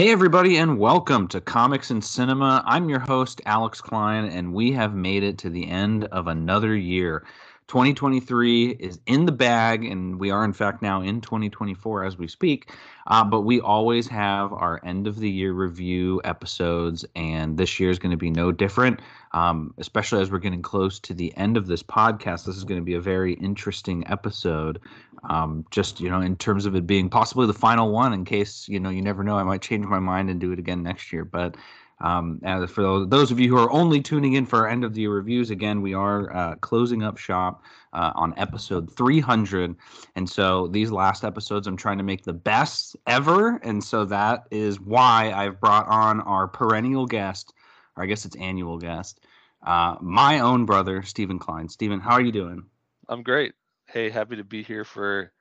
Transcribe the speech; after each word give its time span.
Hey, 0.00 0.12
everybody, 0.12 0.56
and 0.56 0.78
welcome 0.78 1.28
to 1.28 1.42
Comics 1.42 1.90
and 1.90 2.02
Cinema. 2.02 2.62
I'm 2.64 2.88
your 2.88 3.00
host, 3.00 3.42
Alex 3.44 3.82
Klein, 3.82 4.24
and 4.24 4.54
we 4.54 4.72
have 4.72 4.94
made 4.94 5.22
it 5.22 5.36
to 5.36 5.50
the 5.50 5.68
end 5.68 6.04
of 6.06 6.26
another 6.26 6.74
year. 6.74 7.26
2023 7.68 8.70
is 8.80 8.98
in 9.04 9.26
the 9.26 9.32
bag, 9.32 9.84
and 9.84 10.18
we 10.18 10.30
are, 10.30 10.42
in 10.42 10.54
fact, 10.54 10.80
now 10.80 11.02
in 11.02 11.20
2024 11.20 12.04
as 12.04 12.16
we 12.16 12.26
speak. 12.26 12.72
Uh, 13.08 13.22
but 13.22 13.42
we 13.42 13.60
always 13.60 14.08
have 14.08 14.54
our 14.54 14.80
end 14.84 15.06
of 15.06 15.18
the 15.18 15.28
year 15.28 15.52
review 15.52 16.18
episodes, 16.24 17.04
and 17.14 17.58
this 17.58 17.78
year 17.78 17.90
is 17.90 17.98
going 17.98 18.10
to 18.10 18.16
be 18.16 18.30
no 18.30 18.50
different, 18.50 19.00
um, 19.32 19.74
especially 19.78 20.20
as 20.20 20.30
we're 20.30 20.38
getting 20.38 20.62
close 20.62 20.98
to 21.00 21.14
the 21.14 21.36
end 21.36 21.56
of 21.56 21.66
this 21.66 21.82
podcast. 21.82 22.44
This 22.44 22.56
is 22.56 22.64
going 22.64 22.80
to 22.80 22.84
be 22.84 22.94
a 22.94 23.00
very 23.00 23.34
interesting 23.34 24.04
episode. 24.06 24.80
Um, 25.28 25.64
just, 25.70 26.00
you 26.00 26.08
know, 26.08 26.20
in 26.20 26.36
terms 26.36 26.66
of 26.66 26.74
it 26.74 26.86
being 26.86 27.08
possibly 27.08 27.46
the 27.46 27.54
final 27.54 27.92
one, 27.92 28.12
in 28.12 28.24
case, 28.24 28.68
you 28.68 28.80
know, 28.80 28.90
you 28.90 29.02
never 29.02 29.22
know, 29.22 29.36
I 29.36 29.42
might 29.42 29.62
change 29.62 29.86
my 29.86 30.00
mind 30.00 30.30
and 30.30 30.40
do 30.40 30.52
it 30.52 30.58
again 30.58 30.82
next 30.82 31.12
year. 31.12 31.24
But 31.24 31.56
um, 32.00 32.40
for 32.66 32.82
those, 32.82 33.08
those, 33.08 33.30
of 33.30 33.38
you 33.38 33.50
who 33.50 33.58
are 33.58 33.70
only 33.70 34.00
tuning 34.00 34.32
in 34.32 34.46
for 34.46 34.60
our 34.60 34.68
end 34.68 34.84
of 34.84 34.94
the 34.94 35.02
year 35.02 35.12
reviews, 35.12 35.50
again, 35.50 35.82
we 35.82 35.92
are 35.92 36.34
uh, 36.34 36.54
closing 36.56 37.02
up 37.02 37.18
shop 37.18 37.62
uh, 37.92 38.12
on 38.14 38.32
episode 38.38 38.90
300. 38.96 39.76
And 40.16 40.28
so 40.28 40.66
these 40.68 40.90
last 40.90 41.24
episodes, 41.24 41.66
I'm 41.66 41.76
trying 41.76 41.98
to 41.98 42.04
make 42.04 42.24
the 42.24 42.32
best 42.32 42.96
ever. 43.06 43.56
And 43.56 43.84
so 43.84 44.06
that 44.06 44.44
is 44.50 44.80
why 44.80 45.32
I've 45.34 45.60
brought 45.60 45.86
on 45.88 46.20
our 46.22 46.48
perennial 46.48 47.04
guest, 47.04 47.52
or 48.00 48.04
I 48.04 48.06
guess 48.06 48.24
it's 48.24 48.36
annual 48.36 48.78
guest, 48.78 49.20
uh, 49.62 49.96
my 50.00 50.40
own 50.40 50.64
brother, 50.64 51.02
Stephen 51.02 51.38
Klein. 51.38 51.68
Stephen, 51.68 52.00
how 52.00 52.12
are 52.12 52.22
you 52.22 52.32
doing? 52.32 52.64
I'm 53.08 53.22
great. 53.22 53.52
Hey, 53.86 54.08
happy 54.08 54.36
to 54.36 54.44
be 54.44 54.62
here 54.62 54.84
for 54.84 55.32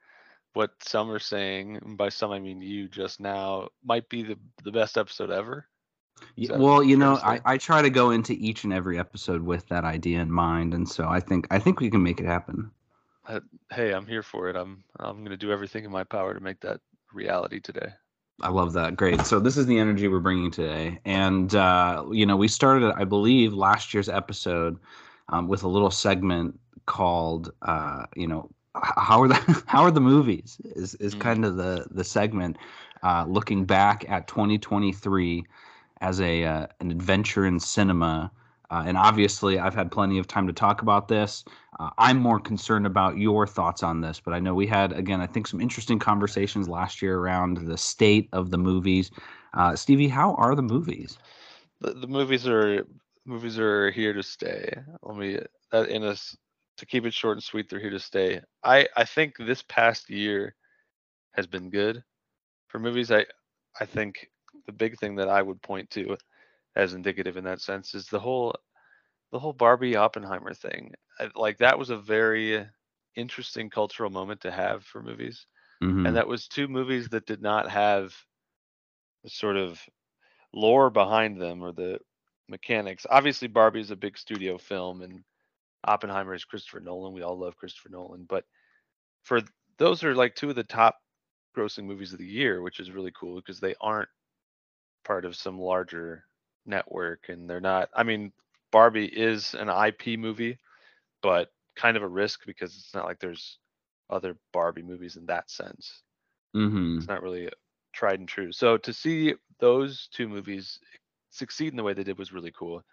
what 0.54 0.72
some 0.84 1.10
are 1.10 1.20
saying, 1.20 1.96
by 1.98 2.10
some 2.10 2.32
I 2.32 2.40
mean 2.40 2.62
you 2.62 2.90
just 2.90 3.22
now, 3.22 3.70
might 3.82 4.10
be 4.10 4.24
the, 4.24 4.38
the 4.66 4.72
best 4.72 4.98
episode 4.98 5.32
ever. 5.32 5.68
Yeah, 6.36 6.58
well, 6.58 6.84
you 6.84 6.98
know, 6.98 7.16
I, 7.16 7.40
I 7.46 7.58
try 7.58 7.82
to 7.82 7.90
go 7.90 8.12
into 8.12 8.34
each 8.34 8.66
and 8.66 8.74
every 8.74 9.00
episode 9.00 9.42
with 9.42 9.66
that 9.70 9.86
idea 9.86 10.20
in 10.20 10.30
mind, 10.30 10.74
and 10.74 10.90
so 10.90 11.08
I 11.08 11.22
think 11.22 11.48
I 11.50 11.60
think 11.60 11.80
we 11.80 11.90
can 11.90 12.04
make 12.04 12.20
it 12.20 12.26
happen. 12.26 12.72
Uh, 13.26 13.40
hey, 13.72 13.94
I'm 13.94 14.06
here 14.06 14.24
for 14.24 14.50
it. 14.50 14.58
I'm 14.58 14.84
I'm 15.00 15.20
going 15.20 15.30
to 15.30 15.38
do 15.38 15.54
everything 15.54 15.86
in 15.86 15.92
my 15.92 16.04
power 16.04 16.34
to 16.34 16.42
make 16.42 16.60
that 16.60 16.82
reality 17.14 17.62
today. 17.62 17.94
I 18.42 18.50
love 18.50 18.74
that. 18.74 18.96
Great. 18.96 19.26
So 19.26 19.40
this 19.40 19.58
is 19.58 19.66
the 19.66 19.78
energy 19.78 20.08
we're 20.08 20.20
bringing 20.20 20.52
today, 20.52 21.00
and 21.06 21.54
uh, 21.56 22.06
you 22.12 22.26
know, 22.26 22.38
we 22.38 22.48
started, 22.48 22.94
I 22.96 23.04
believe, 23.04 23.54
last 23.54 23.94
year's 23.94 24.10
episode 24.10 24.78
um, 25.30 25.48
with 25.48 25.64
a 25.64 25.68
little 25.68 25.92
segment 25.92 26.60
called, 26.86 27.52
uh, 27.62 28.06
you 28.16 28.28
know, 28.28 28.50
how 28.76 29.22
are 29.22 29.28
the 29.28 29.64
how 29.68 29.84
are 29.84 29.92
the 29.92 30.02
movies? 30.02 30.60
Is 30.76 30.96
is 30.96 31.16
mm. 31.16 31.20
kind 31.20 31.46
of 31.46 31.58
the 31.58 31.88
the 31.92 32.04
segment 32.04 32.58
uh, 33.04 33.26
looking 33.28 33.66
back 33.66 34.06
at 34.10 34.28
2023 34.28 35.46
as 36.02 36.22
a 36.22 36.44
uh, 36.46 36.68
an 36.80 36.92
adventure 36.92 37.46
in 37.46 37.60
cinema. 37.60 38.32
Uh, 38.72 38.84
and 38.86 38.98
obviously, 38.98 39.58
I've 39.58 39.74
had 39.74 39.92
plenty 39.92 40.20
of 40.20 40.28
time 40.28 40.46
to 40.46 40.54
talk 40.54 40.82
about 40.82 41.08
this. 41.08 41.44
Uh, 41.80 41.90
I'm 41.98 42.18
more 42.20 42.40
concerned 42.40 42.86
about 42.86 43.18
your 43.18 43.48
thoughts 43.48 43.84
on 43.84 44.02
this, 44.02 44.20
but 44.20 44.34
I 44.34 44.40
know 44.40 44.54
we 44.54 44.68
had, 44.68 44.92
again, 44.92 45.22
I 45.22 45.28
think 45.28 45.48
some 45.48 45.62
interesting 45.62 45.98
conversations 45.98 46.68
last 46.68 47.02
year 47.02 47.18
around 47.18 47.58
the 47.58 47.78
state 47.78 48.28
of 48.34 48.52
the 48.52 48.58
movies. 48.58 49.12
Uh, 49.54 49.76
Stevie, 49.76 50.10
how 50.10 50.36
are 50.36 50.56
the 50.56 50.62
movies? 50.62 51.18
The, 51.80 51.94
the 51.94 52.08
movies 52.08 52.48
are 52.48 52.86
movies 53.26 53.58
are 53.58 53.92
here 53.92 54.14
to 54.14 54.24
stay. 54.24 54.74
Let 55.04 55.18
me 55.18 55.40
uh, 55.74 55.86
in 55.86 56.04
a 56.04 56.16
to 56.78 56.86
keep 56.86 57.06
it 57.06 57.14
short 57.14 57.38
and 57.38 57.44
sweet. 57.44 57.70
They're 57.70 57.80
here 57.80 57.90
to 57.90 58.00
stay. 58.00 58.42
I 58.64 58.88
I 58.96 59.06
think 59.06 59.38
this 59.38 59.64
past 59.64 60.10
year 60.10 60.56
has 61.34 61.48
been 61.48 61.70
good 61.70 62.04
for 62.68 62.80
movies. 62.80 63.12
I 63.12 63.26
I 63.80 63.86
think 63.86 64.30
the 64.66 64.74
big 64.74 64.98
thing 64.98 65.16
that 65.16 65.30
I 65.30 65.42
would 65.42 65.62
point 65.62 65.90
to 65.92 66.18
as 66.76 66.94
indicative 66.94 67.38
in 67.38 67.44
that 67.46 67.62
sense 67.62 67.96
is 67.96 68.08
the 68.08 68.20
whole 68.20 68.56
the 69.32 69.40
whole 69.40 69.54
Barbie 69.54 69.96
Oppenheimer 69.96 70.54
thing. 70.54 70.94
Like 71.36 71.58
that 71.60 71.78
was 71.78 71.90
a 71.90 71.98
very 71.98 72.66
interesting 73.16 73.70
cultural 73.70 74.10
moment 74.10 74.42
to 74.42 74.52
have 74.52 74.84
for 74.84 75.02
movies. 75.02 75.46
Mm-hmm. 75.84 76.06
And 76.06 76.16
that 76.16 76.28
was 76.28 76.48
two 76.48 76.68
movies 76.68 77.10
that 77.10 77.26
did 77.26 77.42
not 77.42 77.70
have 77.70 78.14
the 79.24 79.30
sort 79.30 79.58
of 79.58 79.82
lore 80.54 80.90
behind 80.90 81.42
them 81.42 81.62
or 81.62 81.72
the 81.72 82.00
mechanics. 82.48 83.06
Obviously 83.10 83.48
Barbie 83.48 83.82
is 83.82 83.92
a 83.92 83.96
big 83.96 84.18
studio 84.18 84.58
film 84.58 85.02
and 85.02 85.24
Oppenheimer 85.86 86.34
is 86.34 86.44
Christopher 86.44 86.82
Nolan. 86.82 87.14
We 87.14 87.22
all 87.22 87.38
love 87.38 87.56
Christopher 87.56 87.90
Nolan, 87.90 88.26
but 88.28 88.44
for 89.24 89.42
those 89.78 90.04
are 90.04 90.14
like 90.14 90.36
two 90.36 90.50
of 90.50 90.56
the 90.56 90.64
top 90.64 90.98
grossing 91.56 91.86
movies 91.86 92.12
of 92.12 92.20
the 92.20 92.26
year, 92.26 92.62
which 92.62 92.80
is 92.80 92.92
really 92.92 93.14
cool 93.18 93.36
because 93.36 93.60
they 93.60 93.76
aren't 93.80 94.10
part 95.06 95.24
of 95.24 95.36
some 95.36 95.60
larger 95.60 96.26
network 96.66 97.30
and 97.30 97.50
they're 97.50 97.60
not 97.60 97.90
i 97.96 98.04
mean 98.04 98.32
barbie 98.72 99.06
is 99.06 99.56
an 99.56 99.70
ip 99.88 100.20
movie 100.20 100.58
but 101.22 101.50
kind 101.76 101.98
of 101.98 102.04
a 102.04 102.08
risk 102.08 102.46
because 102.46 102.76
it's 102.76 102.94
not 102.94 103.06
like 103.06 103.20
there's 103.20 103.58
other 104.10 104.38
barbie 104.54 104.82
movies 104.82 105.16
in 105.16 105.26
that 105.28 105.50
sense. 105.50 106.02
Mm-hmm. 106.56 106.98
it's 106.98 107.08
not 107.08 107.22
really 107.22 107.48
tried 107.94 108.20
and 108.20 108.28
true. 108.28 108.52
So 108.52 108.78
to 108.78 108.92
see 108.92 109.36
those 109.60 110.10
two 110.12 110.28
movies 110.28 110.80
succeed 111.30 111.72
in 111.72 111.78
the 111.78 111.84
way 111.84 111.94
they 111.94 112.04
did 112.04 112.18
was 112.18 112.34
really 112.34 112.52
cool. 112.52 112.84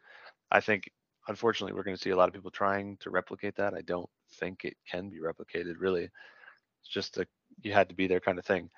I 0.50 0.60
think 0.60 0.90
unfortunately 1.28 1.72
we're 1.72 1.82
going 1.82 1.96
to 1.96 2.02
see 2.02 2.10
a 2.10 2.16
lot 2.16 2.28
of 2.28 2.34
people 2.34 2.50
trying 2.50 2.98
to 2.98 3.10
replicate 3.10 3.56
that. 3.56 3.74
I 3.74 3.80
don't 3.82 4.08
think 4.38 4.64
it 4.64 4.76
can 4.90 5.08
be 5.08 5.20
replicated 5.20 5.74
really. 5.78 6.04
It's 6.04 6.90
just 6.90 7.16
a 7.16 7.26
you 7.62 7.72
had 7.72 7.88
to 7.88 7.94
be 7.94 8.06
there 8.06 8.20
kind 8.20 8.38
of 8.38 8.44
thing. 8.44 8.70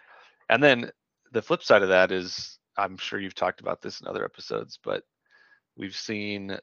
And 0.48 0.62
then 0.62 0.90
the 1.32 1.42
flip 1.42 1.62
side 1.62 1.82
of 1.82 1.88
that 1.88 2.12
is 2.12 2.58
I'm 2.76 2.96
sure 2.96 3.18
you've 3.18 3.34
talked 3.34 3.60
about 3.60 3.82
this 3.82 4.00
in 4.00 4.06
other 4.06 4.24
episodes, 4.24 4.78
but 4.82 5.02
we've 5.76 5.96
seen 5.96 6.56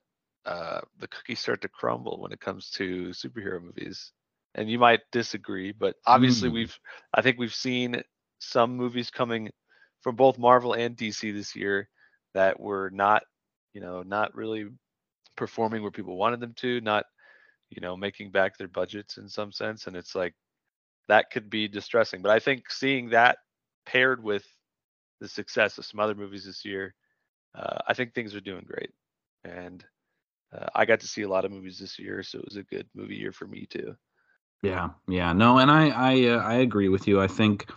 uh, 0.46 0.82
the 1.00 1.08
cookies 1.08 1.40
start 1.40 1.62
to 1.62 1.68
crumble 1.68 2.20
when 2.20 2.32
it 2.32 2.40
comes 2.40 2.70
to 2.72 3.10
superhero 3.10 3.62
movies. 3.62 4.12
And 4.54 4.70
you 4.70 4.80
might 4.80 5.02
disagree, 5.12 5.74
but 5.74 5.96
obviously 6.06 6.50
mm. 6.50 6.54
we've 6.54 6.80
I 7.14 7.22
think 7.22 7.38
we've 7.38 7.54
seen 7.54 8.02
some 8.40 8.78
movies 8.78 9.10
coming 9.10 9.50
from 10.02 10.16
both 10.16 10.38
Marvel 10.38 10.74
and 10.74 10.96
DC 10.96 11.34
this 11.34 11.56
year 11.56 11.90
that 12.34 12.60
were 12.60 12.90
not, 12.94 13.24
you 13.74 13.82
know, 13.82 14.04
not 14.04 14.36
really 14.36 14.68
performing 15.36 15.82
where 15.82 15.92
people 15.92 16.16
wanted 16.16 16.40
them 16.40 16.54
to, 16.58 16.80
not, 16.82 17.06
you 17.70 17.82
know, 17.82 17.98
making 17.98 18.32
back 18.32 18.58
their 18.58 18.68
budgets 18.68 19.18
in 19.18 19.28
some 19.28 19.52
sense. 19.52 19.88
And 19.88 19.96
it's 19.96 20.16
like 20.16 20.34
that 21.08 21.32
could 21.32 21.50
be 21.50 21.68
distressing. 21.68 22.22
But 22.22 22.32
I 22.32 22.40
think 22.40 22.72
seeing 22.72 23.10
that 23.10 23.38
paired 23.86 24.24
with 24.24 24.46
the 25.20 25.28
success 25.28 25.78
of 25.78 25.86
some 25.86 26.00
other 26.00 26.16
movies 26.16 26.46
this 26.46 26.64
year, 26.64 26.94
uh, 27.56 27.80
I 27.88 27.94
think 27.94 28.14
things 28.14 28.36
are 28.36 28.42
doing 28.42 28.66
great. 28.66 28.92
And 29.44 29.84
uh, 30.56 30.68
I 30.76 30.86
got 30.86 31.00
to 31.02 31.08
see 31.08 31.24
a 31.24 31.30
lot 31.30 31.46
of 31.46 31.52
movies 31.52 31.80
this 31.80 32.00
year, 32.00 32.24
so 32.24 32.40
it 32.40 32.46
was 32.46 32.58
a 32.58 32.64
good 32.64 32.88
movie 32.96 33.16
year 33.16 33.32
for 33.32 33.48
me 33.48 33.66
too. 33.66 33.96
Yeah, 34.62 34.90
yeah, 35.08 35.34
no, 35.34 35.58
and 35.60 35.70
I 35.70 35.90
I 35.90 36.28
uh, 36.30 36.38
I 36.40 36.56
agree 36.56 36.90
with 36.90 37.08
you. 37.08 37.22
I 37.22 37.28
think 37.28 37.70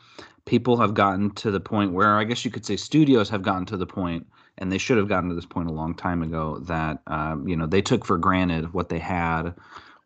people 0.46 0.78
have 0.78 0.94
gotten 0.94 1.30
to 1.32 1.50
the 1.50 1.60
point 1.60 1.92
where 1.92 2.16
I 2.16 2.24
guess 2.24 2.44
you 2.44 2.50
could 2.50 2.64
say 2.64 2.76
studios 2.76 3.28
have 3.28 3.42
gotten 3.42 3.66
to 3.66 3.76
the 3.76 3.86
point, 3.86 4.26
and 4.56 4.72
they 4.72 4.78
should 4.78 4.96
have 4.96 5.08
gotten 5.08 5.28
to 5.28 5.34
this 5.34 5.46
point 5.46 5.68
a 5.68 5.72
long 5.72 5.94
time 5.94 6.22
ago 6.22 6.58
that 6.60 7.02
um, 7.06 7.46
you 7.46 7.56
know 7.56 7.66
they 7.66 7.82
took 7.82 8.04
for 8.04 8.16
granted 8.16 8.72
what 8.72 8.88
they 8.88 8.98
had 8.98 9.54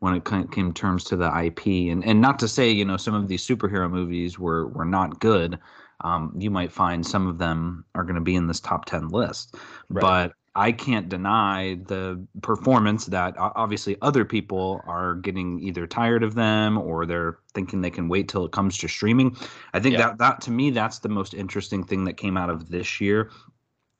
when 0.00 0.14
it 0.14 0.24
came 0.24 0.48
in 0.54 0.74
terms 0.74 1.04
to 1.04 1.16
the 1.16 1.44
IP, 1.44 1.66
and 1.92 2.04
and 2.04 2.20
not 2.20 2.38
to 2.40 2.48
say 2.48 2.70
you 2.70 2.84
know 2.84 2.96
some 2.96 3.14
of 3.14 3.28
these 3.28 3.46
superhero 3.46 3.88
movies 3.88 4.38
were 4.38 4.66
were 4.68 4.84
not 4.84 5.20
good, 5.20 5.58
um, 6.02 6.34
you 6.36 6.50
might 6.50 6.72
find 6.72 7.06
some 7.06 7.26
of 7.26 7.38
them 7.38 7.84
are 7.94 8.02
going 8.02 8.16
to 8.16 8.20
be 8.20 8.34
in 8.34 8.46
this 8.46 8.60
top 8.60 8.84
10 8.86 9.08
list. 9.08 9.56
Right. 9.88 10.00
But 10.00 10.32
I 10.54 10.72
can't 10.72 11.08
deny 11.08 11.78
the 11.86 12.22
performance 12.42 13.06
that 13.06 13.34
obviously 13.38 13.96
other 14.02 14.24
people 14.24 14.82
are 14.86 15.14
getting 15.14 15.58
either 15.60 15.86
tired 15.86 16.22
of 16.22 16.34
them 16.34 16.76
or 16.76 17.06
they're 17.06 17.38
thinking 17.54 17.80
they 17.80 17.90
can 17.90 18.08
wait 18.08 18.28
till 18.28 18.44
it 18.44 18.52
comes 18.52 18.76
to 18.78 18.88
streaming. 18.88 19.34
I 19.72 19.80
think 19.80 19.94
yeah. 19.94 20.08
that 20.08 20.18
that 20.18 20.40
to 20.42 20.50
me 20.50 20.70
that's 20.70 20.98
the 20.98 21.08
most 21.08 21.32
interesting 21.32 21.84
thing 21.84 22.04
that 22.04 22.18
came 22.18 22.36
out 22.36 22.50
of 22.50 22.68
this 22.68 23.00
year 23.00 23.30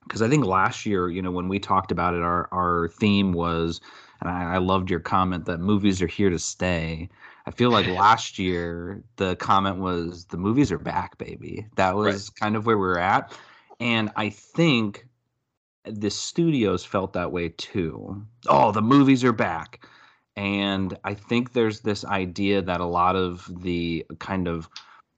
because 0.03 0.21
I 0.21 0.29
think 0.29 0.45
last 0.45 0.85
year, 0.85 1.09
you 1.09 1.23
know, 1.23 1.31
when 1.31 1.49
we 1.49 1.59
talked 1.59 1.91
about 1.91 2.15
it, 2.15 2.23
our 2.23 2.49
our 2.53 2.89
theme 2.89 3.33
was, 3.33 3.81
and 4.21 4.29
I, 4.29 4.55
I 4.55 4.59
loved 4.59 4.91
your 4.91 5.01
comment 5.01 5.47
that 5.47 5.59
movies 5.59 6.03
are 6.03 6.07
here 6.07 6.29
to 6.29 6.39
stay. 6.39 7.09
I 7.47 7.51
feel 7.51 7.71
like 7.71 7.87
last 7.99 8.39
year 8.39 9.03
the 9.17 9.37
comment 9.37 9.79
was 9.79 10.27
the 10.27 10.37
movies 10.37 10.71
are 10.71 10.79
back, 10.79 11.17
baby. 11.17 11.67
That 11.77 11.97
was 11.97 12.29
right. 12.29 12.41
kind 12.41 12.57
of 12.57 12.67
where 12.67 12.77
we 12.77 12.89
are 12.89 12.99
at. 12.99 13.33
And 13.81 14.11
I 14.17 14.29
think 14.29 15.07
the 15.85 16.11
studios 16.11 16.85
felt 16.85 17.13
that 17.13 17.33
way 17.33 17.51
too. 17.51 18.25
Oh, 18.49 18.73
the 18.73 18.83
movies 18.83 19.25
are 19.25 19.33
back. 19.33 19.87
And 20.37 20.97
I 21.05 21.15
think 21.15 21.53
there's 21.53 21.81
this 21.81 22.05
idea 22.05 22.63
that 22.63 22.81
a 22.81 22.87
lot 22.87 23.17
of 23.17 23.51
the 23.63 24.07
kind 24.19 24.49
of 24.49 24.69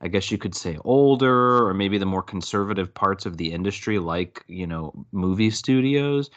I 0.01 0.09
guess 0.09 0.31
you 0.31 0.37
could 0.37 0.55
say 0.55 0.77
older 0.85 1.67
or 1.67 1.73
maybe 1.73 1.97
the 1.97 2.05
more 2.05 2.23
conservative 2.23 2.93
parts 2.93 3.25
of 3.25 3.39
the 3.39 3.53
industry 3.53 3.99
like, 3.99 4.45
you 4.49 4.67
know, 4.67 5.07
movie 5.13 5.51
studios, 5.51 6.31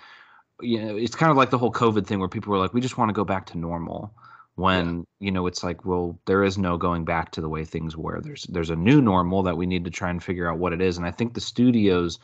you 0.61 0.81
know, 0.81 0.95
it's 0.95 1.15
kind 1.15 1.31
of 1.31 1.37
like 1.37 1.49
the 1.49 1.57
whole 1.57 1.71
COVID 1.71 2.07
thing 2.07 2.19
where 2.19 2.29
people 2.29 2.51
were 2.51 2.59
like, 2.59 2.73
we 2.73 2.79
just 2.79 2.97
want 2.97 3.09
to 3.09 3.13
go 3.13 3.25
back 3.25 3.45
to 3.47 3.57
normal 3.57 4.13
when 4.57 5.05
you 5.19 5.29
know 5.29 5.45
it's 5.45 5.63
like 5.63 5.85
well 5.85 6.19
there 6.25 6.43
is 6.43 6.57
no 6.57 6.77
going 6.77 7.05
back 7.05 7.31
to 7.31 7.41
the 7.41 7.47
way 7.47 7.63
things 7.63 7.95
were. 7.95 8.19
There's 8.19 8.43
there's 8.49 8.71
a 8.71 8.75
new 8.75 9.01
normal 9.01 9.43
that 9.43 9.55
we 9.55 9.67
need 9.67 9.85
to 9.85 9.91
try 9.91 10.09
and 10.09 10.21
figure 10.21 10.51
out 10.51 10.57
what 10.57 10.73
it 10.73 10.81
is. 10.81 10.97
And 10.97 11.05
i 11.05 11.11
think 11.11 11.35
the 11.35 11.41
studios 11.41 12.17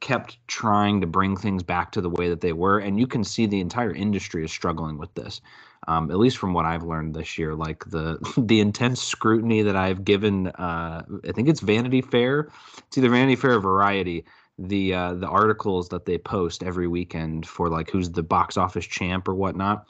kept 0.00 0.36
trying 0.46 1.00
to 1.00 1.06
bring 1.06 1.34
things 1.34 1.62
back 1.62 1.92
to 1.92 2.02
the 2.02 2.10
way 2.10 2.28
that 2.28 2.42
they 2.42 2.52
were. 2.52 2.78
And 2.78 3.00
you 3.00 3.06
can 3.06 3.24
see 3.24 3.46
the 3.46 3.60
entire 3.60 3.94
industry 3.94 4.44
is 4.44 4.52
struggling 4.52 4.98
with 4.98 5.14
this. 5.14 5.40
Um, 5.86 6.10
at 6.10 6.18
least 6.18 6.36
from 6.36 6.52
what 6.52 6.66
i've 6.66 6.82
learned 6.82 7.14
this 7.14 7.38
year 7.38 7.54
like 7.54 7.84
the 7.86 8.18
the 8.36 8.60
intense 8.60 9.00
scrutiny 9.00 9.62
that 9.62 9.76
i've 9.76 10.04
given 10.04 10.48
uh, 10.48 11.02
i 11.26 11.32
think 11.32 11.48
it's 11.48 11.60
vanity 11.60 12.02
fair. 12.02 12.50
It's 12.88 12.98
either 12.98 13.08
vanity 13.08 13.36
fair 13.36 13.54
or 13.54 13.60
variety. 13.60 14.26
The 14.58 14.92
uh, 14.92 15.14
the 15.14 15.28
articles 15.28 15.88
that 15.88 16.04
they 16.04 16.18
post 16.18 16.62
every 16.62 16.88
weekend 16.88 17.46
for 17.46 17.70
like 17.70 17.88
who's 17.90 18.10
the 18.10 18.22
box 18.22 18.58
office 18.58 18.84
champ 18.84 19.26
or 19.26 19.34
whatnot 19.34 19.86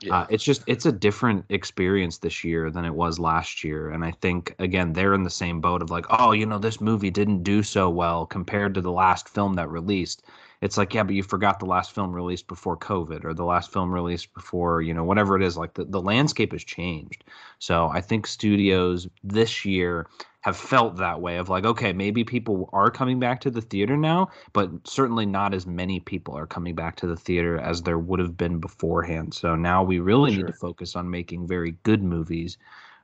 yeah. 0.00 0.20
Uh, 0.20 0.26
it's 0.30 0.44
just 0.44 0.62
it's 0.66 0.86
a 0.86 0.92
different 0.92 1.44
experience 1.50 2.18
this 2.18 2.42
year 2.42 2.70
than 2.70 2.86
it 2.86 2.94
was 2.94 3.18
last 3.18 3.62
year, 3.62 3.90
and 3.90 4.04
I 4.04 4.12
think 4.12 4.54
again 4.58 4.94
they're 4.94 5.12
in 5.12 5.24
the 5.24 5.30
same 5.30 5.60
boat 5.60 5.82
of 5.82 5.90
like, 5.90 6.06
oh, 6.08 6.32
you 6.32 6.46
know, 6.46 6.58
this 6.58 6.80
movie 6.80 7.10
didn't 7.10 7.42
do 7.42 7.62
so 7.62 7.90
well 7.90 8.24
compared 8.24 8.74
to 8.74 8.80
the 8.80 8.92
last 8.92 9.28
film 9.28 9.54
that 9.54 9.68
released. 9.68 10.22
It's 10.62 10.76
like, 10.76 10.92
yeah, 10.94 11.02
but 11.02 11.14
you 11.14 11.22
forgot 11.22 11.58
the 11.58 11.66
last 11.66 11.94
film 11.94 12.14
released 12.14 12.46
before 12.46 12.76
COVID 12.76 13.24
or 13.24 13.32
the 13.34 13.44
last 13.44 13.72
film 13.72 13.90
released 13.90 14.32
before, 14.34 14.82
you 14.82 14.92
know, 14.92 15.04
whatever 15.04 15.36
it 15.36 15.42
is. 15.42 15.56
Like 15.56 15.72
the, 15.74 15.84
the 15.84 16.02
landscape 16.02 16.52
has 16.52 16.64
changed. 16.64 17.24
So 17.58 17.88
I 17.88 18.02
think 18.02 18.26
studios 18.26 19.08
this 19.24 19.64
year 19.64 20.06
have 20.42 20.56
felt 20.56 20.96
that 20.96 21.20
way 21.20 21.36
of 21.36 21.48
like 21.48 21.64
okay 21.64 21.92
maybe 21.92 22.24
people 22.24 22.68
are 22.72 22.90
coming 22.90 23.18
back 23.18 23.40
to 23.40 23.50
the 23.50 23.60
theater 23.60 23.96
now 23.96 24.28
but 24.52 24.70
certainly 24.84 25.26
not 25.26 25.52
as 25.54 25.66
many 25.66 26.00
people 26.00 26.36
are 26.36 26.46
coming 26.46 26.74
back 26.74 26.96
to 26.96 27.06
the 27.06 27.16
theater 27.16 27.58
as 27.58 27.82
there 27.82 27.98
would 27.98 28.20
have 28.20 28.36
been 28.36 28.58
beforehand 28.58 29.32
so 29.34 29.54
now 29.54 29.82
we 29.82 29.98
really 29.98 30.32
sure. 30.32 30.38
need 30.38 30.46
to 30.46 30.58
focus 30.58 30.96
on 30.96 31.10
making 31.10 31.46
very 31.46 31.72
good 31.82 32.02
movies 32.02 32.58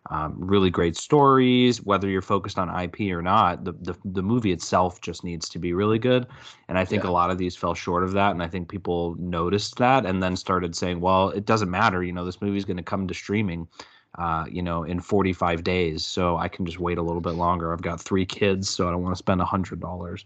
um, 0.08 0.34
really 0.38 0.70
great 0.70 0.96
stories 0.96 1.82
whether 1.82 2.08
you're 2.08 2.22
focused 2.22 2.58
on 2.58 2.74
ip 2.80 2.98
or 3.00 3.22
not 3.22 3.64
the, 3.64 3.72
the, 3.72 3.94
the 4.04 4.22
movie 4.22 4.52
itself 4.52 5.00
just 5.00 5.24
needs 5.24 5.48
to 5.48 5.58
be 5.58 5.72
really 5.72 5.98
good 5.98 6.26
and 6.68 6.78
i 6.78 6.84
think 6.84 7.02
yeah. 7.02 7.10
a 7.10 7.12
lot 7.12 7.30
of 7.30 7.38
these 7.38 7.56
fell 7.56 7.74
short 7.74 8.04
of 8.04 8.12
that 8.12 8.30
and 8.30 8.42
i 8.42 8.46
think 8.46 8.68
people 8.68 9.16
noticed 9.18 9.76
that 9.76 10.06
and 10.06 10.22
then 10.22 10.36
started 10.36 10.76
saying 10.76 11.00
well 11.00 11.30
it 11.30 11.44
doesn't 11.44 11.70
matter 11.70 12.02
you 12.02 12.12
know 12.12 12.24
this 12.24 12.40
movie's 12.40 12.64
going 12.64 12.76
to 12.76 12.82
come 12.82 13.06
to 13.08 13.14
streaming 13.14 13.66
uh, 14.18 14.46
you 14.50 14.62
know, 14.62 14.84
in 14.84 15.00
45 15.00 15.62
days. 15.62 16.04
So 16.04 16.36
I 16.36 16.48
can 16.48 16.64
just 16.64 16.80
wait 16.80 16.98
a 16.98 17.02
little 17.02 17.20
bit 17.20 17.32
longer. 17.34 17.72
I've 17.72 17.82
got 17.82 18.00
three 18.00 18.26
kids, 18.26 18.68
so 18.68 18.88
I 18.88 18.90
don't 18.90 19.02
want 19.02 19.14
to 19.14 19.18
spend 19.18 19.40
a 19.40 19.44
hundred 19.44 19.80
dollars. 19.80 20.24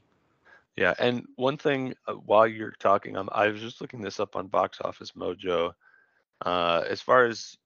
Yeah, 0.77 0.95
and 0.99 1.27
one 1.37 1.57
thing 1.59 1.95
uh, 2.07 2.15
while 2.15 2.47
you're 2.47 2.73
talking, 2.79 3.17
um, 3.17 3.29
I 3.33 3.49
was 3.49 3.61
just 3.61 3.81
looking 3.81 4.01
this 4.01 4.21
up 4.21 4.37
on 4.37 4.47
Box 4.47 4.79
Office 4.83 5.13
Mojo. 5.13 5.73
Uh, 6.45 6.85
as 6.89 7.01
far 7.01 7.27
as 7.27 7.59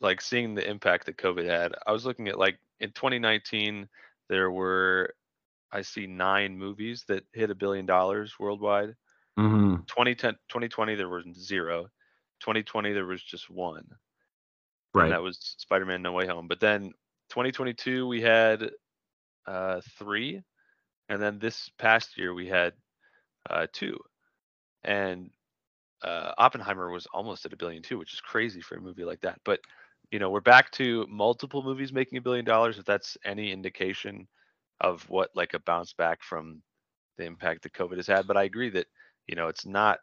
like 0.00 0.20
seeing 0.20 0.54
the 0.54 0.68
impact 0.68 1.06
that 1.06 1.16
COVID 1.16 1.46
had, 1.46 1.72
I 1.86 1.92
was 1.92 2.04
looking 2.04 2.28
at 2.28 2.38
like 2.38 2.58
in 2.80 2.90
2019 2.90 3.88
there 4.28 4.50
were 4.50 5.14
I 5.70 5.82
see 5.82 6.06
nine 6.06 6.58
movies 6.58 7.04
that 7.08 7.24
hit 7.32 7.50
a 7.50 7.54
billion 7.54 7.86
dollars 7.86 8.34
worldwide. 8.38 8.94
Mm-hmm. 9.38 9.76
2010, 9.86 10.34
2020 10.48 10.94
there 10.96 11.08
was 11.08 11.24
zero. 11.38 11.84
2020 12.40 12.92
there 12.92 13.06
was 13.06 13.22
just 13.22 13.48
one. 13.48 13.86
Right. 14.94 15.04
And 15.04 15.12
that 15.12 15.22
was 15.22 15.54
Spider-Man 15.58 16.02
No 16.02 16.12
Way 16.12 16.26
Home. 16.26 16.48
But 16.48 16.60
then 16.60 16.92
2022 17.30 18.06
we 18.06 18.20
had 18.20 18.70
uh, 19.46 19.80
three, 19.98 20.42
and 21.08 21.20
then 21.22 21.38
this 21.38 21.70
past 21.78 22.16
year 22.18 22.34
we 22.34 22.48
had 22.48 22.74
uh, 23.50 23.66
two, 23.72 23.98
and 24.84 25.30
uh, 26.02 26.32
Oppenheimer 26.38 26.90
was 26.90 27.06
almost 27.12 27.46
at 27.46 27.52
a 27.52 27.56
billion 27.56 27.82
too, 27.82 27.98
which 27.98 28.12
is 28.12 28.20
crazy 28.20 28.60
for 28.60 28.76
a 28.76 28.80
movie 28.80 29.04
like 29.04 29.20
that. 29.22 29.38
But 29.44 29.60
you 30.10 30.18
know, 30.18 30.30
we're 30.30 30.40
back 30.40 30.70
to 30.72 31.06
multiple 31.08 31.62
movies 31.62 31.92
making 31.92 32.18
a 32.18 32.22
billion 32.22 32.44
dollars. 32.44 32.78
If 32.78 32.84
that's 32.84 33.16
any 33.24 33.50
indication 33.52 34.26
of 34.80 35.08
what 35.08 35.30
like 35.34 35.54
a 35.54 35.60
bounce 35.60 35.92
back 35.94 36.22
from 36.22 36.60
the 37.18 37.24
impact 37.24 37.62
that 37.62 37.72
COVID 37.72 37.96
has 37.96 38.06
had. 38.06 38.26
But 38.26 38.36
I 38.36 38.44
agree 38.44 38.70
that 38.70 38.86
you 39.26 39.36
know 39.36 39.48
it's 39.48 39.66
not. 39.66 39.98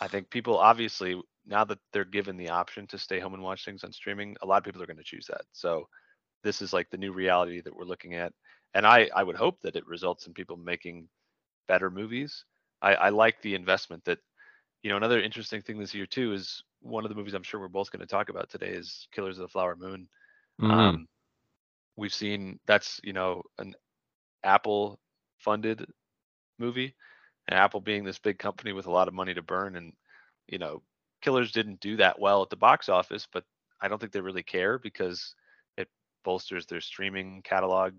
I 0.00 0.08
think 0.08 0.30
people 0.30 0.58
obviously 0.58 1.20
now 1.46 1.64
that 1.64 1.78
they're 1.92 2.04
given 2.04 2.36
the 2.36 2.48
option 2.48 2.86
to 2.88 2.98
stay 2.98 3.20
home 3.20 3.34
and 3.34 3.42
watch 3.42 3.64
things 3.64 3.84
on 3.84 3.92
streaming, 3.92 4.36
a 4.42 4.46
lot 4.46 4.58
of 4.58 4.64
people 4.64 4.82
are 4.82 4.86
going 4.86 4.96
to 4.96 5.02
choose 5.02 5.26
that. 5.26 5.42
So 5.52 5.88
this 6.42 6.62
is 6.62 6.72
like 6.72 6.90
the 6.90 6.96
new 6.96 7.12
reality 7.12 7.60
that 7.60 7.74
we're 7.74 7.84
looking 7.84 8.14
at. 8.14 8.32
And 8.74 8.86
I, 8.86 9.08
I 9.14 9.22
would 9.22 9.36
hope 9.36 9.60
that 9.62 9.76
it 9.76 9.86
results 9.86 10.26
in 10.26 10.34
people 10.34 10.56
making 10.56 11.08
better 11.68 11.90
movies. 11.90 12.44
I, 12.82 12.94
I 12.94 13.08
like 13.10 13.40
the 13.40 13.54
investment 13.54 14.04
that, 14.04 14.18
you 14.82 14.90
know, 14.90 14.96
another 14.96 15.20
interesting 15.20 15.62
thing 15.62 15.78
this 15.78 15.94
year 15.94 16.06
too 16.06 16.32
is 16.32 16.62
one 16.80 17.04
of 17.04 17.08
the 17.08 17.14
movies 17.14 17.34
I'm 17.34 17.42
sure 17.42 17.60
we're 17.60 17.68
both 17.68 17.90
going 17.90 18.00
to 18.00 18.06
talk 18.06 18.28
about 18.28 18.50
today 18.50 18.68
is 18.68 19.08
Killers 19.12 19.38
of 19.38 19.42
the 19.42 19.48
Flower 19.48 19.76
Moon. 19.76 20.08
Mm-hmm. 20.60 20.70
Um, 20.70 21.08
we've 21.96 22.12
seen 22.12 22.58
that's, 22.66 23.00
you 23.02 23.12
know, 23.12 23.42
an 23.58 23.74
Apple 24.42 24.98
funded 25.38 25.86
movie 26.58 26.94
and 27.48 27.58
Apple 27.58 27.80
being 27.80 28.04
this 28.04 28.18
big 28.18 28.38
company 28.38 28.72
with 28.72 28.86
a 28.86 28.90
lot 28.90 29.08
of 29.08 29.14
money 29.14 29.34
to 29.34 29.42
burn 29.42 29.76
and, 29.76 29.92
you 30.48 30.58
know, 30.58 30.82
Killers 31.24 31.52
didn't 31.52 31.80
do 31.80 31.96
that 31.96 32.20
well 32.20 32.42
at 32.42 32.50
the 32.50 32.56
box 32.56 32.90
office, 32.90 33.26
but 33.32 33.44
I 33.80 33.88
don't 33.88 33.98
think 33.98 34.12
they 34.12 34.20
really 34.20 34.42
care 34.42 34.78
because 34.78 35.34
it 35.78 35.88
bolsters 36.22 36.66
their 36.66 36.82
streaming 36.82 37.40
catalog. 37.42 37.94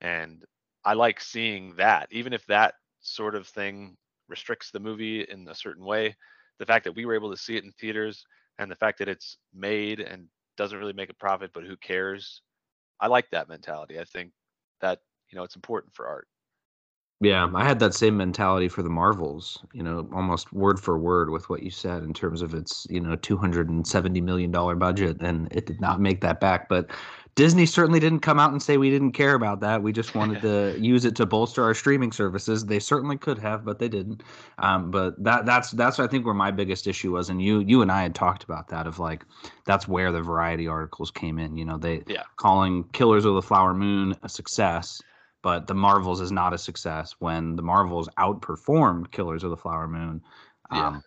And 0.00 0.44
I 0.84 0.94
like 0.94 1.20
seeing 1.20 1.74
that, 1.76 2.06
even 2.12 2.32
if 2.32 2.46
that 2.46 2.74
sort 3.00 3.34
of 3.34 3.48
thing 3.48 3.96
restricts 4.28 4.70
the 4.70 4.78
movie 4.78 5.22
in 5.22 5.48
a 5.48 5.54
certain 5.56 5.84
way. 5.84 6.14
The 6.60 6.66
fact 6.66 6.84
that 6.84 6.94
we 6.94 7.04
were 7.04 7.16
able 7.16 7.32
to 7.32 7.36
see 7.36 7.56
it 7.56 7.64
in 7.64 7.72
theaters 7.72 8.24
and 8.60 8.70
the 8.70 8.76
fact 8.76 9.00
that 9.00 9.08
it's 9.08 9.38
made 9.52 9.98
and 9.98 10.28
doesn't 10.56 10.78
really 10.78 10.92
make 10.92 11.10
a 11.10 11.14
profit, 11.14 11.50
but 11.52 11.64
who 11.64 11.76
cares? 11.76 12.42
I 13.00 13.08
like 13.08 13.28
that 13.30 13.48
mentality. 13.48 13.98
I 13.98 14.04
think 14.04 14.30
that, 14.80 15.00
you 15.30 15.36
know, 15.36 15.42
it's 15.42 15.56
important 15.56 15.94
for 15.94 16.06
art. 16.06 16.28
Yeah, 17.22 17.48
I 17.54 17.64
had 17.64 17.78
that 17.78 17.94
same 17.94 18.16
mentality 18.16 18.68
for 18.68 18.82
the 18.82 18.90
Marvels, 18.90 19.60
you 19.72 19.82
know, 19.84 20.08
almost 20.12 20.52
word 20.52 20.80
for 20.80 20.98
word 20.98 21.30
with 21.30 21.48
what 21.48 21.62
you 21.62 21.70
said 21.70 22.02
in 22.02 22.12
terms 22.12 22.42
of 22.42 22.52
its, 22.52 22.84
you 22.90 22.98
know, 22.98 23.16
$270 23.16 24.22
million 24.22 24.50
budget. 24.50 25.18
And 25.20 25.46
it 25.52 25.64
did 25.66 25.80
not 25.80 26.00
make 26.00 26.20
that 26.22 26.40
back. 26.40 26.68
But 26.68 26.90
Disney 27.36 27.64
certainly 27.64 28.00
didn't 28.00 28.20
come 28.20 28.40
out 28.40 28.50
and 28.50 28.60
say 28.60 28.76
we 28.76 28.90
didn't 28.90 29.12
care 29.12 29.34
about 29.34 29.60
that. 29.60 29.84
We 29.84 29.92
just 29.92 30.16
wanted 30.16 30.42
to 30.42 30.76
use 30.80 31.04
it 31.04 31.14
to 31.14 31.24
bolster 31.24 31.62
our 31.62 31.74
streaming 31.74 32.10
services. 32.10 32.66
They 32.66 32.80
certainly 32.80 33.16
could 33.16 33.38
have, 33.38 33.64
but 33.64 33.78
they 33.78 33.88
didn't. 33.88 34.24
Um, 34.58 34.90
but 34.90 35.22
that 35.22 35.46
that's 35.46 35.70
that's 35.70 36.00
I 36.00 36.08
think 36.08 36.26
where 36.26 36.34
my 36.34 36.50
biggest 36.50 36.88
issue 36.88 37.12
was, 37.12 37.30
and 37.30 37.40
you 37.40 37.60
you 37.60 37.82
and 37.82 37.92
I 37.92 38.02
had 38.02 38.16
talked 38.16 38.42
about 38.42 38.66
that 38.68 38.88
of 38.88 38.98
like 38.98 39.24
that's 39.64 39.86
where 39.86 40.10
the 40.10 40.22
variety 40.22 40.66
articles 40.66 41.12
came 41.12 41.38
in. 41.38 41.56
You 41.56 41.66
know, 41.66 41.78
they 41.78 42.02
yeah. 42.08 42.24
calling 42.36 42.82
Killers 42.92 43.24
of 43.24 43.34
the 43.34 43.42
Flower 43.42 43.74
Moon 43.74 44.16
a 44.24 44.28
success 44.28 45.00
but 45.42 45.66
the 45.66 45.74
Marvels 45.74 46.20
is 46.20 46.32
not 46.32 46.54
a 46.54 46.58
success 46.58 47.16
when 47.18 47.56
the 47.56 47.62
Marvels 47.62 48.08
outperformed 48.18 49.10
Killers 49.10 49.44
of 49.44 49.50
the 49.50 49.56
Flower 49.56 49.88
Moon. 49.88 50.22
Yeah. 50.72 50.88
Um, 50.88 51.04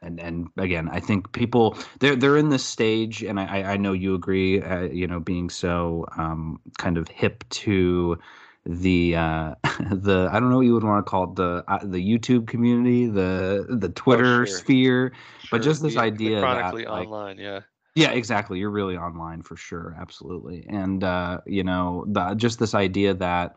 and 0.00 0.20
and 0.20 0.48
again, 0.56 0.88
I 0.88 1.00
think 1.00 1.32
people 1.32 1.76
they're 2.00 2.16
they're 2.16 2.36
in 2.36 2.48
this 2.48 2.64
stage, 2.64 3.22
and 3.22 3.38
I 3.38 3.62
I 3.62 3.76
know 3.76 3.92
you 3.92 4.14
agree. 4.14 4.60
Uh, 4.60 4.82
you 4.82 5.06
know, 5.06 5.20
being 5.20 5.48
so 5.48 6.06
um, 6.16 6.60
kind 6.78 6.98
of 6.98 7.08
hip 7.08 7.44
to 7.50 8.18
the 8.64 9.16
uh 9.16 9.54
the 9.90 10.28
I 10.30 10.38
don't 10.38 10.50
know 10.50 10.56
what 10.56 10.66
you 10.66 10.74
would 10.74 10.84
want 10.84 11.04
to 11.04 11.10
call 11.10 11.24
it 11.24 11.36
the 11.36 11.64
uh, 11.68 11.78
the 11.82 11.98
YouTube 11.98 12.46
community, 12.46 13.06
the 13.06 13.66
the 13.68 13.88
oh, 13.88 13.92
Twitter 13.94 14.42
oh, 14.42 14.44
sure. 14.44 14.58
sphere, 14.58 15.12
sure. 15.40 15.48
but 15.50 15.62
just 15.62 15.82
this 15.82 15.94
the, 15.94 16.00
idea 16.00 16.36
the 16.36 16.42
chronically 16.42 16.84
that, 16.84 16.90
online, 16.90 17.38
yeah. 17.38 17.60
Yeah, 17.94 18.12
exactly. 18.12 18.58
You're 18.58 18.70
really 18.70 18.96
online 18.96 19.42
for 19.42 19.54
sure, 19.54 19.94
absolutely. 20.00 20.66
And 20.68 21.04
uh, 21.04 21.40
you 21.46 21.62
know, 21.62 22.06
the, 22.08 22.34
just 22.34 22.58
this 22.58 22.74
idea 22.74 23.14
that 23.14 23.56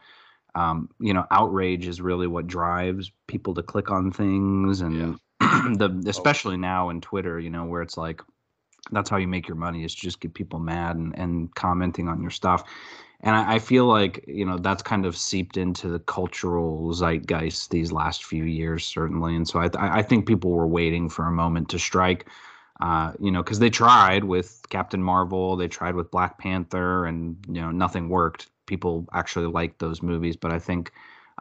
um, 0.55 0.89
you 0.99 1.13
know, 1.13 1.25
outrage 1.31 1.87
is 1.87 2.01
really 2.01 2.27
what 2.27 2.47
drives 2.47 3.11
people 3.27 3.53
to 3.53 3.61
click 3.61 3.91
on 3.91 4.11
things, 4.11 4.81
and 4.81 4.95
yeah. 4.95 5.15
the 5.75 6.03
especially 6.07 6.57
now 6.57 6.89
in 6.89 7.01
Twitter, 7.01 7.39
you 7.39 7.49
know, 7.49 7.65
where 7.65 7.81
it's 7.81 7.97
like 7.97 8.21
that's 8.91 9.09
how 9.09 9.17
you 9.17 9.27
make 9.27 9.47
your 9.47 9.57
money 9.57 9.83
is 9.83 9.93
just 9.93 10.19
get 10.19 10.33
people 10.33 10.59
mad 10.59 10.95
and, 10.95 11.17
and 11.17 11.53
commenting 11.55 12.07
on 12.07 12.21
your 12.21 12.31
stuff. 12.31 12.63
And 13.21 13.35
I, 13.35 13.55
I 13.55 13.59
feel 13.59 13.85
like 13.85 14.23
you 14.27 14.45
know 14.45 14.57
that's 14.57 14.81
kind 14.81 15.05
of 15.05 15.17
seeped 15.17 15.57
into 15.57 15.89
the 15.89 15.99
cultural 15.99 16.93
zeitgeist 16.93 17.69
these 17.71 17.91
last 17.91 18.23
few 18.23 18.45
years, 18.45 18.85
certainly. 18.85 19.35
And 19.35 19.47
so 19.47 19.59
I, 19.59 19.69
I 19.99 20.01
think 20.01 20.25
people 20.25 20.51
were 20.51 20.67
waiting 20.67 21.09
for 21.09 21.25
a 21.27 21.31
moment 21.31 21.69
to 21.69 21.79
strike. 21.79 22.27
Uh, 22.81 23.13
you 23.21 23.31
know, 23.31 23.41
because 23.41 23.59
they 23.59 23.69
tried 23.69 24.25
with 24.25 24.61
Captain 24.69 25.01
Marvel, 25.01 25.55
they 25.55 25.67
tried 25.67 25.95
with 25.95 26.11
Black 26.11 26.37
Panther, 26.37 27.05
and 27.05 27.37
you 27.47 27.61
know 27.61 27.71
nothing 27.71 28.07
worked 28.09 28.47
people 28.65 29.07
actually 29.13 29.47
like 29.47 29.77
those 29.77 30.01
movies. 30.01 30.35
But 30.35 30.51
I 30.51 30.59
think, 30.59 30.91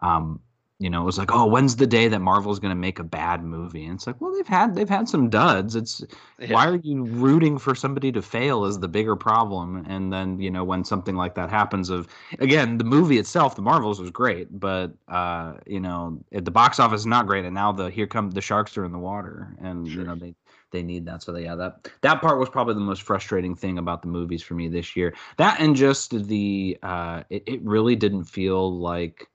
um, 0.03 0.41
you 0.81 0.91
know, 0.91 1.03
it 1.03 1.05
was 1.05 1.19
like, 1.19 1.33
oh, 1.33 1.47
when's 1.47 1.77
the 1.77 1.87
day 1.87 2.09
that 2.09 2.19
Marvel's 2.19 2.59
going 2.59 2.73
to 2.73 2.81
make 2.81 2.99
a 2.99 3.05
bad 3.05 3.45
movie? 3.45 3.85
And 3.85 3.95
it's 3.95 4.07
like, 4.07 4.21
well, 4.21 4.35
they've 4.35 4.47
had 4.47 4.75
they've 4.75 4.89
had 4.89 5.09
some 5.09 5.31
duds. 5.31 5.77
It's 5.77 6.05
yeah. 6.39 6.53
why 6.53 6.67
are 6.67 6.77
you 6.77 7.05
rooting 7.05 7.59
for 7.59 7.75
somebody 7.77 8.11
to 8.11 8.21
fail 8.21 8.65
is 8.65 8.81
the 8.81 8.89
bigger 8.89 9.15
problem. 9.15 9.87
And 9.89 10.13
then 10.13 10.41
you 10.41 10.51
know 10.51 10.65
when 10.65 10.85
something 10.85 11.15
like 11.15 11.37
that 11.37 11.49
happens, 11.49 11.91
of 11.91 12.09
again 12.41 12.77
the 12.79 12.85
movie 12.85 13.19
itself, 13.19 13.55
the 13.55 13.63
Marvels 13.63 14.01
was 14.01 14.11
great, 14.11 14.59
but 14.59 14.93
uh, 15.09 15.55
you 15.65 15.81
know 15.81 16.19
the 16.33 16.51
box 16.51 16.81
office 16.81 17.01
is 17.01 17.07
not 17.07 17.27
great. 17.27 17.45
And 17.45 17.55
now 17.55 17.71
the 17.71 17.89
here 17.89 18.09
come 18.09 18.33
the 18.33 18.41
sharks 18.41 18.77
are 18.77 18.85
in 18.85 18.93
the 18.93 18.99
water, 18.99 19.55
and 19.61 19.89
sure. 19.89 20.01
you 20.01 20.07
know 20.07 20.17
they 20.17 20.35
they 20.75 20.83
need 20.83 21.07
that. 21.07 21.23
So 21.23 21.33
they, 21.33 21.45
yeah, 21.45 21.55
that 21.55 21.89
that 22.03 22.21
part 22.21 22.39
was 22.39 22.51
probably 22.51 22.75
the 22.75 22.81
most 22.81 23.03
frustrating 23.03 23.55
thing 23.55 23.79
about 23.79 24.03
the 24.03 24.09
movies 24.09 24.43
for 24.43 24.53
me 24.55 24.69
this 24.69 24.95
year. 24.95 25.15
That 25.39 25.61
and 25.61 25.75
just 25.75 26.11
the 26.27 26.77
uh, 26.83 27.23
it, 27.31 27.45
it 27.47 27.63
really 27.63 27.97
didn't 27.97 28.25
feel 28.25 28.79
like 28.79 29.27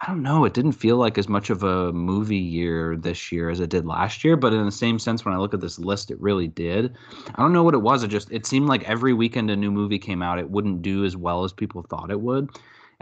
I 0.00 0.06
don't 0.06 0.22
know. 0.22 0.46
It 0.46 0.54
didn't 0.54 0.72
feel 0.72 0.96
like 0.96 1.18
as 1.18 1.28
much 1.28 1.50
of 1.50 1.62
a 1.62 1.92
movie 1.92 2.38
year 2.38 2.96
this 2.96 3.30
year 3.30 3.50
as 3.50 3.60
it 3.60 3.68
did 3.68 3.84
last 3.84 4.24
year. 4.24 4.34
But 4.34 4.54
in 4.54 4.64
the 4.64 4.72
same 4.72 4.98
sense, 4.98 5.26
when 5.26 5.34
I 5.34 5.38
look 5.38 5.52
at 5.52 5.60
this 5.60 5.78
list, 5.78 6.10
it 6.10 6.18
really 6.18 6.48
did. 6.48 6.96
I 7.34 7.42
don't 7.42 7.52
know 7.52 7.62
what 7.62 7.74
it 7.74 7.82
was. 7.82 8.02
It 8.02 8.08
just 8.08 8.32
it 8.32 8.46
seemed 8.46 8.68
like 8.68 8.88
every 8.88 9.12
weekend 9.12 9.50
a 9.50 9.56
new 9.56 9.70
movie 9.70 9.98
came 9.98 10.22
out, 10.22 10.38
it 10.38 10.50
wouldn't 10.50 10.80
do 10.80 11.04
as 11.04 11.16
well 11.16 11.44
as 11.44 11.52
people 11.52 11.82
thought 11.82 12.10
it 12.10 12.20
would. 12.20 12.48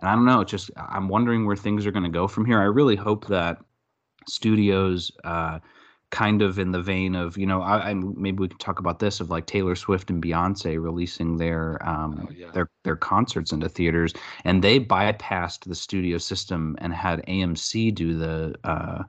And 0.00 0.08
I 0.08 0.14
don't 0.14 0.25
know. 0.25 0.40
It's 0.40 0.50
just 0.50 0.70
I'm 0.76 1.08
wondering 1.08 1.46
where 1.46 1.56
things 1.56 1.87
are 1.87 1.92
going 1.92 2.04
to 2.04 2.08
go 2.08 2.26
from 2.26 2.44
here. 2.44 2.58
I 2.58 2.64
really 2.64 2.96
hope 2.96 3.28
that 3.28 3.58
studios. 4.26 5.12
Uh, 5.22 5.60
kind 6.11 6.41
of 6.41 6.59
in 6.59 6.73
the 6.73 6.81
vein 6.81 7.15
of 7.15 7.37
you 7.37 7.47
know 7.47 7.61
I, 7.61 7.91
I, 7.91 7.95
maybe 7.95 8.38
we 8.38 8.49
can 8.49 8.59
talk 8.59 8.79
about 8.79 8.99
this 8.99 9.21
of 9.21 9.31
like 9.31 9.47
Taylor 9.47 9.77
Swift 9.77 10.09
and 10.09 10.23
Beyonce 10.23 10.83
releasing 10.83 11.37
their 11.37 11.87
um 11.87 12.27
oh, 12.27 12.33
yeah. 12.35 12.50
their 12.53 12.71
their 12.85 12.97
concerts 12.97 13.53
into 13.53 13.69
theaters 13.69 14.15
and 14.45 14.65
they 14.65 14.81
bypassed 14.81 15.65
the 15.65 15.75
studio 15.75 16.17
system 16.17 16.77
and 16.79 16.95
had 16.95 17.25
AMC 17.27 17.95
do 17.95 18.17
the 18.17 18.55
uh 18.65 19.03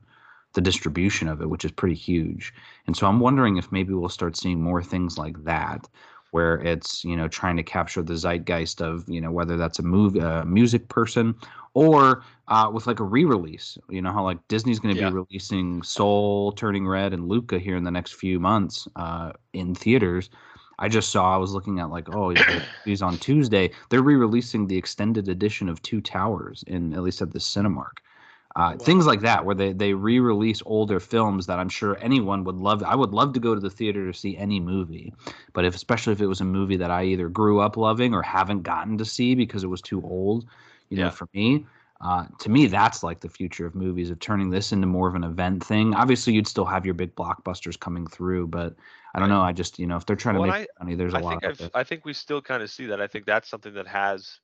the 0.53 0.62
distribution 0.62 1.29
of 1.29 1.41
it 1.41 1.50
which 1.50 1.63
is 1.63 1.72
pretty 1.72 1.96
huge 1.96 2.53
and 2.86 2.98
so 2.98 3.08
I'm 3.08 3.22
wondering 3.22 3.56
if 3.56 3.72
maybe 3.72 3.94
we'll 3.94 4.10
start 4.10 4.36
seeing 4.36 4.62
more 4.62 4.84
things 4.84 5.18
like 5.18 5.41
that 5.46 5.88
where 6.31 6.55
it's 6.59 7.03
you 7.03 7.15
know 7.15 7.27
trying 7.27 7.57
to 7.57 7.63
capture 7.63 8.01
the 8.01 8.15
zeitgeist 8.15 8.81
of 8.81 9.07
you 9.07 9.21
know 9.21 9.31
whether 9.31 9.57
that's 9.57 9.79
a 9.79 9.83
movie 9.83 10.19
a 10.19 10.45
music 10.45 10.88
person 10.89 11.36
or 11.74 12.24
uh, 12.48 12.69
with 12.74 12.88
like 12.88 13.00
a 13.00 13.03
re-release. 13.03 13.77
You 13.89 14.01
know 14.01 14.12
how 14.12 14.24
like 14.24 14.39
disney's 14.48 14.79
going 14.79 14.95
to 14.95 15.01
yeah. 15.01 15.09
be 15.09 15.15
releasing 15.15 15.83
soul 15.83 16.51
turning 16.51 16.88
red 16.88 17.13
and 17.13 17.27
luca 17.27 17.59
here 17.59 17.77
in 17.77 17.83
the 17.83 17.91
next 17.91 18.15
few 18.15 18.39
months 18.39 18.88
uh, 18.95 19.33
in 19.53 19.75
theaters. 19.75 20.29
I 20.81 20.88
just 20.88 21.09
saw 21.09 21.36
i 21.36 21.38
was 21.38 21.51
looking 21.53 21.79
at 21.79 21.89
like 21.89 22.13
oh 22.15 22.33
he's 22.86 23.01
on 23.01 23.17
tuesday. 23.17 23.71
They're 23.89 24.01
re-releasing 24.01 24.67
the 24.67 24.77
extended 24.77 25.27
edition 25.27 25.69
of 25.69 25.81
two 25.81 26.01
towers 26.01 26.63
in 26.67 26.93
at 26.93 27.01
least 27.01 27.21
at 27.21 27.31
the 27.31 27.39
cinemark 27.39 28.00
uh, 28.56 28.75
wow. 28.77 28.84
Things 28.84 29.06
like 29.06 29.22
that, 29.22 29.46
where 29.46 29.56
they, 29.56 29.74
they 29.74 29.94
re 29.94 30.20
release 30.20 30.62
older 30.65 31.00
films 31.00 31.46
that 31.46 31.60
I'm 31.60 31.70
sure 31.70 31.98
anyone 32.01 32.44
would 32.46 32.56
love. 32.56 32.82
I 32.84 32.96
would 32.96 33.12
love 33.12 33.34
to 33.34 33.39
go 33.39 33.53
to 33.53 33.62
the 33.62 33.70
theater 33.70 34.12
to 34.12 34.18
see 34.18 34.36
any 34.38 34.60
movie, 34.60 35.13
but 35.53 35.65
if 35.65 35.75
especially 35.75 36.13
if 36.13 36.22
it 36.22 36.25
was 36.27 36.41
a 36.41 36.46
movie 36.46 36.77
that 36.77 36.89
I 36.89 37.03
either 37.03 37.29
grew 37.29 37.60
up 37.60 37.77
loving 37.77 38.13
or 38.13 38.24
haven't 38.24 38.63
gotten 38.63 38.98
to 38.98 39.06
see 39.06 39.36
because 39.36 39.63
it 39.63 39.68
was 39.68 39.82
too 39.82 40.01
old, 40.03 40.46
you 40.89 40.98
yeah. 40.98 41.06
know, 41.06 41.12
for 41.12 41.29
me. 41.34 41.65
Uh, 42.01 42.25
to 42.39 42.50
me, 42.50 42.65
that's 42.65 43.03
like 43.03 43.20
the 43.20 43.27
future 43.27 43.65
of 43.65 43.75
movies 43.75 44.10
of 44.10 44.20
turning 44.20 44.50
this 44.50 44.72
into 44.72 44.88
more 44.88 45.10
of 45.10 45.15
an 45.15 45.24
event 45.25 45.62
thing. 45.62 45.94
Obviously, 45.94 46.32
you'd 46.32 46.48
still 46.48 46.63
have 46.63 46.86
your 46.86 46.94
big 46.94 47.13
blockbusters 47.13 47.77
coming 47.77 48.08
through, 48.08 48.48
but 48.48 48.74
I 49.13 49.20
don't 49.20 49.27
know. 49.27 49.41
I 49.41 49.51
just, 49.51 49.77
you 49.79 49.86
know, 49.86 49.98
if 49.98 50.06
they're 50.06 50.15
trying 50.15 50.36
to 50.36 50.41
make 50.41 50.51
I, 50.51 50.68
money, 50.79 50.96
there's 50.96 51.13
a 51.13 51.18
I 51.18 51.22
lot. 51.22 51.41
Think 51.41 51.72
I 51.74 51.84
think 51.84 52.06
we 52.06 52.13
still 52.13 52.41
kind 52.41 52.63
of 52.63 52.70
see 52.70 52.86
that. 52.86 53.01
I 53.01 53.08
think 53.08 53.25
that's 53.25 53.50
something 53.50 53.74
that 53.74 53.86
has 53.88 54.39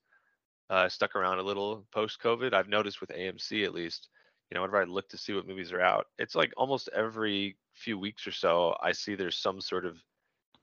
uh, 0.69 0.89
stuck 0.89 1.15
around 1.15 1.39
a 1.39 1.43
little 1.43 1.85
post 1.93 2.21
COVID. 2.21 2.53
I've 2.53 2.69
noticed 2.69 3.01
with 3.01 3.11
AMC 3.11 3.65
at 3.65 3.73
least, 3.73 4.09
you 4.49 4.55
know, 4.55 4.61
whenever 4.61 4.81
I 4.81 4.85
look 4.85 5.09
to 5.09 5.17
see 5.17 5.33
what 5.33 5.47
movies 5.47 5.71
are 5.71 5.81
out, 5.81 6.07
it's 6.17 6.35
like 6.35 6.51
almost 6.57 6.89
every 6.95 7.57
few 7.73 7.97
weeks 7.97 8.25
or 8.25 8.31
so, 8.31 8.75
I 8.81 8.91
see 8.91 9.15
there's 9.15 9.37
some 9.37 9.61
sort 9.61 9.85
of 9.85 9.97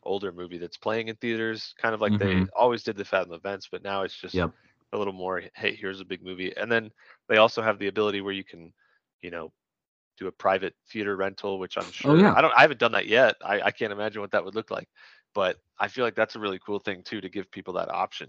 older 0.04 0.32
movie 0.32 0.58
that's 0.58 0.76
playing 0.76 1.08
in 1.08 1.16
theaters, 1.16 1.74
kind 1.80 1.94
of 1.94 2.00
like 2.00 2.12
mm-hmm. 2.12 2.44
they 2.44 2.50
always 2.56 2.82
did 2.82 2.96
the 2.96 3.04
Fathom 3.04 3.32
events, 3.32 3.68
but 3.70 3.82
now 3.82 4.02
it's 4.02 4.16
just 4.16 4.34
yep. 4.34 4.50
a 4.92 4.98
little 4.98 5.12
more, 5.12 5.42
hey, 5.54 5.74
here's 5.74 6.00
a 6.00 6.04
big 6.04 6.24
movie. 6.24 6.56
And 6.56 6.70
then 6.70 6.90
they 7.28 7.36
also 7.36 7.62
have 7.62 7.78
the 7.78 7.88
ability 7.88 8.20
where 8.20 8.32
you 8.32 8.44
can, 8.44 8.72
you 9.22 9.30
know, 9.30 9.52
do 10.18 10.26
a 10.26 10.32
private 10.32 10.74
theater 10.90 11.16
rental, 11.16 11.58
which 11.58 11.76
I'm 11.76 11.84
oh, 11.84 11.90
sure 11.90 12.10
oh, 12.12 12.14
yeah. 12.16 12.34
I 12.34 12.40
don't 12.40 12.52
I 12.56 12.62
haven't 12.62 12.80
done 12.80 12.92
that 12.92 13.06
yet. 13.06 13.36
I, 13.44 13.60
I 13.60 13.70
can't 13.70 13.92
imagine 13.92 14.20
what 14.20 14.30
that 14.32 14.44
would 14.44 14.54
look 14.54 14.70
like. 14.70 14.88
But 15.34 15.56
I 15.78 15.88
feel 15.88 16.04
like 16.04 16.14
that's 16.14 16.36
a 16.36 16.40
really 16.40 16.60
cool 16.64 16.78
thing 16.78 17.02
too 17.02 17.20
to 17.20 17.28
give 17.28 17.50
people 17.50 17.74
that 17.74 17.90
option. 17.90 18.28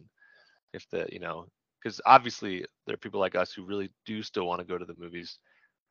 If 0.74 0.90
the, 0.90 1.08
you 1.12 1.20
know, 1.20 1.48
because 1.84 2.00
obviously 2.06 2.66
there 2.86 2.94
are 2.94 2.98
people 2.98 3.20
like 3.20 3.36
us 3.36 3.52
who 3.54 3.66
really 3.66 3.90
do 4.06 4.24
still 4.24 4.46
want 4.46 4.60
to 4.60 4.66
go 4.66 4.78
to 4.78 4.86
the 4.86 4.96
movies 4.98 5.40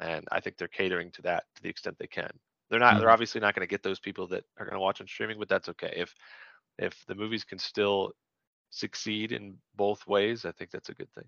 and 0.00 0.24
i 0.32 0.40
think 0.40 0.56
they're 0.56 0.68
catering 0.68 1.10
to 1.10 1.22
that 1.22 1.44
to 1.54 1.62
the 1.62 1.68
extent 1.68 1.96
they 1.98 2.06
can. 2.06 2.30
They're 2.70 2.80
not 2.80 2.92
mm-hmm. 2.92 3.00
they're 3.00 3.10
obviously 3.10 3.40
not 3.40 3.54
going 3.54 3.66
to 3.66 3.70
get 3.70 3.82
those 3.82 4.00
people 4.00 4.26
that 4.28 4.44
are 4.58 4.64
going 4.64 4.76
to 4.76 4.80
watch 4.80 5.00
on 5.00 5.06
streaming 5.06 5.38
but 5.38 5.48
that's 5.48 5.68
okay. 5.68 5.92
If 5.96 6.14
if 6.78 7.04
the 7.06 7.14
movies 7.14 7.44
can 7.44 7.58
still 7.58 8.12
succeed 8.70 9.32
in 9.32 9.54
both 9.76 10.06
ways 10.06 10.46
i 10.46 10.52
think 10.52 10.70
that's 10.70 10.88
a 10.88 10.94
good 10.94 11.12
thing. 11.12 11.26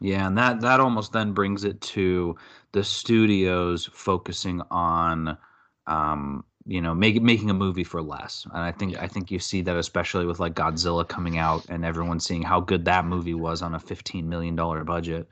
Yeah 0.00 0.26
and 0.26 0.36
that 0.36 0.60
that 0.62 0.80
almost 0.80 1.12
then 1.12 1.32
brings 1.32 1.62
it 1.62 1.80
to 1.80 2.34
the 2.72 2.82
studios 2.82 3.88
focusing 3.92 4.60
on 4.70 5.38
um 5.86 6.44
you 6.66 6.80
know 6.80 6.94
making 6.94 7.24
making 7.24 7.50
a 7.50 7.54
movie 7.54 7.84
for 7.84 8.02
less 8.02 8.46
and 8.52 8.62
i 8.62 8.70
think 8.70 8.92
yeah. 8.92 9.02
i 9.02 9.08
think 9.08 9.30
you 9.30 9.38
see 9.38 9.62
that 9.62 9.76
especially 9.76 10.26
with 10.26 10.38
like 10.38 10.54
godzilla 10.54 11.06
coming 11.06 11.38
out 11.38 11.64
and 11.68 11.84
everyone 11.84 12.20
seeing 12.20 12.42
how 12.42 12.60
good 12.60 12.84
that 12.84 13.04
movie 13.04 13.34
was 13.34 13.62
on 13.62 13.74
a 13.74 13.78
15 13.78 14.28
million 14.28 14.54
dollar 14.54 14.84
budget 14.84 15.28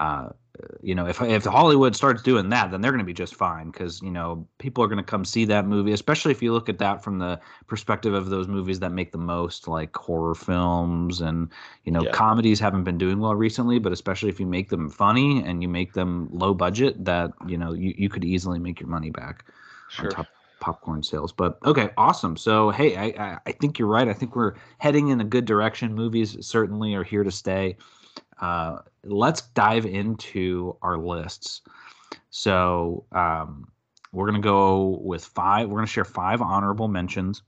uh, 0.00 0.30
you 0.82 0.94
know, 0.94 1.06
if 1.06 1.20
if 1.22 1.44
Hollywood 1.44 1.96
starts 1.96 2.22
doing 2.22 2.48
that, 2.50 2.70
then 2.70 2.80
they're 2.80 2.90
going 2.90 2.98
to 2.98 3.04
be 3.04 3.12
just 3.12 3.34
fine 3.34 3.70
because 3.70 4.02
you 4.02 4.10
know 4.10 4.46
people 4.58 4.84
are 4.84 4.86
going 4.86 4.98
to 4.98 5.04
come 5.04 5.24
see 5.24 5.44
that 5.46 5.66
movie, 5.66 5.92
especially 5.92 6.30
if 6.30 6.42
you 6.42 6.52
look 6.52 6.68
at 6.68 6.78
that 6.78 7.02
from 7.02 7.18
the 7.18 7.40
perspective 7.66 8.12
of 8.14 8.28
those 8.28 8.48
movies 8.48 8.80
that 8.80 8.92
make 8.92 9.12
the 9.12 9.18
most, 9.18 9.68
like 9.68 9.94
horror 9.96 10.34
films 10.34 11.20
and 11.20 11.48
you 11.84 11.92
know 11.92 12.02
yeah. 12.02 12.10
comedies 12.10 12.60
haven't 12.60 12.84
been 12.84 12.98
doing 12.98 13.18
well 13.18 13.34
recently, 13.34 13.78
but 13.78 13.92
especially 13.92 14.28
if 14.28 14.40
you 14.40 14.46
make 14.46 14.68
them 14.68 14.90
funny 14.90 15.42
and 15.42 15.62
you 15.62 15.68
make 15.68 15.92
them 15.94 16.28
low 16.32 16.52
budget, 16.52 17.02
that 17.04 17.32
you 17.46 17.56
know 17.56 17.72
you, 17.72 17.94
you 17.96 18.08
could 18.08 18.24
easily 18.24 18.58
make 18.58 18.80
your 18.80 18.88
money 18.88 19.10
back 19.10 19.46
sure. 19.88 20.06
on 20.06 20.10
top 20.10 20.26
popcorn 20.62 21.02
sales. 21.02 21.32
But 21.32 21.58
okay, 21.66 21.90
awesome. 21.98 22.36
So 22.38 22.70
hey, 22.70 22.96
I, 22.96 23.04
I 23.22 23.38
I 23.46 23.52
think 23.52 23.78
you're 23.78 23.88
right. 23.88 24.08
I 24.08 24.14
think 24.14 24.34
we're 24.34 24.54
heading 24.78 25.08
in 25.08 25.20
a 25.20 25.24
good 25.24 25.44
direction. 25.44 25.94
Movies 25.94 26.36
certainly 26.40 26.94
are 26.94 27.04
here 27.04 27.24
to 27.24 27.30
stay. 27.30 27.76
Uh, 28.40 28.78
let's 29.04 29.42
dive 29.42 29.84
into 29.84 30.76
our 30.80 30.96
lists. 30.96 31.60
So 32.30 33.04
um, 33.12 33.68
we're 34.12 34.26
to 34.40 34.40
go 34.40 35.00
with 35.02 35.24
five. 35.24 35.68
We're 35.68 35.76
to 35.86 35.92
share 35.92 36.04
five 36.04 36.40
honorable 36.40 36.88
mentions. 36.88 37.42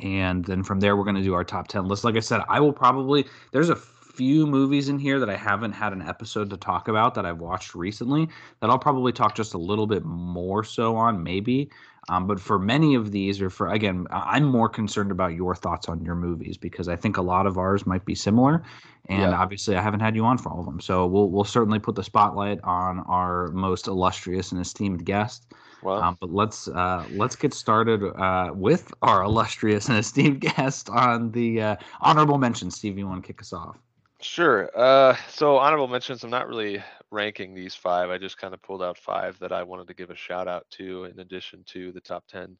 And 0.00 0.44
then 0.44 0.62
from 0.62 0.80
there, 0.80 0.96
we're 0.96 1.04
going 1.04 1.16
to 1.16 1.22
do 1.22 1.34
our 1.34 1.44
top 1.44 1.68
10 1.68 1.86
list. 1.86 2.02
Like 2.02 2.16
I 2.16 2.20
said, 2.20 2.40
I 2.48 2.60
will 2.60 2.72
probably, 2.72 3.26
there's 3.52 3.70
a 3.70 3.76
few 4.14 4.46
movies 4.46 4.88
in 4.88 4.98
here 4.98 5.18
that 5.20 5.28
I 5.28 5.36
haven't 5.36 5.72
had 5.72 5.92
an 5.92 6.02
episode 6.02 6.50
to 6.50 6.56
talk 6.56 6.88
about 6.88 7.14
that 7.14 7.26
I've 7.26 7.40
watched 7.40 7.74
recently 7.74 8.28
that 8.60 8.70
I'll 8.70 8.78
probably 8.78 9.12
talk 9.12 9.34
just 9.34 9.54
a 9.54 9.58
little 9.58 9.86
bit 9.86 10.04
more 10.04 10.64
so 10.64 10.96
on, 10.96 11.22
maybe. 11.22 11.70
Um, 12.08 12.26
but 12.26 12.38
for 12.38 12.58
many 12.58 12.94
of 12.94 13.12
these, 13.12 13.40
or 13.40 13.48
for 13.48 13.68
again, 13.68 14.06
I'm 14.10 14.44
more 14.44 14.68
concerned 14.68 15.10
about 15.10 15.34
your 15.34 15.54
thoughts 15.54 15.88
on 15.88 16.04
your 16.04 16.14
movies 16.14 16.56
because 16.56 16.86
I 16.88 16.96
think 16.96 17.16
a 17.16 17.22
lot 17.22 17.46
of 17.46 17.56
ours 17.56 17.86
might 17.86 18.04
be 18.04 18.14
similar, 18.14 18.62
and 19.08 19.30
yeah. 19.30 19.38
obviously 19.38 19.74
I 19.74 19.80
haven't 19.80 20.00
had 20.00 20.14
you 20.14 20.24
on 20.24 20.36
for 20.36 20.50
all 20.50 20.60
of 20.60 20.66
them. 20.66 20.80
So 20.80 21.06
we'll 21.06 21.30
we'll 21.30 21.44
certainly 21.44 21.78
put 21.78 21.94
the 21.94 22.04
spotlight 22.04 22.60
on 22.62 23.00
our 23.00 23.48
most 23.52 23.86
illustrious 23.86 24.52
and 24.52 24.60
esteemed 24.60 25.06
guest. 25.06 25.46
Well, 25.82 26.02
um, 26.02 26.18
but 26.20 26.30
let's 26.30 26.68
uh, 26.68 27.06
let's 27.12 27.36
get 27.36 27.54
started 27.54 28.02
uh, 28.04 28.50
with 28.54 28.92
our 29.00 29.22
illustrious 29.22 29.88
and 29.88 29.96
esteemed 29.96 30.40
guest 30.56 30.90
on 30.90 31.30
the 31.30 31.62
uh, 31.62 31.76
honorable 32.02 32.36
mention. 32.36 32.70
Steve, 32.70 32.98
you 32.98 33.06
want 33.06 33.22
to 33.22 33.26
kick 33.26 33.40
us 33.40 33.54
off? 33.54 33.78
Sure. 34.24 34.70
Uh, 34.74 35.14
so 35.28 35.58
honorable 35.58 35.86
mentions. 35.86 36.24
I'm 36.24 36.30
not 36.30 36.48
really 36.48 36.82
ranking 37.10 37.54
these 37.54 37.74
five. 37.74 38.08
I 38.08 38.16
just 38.16 38.38
kind 38.38 38.54
of 38.54 38.62
pulled 38.62 38.82
out 38.82 38.96
five 38.96 39.38
that 39.40 39.52
I 39.52 39.62
wanted 39.62 39.86
to 39.88 39.94
give 39.94 40.08
a 40.08 40.16
shout 40.16 40.48
out 40.48 40.64
to, 40.70 41.04
in 41.04 41.18
addition 41.18 41.62
to 41.68 41.92
the 41.92 42.00
top 42.00 42.24
ten. 42.26 42.56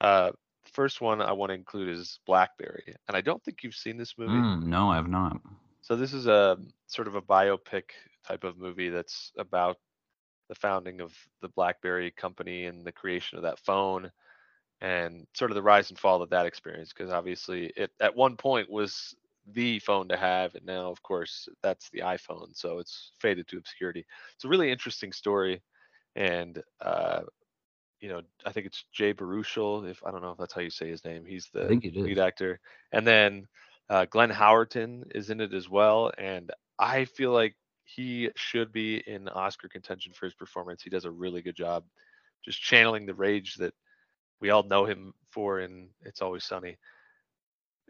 Uh, 0.00 0.30
first 0.72 1.00
one 1.00 1.20
I 1.20 1.32
want 1.32 1.50
to 1.50 1.54
include 1.54 1.88
is 1.88 2.20
Blackberry, 2.26 2.94
and 3.08 3.16
I 3.16 3.22
don't 3.22 3.42
think 3.42 3.64
you've 3.64 3.74
seen 3.74 3.96
this 3.96 4.14
movie. 4.16 4.32
Mm, 4.32 4.62
no, 4.62 4.88
I 4.88 4.96
have 4.96 5.08
not. 5.08 5.40
So 5.82 5.96
this 5.96 6.12
is 6.12 6.28
a 6.28 6.56
sort 6.86 7.08
of 7.08 7.16
a 7.16 7.22
biopic 7.22 7.90
type 8.24 8.44
of 8.44 8.56
movie 8.56 8.88
that's 8.88 9.32
about 9.36 9.78
the 10.48 10.54
founding 10.54 11.00
of 11.00 11.12
the 11.42 11.48
BlackBerry 11.48 12.12
company 12.12 12.66
and 12.66 12.84
the 12.84 12.92
creation 12.92 13.36
of 13.36 13.42
that 13.42 13.58
phone 13.58 14.12
and 14.80 15.26
sort 15.34 15.50
of 15.50 15.56
the 15.56 15.62
rise 15.62 15.90
and 15.90 15.98
fall 15.98 16.22
of 16.22 16.30
that 16.30 16.46
experience 16.46 16.92
because 16.92 17.10
obviously 17.10 17.72
it 17.76 17.90
at 18.00 18.16
one 18.16 18.36
point 18.36 18.70
was 18.70 19.14
the 19.54 19.78
phone 19.80 20.08
to 20.08 20.16
have 20.16 20.54
and 20.54 20.66
now 20.66 20.90
of 20.90 21.02
course 21.02 21.48
that's 21.62 21.90
the 21.90 22.00
iphone 22.00 22.48
so 22.54 22.78
it's 22.78 23.12
faded 23.20 23.46
to 23.48 23.58
obscurity. 23.58 24.04
It's 24.34 24.44
a 24.44 24.48
really 24.48 24.70
interesting 24.70 25.12
story 25.12 25.62
and 26.16 26.62
uh 26.80 27.20
you 28.00 28.08
know 28.08 28.20
i 28.46 28.52
think 28.52 28.66
it's 28.66 28.84
jay 28.92 29.12
baruchel 29.14 29.88
if 29.88 30.02
i 30.04 30.10
don't 30.10 30.22
know 30.22 30.32
if 30.32 30.38
that's 30.38 30.54
how 30.54 30.60
you 30.60 30.70
say 30.70 30.88
his 30.88 31.04
name 31.04 31.24
he's 31.24 31.48
the 31.52 31.78
lead 32.04 32.18
actor 32.18 32.58
and 32.92 33.06
then 33.06 33.46
uh, 33.90 34.06
glenn 34.06 34.30
howerton 34.30 35.04
is 35.14 35.30
in 35.30 35.40
it 35.40 35.52
as 35.52 35.68
well 35.68 36.10
and 36.18 36.50
i 36.78 37.04
feel 37.04 37.32
like 37.32 37.54
he 37.84 38.30
should 38.36 38.72
be 38.72 39.02
in 39.06 39.28
oscar 39.28 39.68
contention 39.68 40.12
for 40.12 40.26
his 40.26 40.34
performance. 40.34 40.82
He 40.82 40.90
does 40.90 41.04
a 41.04 41.10
really 41.10 41.42
good 41.42 41.56
job 41.56 41.84
just 42.44 42.60
channeling 42.60 43.06
the 43.06 43.14
rage 43.14 43.56
that 43.56 43.74
we 44.40 44.50
all 44.50 44.62
know 44.62 44.84
him 44.84 45.12
for 45.30 45.60
in 45.60 45.88
it's 46.02 46.22
always 46.22 46.44
sunny 46.44 46.76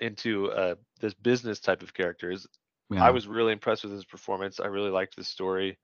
into 0.00 0.50
uh, 0.52 0.74
this 1.00 1.14
business 1.14 1.60
type 1.60 1.82
of 1.82 1.94
characters. 1.94 2.46
Yeah. 2.90 3.00
I 3.00 3.10
was 3.10 3.28
really 3.28 3.52
impressed 3.52 3.84
with 3.84 3.92
his 3.92 4.04
performance. 4.04 4.60
I 4.60 4.66
really 4.66 4.90
liked 4.90 5.16
the 5.16 5.24
story, 5.24 5.78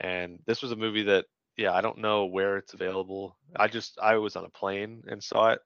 and 0.00 0.38
this 0.46 0.62
was 0.62 0.72
a 0.72 0.76
movie 0.76 1.04
that 1.04 1.26
yeah, 1.56 1.72
I 1.72 1.80
don't 1.82 1.98
know 1.98 2.26
where 2.26 2.56
it's 2.58 2.74
available. 2.74 3.36
I 3.56 3.68
just 3.68 3.98
I 4.02 4.16
was 4.16 4.36
on 4.36 4.44
a 4.44 4.50
plane 4.50 5.02
and 5.08 5.22
saw 5.22 5.50
it. 5.50 5.60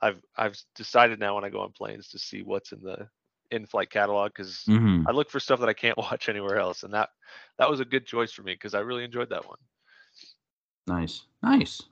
I've 0.00 0.20
I've 0.36 0.56
decided 0.74 1.18
now 1.20 1.34
when 1.34 1.44
I 1.44 1.50
go 1.50 1.60
on 1.60 1.72
planes 1.72 2.08
to 2.10 2.18
see 2.18 2.42
what's 2.42 2.72
in 2.72 2.82
the 2.82 3.08
in-flight 3.50 3.90
catalog 3.90 4.32
because 4.34 4.70
hmm 4.70 5.04
I 5.06 5.12
look 5.12 5.30
for 5.30 5.40
stuff 5.40 5.60
that 5.60 5.68
I 5.68 5.74
can't 5.74 5.98
watch 5.98 6.28
anywhere 6.28 6.58
else, 6.58 6.82
and 6.84 6.94
that 6.94 7.10
that 7.58 7.70
was 7.70 7.80
a 7.80 7.84
good 7.84 8.06
choice 8.06 8.32
for 8.32 8.42
me 8.42 8.54
because 8.54 8.74
I 8.74 8.80
really 8.80 9.04
enjoyed 9.04 9.30
that 9.30 9.46
one. 9.46 9.58
Nice, 10.86 11.26
nice. 11.42 11.82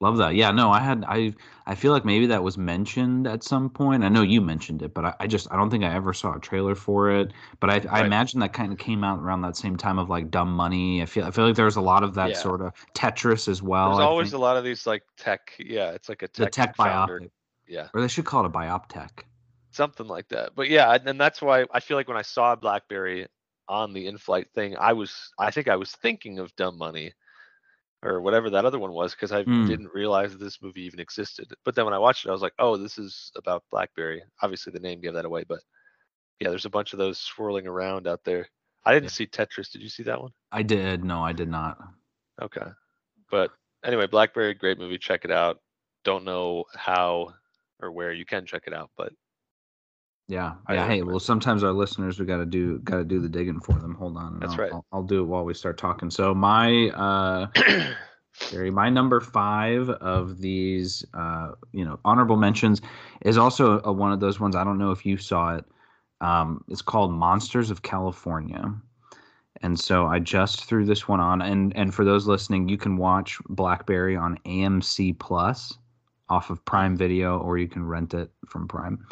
Love 0.00 0.16
that. 0.16 0.34
Yeah, 0.34 0.50
no, 0.50 0.70
I 0.70 0.80
had 0.80 1.04
I 1.06 1.34
I 1.66 1.74
feel 1.74 1.92
like 1.92 2.06
maybe 2.06 2.26
that 2.26 2.42
was 2.42 2.56
mentioned 2.56 3.26
at 3.26 3.42
some 3.44 3.68
point. 3.68 4.02
I 4.02 4.08
know 4.08 4.22
you 4.22 4.40
mentioned 4.40 4.80
it, 4.82 4.94
but 4.94 5.04
I, 5.04 5.14
I 5.20 5.26
just 5.26 5.46
I 5.52 5.56
don't 5.56 5.68
think 5.68 5.84
I 5.84 5.94
ever 5.94 6.14
saw 6.14 6.34
a 6.36 6.40
trailer 6.40 6.74
for 6.74 7.10
it. 7.10 7.32
But 7.60 7.68
I 7.70 7.82
I 7.90 8.00
imagine 8.00 8.40
that 8.40 8.54
kind 8.54 8.72
of 8.72 8.78
came 8.78 9.04
out 9.04 9.18
around 9.20 9.42
that 9.42 9.56
same 9.56 9.76
time 9.76 9.98
of 9.98 10.08
like 10.08 10.30
Dumb 10.30 10.52
Money. 10.52 11.02
I 11.02 11.06
feel 11.06 11.24
I 11.24 11.30
feel 11.30 11.46
like 11.46 11.56
there 11.56 11.66
was 11.66 11.76
a 11.76 11.82
lot 11.82 12.02
of 12.02 12.14
that 12.14 12.32
Yeah. 12.32 12.34
sort 12.34 12.62
of 12.62 12.72
Tetris 12.94 13.46
as 13.46 13.62
well. 13.62 13.96
There's 13.96 13.98
I 13.98 14.04
always 14.04 14.30
think. 14.30 14.32
a 14.32 14.38
lot 14.38 14.56
of 14.56 14.64
these 14.64 14.86
like 14.86 15.02
tech. 15.18 15.54
Yeah, 15.58 15.90
it's 15.90 16.08
like 16.08 16.22
a 16.22 16.28
tech 16.28 16.36
the 16.38 16.46
tech, 16.46 16.76
founder. 16.76 17.20
biopic, 17.20 17.30
Yeah, 17.66 17.88
or 17.92 18.00
they 18.00 18.08
should 18.08 18.24
call 18.24 18.44
it 18.44 18.48
a 18.48 18.50
bioptech. 18.50 19.24
something 19.70 20.06
like 20.06 20.28
that. 20.28 20.54
But 20.54 20.68
yeah, 20.68 20.92
and 20.94 21.08
and 21.08 21.20
that's 21.20 21.42
why 21.42 21.66
I 21.72 21.80
feel 21.80 21.96
like 21.96 22.08
when 22.08 22.16
I 22.16 22.22
saw 22.22 22.54
BlackBerry 22.56 23.26
on 23.68 23.92
the 23.92 24.06
in-flight 24.06 24.48
thing, 24.54 24.76
I 24.78 24.92
was 24.92 25.32
I 25.38 25.50
think 25.50 25.68
I 25.68 25.76
was 25.76 25.92
thinking 25.92 26.38
of 26.38 26.54
Dumb 26.56 26.78
Money 26.78 27.12
or 28.02 28.20
whatever 28.20 28.50
that 28.50 28.64
other 28.64 28.78
one 28.78 28.92
was 28.92 29.12
because 29.14 29.32
I 29.32 29.46
Mm. 29.46 29.66
didn't 29.66 29.92
realize 29.92 30.32
that 30.32 30.38
this 30.38 30.62
movie 30.62 30.82
even 30.82 31.00
existed. 31.00 31.52
But 31.64 31.74
then 31.74 31.84
when 31.84 31.94
I 31.94 31.98
watched 31.98 32.24
it, 32.24 32.28
I 32.30 32.32
was 32.32 32.42
like, 32.42 32.54
oh, 32.58 32.76
this 32.76 32.98
is 32.98 33.30
about 33.36 33.64
BlackBerry. 33.70 34.22
Obviously, 34.42 34.72
the 34.72 34.80
name 34.80 35.00
gave 35.00 35.14
that 35.14 35.24
away, 35.24 35.44
but 35.44 35.60
yeah, 36.40 36.48
there's 36.50 36.64
a 36.66 36.70
bunch 36.70 36.92
of 36.92 36.98
those 36.98 37.18
swirling 37.18 37.66
around 37.66 38.06
out 38.06 38.24
there. 38.24 38.46
I 38.84 38.94
didn't 38.94 39.10
Yeah. 39.10 39.10
see 39.10 39.26
Tetris. 39.26 39.70
Did 39.70 39.82
you 39.82 39.88
see 39.88 40.02
that 40.04 40.20
one? 40.20 40.32
I 40.52 40.62
did. 40.62 41.04
No, 41.04 41.22
I 41.22 41.32
did 41.32 41.48
not. 41.48 41.78
Okay. 42.40 42.66
But 43.30 43.50
anyway, 43.84 44.06
BlackBerry, 44.06 44.54
great 44.54 44.78
movie. 44.78 44.98
Check 44.98 45.24
it 45.24 45.30
out. 45.30 45.60
Don't 46.04 46.24
know 46.24 46.64
how 46.74 47.34
or 47.80 47.92
where 47.92 48.12
you 48.12 48.24
can 48.24 48.46
check 48.46 48.64
it 48.66 48.74
out, 48.74 48.90
but 48.96 49.12
Yeah, 50.30 50.54
I 50.66 50.74
yeah. 50.74 50.86
Hey, 50.86 51.02
well, 51.02 51.18
sometimes 51.18 51.64
our 51.64 51.72
listeners 51.72 52.20
we 52.20 52.24
got 52.24 52.36
to 52.36 52.46
do 52.46 52.78
got 52.78 52.98
to 52.98 53.04
do 53.04 53.18
the 53.20 53.28
digging 53.28 53.58
for 53.58 53.72
them. 53.72 53.96
Hold 53.96 54.16
on, 54.16 54.38
That's 54.38 54.52
I'll, 54.52 54.58
right. 54.58 54.72
I'll, 54.72 54.84
I'll 54.92 55.02
do 55.02 55.22
it 55.22 55.24
while 55.24 55.44
we 55.44 55.54
start 55.54 55.76
talking. 55.76 56.08
So 56.08 56.32
my 56.32 56.88
uh, 56.90 57.46
Gary, 58.52 58.70
my 58.70 58.88
number 58.88 59.20
five 59.20 59.90
of 59.90 60.40
these, 60.40 61.04
uh, 61.14 61.50
you 61.72 61.84
know, 61.84 61.98
honorable 62.04 62.36
mentions 62.36 62.80
is 63.22 63.36
also 63.36 63.80
a, 63.82 63.92
one 63.92 64.12
of 64.12 64.20
those 64.20 64.38
ones. 64.38 64.54
I 64.54 64.62
don't 64.62 64.78
know 64.78 64.92
if 64.92 65.04
you 65.04 65.16
saw 65.16 65.56
it. 65.56 65.64
Um, 66.20 66.62
it's 66.68 66.82
called 66.82 67.10
Monsters 67.10 67.72
of 67.72 67.82
California, 67.82 68.72
and 69.62 69.80
so 69.80 70.06
I 70.06 70.20
just 70.20 70.64
threw 70.64 70.84
this 70.84 71.08
one 71.08 71.18
on. 71.18 71.42
And 71.42 71.76
and 71.76 71.92
for 71.92 72.04
those 72.04 72.28
listening, 72.28 72.68
you 72.68 72.78
can 72.78 72.96
watch 72.96 73.38
Blackberry 73.48 74.14
on 74.14 74.38
AMC 74.46 75.18
Plus 75.18 75.76
off 76.28 76.50
of 76.50 76.64
Prime 76.64 76.96
Video, 76.96 77.40
or 77.40 77.58
you 77.58 77.66
can 77.66 77.84
rent 77.84 78.14
it 78.14 78.30
from 78.46 78.68
Prime. 78.68 79.04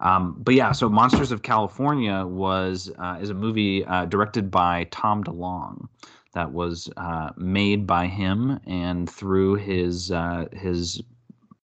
Um, 0.00 0.36
but 0.38 0.54
yeah, 0.54 0.72
so 0.72 0.88
Monsters 0.88 1.32
of 1.32 1.42
California 1.42 2.24
was 2.24 2.90
uh, 2.98 3.18
is 3.20 3.30
a 3.30 3.34
movie 3.34 3.84
uh, 3.84 4.04
directed 4.04 4.50
by 4.50 4.84
Tom 4.90 5.24
DeLonge 5.24 5.88
that 6.34 6.52
was 6.52 6.88
uh, 6.96 7.30
made 7.36 7.86
by 7.86 8.06
him 8.06 8.60
and 8.66 9.10
through 9.10 9.56
his 9.56 10.10
uh, 10.12 10.46
his 10.52 11.02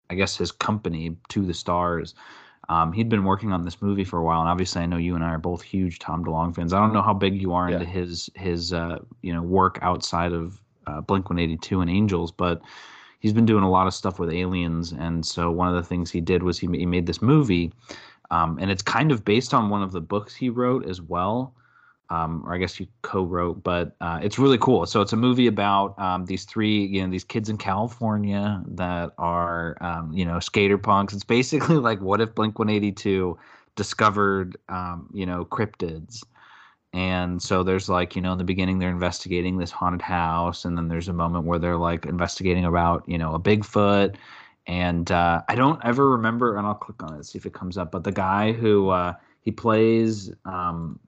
I 0.10 0.16
guess 0.16 0.38
his 0.38 0.52
company 0.52 1.16
to 1.30 1.46
the 1.46 1.54
stars. 1.54 2.16
Um, 2.70 2.94
he'd 2.94 3.10
been 3.10 3.26
working 3.26 3.52
on 3.52 3.66
this 3.66 3.82
movie 3.82 4.06
for 4.06 4.20
a 4.20 4.24
while, 4.24 4.40
and 4.40 4.48
obviously, 4.50 4.82
I 4.82 4.86
know 4.86 4.96
you 4.98 5.16
and 5.16 5.24
I 5.26 5.30
are 5.32 5.38
both 5.38 5.62
huge 5.62 6.00
Tom 6.00 6.24
DeLonge 6.24 6.56
fans. 6.56 6.72
I 6.74 6.80
don't 6.80 6.94
know 6.94 7.02
how 7.02 7.14
big 7.14 7.42
you 7.42 7.54
are 7.54 7.70
Yeah. 7.70 7.80
into 7.80 7.86
his 7.86 8.30
his 8.36 8.72
uh, 8.72 9.00
you 9.22 9.34
know 9.34 9.42
work 9.42 9.78
outside 9.82 10.32
of 10.32 10.62
uh, 10.88 11.02
Blink 11.02 11.30
One 11.30 11.40
Eighty 11.40 11.58
Two 11.58 11.82
and 11.82 11.90
Angels, 11.90 12.32
but 12.32 12.62
he's 13.20 13.34
been 13.34 13.46
doing 13.46 13.64
a 13.64 13.70
lot 13.70 13.88
of 13.88 13.94
stuff 13.94 14.20
with 14.20 14.30
aliens, 14.32 14.94
and 14.94 15.26
so 15.26 15.52
one 15.52 15.68
of 15.68 15.76
the 15.76 15.84
things 15.84 16.12
he 16.12 16.22
did 16.22 16.44
was 16.44 16.60
he, 16.60 16.68
he 16.68 16.86
made 16.86 17.08
this 17.08 17.22
movie, 17.22 17.74
um, 18.32 18.58
and 18.60 18.72
it's 18.72 18.82
kind 18.82 19.12
of 19.12 19.24
based 19.24 19.54
on 19.54 19.70
one 19.70 19.84
of 19.84 19.92
the 19.92 20.02
books 20.02 20.36
he 20.36 20.50
wrote 20.50 20.88
as 20.88 21.00
well 21.02 21.54
um, 22.12 22.44
or 22.46 22.54
I 22.54 22.58
guess 22.58 22.78
you 22.78 22.88
co-wrote, 23.04 23.64
but 23.64 23.96
uh, 24.02 24.20
it's 24.22 24.38
really 24.38 24.58
cool. 24.58 24.86
So 24.86 25.00
it's 25.00 25.14
a 25.14 25.18
movie 25.18 25.48
about 25.48 25.98
um, 25.98 26.26
these 26.26 26.44
three, 26.44 26.86
you 26.86 27.02
know, 27.02 27.10
these 27.10 27.24
kids 27.24 27.48
in 27.48 27.58
California 27.58 28.62
that 28.68 29.14
are, 29.18 29.78
um, 29.80 30.12
you 30.12 30.26
know, 30.26 30.38
skater 30.42 30.78
punks. 30.78 31.14
It's 31.14 31.24
basically 31.24 31.76
like 31.78 32.02
what 32.02 32.20
if 32.20 32.36
Blink 32.36 32.60
182 32.60 33.40
discovered, 33.78 34.58
um, 34.68 35.10
you 35.14 35.26
know, 35.26 35.46
cryptids. 35.46 36.22
And 36.92 37.42
so 37.42 37.64
there's 37.64 37.88
like, 37.88 38.18
you 38.18 38.22
know, 38.22 38.34
in 38.34 38.38
the 38.38 38.44
beginning 38.44 38.80
they're 38.80 38.90
investigating 38.90 39.58
this 39.58 39.72
haunted 39.72 40.02
house, 40.02 40.66
and 40.66 40.78
then 40.78 40.90
there's 40.90 41.08
a 41.08 41.14
moment 41.14 41.46
where 41.46 41.60
they're 41.60 41.78
like 41.78 42.06
investigating 42.06 42.66
about, 42.66 43.08
you 43.08 43.18
know, 43.18 43.34
a 43.34 43.40
Bigfoot. 43.40 44.16
And 44.68 45.10
uh, 45.12 45.42
I 45.48 45.56
don't 45.56 45.84
ever 45.84 46.10
remember, 46.10 46.58
and 46.58 46.68
I'll 46.68 46.76
click 46.76 47.02
on 47.04 47.18
it 47.20 47.26
see 47.26 47.38
if 47.38 47.46
it 47.46 47.54
comes 47.54 47.78
up. 47.78 47.92
But 47.92 48.04
the 48.04 48.12
guy 48.12 48.52
who 48.52 48.90
uh, 48.90 49.14
he 49.42 49.52
plays, 49.52 50.32
um, 50.46 51.00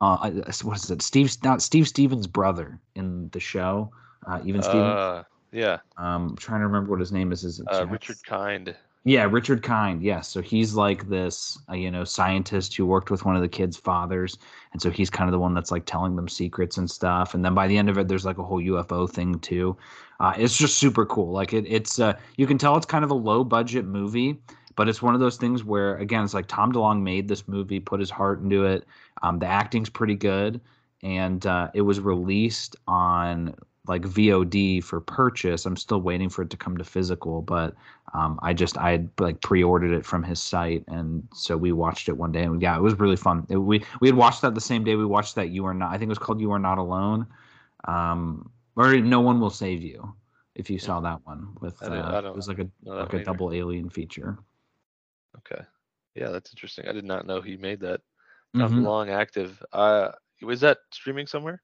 uh, 0.00 0.30
what 0.62 0.76
is 0.76 0.90
it? 0.90 1.02
Steve, 1.02 1.36
not 1.42 1.62
Steve 1.62 1.86
Stevens' 1.86 2.26
brother 2.26 2.80
in 2.94 3.28
the 3.30 3.40
show. 3.40 3.90
Uh, 4.26 4.40
even 4.44 4.62
Stevens. 4.62 4.98
uh, 4.98 5.24
yeah, 5.52 5.78
Um, 5.96 6.30
I'm 6.30 6.36
trying 6.36 6.60
to 6.60 6.66
remember 6.66 6.90
what 6.90 7.00
his 7.00 7.12
name 7.12 7.32
is. 7.32 7.44
Is 7.44 7.60
it 7.60 7.66
uh, 7.70 7.86
Richard 7.86 8.22
Kind. 8.24 8.74
Yeah, 9.06 9.24
Richard 9.30 9.62
Kind. 9.62 10.02
Yes, 10.02 10.28
so 10.28 10.40
he's 10.40 10.74
like 10.74 11.08
this, 11.10 11.58
uh, 11.68 11.74
you 11.74 11.90
know, 11.90 12.04
scientist 12.04 12.74
who 12.74 12.86
worked 12.86 13.10
with 13.10 13.26
one 13.26 13.36
of 13.36 13.42
the 13.42 13.48
kids' 13.48 13.76
fathers, 13.76 14.38
and 14.72 14.80
so 14.80 14.90
he's 14.90 15.10
kind 15.10 15.28
of 15.28 15.32
the 15.32 15.38
one 15.38 15.52
that's 15.52 15.70
like 15.70 15.84
telling 15.84 16.16
them 16.16 16.26
secrets 16.26 16.78
and 16.78 16.90
stuff. 16.90 17.34
And 17.34 17.44
then 17.44 17.54
by 17.54 17.66
the 17.66 17.76
end 17.76 17.90
of 17.90 17.98
it, 17.98 18.08
there's 18.08 18.24
like 18.24 18.38
a 18.38 18.42
whole 18.42 18.62
UFO 18.62 19.08
thing 19.10 19.38
too. 19.40 19.76
Uh, 20.20 20.32
it's 20.38 20.56
just 20.56 20.78
super 20.78 21.04
cool. 21.04 21.32
Like 21.32 21.52
it, 21.52 21.66
it's 21.68 21.98
uh, 21.98 22.14
you 22.38 22.46
can 22.46 22.56
tell 22.56 22.76
it's 22.78 22.86
kind 22.86 23.04
of 23.04 23.10
a 23.10 23.14
low 23.14 23.44
budget 23.44 23.84
movie, 23.84 24.40
but 24.74 24.88
it's 24.88 25.02
one 25.02 25.12
of 25.12 25.20
those 25.20 25.36
things 25.36 25.64
where 25.64 25.96
again, 25.98 26.24
it's 26.24 26.32
like 26.32 26.46
Tom 26.48 26.72
DeLonge 26.72 27.02
made 27.02 27.28
this 27.28 27.46
movie, 27.46 27.80
put 27.80 28.00
his 28.00 28.10
heart 28.10 28.40
into 28.40 28.64
it. 28.64 28.86
Um, 29.22 29.38
the 29.38 29.46
acting's 29.46 29.90
pretty 29.90 30.14
good, 30.14 30.62
and 31.02 31.44
uh, 31.44 31.68
it 31.74 31.82
was 31.82 32.00
released 32.00 32.76
on 32.88 33.54
like 33.86 34.02
VOD 34.02 34.82
for 34.82 35.00
purchase. 35.00 35.66
I'm 35.66 35.76
still 35.76 36.00
waiting 36.00 36.28
for 36.30 36.42
it 36.42 36.50
to 36.50 36.56
come 36.56 36.76
to 36.78 36.84
physical, 36.84 37.42
but 37.42 37.74
um, 38.14 38.38
I 38.42 38.52
just 38.54 38.78
I 38.78 38.90
had 38.92 39.10
like 39.18 39.40
pre-ordered 39.42 39.92
it 39.92 40.06
from 40.06 40.22
his 40.22 40.40
site, 40.40 40.84
and 40.88 41.26
so 41.34 41.56
we 41.56 41.72
watched 41.72 42.08
it 42.08 42.16
one 42.16 42.32
day, 42.32 42.44
and 42.44 42.62
yeah, 42.62 42.76
it 42.76 42.82
was 42.82 42.98
really 42.98 43.16
fun. 43.16 43.46
It, 43.50 43.56
we 43.58 43.84
we 44.00 44.08
had 44.08 44.16
watched 44.16 44.40
that 44.42 44.54
the 44.54 44.60
same 44.60 44.84
day 44.84 44.94
we 44.94 45.04
watched 45.04 45.34
that 45.34 45.50
You 45.50 45.66
Are 45.66 45.74
Not. 45.74 45.90
I 45.92 45.98
think 45.98 46.04
it 46.04 46.08
was 46.08 46.18
called 46.18 46.40
You 46.40 46.52
Are 46.52 46.58
Not 46.58 46.78
Alone, 46.78 47.26
um, 47.86 48.50
or 48.76 48.96
No 48.96 49.20
One 49.20 49.40
Will 49.40 49.50
Save 49.50 49.82
You. 49.82 50.14
If 50.54 50.70
you 50.70 50.78
saw 50.78 51.00
that 51.00 51.20
one 51.24 51.48
with, 51.60 51.82
I 51.82 51.88
don't- 51.88 51.98
uh, 51.98 52.08
I 52.14 52.18
it 52.18 52.22
don't 52.22 52.36
was 52.36 52.48
like 52.48 52.60
a 52.60 52.68
like 52.84 53.12
a 53.12 53.16
either. 53.16 53.24
double 53.24 53.52
alien 53.52 53.90
feature. 53.90 54.38
Okay, 55.38 55.62
yeah, 56.14 56.30
that's 56.30 56.52
interesting. 56.52 56.86
I 56.88 56.92
did 56.92 57.04
not 57.04 57.26
know 57.26 57.40
he 57.40 57.56
made 57.56 57.80
that. 57.80 58.00
Tom 58.56 58.72
Mhm. 58.72 58.82
DeLonge 58.84 59.10
active. 59.10 59.60
Uh, 59.72 60.12
was 60.40 60.60
that 60.60 60.78
streaming 60.92 61.26
somewhere? 61.26 61.60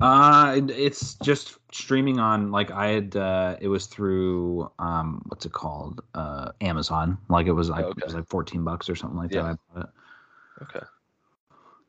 Uh, 0.00 0.54
it- 0.56 0.70
it's 0.70 1.14
just 1.16 1.58
streaming 1.72 2.18
on 2.18 2.50
like 2.50 2.70
I 2.70 2.88
had. 2.88 3.16
Uh, 3.16 3.56
it 3.60 3.68
was 3.68 3.86
through 3.86 4.70
um, 4.78 5.22
what's 5.28 5.46
it 5.46 5.52
called? 5.52 6.02
Uh, 6.14 6.52
Amazon. 6.60 7.18
Like 7.28 7.46
it 7.46 7.52
was 7.52 7.68
like 7.70 7.84
it 7.86 8.04
was 8.04 8.14
like 8.14 8.28
fourteen 8.28 8.64
bucks 8.64 8.88
or 8.88 8.96
something 8.96 9.18
like 9.18 9.32
Yeah. 9.32 9.42
that. 9.42 9.58
I 9.74 9.74
bought 9.74 9.84
it. 9.84 10.62
Okay. 10.62 10.86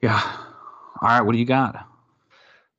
Yeah. 0.02 0.21
All 1.02 1.08
right. 1.10 1.21
What 1.21 1.34
do 1.34 1.38
you 1.39 1.45
got? 1.45 1.76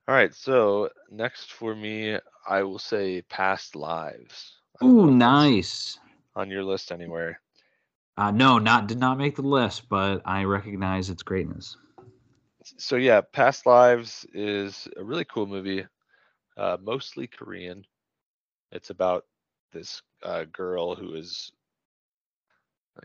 All 0.09 0.15
right. 0.15 0.35
So 0.35 0.91
next 1.11 1.53
for 1.53 1.75
me, 1.75 2.19
I 2.47 2.63
will 2.63 2.79
say 2.79 3.23
Past 3.23 3.77
Lives. 3.77 4.57
Ooh, 4.83 5.11
nice. 5.11 5.99
On 6.35 6.51
your 6.51 6.65
list 6.65 6.91
anywhere? 6.91 7.41
Uh, 8.17 8.31
no, 8.31 8.59
not 8.59 8.89
did 8.89 8.99
not 8.99 9.17
make 9.19 9.37
the 9.37 9.43
list, 9.43 9.89
but 9.89 10.23
I 10.25 10.45
recognize 10.45 11.09
its 11.09 11.23
greatness. 11.23 11.77
So 12.65 12.97
yeah, 12.97 13.21
Past 13.33 13.67
Lives 13.67 14.27
is 14.33 14.89
a 14.97 15.05
really 15.05 15.25
cool 15.25 15.47
movie, 15.47 15.87
uh, 16.57 16.77
mostly 16.83 17.27
Korean. 17.27 17.85
It's 18.73 18.91
about 18.91 19.25
this 19.73 20.03
uh, 20.23 20.45
girl 20.53 20.95
who 20.95 21.15
is, 21.15 21.53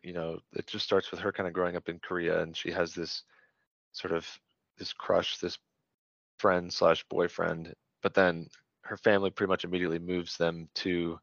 you 0.04 0.14
know, 0.14 0.40
it 0.54 0.68
just 0.68 0.86
starts 0.86 1.12
with 1.12 1.20
her 1.20 1.32
kind 1.32 1.48
of 1.48 1.54
growing 1.54 1.76
up 1.76 1.90
in 1.90 2.00
Korea, 2.00 2.42
and 2.42 2.56
she 2.56 2.72
has 2.72 2.94
this 2.94 3.24
sort 3.94 4.14
of 4.14 4.28
this 4.78 4.94
crush, 4.94 5.38
this 5.38 5.58
friend 6.38 6.72
slash 6.72 7.04
boyfriend, 7.10 7.74
but 8.02 8.14
then 8.14 8.48
her 8.84 8.98
family 8.98 9.30
pretty 9.30 9.50
much 9.50 9.64
immediately 9.66 10.00
moves 10.00 10.38
them 10.38 10.68
to. 10.76 11.20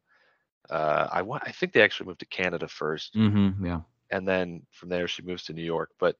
Uh, 0.70 1.09
I 1.12 1.23
want. 1.23 1.42
I 1.47 1.53
think 1.53 1.73
they 1.73 1.83
actually 1.83 2.07
moved 2.09 2.20
to 2.20 2.27
Canada 2.27 2.68
first, 2.68 3.16
Mm-hmm. 3.16 3.64
Yeah. 3.66 3.81
and 4.11 4.27
then 4.27 4.62
from 4.73 4.88
there 4.88 5.09
she 5.09 5.23
moves 5.23 5.44
to 5.44 5.53
New 5.53 5.64
York. 5.64 5.90
But 5.99 6.16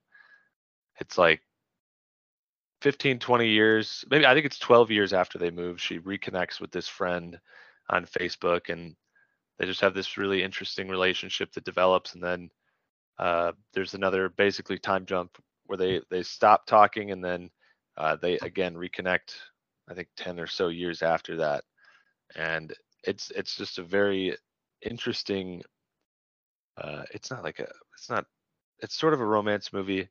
it's 1.01 1.19
like 1.19 1.41
15, 2.85 3.19
20 3.19 3.49
years, 3.49 4.05
maybe 4.11 4.27
I 4.27 4.35
think 4.35 4.47
it's 4.47 4.61
12 4.61 4.93
years 4.93 5.15
after 5.15 5.39
they 5.39 5.51
move, 5.51 5.81
she 5.81 6.01
reconnects 6.01 6.61
with 6.61 6.71
this 6.71 6.89
friend 6.89 7.41
on 7.91 8.07
Facebook 8.07 8.71
and 8.71 8.95
they 9.59 9.67
just 9.67 9.81
have 9.83 9.95
this 9.95 10.19
really 10.19 10.43
interesting 10.43 10.89
relationship 10.89 11.53
that 11.55 11.65
develops. 11.65 12.15
And 12.15 12.23
then 12.23 12.51
uh, 13.19 13.53
there's 13.73 13.95
another 13.95 14.29
basically 14.29 14.79
time 14.79 15.07
jump 15.07 15.39
where 15.67 15.79
they, 15.79 16.03
they 16.11 16.23
stop 16.23 16.67
talking 16.67 17.11
and 17.13 17.25
then 17.25 17.51
uh, 17.97 18.17
they 18.21 18.39
again 18.41 18.75
reconnect, 18.75 19.35
I 19.91 19.95
think 19.95 20.09
10 20.19 20.41
or 20.41 20.47
so 20.47 20.69
years 20.69 21.03
after 21.03 21.37
that. 21.39 21.65
and 22.37 22.75
it's 23.05 23.31
it's 23.33 23.57
just 23.57 23.79
a 23.79 23.83
very 23.83 24.37
interesting. 24.83 25.63
Uh, 26.77 27.05
it's 27.13 27.31
not 27.31 27.45
like 27.45 27.61
a 27.61 27.69
it's 27.97 28.11
not 28.11 28.27
it's 28.81 28.97
sort 28.99 29.15
of 29.15 29.21
a 29.21 29.27
romance 29.27 29.73
movie. 29.73 30.09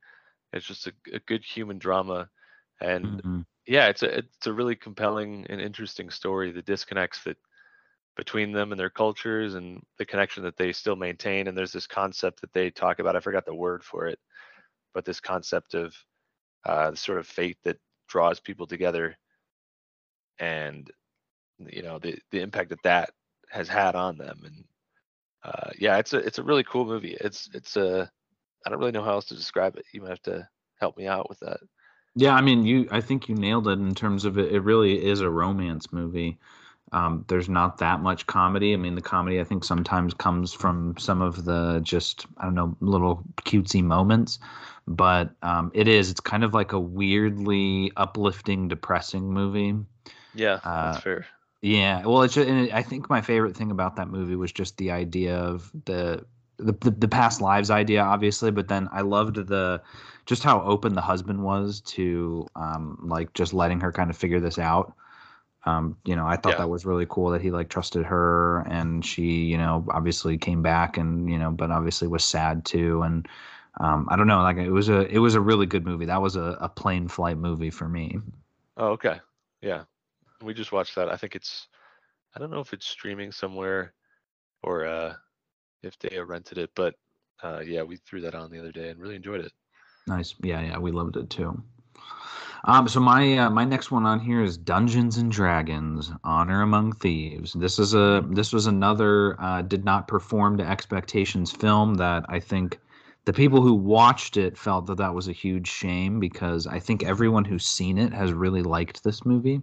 It's 0.53 0.67
just 0.67 0.87
a, 0.87 0.93
a 1.13 1.19
good 1.21 1.43
human 1.43 1.79
drama, 1.79 2.29
and 2.83 3.23
Mm-hmm. 3.25 3.41
yeah, 3.67 3.87
it's 3.89 4.03
a 4.03 4.19
it's 4.19 4.47
a 4.47 4.53
really 4.53 4.75
compelling 4.75 5.47
and 5.49 5.61
interesting 5.61 6.11
story. 6.11 6.51
The 6.51 6.63
disconnects 6.63 7.23
that 7.25 7.37
between 8.17 8.51
them 8.53 8.71
and 8.71 8.79
their 8.79 8.89
cultures 8.89 9.55
and 9.55 9.81
the 9.99 10.05
connection 10.05 10.43
that 10.43 10.57
they 10.57 10.73
still 10.73 10.95
maintain. 10.95 11.47
And 11.47 11.57
there's 11.57 11.73
this 11.73 11.87
concept 11.87 12.41
that 12.41 12.53
they 12.53 12.69
talk 12.71 12.99
about. 12.99 13.15
I 13.15 13.21
forgot 13.21 13.45
the 13.45 13.55
word 13.55 13.83
for 13.83 14.07
it, 14.07 14.19
but 14.93 15.05
this 15.05 15.21
concept 15.21 15.75
of 15.75 15.95
uh, 16.65 16.91
the 16.91 16.97
sort 16.97 17.19
of 17.19 17.27
fate 17.27 17.57
that 17.63 17.77
draws 18.09 18.39
people 18.41 18.67
together, 18.67 19.17
and 20.39 20.91
you 21.59 21.83
know 21.83 21.99
the 21.99 22.17
the 22.31 22.41
impact 22.41 22.69
that 22.69 22.83
that 22.83 23.11
has 23.49 23.69
had 23.69 23.95
on 23.95 24.17
them. 24.17 24.39
And 24.45 24.65
uh, 25.43 25.69
yeah, 25.79 25.97
it's 25.97 26.13
a 26.13 26.17
it's 26.19 26.39
a 26.39 26.43
really 26.43 26.63
cool 26.63 26.85
movie. 26.85 27.17
It's 27.19 27.49
it's 27.53 27.77
a 27.77 28.11
I 28.65 28.69
don't 28.69 28.79
really 28.79 28.91
know 28.91 29.03
how 29.03 29.13
else 29.13 29.25
to 29.27 29.35
describe 29.35 29.77
it. 29.77 29.85
You 29.93 30.01
might 30.01 30.09
have 30.11 30.23
to 30.23 30.47
help 30.79 30.97
me 30.97 31.07
out 31.07 31.29
with 31.29 31.39
that. 31.41 31.59
Yeah, 32.15 32.35
I 32.35 32.41
mean, 32.41 32.65
you. 32.65 32.87
I 32.91 33.01
think 33.01 33.27
you 33.27 33.35
nailed 33.35 33.67
it 33.67 33.79
in 33.79 33.95
terms 33.95 34.25
of 34.25 34.37
it. 34.37 34.51
It 34.53 34.59
really 34.61 35.03
is 35.03 35.21
a 35.21 35.29
romance 35.29 35.91
movie. 35.91 36.37
Um, 36.91 37.25
there's 37.27 37.49
not 37.49 37.79
that 37.79 38.01
much 38.01 38.27
comedy. 38.27 38.73
I 38.73 38.77
mean, 38.77 38.93
the 38.95 39.01
comedy 39.01 39.39
I 39.41 39.43
think 39.43 39.63
sometimes 39.63 40.13
comes 40.13 40.53
from 40.53 40.95
some 40.97 41.21
of 41.23 41.43
the 41.45 41.79
just 41.83 42.27
I 42.37 42.45
don't 42.45 42.55
know 42.55 42.77
little 42.81 43.23
cutesy 43.37 43.83
moments, 43.83 44.37
but 44.87 45.31
um, 45.41 45.71
it 45.73 45.87
is. 45.87 46.11
It's 46.11 46.19
kind 46.19 46.43
of 46.43 46.53
like 46.53 46.71
a 46.73 46.79
weirdly 46.79 47.91
uplifting, 47.97 48.67
depressing 48.67 49.31
movie. 49.33 49.75
Yeah, 50.33 50.59
Uh, 50.63 50.91
that's 50.91 50.99
fair. 50.99 51.25
Yeah, 51.61 52.05
well, 52.05 52.23
it's 52.23 52.35
just, 52.35 52.47
and 52.49 52.71
I 52.73 52.83
think 52.83 53.09
my 53.09 53.21
favorite 53.21 53.55
thing 53.57 53.71
about 53.71 53.95
that 53.95 54.09
movie 54.09 54.35
was 54.35 54.51
just 54.51 54.77
the 54.77 54.91
idea 54.91 55.37
of 55.37 55.71
the 55.85 56.25
the, 56.63 56.73
the 56.73 56.91
the 56.91 57.07
past 57.07 57.41
lives 57.41 57.69
idea, 57.71 58.01
obviously, 58.03 58.51
but 58.51 58.67
then 58.67 58.89
I 58.91 59.01
loved 59.01 59.35
the 59.47 59.81
just 60.25 60.43
how 60.43 60.61
open 60.63 60.95
the 60.95 61.01
husband 61.01 61.43
was 61.43 61.81
to 61.81 62.47
um 62.55 62.97
like 63.03 63.33
just 63.33 63.53
letting 63.53 63.79
her 63.81 63.91
kind 63.91 64.09
of 64.09 64.17
figure 64.17 64.39
this 64.39 64.59
out. 64.59 64.95
Um, 65.65 65.97
you 66.05 66.15
know, 66.15 66.27
I 66.27 66.35
thought 66.37 66.55
Yeah. 66.55 66.57
that 66.57 66.69
was 66.69 66.85
really 66.85 67.05
cool 67.09 67.29
that 67.31 67.41
he 67.41 67.51
like 67.51 67.69
trusted 67.69 68.05
her 68.05 68.59
and 68.67 69.05
she, 69.05 69.45
you 69.45 69.57
know, 69.57 69.85
obviously 69.91 70.37
came 70.37 70.61
back 70.61 70.97
and 70.97 71.29
you 71.29 71.39
know, 71.39 71.51
but 71.51 71.71
obviously 71.71 72.07
was 72.07 72.23
sad 72.25 72.65
too 72.65 73.01
and 73.03 73.27
um, 73.79 74.07
I 74.09 74.15
don't 74.17 74.27
know, 74.27 74.41
like 74.41 74.57
it 74.57 74.71
was 74.71 74.89
a 74.89 75.01
it 75.07 75.19
was 75.19 75.35
a 75.35 75.41
really 75.41 75.65
good 75.65 75.85
movie. 75.85 76.05
That 76.05 76.21
was 76.21 76.35
a, 76.35 76.57
a 76.61 76.69
plane 76.69 77.07
flight 77.07 77.37
movie 77.37 77.71
for 77.71 77.87
me. 77.87 78.19
Oh, 78.77 78.89
okay. 78.91 79.19
Yeah. 79.61 79.85
We 80.41 80.53
just 80.53 80.71
watched 80.71 80.95
that. 80.95 81.09
I 81.09 81.17
think 81.17 81.35
it's 81.35 81.67
I 82.35 82.39
don't 82.39 82.51
know 82.51 82.59
if 82.61 82.73
it's 82.73 82.87
streaming 82.87 83.31
somewhere 83.31 83.93
or 84.63 84.85
uh 84.85 85.15
if 85.83 85.97
they 85.99 86.19
rented 86.19 86.57
it, 86.57 86.71
but 86.75 86.95
uh 87.41 87.59
yeah, 87.65 87.83
we 87.83 87.97
threw 87.97 88.21
that 88.21 88.35
on 88.35 88.51
the 88.51 88.59
other 88.59 88.71
day 88.71 88.89
and 88.89 88.99
really 88.99 89.15
enjoyed 89.15 89.41
it. 89.41 89.51
Nice. 90.07 90.35
Yeah, 90.41 90.61
yeah, 90.61 90.77
we 90.77 90.91
loved 90.91 91.17
it 91.17 91.29
too. 91.29 91.63
Um, 92.65 92.87
so 92.87 93.01
my 93.01 93.37
uh, 93.39 93.49
my 93.49 93.65
next 93.65 93.91
one 93.91 94.05
on 94.05 94.19
here 94.19 94.41
is 94.41 94.57
Dungeons 94.57 95.17
and 95.17 95.29
Dragons: 95.29 96.11
Honor 96.23 96.61
Among 96.61 96.93
Thieves. 96.93 97.53
This 97.53 97.77
is 97.77 97.93
a 97.93 98.25
this 98.29 98.53
was 98.53 98.67
another 98.67 99.39
uh, 99.41 99.61
did 99.63 99.83
not 99.83 100.07
perform 100.07 100.57
to 100.57 100.67
expectations 100.67 101.51
film 101.51 101.95
that 101.95 102.25
I 102.29 102.39
think 102.39 102.79
the 103.25 103.33
people 103.33 103.61
who 103.61 103.73
watched 103.73 104.37
it 104.37 104.57
felt 104.57 104.85
that 104.85 104.97
that 104.97 105.13
was 105.13 105.27
a 105.27 105.33
huge 105.33 105.67
shame 105.67 106.19
because 106.19 106.65
I 106.65 106.79
think 106.79 107.03
everyone 107.03 107.43
who's 107.43 107.65
seen 107.65 107.97
it 107.97 108.13
has 108.13 108.31
really 108.31 108.63
liked 108.63 109.03
this 109.03 109.25
movie, 109.25 109.61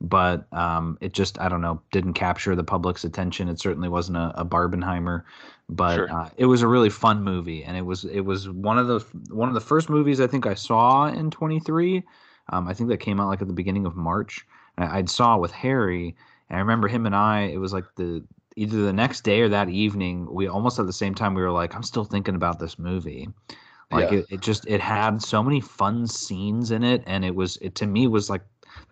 but 0.00 0.46
um, 0.52 0.96
it 1.00 1.12
just 1.12 1.40
I 1.40 1.48
don't 1.48 1.60
know 1.60 1.80
didn't 1.90 2.14
capture 2.14 2.54
the 2.54 2.64
public's 2.64 3.04
attention. 3.04 3.48
It 3.48 3.60
certainly 3.60 3.88
wasn't 3.88 4.18
a, 4.18 4.32
a 4.40 4.44
Barbenheimer, 4.44 5.24
but 5.68 5.94
Sure. 5.94 6.10
uh, 6.10 6.28
it 6.36 6.46
was 6.46 6.62
a 6.62 6.68
really 6.68 6.90
fun 6.90 7.22
movie, 7.22 7.64
and 7.64 7.76
it 7.76 7.82
was 7.82 8.04
it 8.04 8.20
was 8.20 8.48
one 8.48 8.78
of 8.78 8.86
the 8.86 9.00
one 9.34 9.48
of 9.48 9.54
the 9.54 9.60
first 9.60 9.88
movies 9.88 10.20
I 10.20 10.26
think 10.26 10.46
I 10.46 10.54
saw 10.54 11.06
in 11.08 11.30
23. 11.30 12.02
Um, 12.50 12.66
I 12.68 12.74
think 12.74 12.88
that 12.90 12.98
came 12.98 13.20
out 13.20 13.28
like 13.28 13.42
at 13.42 13.48
the 13.48 13.54
beginning 13.54 13.86
of 13.86 13.96
March. 13.96 14.46
I, 14.78 14.98
I'd 14.98 15.10
saw 15.10 15.36
it 15.36 15.40
with 15.40 15.52
Harry, 15.52 16.14
and 16.48 16.56
I 16.56 16.60
remember 16.60 16.88
him 16.88 17.06
and 17.06 17.14
I. 17.16 17.42
It 17.42 17.58
was 17.58 17.72
like 17.72 17.84
the 17.96 18.24
either 18.56 18.82
the 18.82 18.92
next 18.92 19.22
day 19.22 19.40
or 19.40 19.48
that 19.48 19.68
evening. 19.68 20.26
We 20.32 20.46
almost 20.48 20.78
at 20.78 20.86
the 20.86 20.92
same 20.92 21.14
time 21.14 21.34
we 21.34 21.42
were 21.42 21.50
like, 21.52 21.74
I'm 21.74 21.82
still 21.82 22.04
thinking 22.04 22.34
about 22.34 22.58
this 22.58 22.78
movie. 22.78 23.28
Like 23.90 24.10
Yeah. 24.10 24.18
it, 24.18 24.26
it 24.30 24.40
just 24.40 24.66
it 24.66 24.80
had 24.80 25.22
so 25.22 25.42
many 25.42 25.60
fun 25.60 26.06
scenes 26.06 26.70
in 26.70 26.84
it, 26.84 27.02
and 27.06 27.24
it 27.24 27.34
was 27.34 27.56
it 27.58 27.74
to 27.76 27.86
me 27.86 28.06
was 28.06 28.28
like 28.30 28.42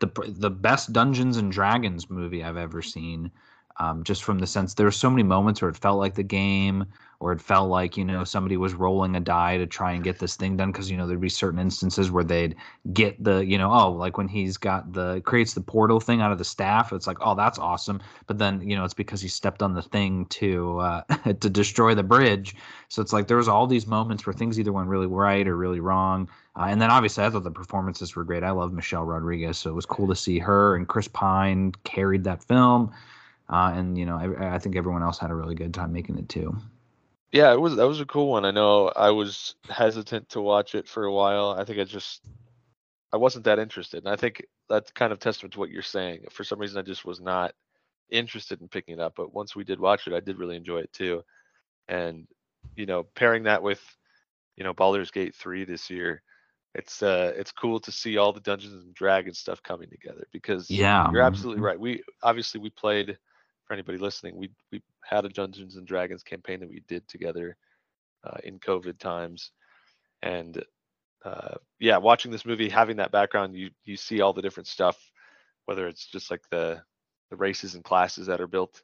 the 0.00 0.10
the 0.26 0.50
best 0.50 0.92
Dungeons 0.92 1.36
and 1.36 1.50
Dragons 1.50 2.10
movie 2.10 2.42
I've 2.42 2.56
ever 2.56 2.82
seen. 2.82 3.30
Um, 3.78 4.04
just 4.04 4.24
from 4.24 4.38
the 4.38 4.46
sense 4.46 4.74
there 4.74 4.86
were 4.86 4.92
so 4.92 5.10
many 5.10 5.22
moments 5.22 5.60
where 5.60 5.68
it 5.68 5.76
felt 5.76 5.98
like 5.98 6.14
the 6.14 6.22
game, 6.22 6.86
or 7.20 7.32
it 7.32 7.40
felt 7.40 7.68
like 7.68 7.96
you 7.96 8.04
know 8.04 8.24
somebody 8.24 8.56
was 8.56 8.74
rolling 8.74 9.16
a 9.16 9.20
die 9.20 9.58
to 9.58 9.66
try 9.66 9.92
and 9.92 10.04
get 10.04 10.18
this 10.18 10.36
thing 10.36 10.56
done 10.56 10.72
because 10.72 10.90
you 10.90 10.96
know 10.96 11.06
there'd 11.06 11.20
be 11.20 11.28
certain 11.28 11.58
instances 11.58 12.10
where 12.10 12.24
they'd 12.24 12.56
get 12.92 13.22
the 13.22 13.44
you 13.44 13.58
know 13.58 13.70
oh 13.72 13.90
like 13.92 14.16
when 14.18 14.28
he's 14.28 14.56
got 14.56 14.92
the 14.92 15.20
creates 15.22 15.54
the 15.54 15.60
portal 15.60 16.00
thing 16.00 16.20
out 16.20 16.32
of 16.32 16.38
the 16.38 16.44
staff 16.44 16.92
it's 16.92 17.06
like 17.06 17.18
oh 17.20 17.34
that's 17.34 17.58
awesome. 17.58 18.00
But 18.26 18.38
then 18.38 18.66
you 18.68 18.76
know 18.76 18.84
it's 18.84 18.94
because 18.94 19.20
he 19.20 19.28
stepped 19.28 19.62
on 19.62 19.74
the 19.74 19.82
thing 19.82 20.26
to 20.26 20.78
uh, 20.78 21.02
to 21.40 21.50
destroy 21.50 21.94
the 21.94 22.02
bridge. 22.02 22.56
So 22.88 23.02
it's 23.02 23.12
like 23.12 23.28
there 23.28 23.36
was 23.36 23.48
all 23.48 23.66
these 23.66 23.86
moments 23.86 24.26
where 24.26 24.34
things 24.34 24.58
either 24.58 24.72
went 24.72 24.88
really 24.88 25.06
right 25.06 25.46
or 25.46 25.56
really 25.56 25.80
wrong. 25.80 26.28
Uh, 26.58 26.66
and 26.68 26.80
then 26.80 26.90
obviously 26.90 27.24
I 27.24 27.30
thought 27.30 27.44
the 27.44 27.50
performances 27.50 28.16
were 28.16 28.24
great. 28.24 28.42
I 28.42 28.52
love 28.52 28.72
Michelle 28.72 29.04
Rodriguez 29.04 29.58
so 29.58 29.70
it 29.70 29.74
was 29.74 29.86
cool 29.86 30.06
to 30.08 30.16
see 30.16 30.38
her 30.38 30.76
and 30.76 30.88
Chris 30.88 31.08
Pine 31.08 31.72
carried 31.84 32.24
that 32.24 32.42
film 32.42 32.92
uh, 33.50 33.72
and 33.74 33.98
you 33.98 34.06
know 34.06 34.16
I, 34.16 34.54
I 34.54 34.58
think 34.58 34.76
everyone 34.76 35.02
else 35.02 35.18
had 35.18 35.30
a 35.30 35.34
really 35.34 35.54
good 35.54 35.74
time 35.74 35.92
making 35.92 36.18
it 36.18 36.28
too 36.28 36.56
Yeah, 37.32 37.52
it 37.52 37.60
was 37.60 37.76
that 37.76 37.86
was 37.88 38.00
a 38.00 38.06
cool 38.06 38.30
one. 38.30 38.44
I 38.44 38.50
know 38.50 38.88
I 38.88 39.10
was 39.10 39.56
hesitant 39.68 40.28
to 40.30 40.40
watch 40.40 40.74
it 40.74 40.88
for 40.88 41.04
a 41.04 41.12
while. 41.12 41.50
I 41.50 41.64
think 41.64 41.78
I 41.78 41.84
just 41.84 42.22
I 43.12 43.16
wasn't 43.18 43.44
that 43.46 43.58
interested. 43.58 44.04
And 44.04 44.12
I 44.12 44.16
think 44.16 44.44
that's 44.68 44.90
kind 44.92 45.12
of 45.12 45.18
testament 45.18 45.54
to 45.54 45.60
what 45.60 45.70
you're 45.70 45.82
saying. 45.82 46.24
For 46.30 46.44
some 46.44 46.58
reason 46.60 46.78
I 46.78 46.82
just 46.82 47.04
was 47.04 47.20
not 47.20 47.54
interested 48.10 48.60
in 48.60 48.68
picking 48.68 48.94
it 48.94 49.00
up. 49.00 49.14
But 49.16 49.34
once 49.34 49.56
we 49.56 49.64
did 49.64 49.80
watch 49.80 50.06
it, 50.06 50.14
I 50.14 50.20
did 50.20 50.38
really 50.38 50.56
enjoy 50.56 50.78
it 50.80 50.92
too. 50.92 51.22
And 51.88 52.26
you 52.76 52.86
know, 52.86 53.04
pairing 53.14 53.44
that 53.44 53.62
with, 53.62 53.82
you 54.56 54.64
know, 54.64 54.72
Baldur's 54.74 55.10
Gate 55.10 55.34
3 55.34 55.64
this 55.64 55.90
year, 55.90 56.22
it's 56.74 57.02
uh 57.02 57.32
it's 57.36 57.52
cool 57.52 57.80
to 57.80 57.92
see 57.92 58.16
all 58.18 58.32
the 58.32 58.40
Dungeons 58.40 58.84
and 58.84 58.94
Dragons 58.94 59.38
stuff 59.38 59.62
coming 59.62 59.90
together 59.90 60.26
because 60.32 60.84
Yeah. 60.84 61.10
you're 61.10 61.22
absolutely 61.22 61.62
right. 61.62 61.78
We 61.80 62.02
obviously 62.22 62.60
we 62.60 62.70
played 62.70 63.18
for 63.66 63.74
anybody 63.74 63.98
listening, 63.98 64.36
we 64.36 64.50
we 64.72 64.80
had 65.04 65.24
a 65.24 65.28
Dungeons 65.28 65.76
and 65.76 65.86
Dragons 65.86 66.22
campaign 66.22 66.60
that 66.60 66.68
we 66.68 66.82
did 66.88 67.06
together 67.08 67.56
uh, 68.24 68.38
in 68.44 68.58
COVID 68.58 68.98
times, 68.98 69.50
and 70.22 70.62
uh, 71.24 71.56
yeah, 71.80 71.96
watching 71.96 72.30
this 72.30 72.46
movie, 72.46 72.68
having 72.68 72.96
that 72.96 73.12
background, 73.12 73.54
you 73.54 73.70
you 73.84 73.96
see 73.96 74.20
all 74.20 74.32
the 74.32 74.42
different 74.42 74.68
stuff, 74.68 74.96
whether 75.64 75.88
it's 75.88 76.06
just 76.06 76.30
like 76.30 76.42
the 76.50 76.80
the 77.30 77.36
races 77.36 77.74
and 77.74 77.84
classes 77.84 78.26
that 78.26 78.40
are 78.40 78.46
built 78.46 78.82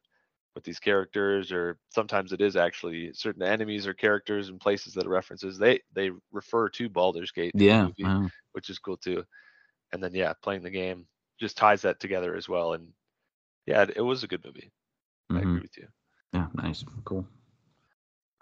with 0.54 0.64
these 0.64 0.80
characters, 0.80 1.52
or 1.52 1.78
sometimes 1.90 2.32
it 2.32 2.40
is 2.40 2.56
actually 2.56 3.12
certain 3.14 3.42
enemies 3.42 3.86
or 3.86 3.94
characters 3.94 4.48
and 4.48 4.60
places 4.60 4.92
that 4.94 5.06
are 5.06 5.10
references. 5.10 5.58
They 5.58 5.80
they 5.94 6.10
refer 6.32 6.68
to 6.70 6.88
Baldur's 6.88 7.30
Gate, 7.30 7.52
yeah 7.54 7.84
movie, 7.84 8.04
wow. 8.04 8.28
which 8.52 8.68
is 8.68 8.78
cool 8.78 8.96
too. 8.96 9.24
And 9.92 10.02
then 10.02 10.14
yeah, 10.14 10.32
playing 10.42 10.62
the 10.62 10.70
game 10.70 11.06
just 11.38 11.56
ties 11.56 11.82
that 11.82 12.00
together 12.00 12.34
as 12.34 12.48
well. 12.48 12.72
And 12.74 12.88
yeah, 13.66 13.82
it, 13.82 13.92
it 13.96 14.00
was 14.02 14.22
a 14.22 14.28
good 14.28 14.44
movie. 14.44 14.70
I 15.34 15.40
Mhm. 15.40 15.42
agree 15.42 15.62
with 15.62 15.76
you. 15.76 15.88
yeah 16.32 16.46
nice 16.54 16.84
cool 17.04 17.26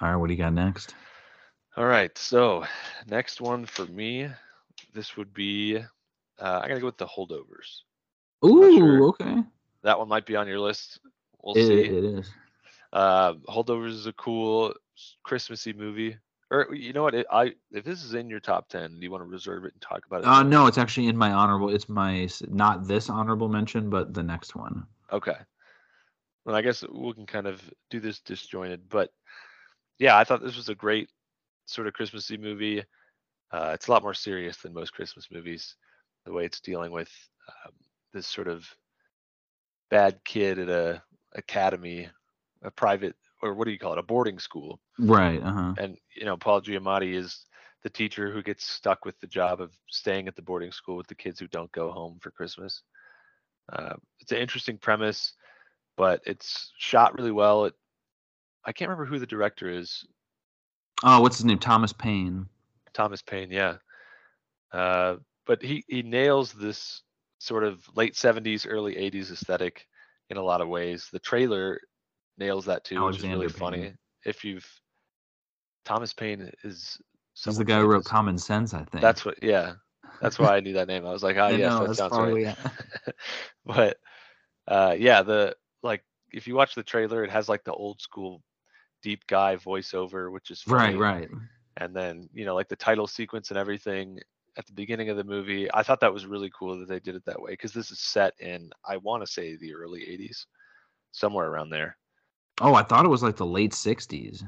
all 0.00 0.09
right 0.11 0.16
what 0.16 0.28
do 0.28 0.35
you 0.35 0.38
got 0.38 0.52
next 0.52 0.94
All 1.76 1.87
right, 1.87 2.16
so 2.18 2.64
next 3.06 3.40
one 3.40 3.64
for 3.66 3.85
me, 3.87 4.28
this 4.92 5.16
would 5.16 5.33
be 5.33 5.78
uh, 6.38 6.61
I 6.62 6.68
gotta 6.68 6.80
go 6.80 6.87
with 6.87 6.98
the 6.98 7.06
holdovers. 7.06 7.83
Ooh, 8.44 8.76
sure. 8.76 9.09
okay. 9.09 9.42
That 9.83 9.98
one 9.98 10.09
might 10.09 10.26
be 10.26 10.37
on 10.37 10.48
your 10.48 10.61
list. 10.61 11.00
We'll 11.42 11.54
It, 11.54 11.62
see. 11.66 11.90
it 11.90 12.04
is. 12.04 12.30
Uh, 12.92 13.35
holdovers 13.48 13.90
is 13.90 14.06
a 14.06 14.12
cool 14.12 14.74
Christmassy 15.22 15.72
movie. 15.72 16.16
Or 16.50 16.74
you 16.74 16.92
know 16.92 17.02
what? 17.02 17.14
It, 17.14 17.26
I 17.30 17.54
if 17.70 17.85
this 17.85 18.02
is 18.04 18.14
in 18.14 18.28
your 18.28 18.40
top 18.40 18.68
ten, 18.68 18.98
do 18.98 19.04
you 19.04 19.11
want 19.11 19.22
to 19.22 19.28
reserve 19.28 19.64
it 19.64 19.72
and 19.72 19.80
talk 19.83 20.06
about 20.06 20.22
it? 20.24 20.28
Uh, 20.28 20.42
no, 20.42 20.66
it's 20.66 20.78
actually 20.78 21.06
in 21.09 21.16
my 21.16 21.33
honorable. 21.33 21.68
It's 21.70 21.88
my 21.88 22.28
not 22.48 22.87
this 22.87 23.09
honorable 23.09 23.48
mention, 23.48 23.88
but 23.90 24.14
the 24.14 24.22
next 24.22 24.54
one. 24.54 24.87
Okay. 25.12 25.37
Well, 26.44 26.57
I 26.57 26.62
guess 26.62 26.83
we 26.88 27.12
can 27.14 27.27
kind 27.27 27.46
of 27.46 27.62
do 27.90 28.01
this 28.01 28.20
disjointed, 28.20 28.88
but 28.88 29.11
yeah, 29.99 30.16
I 30.16 30.25
thought 30.25 30.42
this 30.42 30.57
was 30.57 30.68
a 30.68 30.75
great 30.75 31.09
sort 31.66 31.87
of 31.87 31.94
Christmassy 31.94 32.37
movie. 32.37 32.81
Uh, 33.53 33.73
it's 33.75 33.88
a 33.88 33.90
lot 33.90 34.03
more 34.03 34.14
serious 34.14 34.59
than 34.59 34.73
most 34.75 34.92
Christmas 34.92 35.29
movies, 35.31 35.77
the 36.25 36.33
way 36.33 36.44
it's 36.44 36.61
dealing 36.61 36.92
with 36.92 37.11
um, 37.49 37.73
this 38.12 38.27
sort 38.27 38.49
of 38.49 38.66
bad 39.90 40.23
kid 40.25 40.59
at 40.59 40.68
a 40.68 41.03
academy, 41.35 42.09
a 42.62 42.70
private 42.70 43.14
or 43.42 43.55
what 43.55 43.64
do 43.66 43.70
you 43.73 43.79
call 43.79 43.92
it, 43.92 43.99
a 43.99 44.03
boarding 44.03 44.38
school, 44.38 44.81
Right. 44.99 45.42
Uh 45.42 45.53
huh. 45.53 45.75
and 45.77 45.96
you 46.16 46.25
know 46.25 46.37
Paul 46.37 46.61
Giamatti 46.61 47.14
is 47.14 47.46
the 47.83 47.90
teacher 47.90 48.31
who 48.31 48.42
gets 48.42 48.64
stuck 48.64 49.05
with 49.05 49.18
the 49.20 49.27
job 49.27 49.61
of 49.61 49.73
staying 49.90 50.29
at 50.29 50.37
the 50.37 50.42
boarding 50.42 50.73
school 50.73 50.96
with 50.96 51.07
the 51.07 51.14
kids 51.14 51.38
who 51.40 51.49
don't 51.49 51.73
go 51.73 51.90
home 51.90 52.18
for 52.20 52.31
Christmas. 52.31 52.83
Uh, 53.72 53.94
it's 54.20 54.33
an 54.33 54.38
interesting 54.38 54.78
premise. 54.78 55.33
but 55.96 56.22
it's 56.24 56.72
shot 56.78 57.16
really 57.16 57.33
well. 57.33 57.66
It, 57.66 57.74
I 58.64 58.72
can't 58.72 58.88
remember 58.88 59.04
who 59.04 59.18
the 59.18 59.26
director 59.26 59.70
is. 59.70 60.04
Oh, 61.02 61.20
what's 61.20 61.38
his 61.38 61.44
name? 61.44 61.59
Thomas 61.59 61.92
Paine. 61.92 62.46
Thomas 62.92 63.22
Paine, 63.22 63.50
yeah. 63.50 63.76
Uh, 64.72 65.16
but 65.46 65.62
he 65.62 65.85
he 65.88 66.02
nails 66.02 66.52
this 66.52 67.02
sort 67.38 67.64
of 67.64 67.83
late 67.96 68.14
70s, 68.14 68.66
early 68.68 68.94
80s 68.94 69.30
aesthetic 69.33 69.87
in 70.28 70.37
a 70.37 70.42
lot 70.42 70.61
of 70.61 70.68
ways. 70.68 71.09
The 71.12 71.18
trailer 71.18 71.80
nails 72.38 72.66
that 72.66 72.85
too, 72.85 73.04
which 73.04 73.16
is 73.16 73.24
Alexander 73.24 73.37
really 73.37 73.48
funny. 73.48 73.92
If 74.24 74.44
you've 74.44 74.68
Thomas 75.85 76.12
Paine 76.12 76.50
is 76.62 76.98
He's 77.44 77.56
the 77.56 77.64
guy 77.64 77.80
who 77.80 77.87
wrote. 77.87 78.04
Common 78.04 78.37
Sense, 78.37 78.74
I 78.74 78.85
think. 78.85 79.00
That's 79.00 79.24
what 79.24 79.42
yeah. 79.42 79.74
That's 80.20 80.38
why 80.38 80.56
I 80.56 80.61
knew 80.61 80.74
that 80.74 80.88
name. 80.88 81.06
I 81.06 81.12
was 81.12 81.22
like, 81.22 81.37
ah 81.38 81.48
yes, 81.48 81.78
that 81.78 81.96
sounds 81.96 82.12
probably 82.12 82.44
right. 82.44 82.56
it. 83.06 83.14
but 83.64 83.96
uh 84.68 84.94
yeah, 84.98 85.22
the 85.22 85.56
like 85.83 86.04
if 86.33 86.46
you 86.46 86.54
watch 86.54 86.74
the 86.74 86.83
trailer, 86.83 87.24
it 87.24 87.30
has 87.30 87.48
like 87.48 87.64
the 87.64 87.72
old 87.72 88.00
school 88.00 88.42
deep 89.02 89.26
guy 89.26 89.56
voiceover, 89.56 90.30
which 90.30 90.50
is 90.50 90.62
Right, 90.66 90.96
right. 90.96 91.28
and 91.78 91.94
then 91.94 92.28
you 92.33 92.44
know 92.44 92.54
like 92.54 92.68
the 92.68 92.76
title 92.76 93.06
sequence 93.06 93.50
and 93.50 93.59
everything 93.59 94.18
at 94.56 94.66
the 94.66 94.72
beginning 94.72 95.09
of 95.09 95.16
the 95.16 95.24
movie 95.24 95.72
i 95.74 95.83
thought 95.83 96.00
that 96.00 96.12
was 96.12 96.26
really 96.26 96.50
cool 96.59 96.78
that 96.78 96.88
they 96.88 96.98
did 96.98 97.14
it 97.14 97.24
that 97.24 97.40
way 97.40 97.52
because 97.52 97.72
this 97.72 97.92
is 97.92 98.00
set 98.00 98.35
in 98.40 98.68
i 98.85 98.96
want 98.96 99.24
to 99.24 99.33
say 99.33 99.56
the 99.56 99.72
early 99.72 100.00
80s 100.00 100.46
somewhere 101.12 101.48
around 101.48 101.70
there 101.70 101.96
Oh, 102.61 102.74
I 102.74 102.83
thought 102.83 103.06
it 103.06 103.09
was 103.09 103.22
like 103.22 103.37
the 103.37 103.46
late 103.46 103.72
'60s 103.72 104.44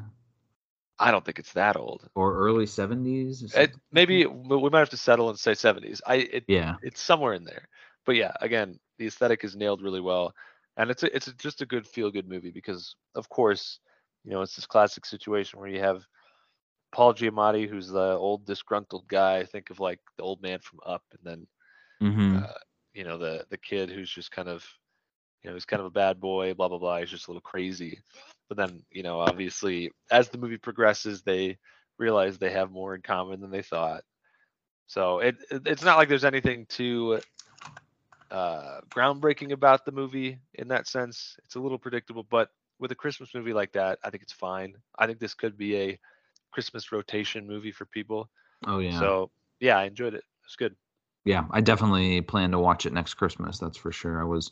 i 1.02 1.10
don't 1.10 1.24
think 1.24 1.38
it's 1.38 1.52
that 1.54 1.76
old. 1.76 2.08
Or 2.14 2.34
early 2.36 2.66
'70s. 2.66 3.44
it, 3.56 3.72
maybe 3.92 4.26
we 4.26 4.70
might 4.70 4.78
have 4.80 4.90
to 4.90 4.96
settle 4.96 5.28
and 5.30 5.38
say 5.38 5.54
70s 5.54 6.00
i 6.06 6.16
it, 6.16 6.44
Yeah. 6.48 6.76
it's 6.82 7.00
somewhere 7.02 7.34
in 7.34 7.44
there. 7.44 7.68
But 8.06 8.16
yeah 8.16 8.32
again 8.40 8.78
the 8.98 9.06
aesthetic 9.06 9.44
is 9.44 9.56
nailed 9.56 9.82
really 9.82 10.00
well. 10.00 10.34
And 10.76 10.90
it's 10.90 11.02
a, 11.02 11.14
it's 11.14 11.28
a, 11.28 11.34
just 11.34 11.60
a 11.60 11.66
good 11.66 11.86
feel 11.86 12.10
good 12.10 12.28
movie 12.28 12.50
because 12.50 12.96
of 13.14 13.28
course 13.28 13.80
you 14.24 14.30
know 14.32 14.42
it's 14.42 14.56
this 14.56 14.66
classic 14.66 15.04
situation 15.06 15.58
where 15.60 15.68
you 15.68 15.80
have 15.80 16.02
paul 16.92 17.14
giamatti 17.14 17.68
who's 17.68 17.88
the 17.88 18.16
old 18.26 18.46
disgruntled 18.46 19.06
guy 19.08 19.44
think 19.44 19.70
of 19.70 19.80
like 19.80 20.00
the 20.16 20.22
old 20.22 20.40
man 20.42 20.60
from 20.60 20.78
up 20.86 21.02
and 21.12 21.20
then 21.24 21.46
hmm 22.00 22.36
uh, 22.36 22.52
you 22.94 23.04
know 23.04 23.18
the 23.18 23.44
the 23.50 23.58
kid 23.58 23.90
who's 23.90 24.10
just 24.10 24.30
kind 24.30 24.48
of 24.48 24.64
you 25.42 25.50
know 25.50 25.54
he's 25.54 25.64
kind 25.66 25.80
of 25.80 25.86
a 25.86 25.90
bad 25.90 26.20
boy 26.20 26.54
blah 26.54 26.68
blah 26.68 26.78
blah. 26.78 26.98
He's 26.98 27.10
just 27.10 27.28
a 27.28 27.30
little 27.30 27.42
crazy 27.42 27.98
but 28.52 28.68
then 28.68 28.82
you 28.90 29.02
know 29.02 29.18
obviously 29.18 29.90
as 30.10 30.28
the 30.28 30.36
movie 30.36 30.58
progresses 30.58 31.22
they 31.22 31.56
realize 31.98 32.36
they 32.36 32.50
have 32.50 32.70
more 32.70 32.94
in 32.94 33.00
common 33.00 33.40
than 33.40 33.50
they 33.50 33.62
thought 33.62 34.02
so 34.86 35.20
it, 35.20 35.36
it 35.50 35.62
it's 35.64 35.82
not 35.82 35.96
like 35.96 36.06
there's 36.06 36.24
anything 36.24 36.66
too 36.66 37.18
uh 38.30 38.80
groundbreaking 38.90 39.52
about 39.52 39.86
the 39.86 39.92
movie 39.92 40.38
in 40.54 40.68
that 40.68 40.86
sense 40.86 41.38
it's 41.44 41.54
a 41.54 41.60
little 41.60 41.78
predictable 41.78 42.26
but 42.28 42.50
with 42.78 42.92
a 42.92 42.94
christmas 42.94 43.34
movie 43.34 43.54
like 43.54 43.72
that 43.72 43.98
i 44.04 44.10
think 44.10 44.22
it's 44.22 44.34
fine 44.34 44.74
i 44.98 45.06
think 45.06 45.18
this 45.18 45.32
could 45.32 45.56
be 45.56 45.74
a 45.78 45.98
christmas 46.50 46.92
rotation 46.92 47.46
movie 47.46 47.72
for 47.72 47.86
people 47.86 48.28
oh 48.66 48.80
yeah. 48.80 48.98
so 48.98 49.30
yeah 49.60 49.78
i 49.78 49.84
enjoyed 49.84 50.12
it 50.12 50.24
it's 50.44 50.56
good 50.56 50.76
yeah, 51.24 51.44
I 51.52 51.60
definitely 51.60 52.20
plan 52.20 52.50
to 52.50 52.58
watch 52.58 52.84
it 52.84 52.92
next 52.92 53.14
Christmas. 53.14 53.56
That's 53.60 53.76
for 53.76 53.92
sure. 53.92 54.20
I 54.20 54.24
was, 54.24 54.50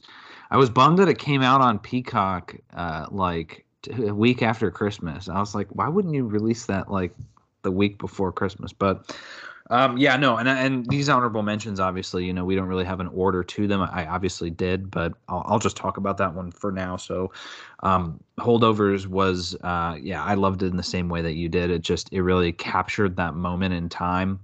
I 0.52 0.56
was 0.56 0.70
bummed 0.70 1.00
that 1.00 1.08
it 1.08 1.18
came 1.18 1.42
out 1.42 1.60
on 1.60 1.80
Peacock 1.80 2.54
uh, 2.72 3.06
like 3.10 3.66
a 3.88 4.14
week 4.14 4.42
after 4.42 4.70
Christmas. 4.70 5.28
I 5.28 5.38
was 5.38 5.54
like, 5.54 5.68
why 5.70 5.88
wouldn't 5.88 6.14
you 6.14 6.26
release 6.26 6.66
that 6.66 6.90
like 6.90 7.14
the 7.62 7.70
week 7.70 7.98
before 7.98 8.32
Christmas? 8.32 8.72
But 8.72 9.14
um, 9.70 9.98
yeah, 9.98 10.16
no, 10.16 10.36
and 10.36 10.48
and 10.48 10.84
these 10.90 11.08
honorable 11.08 11.42
mentions, 11.42 11.78
obviously, 11.78 12.24
you 12.24 12.32
know, 12.32 12.44
we 12.44 12.56
don't 12.56 12.66
really 12.66 12.84
have 12.84 12.98
an 12.98 13.06
order 13.08 13.44
to 13.44 13.68
them. 13.68 13.80
I 13.80 14.04
obviously 14.04 14.50
did, 14.50 14.90
but 14.90 15.14
I'll, 15.28 15.44
I'll 15.46 15.58
just 15.60 15.76
talk 15.76 15.96
about 15.96 16.18
that 16.18 16.34
one 16.34 16.50
for 16.50 16.72
now. 16.72 16.96
So, 16.96 17.30
um, 17.84 18.18
holdovers 18.40 19.06
was, 19.06 19.54
uh, 19.62 19.96
yeah, 20.00 20.24
I 20.24 20.34
loved 20.34 20.64
it 20.64 20.66
in 20.66 20.76
the 20.76 20.82
same 20.82 21.08
way 21.08 21.22
that 21.22 21.34
you 21.34 21.48
did. 21.48 21.70
It 21.70 21.82
just 21.82 22.12
it 22.12 22.22
really 22.22 22.52
captured 22.52 23.14
that 23.16 23.34
moment 23.34 23.72
in 23.72 23.88
time. 23.88 24.40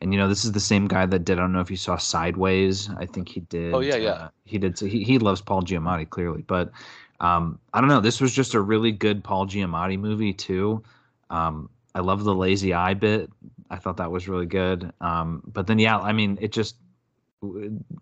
And 0.00 0.14
you 0.14 0.18
know, 0.18 0.28
this 0.28 0.46
is 0.46 0.52
the 0.52 0.60
same 0.60 0.88
guy 0.88 1.04
that 1.04 1.26
did. 1.26 1.38
I 1.38 1.42
don't 1.42 1.52
know 1.52 1.60
if 1.60 1.70
you 1.70 1.76
saw 1.76 1.98
Sideways. 1.98 2.88
I 2.96 3.04
think 3.04 3.28
he 3.28 3.40
did. 3.40 3.74
Oh, 3.74 3.80
yeah, 3.80 3.96
yeah. 3.96 4.10
uh, 4.10 4.28
he 4.46 4.56
did. 4.56 4.78
So 4.78 4.86
he 4.86 5.04
he 5.04 5.18
loves 5.18 5.42
Paul 5.42 5.60
Giamatti 5.60 6.08
clearly, 6.08 6.40
but 6.46 6.72
um, 7.20 7.58
I 7.72 7.80
don't 7.80 7.88
know. 7.88 8.00
This 8.00 8.20
was 8.20 8.32
just 8.34 8.54
a 8.54 8.60
really 8.60 8.92
good 8.92 9.22
Paul 9.22 9.46
Giamatti 9.46 9.98
movie 9.98 10.32
too. 10.32 10.82
Um, 11.28 11.68
I 11.94 12.00
love 12.00 12.24
the 12.24 12.34
lazy 12.34 12.72
eye 12.74 12.94
bit. 12.94 13.30
I 13.70 13.76
thought 13.76 13.98
that 13.98 14.10
was 14.10 14.28
really 14.28 14.46
good. 14.46 14.92
Um, 15.00 15.42
but 15.46 15.66
then 15.66 15.78
yeah, 15.78 15.98
I 15.98 16.12
mean, 16.12 16.38
it 16.40 16.52
just 16.52 16.76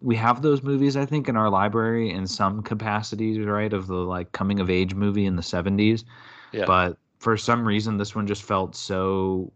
we 0.01 0.17
have 0.17 0.43
those 0.43 0.63
movies 0.63 0.97
I 0.97 1.07
think 1.07 1.29
in 1.29 1.37
our 1.37 1.51
library 1.51 2.11
in 2.11 2.27
some 2.27 2.63
capacities, 2.63 3.39
right? 3.39 3.73
Of 3.73 3.87
the 3.87 3.95
like 3.95 4.33
coming 4.33 4.61
of 4.61 4.71
age 4.71 4.95
movie 4.95 5.27
in 5.27 5.37
the 5.37 5.43
'70s, 5.43 6.05
yeah 6.53 6.65
but 6.65 6.99
for 7.19 7.37
some 7.37 7.67
reason 7.67 7.97
this 7.97 8.15
one 8.15 8.27
just 8.27 8.43
felt 8.43 8.77
so 8.77 9.53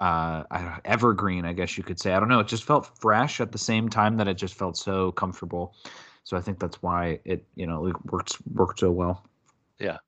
uh 0.00 0.44
I 0.50 0.58
don't 0.58 0.66
know, 0.66 0.80
evergreen 0.84 1.44
i 1.44 1.52
guess 1.52 1.76
you 1.76 1.82
could 1.82 1.98
say 1.98 2.12
i 2.12 2.20
don't 2.20 2.28
know 2.28 2.38
it 2.38 2.46
just 2.46 2.64
felt 2.64 2.86
fresh 3.00 3.40
at 3.40 3.50
the 3.50 3.58
same 3.58 3.88
time 3.88 4.16
that 4.18 4.28
it 4.28 4.34
just 4.34 4.54
felt 4.54 4.76
so 4.76 5.10
comfortable 5.12 5.74
so 6.28 6.36
i 6.36 6.44
think 6.44 6.60
that's 6.60 6.86
why 6.86 7.20
it 7.26 7.48
you 7.56 7.66
know 7.66 7.86
it 7.86 8.06
works 8.12 8.42
worked 8.54 8.80
so 8.80 9.00
well 9.00 9.24
Yeah. 9.80 9.98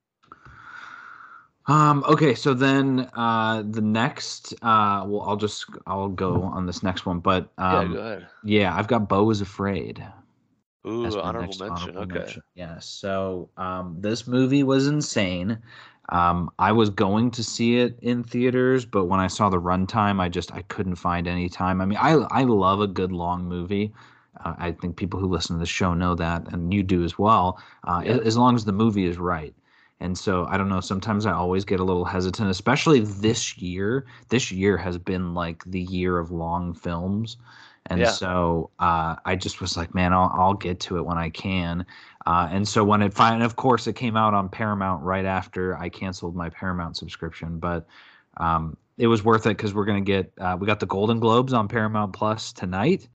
um 1.66 2.04
okay 2.08 2.34
so 2.34 2.54
then 2.54 3.08
uh 3.14 3.62
the 3.70 3.80
next 3.80 4.54
uh 4.62 5.04
well 5.06 5.22
i'll 5.26 5.36
just 5.36 5.66
i'll 5.86 6.08
go 6.08 6.42
on 6.42 6.66
this 6.66 6.82
next 6.82 7.06
one 7.06 7.20
but 7.20 7.50
yeah 7.70 7.84
um 7.84 7.98
ahead 7.98 8.30
yeah 8.44 8.74
i've 8.76 8.88
got 8.88 9.08
Beau 9.08 9.30
is 9.30 9.40
afraid 9.40 10.04
Ooh, 10.86 11.18
honorable 11.18 11.54
mention. 11.56 11.96
honorable 11.96 12.02
okay. 12.02 12.18
mention. 12.20 12.42
Yeah. 12.54 12.78
So 12.80 13.50
um, 13.56 13.96
this 14.00 14.26
movie 14.26 14.62
was 14.64 14.86
insane. 14.86 15.58
Um, 16.10 16.50
I 16.58 16.72
was 16.72 16.90
going 16.90 17.30
to 17.32 17.44
see 17.44 17.78
it 17.78 17.98
in 18.02 18.24
theaters, 18.24 18.84
but 18.86 19.06
when 19.06 19.20
I 19.20 19.28
saw 19.28 19.48
the 19.50 19.60
runtime, 19.60 20.20
I 20.20 20.28
just 20.28 20.52
I 20.54 20.62
couldn't 20.62 20.96
find 20.96 21.28
any 21.28 21.48
time. 21.48 21.80
I 21.80 21.86
mean, 21.86 21.98
I 22.00 22.12
I 22.30 22.44
love 22.44 22.80
a 22.80 22.88
good 22.88 23.12
long 23.12 23.46
movie. 23.48 23.92
Uh, 24.44 24.54
I 24.58 24.72
think 24.72 24.96
people 24.96 25.20
who 25.20 25.26
listen 25.28 25.56
to 25.56 25.60
the 25.60 25.66
show 25.66 25.94
know 25.94 26.14
that, 26.16 26.52
and 26.52 26.72
you 26.72 26.82
do 26.82 27.04
as 27.04 27.18
well. 27.18 27.60
Uh, 27.84 28.02
Yeah. 28.04 28.18
As 28.24 28.36
long 28.36 28.54
as 28.54 28.64
the 28.64 28.72
movie 28.72 29.04
is 29.06 29.18
right. 29.18 29.54
And 30.00 30.16
so 30.16 30.46
I 30.46 30.56
don't 30.56 30.68
know. 30.70 30.80
Sometimes 30.80 31.26
I 31.26 31.32
always 31.32 31.64
get 31.64 31.78
a 31.80 31.84
little 31.84 32.06
hesitant, 32.06 32.48
especially 32.50 33.00
this 33.00 33.58
year. 33.58 34.06
This 34.30 34.50
year 34.50 34.76
has 34.78 34.96
been 34.98 35.34
like 35.34 35.62
the 35.66 35.80
year 35.80 36.18
of 36.18 36.30
long 36.30 36.72
films, 36.74 37.36
and 37.86 38.00
Yeah. 38.00 38.06
so 38.08 38.70
uh, 38.78 39.16
I 39.24 39.36
just 39.36 39.60
was 39.60 39.76
like, 39.76 39.94
man, 39.94 40.12
I'll 40.12 40.32
I'll 40.34 40.54
get 40.54 40.80
to 40.80 40.96
it 40.98 41.04
when 41.04 41.18
I 41.18 41.28
can. 41.30 41.84
Uh, 42.26 42.48
and 42.50 42.66
so 42.66 42.84
when 42.84 43.02
it 43.02 43.12
finally, 43.14 43.44
of 43.44 43.56
course, 43.56 43.86
it 43.86 43.94
came 43.94 44.16
out 44.16 44.34
on 44.34 44.48
Paramount 44.48 45.02
right 45.02 45.24
after 45.24 45.76
I 45.76 45.88
canceled 45.88 46.34
my 46.36 46.48
Paramount 46.50 46.96
subscription, 46.96 47.58
but 47.58 47.86
um, 48.38 48.76
it 48.98 49.06
was 49.06 49.24
worth 49.24 49.46
it 49.46 49.56
because 49.56 49.74
we're 49.74 49.84
gonna 49.86 50.00
get 50.00 50.32
uh, 50.38 50.56
we 50.58 50.66
got 50.66 50.80
the 50.80 50.86
Golden 50.86 51.20
Globes 51.20 51.52
on 51.52 51.68
Paramount 51.68 52.12
Plus 52.12 52.52
tonight 52.52 53.08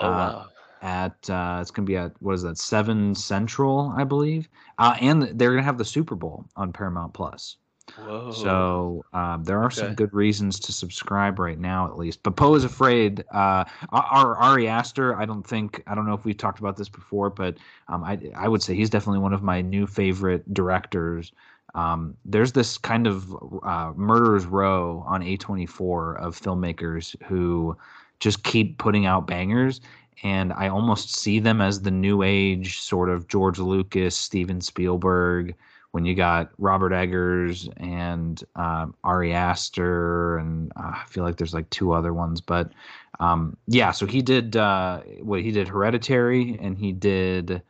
Oh 0.00 0.06
uh, 0.06 0.10
wow. 0.10 0.46
at 0.82 1.30
uh, 1.30 1.58
it's 1.60 1.70
gonna 1.70 1.86
be 1.86 1.96
at 1.96 2.12
what 2.20 2.34
is 2.34 2.42
that 2.42 2.58
seven 2.58 3.14
central 3.14 3.92
I 3.96 4.04
believe, 4.04 4.48
uh, 4.78 4.96
and 5.00 5.22
they're 5.22 5.50
gonna 5.50 5.62
have 5.62 5.78
the 5.78 5.84
Super 5.84 6.14
Bowl 6.14 6.46
on 6.56 6.72
Paramount 6.72 7.14
Plus. 7.14 7.56
Whoa. 7.96 8.30
So 8.30 9.04
um, 9.12 9.44
there 9.44 9.60
are 9.60 9.70
some 9.70 9.94
good 9.94 10.14
reasons 10.14 10.60
to 10.60 10.72
subscribe 10.72 11.38
right 11.38 11.58
now, 11.58 11.86
at 11.86 11.98
least. 11.98 12.22
But 12.22 12.36
Beau 12.36 12.54
is 12.54 12.64
afraid. 12.64 13.24
Uh, 13.32 13.64
our 13.90 14.36
Ari 14.36 14.68
Aster, 14.68 15.16
I 15.16 15.24
don't 15.24 15.46
think 15.46 15.82
I 15.86 15.94
don't 15.94 16.06
know 16.06 16.14
if 16.14 16.24
we've 16.24 16.36
talked 16.36 16.60
about 16.60 16.76
this 16.76 16.88
before, 16.88 17.28
but 17.28 17.56
um, 17.88 18.04
I 18.04 18.18
I 18.34 18.48
would 18.48 18.62
say 18.62 18.74
he's 18.74 18.90
definitely 18.90 19.18
one 19.18 19.32
of 19.32 19.42
my 19.42 19.60
new 19.60 19.86
favorite 19.86 20.52
directors. 20.54 21.32
Um, 21.74 22.16
there's 22.24 22.52
this 22.52 22.78
kind 22.78 23.06
of 23.06 23.34
uh, 23.62 23.92
murderers 23.96 24.44
row 24.44 25.04
on 25.06 25.22
A24 25.22 26.20
of 26.20 26.38
filmmakers 26.38 27.16
who 27.24 27.76
just 28.22 28.44
keep 28.44 28.78
putting 28.78 29.04
out 29.04 29.26
bangers, 29.26 29.80
and 30.22 30.52
I 30.52 30.68
almost 30.68 31.16
see 31.16 31.40
them 31.40 31.60
as 31.60 31.82
the 31.82 31.90
new 31.90 32.22
age 32.22 32.80
sort 32.80 33.10
of 33.10 33.26
George 33.26 33.58
Lucas, 33.58 34.16
Steven 34.16 34.60
Spielberg 34.60 35.54
when 35.90 36.06
you 36.06 36.14
got 36.14 36.50
Robert 36.56 36.92
Eggers 36.92 37.68
and 37.76 38.42
um, 38.56 38.94
Ari 39.04 39.34
Aster, 39.34 40.38
and 40.38 40.72
uh, 40.76 40.92
I 40.94 41.04
feel 41.06 41.22
like 41.22 41.36
there's 41.36 41.52
like 41.52 41.68
two 41.70 41.92
other 41.92 42.14
ones, 42.14 42.40
but 42.40 42.72
um, 43.20 43.56
yeah. 43.66 43.90
So 43.90 44.06
he 44.06 44.22
did 44.22 44.56
uh, 44.56 45.00
what 45.20 45.42
he 45.42 45.50
did 45.50 45.68
Hereditary, 45.68 46.56
and 46.62 46.78
he 46.78 46.92
did 46.92 47.60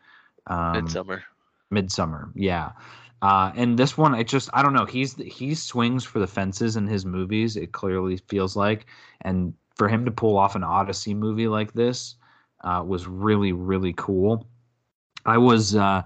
um, 0.47 0.87
Midsommar. 0.87 1.23
Midsommar, 1.73 2.31
yeah. 2.35 2.73
Uh, 3.23 3.53
and 3.57 3.79
this 3.79 3.97
one, 3.97 4.15
I 4.15 4.23
just 4.23 4.51
I 4.53 4.62
don't 4.62 4.75
know. 4.75 4.85
He's 4.85 5.15
he 5.17 5.55
swings 5.55 6.05
for 6.05 6.19
the 6.19 6.27
fences 6.27 6.77
in 6.77 6.87
his 6.87 7.07
movies. 7.07 7.57
It 7.57 7.73
clearly 7.73 8.19
feels 8.19 8.55
like, 8.55 8.87
and 9.23 9.55
for 9.83 9.88
him 9.88 10.05
to 10.05 10.12
pull 10.12 10.38
off 10.38 10.55
an 10.55 10.62
Odyssey 10.62 11.12
movie 11.12 11.49
like 11.49 11.73
this 11.73 12.14
uh, 12.62 12.85
was 12.87 13.09
really 13.09 13.53
really 13.53 13.92
cool. 13.97 14.47
I 15.27 15.38
was 15.38 15.75
uh, 15.75 16.03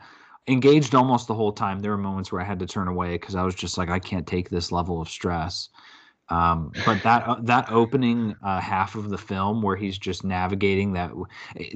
engaged 0.49 0.95
almost 0.95 1.29
the 1.29 1.35
whole 1.35 1.53
time. 1.53 1.81
There 1.81 1.91
were 1.91 1.99
moments 1.99 2.33
where 2.33 2.41
I 2.41 2.45
had 2.45 2.59
to 2.61 2.67
turn 2.67 2.89
away 2.89 3.19
because 3.19 3.35
I 3.35 3.43
was 3.43 3.55
just 3.55 3.77
like, 3.77 3.91
I 3.91 3.99
can't 3.99 4.27
take 4.27 4.49
this 4.49 4.73
level 4.73 4.99
of 4.99 5.11
stress. 5.11 5.69
Um, 6.31 6.73
but 6.87 7.03
that 7.03 7.29
uh, 7.29 7.37
that 7.43 7.71
opening 7.71 8.35
uh, 8.43 8.63
half 8.63 8.95
of 8.95 9.11
the 9.11 9.19
film 9.19 9.61
where 9.61 9.77
he's 9.77 9.99
just 9.99 10.25
navigating 10.25 10.95
that, 10.95 11.13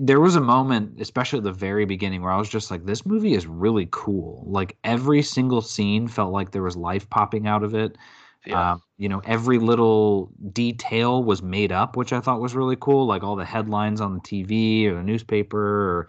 there 0.00 0.20
was 0.20 0.36
a 0.36 0.40
moment, 0.40 1.02
especially 1.02 1.40
at 1.40 1.44
the 1.44 1.52
very 1.52 1.84
beginning, 1.84 2.22
where 2.22 2.32
I 2.32 2.38
was 2.38 2.48
just 2.48 2.70
like, 2.70 2.86
"This 2.86 3.04
movie 3.04 3.34
is 3.34 3.46
really 3.46 3.88
cool." 3.90 4.42
Like 4.46 4.78
every 4.84 5.20
single 5.20 5.60
scene 5.60 6.08
felt 6.08 6.32
like 6.32 6.50
there 6.50 6.62
was 6.62 6.78
life 6.78 7.10
popping 7.10 7.46
out 7.46 7.62
of 7.62 7.74
it. 7.74 7.98
Yeah. 8.46 8.72
Uh, 8.72 8.78
you 8.96 9.08
know, 9.08 9.20
every 9.24 9.58
little 9.58 10.30
detail 10.52 11.22
was 11.22 11.42
made 11.42 11.72
up, 11.72 11.96
which 11.96 12.12
I 12.12 12.20
thought 12.20 12.40
was 12.40 12.54
really 12.54 12.76
cool. 12.76 13.06
Like 13.06 13.22
all 13.22 13.36
the 13.36 13.44
headlines 13.44 14.00
on 14.00 14.14
the 14.14 14.20
TV 14.20 14.86
or 14.86 14.94
the 14.94 15.02
newspaper, 15.02 15.58
or 15.58 16.08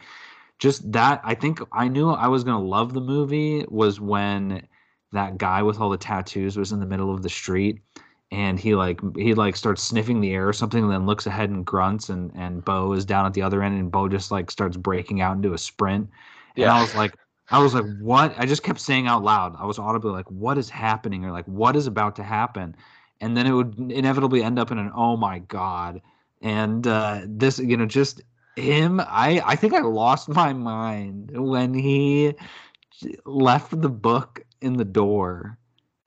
just 0.59 0.89
that. 0.91 1.21
I 1.23 1.35
think 1.35 1.59
I 1.73 1.87
knew 1.87 2.09
I 2.09 2.27
was 2.27 2.43
gonna 2.43 2.63
love 2.63 2.93
the 2.93 3.01
movie 3.01 3.65
was 3.69 3.99
when 3.99 4.67
that 5.11 5.37
guy 5.37 5.61
with 5.61 5.79
all 5.79 5.89
the 5.89 5.97
tattoos 5.97 6.57
was 6.57 6.71
in 6.71 6.79
the 6.79 6.85
middle 6.85 7.13
of 7.13 7.21
the 7.21 7.29
street 7.29 7.81
and 8.31 8.59
he 8.59 8.75
like 8.75 8.99
he 9.17 9.33
like 9.33 9.55
starts 9.55 9.83
sniffing 9.83 10.21
the 10.21 10.31
air 10.33 10.47
or 10.47 10.53
something 10.53 10.83
and 10.83 10.91
then 10.91 11.05
looks 11.05 11.25
ahead 11.27 11.49
and 11.49 11.65
grunts 11.65 12.09
and 12.09 12.31
and 12.35 12.63
Beau 12.63 12.93
is 12.93 13.05
down 13.05 13.25
at 13.25 13.33
the 13.33 13.41
other 13.41 13.61
end 13.61 13.77
and 13.77 13.91
Beau 13.91 14.07
just 14.07 14.31
like 14.31 14.49
starts 14.49 14.77
breaking 14.77 15.21
out 15.21 15.35
into 15.35 15.53
a 15.53 15.57
sprint. 15.57 16.09
And 16.55 16.63
Yeah. 16.63 16.75
I 16.75 16.81
was 16.81 16.95
like 16.95 17.15
I 17.51 17.59
was 17.59 17.73
like 17.75 17.85
what? 17.99 18.33
I 18.37 18.45
just 18.47 18.63
kept 18.63 18.79
saying 18.79 19.07
out 19.07 19.23
loud. 19.23 19.55
I 19.59 19.65
was 19.65 19.79
audibly 19.79 20.11
like 20.11 20.29
what 20.31 20.57
is 20.57 20.69
happening 20.69 21.25
or 21.25 21.31
like 21.31 21.45
what 21.47 21.75
is 21.75 21.87
about 21.87 22.15
to 22.17 22.23
happen? 22.23 22.75
And 23.21 23.37
then 23.37 23.47
it 23.47 23.51
would 23.53 23.79
inevitably 23.91 24.43
end 24.43 24.59
up 24.59 24.71
in 24.71 24.79
an 24.79 24.91
oh 24.95 25.17
my 25.17 25.39
god. 25.39 26.01
And 26.41 26.87
uh 26.87 27.21
this 27.25 27.59
you 27.59 27.77
know 27.77 27.85
just 27.85 28.21
him 28.55 28.99
I 29.01 29.41
I 29.45 29.55
think 29.55 29.73
I 29.73 29.81
lost 29.81 30.29
my 30.29 30.53
mind 30.53 31.31
when 31.33 31.73
he 31.73 32.35
left 33.25 33.81
the 33.81 33.89
book 33.89 34.41
in 34.61 34.77
the 34.77 34.85
door 34.85 35.57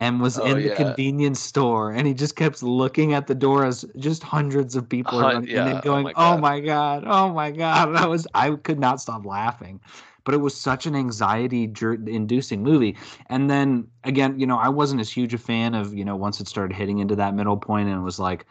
and 0.00 0.20
was 0.20 0.38
Oh, 0.38 0.46
in 0.46 0.62
the 0.62 0.70
yeah. 0.70 0.76
convenience 0.76 1.40
store 1.40 1.92
and 1.92 2.06
he 2.06 2.14
just 2.14 2.36
kept 2.36 2.62
looking 2.62 3.14
at 3.14 3.26
the 3.26 3.34
door 3.34 3.64
as 3.64 3.84
just 3.96 4.22
hundreds 4.22 4.76
of 4.76 4.88
people 4.88 5.18
Hun- 5.20 5.46
yeah, 5.46 5.66
and 5.68 5.82
oh 5.82 5.82
going 5.82 6.04
my 6.04 6.12
oh 6.16 6.36
my 6.38 6.60
god 6.60 7.04
oh 7.06 7.32
my 7.32 7.50
god 7.50 7.88
and 7.88 7.98
i 8.04 8.06
was 8.06 8.26
i 8.34 8.50
could 8.50 8.78
not 8.78 9.00
stop 9.00 9.24
laughing 9.26 9.80
but 10.24 10.34
it 10.34 10.38
was 10.38 10.54
such 10.54 10.86
an 10.86 10.94
anxiety 10.96 11.64
inducing 12.06 12.62
movie. 12.62 12.96
And 13.28 13.50
then 13.50 13.88
again 14.04 14.38
you 14.38 14.46
know 14.46 14.58
i 14.58 14.68
wasn't 14.68 15.00
as 15.00 15.10
huge 15.10 15.34
a 15.34 15.38
fan 15.38 15.74
of 15.74 15.94
you 15.94 16.04
know 16.04 16.16
once 16.16 16.40
it 16.40 16.48
started 16.48 16.74
hitting 16.76 16.98
into 16.98 17.16
that 17.16 17.34
middle 17.34 17.56
point 17.56 17.88
and 17.88 17.98
it 17.98 18.02
was 18.02 18.18
like 18.18 18.46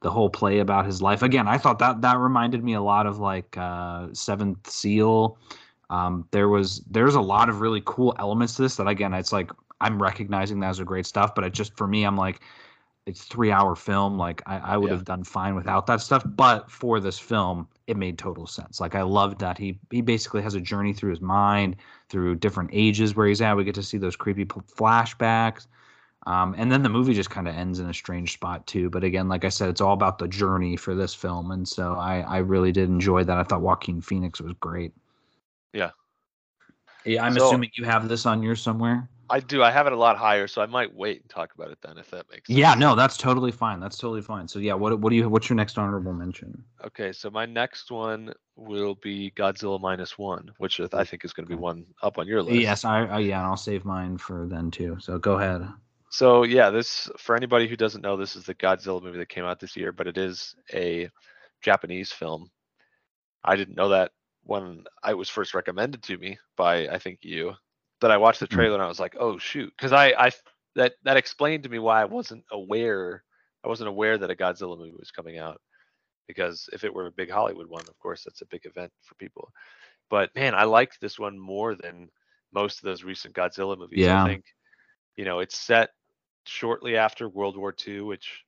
the 0.00 0.10
whole 0.10 0.30
play 0.30 0.58
about 0.60 0.86
his 0.86 1.02
life. 1.02 1.22
Again 1.22 1.48
i 1.48 1.58
thought 1.58 1.78
that 1.80 2.02
that 2.02 2.18
reminded 2.18 2.62
me 2.64 2.74
a 2.74 2.82
lot 2.82 3.06
of 3.06 3.18
like 3.18 3.56
uh 3.56 4.08
seventh 4.12 4.68
seal. 4.68 5.38
Um, 5.90 6.26
there 6.32 6.48
was 6.48 6.82
there's 6.90 7.14
a 7.14 7.20
lot 7.20 7.48
of 7.48 7.60
really 7.60 7.82
cool 7.84 8.14
elements 8.18 8.54
to 8.56 8.62
this 8.62 8.76
that 8.76 8.86
again 8.88 9.14
it's 9.14 9.32
like 9.32 9.50
i'm 9.80 10.00
recognizing 10.02 10.60
that 10.60 10.68
as 10.68 10.80
a 10.80 10.84
great 10.84 11.06
stuff 11.06 11.34
but 11.34 11.44
it 11.44 11.54
just 11.54 11.76
for 11.78 11.86
me 11.86 12.04
i'm 12.04 12.16
like 12.16 12.40
it's 13.06 13.24
three 13.24 13.50
hour 13.50 13.74
film. 13.74 14.18
Like 14.18 14.42
i, 14.46 14.58
I 14.58 14.76
would 14.76 14.90
Yeah. 14.90 14.96
have 14.96 15.04
done 15.04 15.24
fine 15.24 15.54
without 15.54 15.86
that 15.86 16.00
stuff. 16.02 16.22
But 16.26 16.70
for 16.70 17.00
this 17.00 17.18
film 17.18 17.68
it 17.88 17.96
made 17.96 18.18
total 18.18 18.46
sense. 18.46 18.80
Like 18.80 18.94
i 18.94 19.02
loved 19.02 19.40
that 19.40 19.58
he 19.58 19.78
he 19.90 20.00
basically 20.02 20.42
has 20.42 20.54
a 20.54 20.60
journey 20.60 20.92
through 20.92 21.10
his 21.10 21.20
mind 21.20 21.74
through 22.08 22.36
different 22.36 22.70
ages 22.72 23.16
where 23.16 23.26
he's 23.26 23.40
at. 23.42 23.56
We 23.56 23.64
get 23.64 23.74
to 23.74 23.82
see 23.82 23.98
those 23.98 24.14
creepy 24.14 24.44
flashbacks. 24.44 25.66
Um, 26.26 26.54
and 26.58 26.70
then 26.70 26.82
the 26.82 26.88
movie 26.90 27.14
just 27.14 27.30
kind 27.30 27.48
of 27.48 27.54
ends 27.54 27.78
in 27.78 27.88
a 27.88 27.94
strange 27.94 28.34
spot 28.34 28.66
too. 28.66 28.90
But 28.90 29.02
again 29.04 29.28
like 29.28 29.44
i 29.44 29.48
said 29.48 29.70
it's 29.70 29.80
all 29.80 29.94
about 29.94 30.18
the 30.18 30.28
journey 30.28 30.76
for 30.76 30.94
this 30.94 31.14
film. 31.14 31.50
And 31.50 31.66
so 31.66 31.94
i 31.94 32.20
i 32.20 32.38
really 32.38 32.70
did 32.72 32.88
enjoy 32.90 33.24
that. 33.24 33.38
I 33.38 33.42
thought 33.42 33.62
joaquin 33.62 34.00
phoenix 34.02 34.40
was 34.40 34.52
great. 34.60 34.92
Yeah. 35.72 35.90
yeah 37.04 37.24
i'm 37.24 37.34
So- 37.34 37.46
assuming 37.48 37.70
you 37.74 37.84
have 37.84 38.08
this 38.08 38.26
on 38.26 38.42
yours 38.42 38.60
somewhere 38.62 39.08
I 39.30 39.40
do. 39.40 39.62
I 39.62 39.70
have 39.70 39.86
it 39.86 39.92
a 39.92 39.96
lot 39.96 40.16
higher, 40.16 40.46
so 40.46 40.62
I 40.62 40.66
might 40.66 40.94
wait 40.94 41.20
and 41.20 41.30
talk 41.30 41.54
about 41.54 41.70
it 41.70 41.78
then, 41.82 41.98
if 41.98 42.10
that 42.10 42.26
makes 42.30 42.48
sense. 42.48 42.58
yeah 42.58 42.74
no 42.74 42.94
that's 42.94 43.16
totally 43.16 43.52
fine 43.52 43.80
that's 43.80 43.98
totally 43.98 44.22
fine 44.22 44.48
so 44.48 44.58
yeah 44.58 44.74
what 44.74 44.98
what 45.00 45.10
do 45.10 45.16
you 45.16 45.28
what's 45.28 45.48
your 45.48 45.56
next 45.56 45.78
honorable 45.78 46.12
mention 46.12 46.64
Okay, 46.84 47.12
so 47.12 47.28
my 47.28 47.44
next 47.44 47.90
one 47.90 48.32
will 48.54 48.94
be 48.94 49.32
Godzilla 49.36 49.80
minus 49.80 50.16
one, 50.16 50.50
which 50.58 50.80
I 50.92 51.04
think 51.04 51.24
is 51.24 51.32
going 51.32 51.46
to 51.46 51.50
be 51.50 51.60
one 51.60 51.84
up 52.02 52.18
on 52.18 52.26
your 52.26 52.42
list. 52.42 52.60
Yes, 52.60 52.84
I, 52.84 53.04
I 53.06 53.18
yeah, 53.18 53.38
and 53.38 53.46
I'll 53.46 53.56
save 53.56 53.84
mine 53.84 54.16
for 54.16 54.46
then 54.48 54.70
too. 54.70 54.96
So 55.00 55.18
go 55.18 55.38
ahead. 55.38 55.68
So 56.10 56.44
yeah, 56.44 56.70
this 56.70 57.10
for 57.18 57.34
anybody 57.36 57.66
who 57.66 57.76
doesn't 57.76 58.02
know, 58.02 58.16
this 58.16 58.36
is 58.36 58.44
the 58.44 58.54
Godzilla 58.54 59.02
movie 59.02 59.18
that 59.18 59.28
came 59.28 59.44
out 59.44 59.58
this 59.58 59.76
year, 59.76 59.90
but 59.92 60.06
it 60.06 60.16
is 60.16 60.54
a 60.72 61.10
Japanese 61.62 62.12
film. 62.12 62.48
I 63.44 63.56
didn't 63.56 63.76
know 63.76 63.88
that 63.88 64.12
when 64.44 64.84
I 65.02 65.14
was 65.14 65.28
first 65.28 65.54
recommended 65.54 66.02
to 66.04 66.16
me 66.16 66.38
by 66.56 66.88
I 66.88 66.98
think 66.98 67.18
you. 67.22 67.54
That 68.00 68.10
I 68.10 68.16
watched 68.18 68.40
the 68.40 68.46
Hmm. 68.50 68.56
trailer 68.56 68.74
and 68.74 68.82
I 68.82 68.88
was 68.88 69.00
like, 69.00 69.16
oh 69.18 69.38
shoot, 69.38 69.72
because 69.76 69.92
I 69.92 70.08
I 70.18 70.30
that 70.76 70.94
that 71.04 71.16
explained 71.16 71.64
to 71.64 71.68
me 71.68 71.78
why 71.78 72.02
I 72.02 72.06
wasn't 72.06 72.44
aware 72.52 73.24
I 73.64 73.68
wasn't 73.68 73.88
aware 73.88 74.18
that 74.18 74.30
a 74.30 74.36
Godzilla 74.36 74.78
movie 74.78 74.94
was 74.98 75.10
coming 75.10 75.38
out. 75.38 75.60
Because 76.26 76.68
if 76.72 76.84
it 76.84 76.94
were 76.94 77.06
a 77.06 77.12
big 77.12 77.30
Hollywood 77.30 77.68
one, 77.68 77.88
of 77.88 77.98
course 77.98 78.24
that's 78.24 78.42
a 78.42 78.46
big 78.46 78.66
event 78.66 78.92
for 79.02 79.14
people. 79.16 79.50
But 80.10 80.34
man, 80.34 80.54
I 80.54 80.64
liked 80.64 81.00
this 81.00 81.18
one 81.18 81.38
more 81.38 81.74
than 81.74 82.10
most 82.52 82.78
of 82.78 82.84
those 82.84 83.04
recent 83.04 83.34
Godzilla 83.34 83.78
movies. 83.78 84.08
Yeah. 84.08 84.24
I 84.24 84.28
think, 84.28 84.44
you 85.16 85.24
know, 85.24 85.40
it's 85.40 85.56
set 85.58 85.90
shortly 86.46 86.96
after 86.96 87.28
World 87.28 87.56
War 87.56 87.72
II, 87.72 88.02
which 88.02 88.44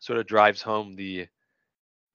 sort 0.00 0.18
of 0.18 0.26
drives 0.26 0.62
home 0.62 0.96
the 0.96 1.28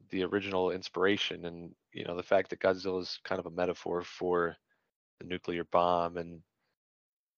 the 0.10 0.24
original 0.24 0.72
inspiration 0.72 1.46
and 1.46 1.76
you 1.94 2.04
know 2.06 2.16
the 2.16 2.24
fact 2.24 2.50
that 2.50 2.60
Godzilla 2.60 3.02
is 3.02 3.20
kind 3.24 3.40
of 3.40 3.46
a 3.48 3.52
metaphor 3.52 4.04
for 4.04 4.56
the 5.22 5.28
nuclear 5.28 5.64
bomb 5.66 6.18
and 6.18 6.42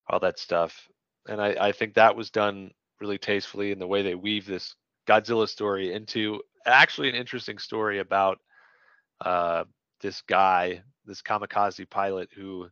all 0.07 0.19
that 0.19 0.39
stuff. 0.39 0.87
And 1.27 1.41
I, 1.41 1.55
I 1.59 1.71
think 1.71 1.93
that 1.93 2.15
was 2.15 2.29
done 2.29 2.71
really 2.99 3.17
tastefully 3.17 3.71
in 3.71 3.79
the 3.79 3.87
way 3.87 4.01
they 4.01 4.15
weave 4.15 4.45
this 4.45 4.75
Godzilla 5.07 5.47
story 5.47 5.93
into 5.93 6.41
actually 6.65 7.09
an 7.09 7.15
interesting 7.15 7.57
story 7.57 7.99
about 7.99 8.39
uh, 9.21 9.65
this 10.01 10.21
guy, 10.21 10.81
this 11.05 11.21
kamikaze 11.21 11.89
pilot 11.89 12.29
who 12.35 12.67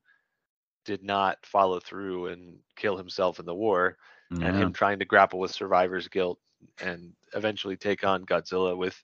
did 0.86 1.04
not 1.04 1.38
follow 1.44 1.80
through 1.80 2.28
and 2.28 2.58
kill 2.76 2.98
himself 2.98 3.40
in 3.40 3.46
the 3.46 3.54
war 3.54 3.98
and 4.32 4.56
him 4.56 4.74
trying 4.74 4.98
to 5.00 5.06
grapple 5.06 5.40
with 5.40 5.52
survivor's 5.52 6.08
guilt 6.08 6.40
and 6.82 7.12
eventually 7.36 7.76
take 7.76 8.06
on 8.06 8.26
Godzilla 8.26 8.78
with 8.78 8.96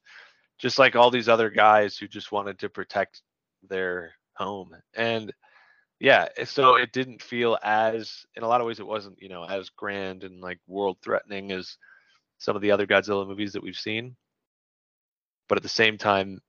just 0.58 0.80
like 0.80 0.96
all 0.96 1.12
these 1.12 1.28
other 1.28 1.50
guys 1.50 1.98
who 1.98 2.08
just 2.08 2.32
wanted 2.32 2.58
to 2.60 2.70
protect 2.70 3.22
their 3.68 4.14
home. 4.36 4.72
And 4.96 5.34
yeah, 6.00 6.28
eh, 6.38 6.46
so 6.46 6.76
it 6.76 6.92
didn't 6.92 7.22
feel 7.22 7.58
as 7.64 8.26
in 8.36 8.44
a 8.44 8.48
lot 8.48 8.62
of 8.62 8.68
ways 8.68 8.80
it 8.80 8.88
wasn't, 8.88 9.22
you 9.22 9.30
know, 9.30 9.44
as 9.44 9.70
grand 9.70 10.24
and 10.24 10.42
like 10.42 10.60
world 10.68 10.98
threatening 11.02 11.52
as 11.52 11.78
some 12.38 12.56
of 12.56 12.62
the 12.62 12.72
other 12.72 12.88
Godzilla 12.88 13.28
movies 13.28 13.54
that 13.54 13.64
we've 13.64 13.76
seen. 13.78 14.16
But 15.48 15.58
at 15.58 15.64
the 15.64 15.70
same 15.70 15.98
time, 15.98 16.42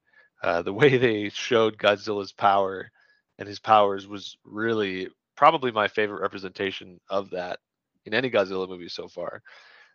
uh, 0.42 0.62
the 0.62 0.72
way 0.74 0.96
they 0.96 1.28
showed 1.30 1.78
Godzilla's 1.78 2.32
power 2.32 2.90
and 3.38 3.48
his 3.48 3.58
powers 3.58 4.06
was 4.06 4.36
really 4.44 5.08
probably 5.36 5.70
my 5.70 5.88
favorite 5.88 6.20
representation 6.20 7.00
of 7.08 7.30
that 7.30 7.58
in 8.04 8.14
any 8.14 8.30
Godzilla 8.30 8.68
movie 8.68 8.88
so 8.88 9.08
far. 9.08 9.42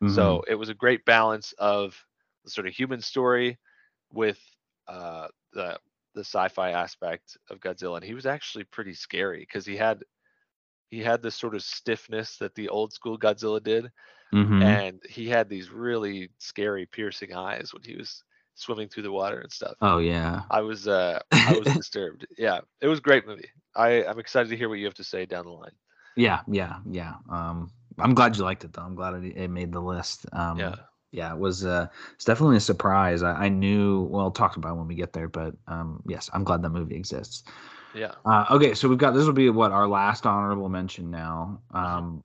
Mhm. 0.02 0.10
So 0.14 0.44
it 0.48 0.56
was 0.56 0.70
a 0.70 0.74
great 0.76 1.06
balance 1.06 1.54
of 1.54 1.96
the 2.44 2.52
sort 2.52 2.68
of 2.68 2.74
human 2.74 3.02
story 3.02 3.58
with 4.12 4.40
uh, 4.88 5.28
the 5.54 5.80
the 6.14 6.22
sci-fi 6.24 6.72
aspect 6.72 7.38
of 7.50 7.60
Godzilla, 7.60 7.96
and 7.98 8.06
he 8.06 8.14
was 8.14 8.26
actually 8.26 8.64
pretty 8.66 8.94
scary 8.94 9.40
because 9.40 9.66
he 9.66 9.76
had 9.78 10.04
he 10.90 11.00
had 11.00 11.22
this 11.24 11.36
sort 11.36 11.56
of 11.56 11.64
stiffness 11.64 12.38
that 12.38 12.54
the 12.56 12.70
old 12.70 12.94
school 12.94 13.18
Godzilla 13.18 13.62
did, 13.64 13.92
Mhm. 14.32 14.62
and 14.64 15.02
he 15.10 15.28
had 15.28 15.50
these 15.50 15.72
really 15.72 16.30
scary, 16.38 16.86
piercing 16.86 17.34
eyes 17.34 17.74
when 17.74 17.82
he 17.84 17.96
was 17.96 18.24
swimming 18.56 18.88
through 18.90 19.04
the 19.04 19.12
water 19.12 19.40
and 19.40 19.52
stuff. 19.52 19.76
oh 19.82 19.98
yeah. 19.98 20.44
I 20.52 20.62
was 20.62 20.88
uh, 20.88 21.20
I 21.32 21.54
was 21.58 21.66
disturbed. 21.86 22.28
Yeah, 22.38 22.60
it 22.82 22.88
was 22.88 23.00
a 23.00 23.02
great 23.02 23.26
movie. 23.26 23.50
I 23.76 24.04
I'm 24.06 24.20
excited 24.20 24.50
to 24.50 24.58
hear 24.58 24.70
what 24.70 24.78
you 24.80 24.86
have 24.86 24.94
to 24.96 25.04
say 25.04 25.26
down 25.26 25.46
the 25.46 25.52
line. 25.52 25.76
Yeah, 26.16 26.42
yeah, 26.48 26.78
yeah. 26.86 27.16
Um, 27.30 27.72
I'm 27.98 28.14
glad 28.14 28.38
you 28.38 28.44
liked 28.44 28.64
it 28.64 28.74
though. 28.74 28.84
I'm 28.84 28.94
glad 28.96 29.16
it, 29.16 29.36
it 29.36 29.50
made 29.50 29.72
the 29.72 29.82
list. 29.82 30.28
Um, 30.32 30.60
Yeah. 30.60 30.76
Yeah, 31.14 31.32
it 31.32 31.40
was. 31.40 31.66
Uh, 31.66 31.88
it's 32.16 32.26
definitely 32.26 32.58
a 32.58 32.62
surprise. 32.62 33.22
I, 33.22 33.46
I 33.46 33.50
knew. 33.50 34.02
Well, 34.02 34.24
I'll 34.24 34.32
talk 34.32 34.58
about 34.58 34.74
it 34.74 34.78
when 34.78 34.88
we 34.88 34.96
get 34.96 35.14
there, 35.14 35.30
but 35.30 35.56
um, 35.68 36.02
yes, 36.08 36.30
I'm 36.34 36.44
glad 36.44 36.62
that 36.64 36.70
movie 36.70 36.96
exists. 36.96 37.44
Yeah. 37.96 38.14
Uh, 38.26 38.46
okay, 38.50 38.74
so 38.74 38.90
we've 38.90 38.98
got 38.98 39.12
this 39.12 39.26
will 39.26 39.34
be 39.34 39.50
what 39.50 39.72
our 39.72 39.88
last 39.88 40.26
honorable 40.26 40.70
mention 40.70 41.12
now. 41.12 41.62
Um, 41.72 42.24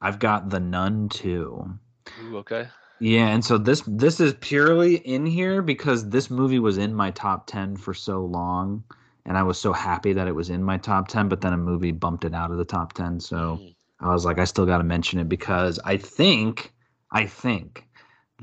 I've 0.00 0.18
got 0.18 0.50
the 0.50 0.58
Nun 0.58 1.08
too. 1.08 1.78
Ooh, 2.24 2.38
okay. 2.38 2.68
Yeah, 2.98 3.28
and 3.28 3.44
so 3.44 3.58
this 3.58 3.82
this 3.86 4.20
is 4.20 4.34
purely 4.40 4.96
in 4.96 5.26
here 5.26 5.62
because 5.62 6.08
this 6.08 6.30
movie 6.30 6.58
was 6.58 6.78
in 6.78 6.94
my 6.94 7.10
top 7.12 7.46
10 7.46 7.76
for 7.76 7.94
so 7.94 8.24
long 8.24 8.84
and 9.26 9.36
I 9.36 9.42
was 9.42 9.58
so 9.58 9.72
happy 9.72 10.12
that 10.12 10.28
it 10.28 10.34
was 10.34 10.50
in 10.50 10.62
my 10.62 10.78
top 10.78 11.08
10 11.08 11.28
but 11.28 11.40
then 11.40 11.52
a 11.52 11.56
movie 11.56 11.92
bumped 11.92 12.24
it 12.24 12.34
out 12.34 12.50
of 12.50 12.58
the 12.58 12.64
top 12.64 12.92
10 12.92 13.18
so 13.18 13.60
Mhm. 13.60 13.74
I 14.00 14.12
was 14.12 14.24
like 14.24 14.38
I 14.38 14.44
still 14.44 14.66
got 14.66 14.78
to 14.78 14.84
mention 14.84 15.18
it 15.18 15.28
because 15.28 15.80
I 15.84 15.96
think 15.96 16.72
I 17.10 17.26
think 17.26 17.88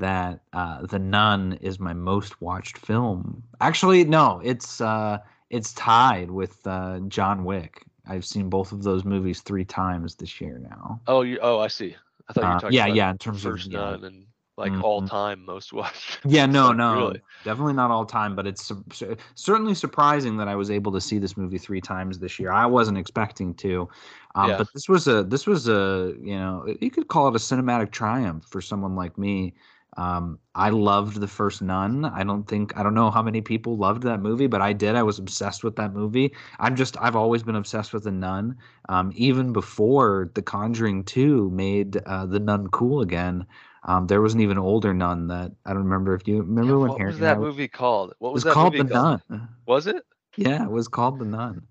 that 0.00 0.40
uh 0.52 0.86
The 0.86 0.98
Nun 0.98 1.54
is 1.60 1.78
my 1.80 1.92
most 1.94 2.40
watched 2.40 2.78
film. 2.78 3.42
Actually 3.60 4.04
no, 4.04 4.40
it's 4.44 4.80
uh 4.80 5.18
it's 5.50 5.72
tied 5.74 6.30
with 6.30 6.66
uh 6.66 7.00
John 7.08 7.44
Wick. 7.44 7.84
I've 8.06 8.24
seen 8.24 8.48
both 8.50 8.72
of 8.72 8.82
those 8.82 9.04
movies 9.04 9.40
3 9.42 9.64
times 9.64 10.16
this 10.16 10.40
year 10.40 10.58
now. 10.58 11.00
Oh, 11.06 11.22
you. 11.22 11.38
Oh, 11.42 11.58
I 11.58 11.68
see. 11.68 11.96
I 12.28 12.32
thought 12.32 12.46
you 12.46 12.48
were 12.48 12.56
Uh, 12.56 12.60
talking 12.60 12.74
yeah, 12.74 12.84
about 12.86 12.94
yeah, 12.96 13.10
in 13.10 13.18
terms 13.18 13.44
of 13.44 13.52
First 13.52 13.66
yeah, 13.66 13.78
Nun 13.90 14.04
and 14.04 14.26
like 14.56 14.72
Mhm. 14.72 14.82
all 14.82 15.02
time 15.02 15.44
most 15.44 15.72
watched. 15.72 16.20
Yeah, 16.24 16.46
no, 16.46 16.68
like, 16.68 16.76
no, 16.76 16.94
really. 16.96 17.22
definitely 17.44 17.72
not 17.72 17.90
all 17.90 18.04
time, 18.04 18.36
but 18.36 18.46
it's 18.46 18.62
su- 18.64 18.84
su- 18.92 19.16
certainly 19.34 19.74
surprising 19.74 20.36
that 20.36 20.48
I 20.48 20.54
was 20.54 20.70
able 20.70 20.92
to 20.92 21.00
see 21.00 21.18
this 21.18 21.36
movie 21.36 21.58
three 21.58 21.80
times 21.80 22.18
this 22.18 22.38
year. 22.38 22.52
I 22.52 22.66
wasn't 22.66 22.98
expecting 22.98 23.54
to, 23.56 23.88
um, 24.34 24.48
Yeah. 24.50 24.56
but 24.56 24.68
this 24.74 24.88
was 24.88 25.08
a 25.08 25.24
this 25.24 25.46
was 25.46 25.68
a 25.68 26.14
you 26.20 26.36
know 26.36 26.66
you 26.80 26.90
could 26.90 27.08
call 27.08 27.28
it 27.28 27.34
a 27.34 27.38
cinematic 27.38 27.90
triumph 27.90 28.44
for 28.46 28.60
someone 28.60 28.94
like 28.96 29.16
me. 29.18 29.54
Um, 29.96 30.38
I 30.54 30.70
loved 30.70 31.20
the 31.20 31.26
first 31.26 31.62
Nun. 31.62 32.04
I 32.04 32.22
don't 32.22 32.44
think 32.44 32.76
I 32.76 32.82
don't 32.82 32.94
know 32.94 33.10
how 33.10 33.22
many 33.22 33.40
people 33.40 33.76
loved 33.76 34.02
that 34.04 34.20
movie, 34.20 34.46
but 34.46 34.62
I 34.62 34.72
did. 34.72 34.94
I 34.94 35.02
was 35.02 35.18
obsessed 35.18 35.64
with 35.64 35.76
that 35.76 35.92
movie. 35.92 36.34
I'm 36.58 36.76
just 36.76 36.96
I've 37.00 37.16
always 37.16 37.42
been 37.42 37.56
obsessed 37.56 37.92
with 37.92 38.04
the 38.04 38.12
Nun. 38.12 38.56
Um, 38.88 39.12
even 39.14 39.52
before 39.52 40.30
The 40.34 40.42
Conjuring 40.42 41.04
Two 41.04 41.50
made 41.50 41.96
uh, 42.06 42.26
the 42.26 42.40
Nun 42.40 42.68
cool 42.68 43.00
again. 43.00 43.46
Um, 43.84 44.06
there 44.06 44.20
was 44.20 44.34
an 44.34 44.40
even 44.40 44.58
older 44.58 44.92
nun 44.92 45.28
that 45.28 45.52
I 45.64 45.72
don't 45.72 45.84
remember 45.84 46.14
if 46.14 46.28
you 46.28 46.42
remember 46.42 46.74
Yeah, 46.74 46.78
when 46.80 46.90
what 46.90 46.98
Harry 46.98 47.10
was 47.12 47.18
that 47.20 47.40
movie 47.40 47.68
called? 47.68 48.14
What 48.18 48.34
was, 48.34 48.44
was 48.44 48.52
that 48.52 48.54
called 48.54 48.74
The 48.74 48.84
called? 48.84 49.22
Nun. 49.30 49.48
Was 49.66 49.86
it? 49.86 50.04
Yeah, 50.36 50.64
it 50.64 50.70
was 50.70 50.86
called 50.88 51.18
The 51.18 51.24
Nun. 51.24 51.66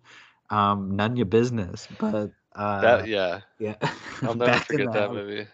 Um, 0.49 0.95
none 0.95 1.15
your 1.15 1.27
business, 1.27 1.87
but 1.99 2.31
uh, 2.55 2.81
That 2.81 3.07
yeah. 3.07 3.41
yeah, 3.59 3.75
I'll 4.23 4.33
never 4.33 4.59
forget 4.59 4.91
the 4.91 4.99
that 4.99 5.13
movie. 5.13 5.47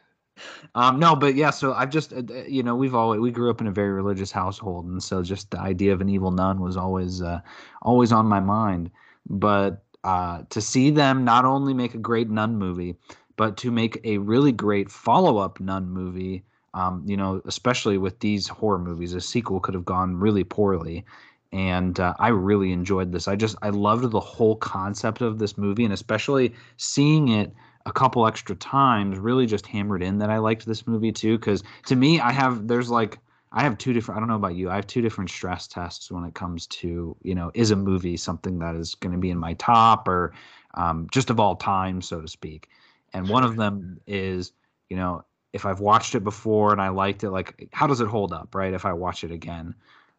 Um, 0.75 0.99
no, 0.99 1.15
but 1.15 1.35
yeah, 1.35 1.49
so 1.49 1.73
I've 1.73 1.89
just, 1.89 2.11
uh, 2.13 2.21
uh, 2.29 2.43
you 2.47 2.61
know, 2.61 2.75
we've 2.75 2.95
always 2.95 3.19
we 3.21 3.31
grew 3.31 3.49
up 3.49 3.61
in 3.61 3.67
a 3.67 3.71
very 3.71 3.91
religious 3.91 4.31
household, 4.31 4.85
and 4.85 5.01
so 5.01 5.23
just 5.23 5.51
the 5.51 5.59
idea 5.59 5.93
of 5.93 6.01
an 6.01 6.09
evil 6.09 6.31
nun 6.31 6.59
was 6.59 6.75
always, 6.75 7.21
uh, 7.21 7.39
always 7.81 8.11
on 8.11 8.25
my 8.25 8.39
mind. 8.41 8.91
But 9.29 9.83
uh, 10.03 10.43
to 10.49 10.61
see 10.61 10.89
them 10.91 11.23
not 11.23 11.45
only 11.45 11.73
make 11.73 11.93
a 11.93 11.99
great 11.99 12.29
nun 12.29 12.57
movie, 12.57 12.95
but 13.37 13.57
to 13.57 13.71
make 13.71 13.99
a 14.03 14.17
really 14.17 14.51
great 14.51 14.89
follow-up 14.91 15.59
nun 15.59 15.89
movie, 15.89 16.43
um, 16.73 17.03
you 17.05 17.17
know, 17.17 17.41
especially 17.45 17.97
with 17.97 18.19
these 18.19 18.47
horror 18.47 18.79
movies, 18.79 19.13
a 19.13 19.21
sequel 19.21 19.59
could 19.59 19.73
have 19.73 19.85
gone 19.85 20.17
really 20.17 20.43
poorly. 20.43 21.05
And 21.51 21.99
uh, 21.99 22.13
I 22.19 22.29
really 22.29 22.73
enjoyed 22.73 23.13
this. 23.13 23.27
I 23.29 23.35
just 23.37 23.55
I 23.61 23.69
loved 23.69 24.11
the 24.11 24.19
whole 24.19 24.57
concept 24.57 25.21
of 25.21 25.39
this 25.39 25.57
movie, 25.57 25.85
and 25.85 25.93
especially 25.93 26.53
seeing 26.75 27.29
it 27.29 27.53
a 27.85 27.91
couple 27.91 28.25
extra 28.25 28.55
times 28.55 29.17
really 29.19 29.45
just 29.45 29.67
hammered 29.67 30.01
in 30.01 30.17
that 30.19 30.29
I 30.29 30.37
liked 30.39 30.65
this 30.65 30.87
movie 30.87 31.11
too. 31.11 31.37
Because 31.37 31.63
to 31.87 31.95
me, 31.95 32.19
I 32.19 32.31
have 32.31 32.67
there's 32.67 32.89
like 32.89 33.19
I 33.51 33.63
have 33.63 33.77
two 33.77 33.93
different. 33.93 34.17
I 34.17 34.19
don't 34.19 34.29
know 34.29 34.35
about 34.35 34.55
you. 34.55 34.69
I 34.69 34.75
have 34.75 34.87
two 34.87 35.01
different 35.01 35.29
stress 35.29 35.67
tests 35.67 36.11
when 36.11 36.23
it 36.25 36.33
comes 36.33 36.67
to 36.67 37.15
you 37.21 37.35
know 37.35 37.51
is 37.53 37.71
a 37.71 37.75
movie 37.75 38.17
something 38.17 38.59
that 38.59 38.75
is 38.75 38.95
going 38.95 39.13
to 39.13 39.19
be 39.19 39.29
in 39.29 39.37
my 39.37 39.53
top 39.53 40.07
or 40.07 40.33
um, 40.73 41.07
just 41.11 41.29
of 41.29 41.39
all 41.39 41.55
time, 41.55 42.01
so 42.01 42.21
to 42.21 42.27
speak. 42.27 42.69
And 43.13 43.29
one 43.29 43.43
of 43.43 43.55
them 43.55 44.01
is 44.07 44.51
you 44.89 44.97
know 44.97 45.23
if 45.53 45.65
I've 45.65 45.79
watched 45.79 46.15
it 46.15 46.23
before 46.23 46.71
and 46.71 46.81
I 46.81 46.89
liked 46.89 47.23
it, 47.23 47.29
like 47.29 47.69
how 47.71 47.87
does 47.87 48.01
it 48.01 48.07
hold 48.07 48.33
up, 48.33 48.55
right? 48.55 48.73
If 48.73 48.85
I 48.85 48.93
watch 48.93 49.23
it 49.23 49.31
again. 49.31 49.75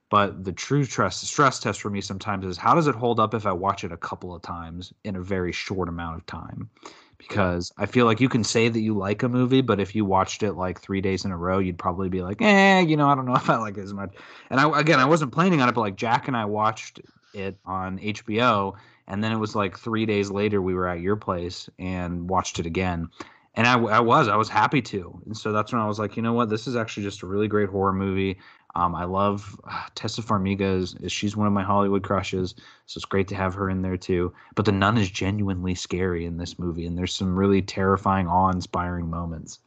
But 0.08 0.44
the 0.44 0.52
true 0.52 0.84
stress 0.84 1.16
stress 1.16 1.58
test 1.58 1.80
for 1.80 1.90
me 1.90 2.00
sometimes 2.00 2.46
is 2.46 2.56
how 2.56 2.76
does 2.76 2.86
it 2.86 2.94
hold 2.94 3.18
up 3.18 3.34
if 3.34 3.44
I 3.44 3.50
watch 3.52 3.82
it 3.82 3.90
a 3.90 3.96
couple 3.96 4.34
of 4.34 4.40
times 4.40 4.94
in 5.02 5.16
a 5.16 5.20
very 5.20 5.50
short 5.50 5.88
amount 5.88 6.16
of 6.16 6.26
time? 6.26 6.70
Because 7.18 7.72
I 7.78 7.86
feel 7.86 8.06
like 8.06 8.20
you 8.20 8.28
can 8.28 8.44
say 8.44 8.68
that 8.68 8.80
you 8.80 8.94
like 8.94 9.22
a 9.22 9.28
movie, 9.28 9.62
but 9.62 9.80
if 9.80 9.94
you 9.94 10.04
watched 10.04 10.42
it 10.42 10.52
like 10.52 10.80
three 10.80 11.00
days 11.00 11.24
in 11.24 11.30
a 11.30 11.36
row, 11.36 11.58
you'd 11.58 11.78
probably 11.78 12.08
be 12.08 12.22
like, 12.22 12.42
eh, 12.42 12.80
you 12.80 12.96
know, 12.96 13.08
I 13.08 13.14
don't 13.14 13.26
know 13.26 13.34
if 13.36 13.48
I 13.48 13.56
like 13.56 13.76
it 13.76 13.82
as 13.82 13.94
much. 13.94 14.14
And 14.50 14.60
I 14.60 14.80
again, 14.80 15.00
I 15.00 15.06
wasn't 15.06 15.32
planning 15.32 15.60
on 15.60 15.68
it, 15.68 15.74
but 15.74 15.80
like 15.80 15.96
Jack 15.96 16.28
and 16.28 16.36
I 16.36 16.44
watched 16.44 17.00
it 17.32 17.58
on 17.64 17.98
HBO, 17.98 18.74
and 19.06 19.22
then 19.22 19.32
it 19.32 19.38
was 19.38 19.54
like 19.54 19.78
three 19.78 20.06
days 20.06 20.30
later 20.30 20.60
we 20.60 20.74
were 20.74 20.88
at 20.88 21.00
your 21.00 21.16
place 21.16 21.68
and 21.78 22.28
watched 22.28 22.58
it 22.58 22.66
again. 22.66 23.08
And 23.54 23.66
I, 23.66 23.78
I 23.78 24.00
was, 24.00 24.28
I 24.28 24.36
was 24.36 24.50
happy 24.50 24.82
to. 24.82 25.18
And 25.24 25.34
so 25.34 25.50
that's 25.50 25.72
when 25.72 25.80
I 25.80 25.86
was 25.86 25.98
like, 25.98 26.16
you 26.16 26.22
know 26.22 26.34
what, 26.34 26.50
this 26.50 26.66
is 26.66 26.76
actually 26.76 27.04
just 27.04 27.22
a 27.22 27.26
really 27.26 27.48
great 27.48 27.70
horror 27.70 27.94
movie. 27.94 28.38
Um, 28.76 28.94
I 28.94 29.04
love 29.04 29.58
uh, 29.64 29.84
Tessa 29.94 30.20
Farmiga 30.20 30.82
is, 30.82 30.94
she's 31.10 31.34
one 31.34 31.46
of 31.46 31.52
my 31.54 31.62
Hollywood 31.62 32.02
crushes, 32.02 32.54
so 32.84 32.98
it's 32.98 33.06
great 33.06 33.26
to 33.28 33.34
have 33.34 33.54
her 33.54 33.70
in 33.70 33.80
there 33.80 33.96
too. 33.96 34.34
But 34.54 34.66
the 34.66 34.72
nun 34.72 34.98
is 34.98 35.10
genuinely 35.10 35.74
scary 35.74 36.26
in 36.26 36.36
this 36.36 36.58
movie, 36.58 36.84
and 36.84 36.96
there's 36.96 37.14
some 37.14 37.34
really 37.34 37.62
terrifying, 37.62 38.26
awe-inspiring 38.26 39.08
moments. 39.08 39.60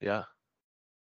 Yeah. 0.00 0.24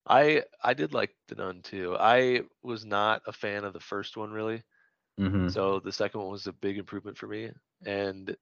I 0.06 0.44
I 0.62 0.74
did 0.74 0.94
like 0.94 1.10
the 1.26 1.34
nun 1.34 1.60
too. 1.62 1.96
I 1.98 2.42
was 2.62 2.84
not 2.84 3.22
a 3.26 3.32
fan 3.32 3.64
of 3.64 3.72
the 3.72 3.80
first 3.80 4.16
one 4.16 4.30
really. 4.30 4.62
Mm-hmm. 5.20 5.48
So 5.48 5.80
the 5.80 5.92
second 5.92 6.20
one 6.20 6.30
was 6.30 6.46
a 6.46 6.52
big 6.52 6.78
improvement 6.78 7.18
for 7.18 7.26
me. 7.26 7.50
And 7.84 8.36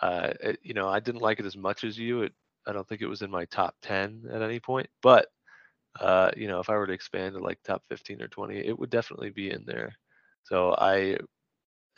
uh 0.00 0.32
it, 0.40 0.60
you 0.62 0.74
know, 0.74 0.88
I 0.88 1.00
didn't 1.00 1.20
like 1.22 1.40
it 1.40 1.44
as 1.44 1.56
much 1.56 1.82
as 1.82 1.98
you. 1.98 2.22
It 2.22 2.32
I 2.66 2.72
don't 2.72 2.88
think 2.88 3.02
it 3.02 3.08
was 3.08 3.22
in 3.22 3.30
my 3.30 3.46
top 3.46 3.74
10 3.82 4.28
at 4.32 4.42
any 4.42 4.60
point, 4.60 4.88
but 5.02 5.26
uh 5.98 6.30
you 6.36 6.46
know, 6.46 6.60
if 6.60 6.70
I 6.70 6.74
were 6.76 6.86
to 6.86 6.92
expand 6.92 7.34
to 7.34 7.40
like 7.40 7.62
top 7.62 7.84
15 7.88 8.22
or 8.22 8.28
20, 8.28 8.58
it 8.58 8.78
would 8.78 8.90
definitely 8.90 9.30
be 9.30 9.50
in 9.50 9.64
there. 9.66 9.92
So 10.44 10.74
I 10.78 11.18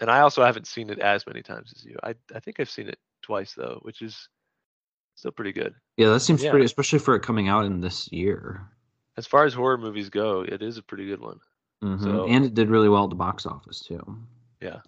and 0.01 0.11
I 0.11 0.21
also 0.21 0.45
haven't 0.45 0.67
seen 0.67 0.91
it 0.91 0.99
as 0.99 1.27
many 1.27 1.43
times 1.43 1.73
as 1.77 1.85
you. 1.85 1.97
I 2.03 2.15
I 2.35 2.41
think 2.41 2.59
I've 2.61 2.71
seen 2.71 2.89
it 2.89 2.99
twice 3.23 3.53
though, 3.55 3.79
which 3.83 4.01
is 4.03 4.29
still 5.15 5.31
pretty 5.33 5.53
good. 5.53 5.75
Yeah, 5.97 6.09
that 6.11 6.21
seems 6.21 6.43
Yeah. 6.43 6.51
pretty, 6.51 6.65
especially 6.65 6.99
for 7.01 7.15
it 7.15 7.23
coming 7.23 7.49
out 7.49 7.67
in 7.67 7.81
this 7.81 8.11
year. 8.11 8.67
As 9.19 9.27
far 9.27 9.45
as 9.45 9.53
horror 9.53 9.77
movies 9.77 10.09
go, 10.09 10.41
it 10.41 10.63
is 10.63 10.79
a 10.79 10.83
pretty 10.83 11.07
good 11.07 11.21
one. 11.21 11.39
Mhm. 11.85 12.03
So- 12.03 12.27
and 12.27 12.45
it 12.47 12.55
did 12.55 12.71
really 12.71 12.89
well 12.89 13.05
at 13.05 13.11
the 13.11 13.17
box 13.17 13.45
office 13.45 13.81
too. 13.81 14.01
Yeah. 14.61 14.81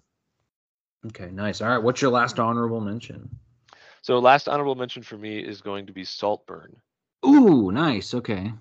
Okay, 1.05 1.29
nice. 1.29 1.61
All 1.61 1.69
right, 1.69 1.77
what's 1.81 2.01
your 2.01 2.09
last 2.09 2.39
honorable 2.39 2.81
mention? 2.81 3.29
So 4.01 4.17
last 4.19 4.49
honorable 4.49 4.75
mention 4.75 5.03
for 5.03 5.17
me 5.17 5.39
is 5.39 5.61
going 5.61 5.85
to 5.85 5.93
be 5.93 6.03
Saltburn. 6.03 6.75
Ooh, 7.25 7.71
nice. 7.71 8.13
Okay. 8.13 8.51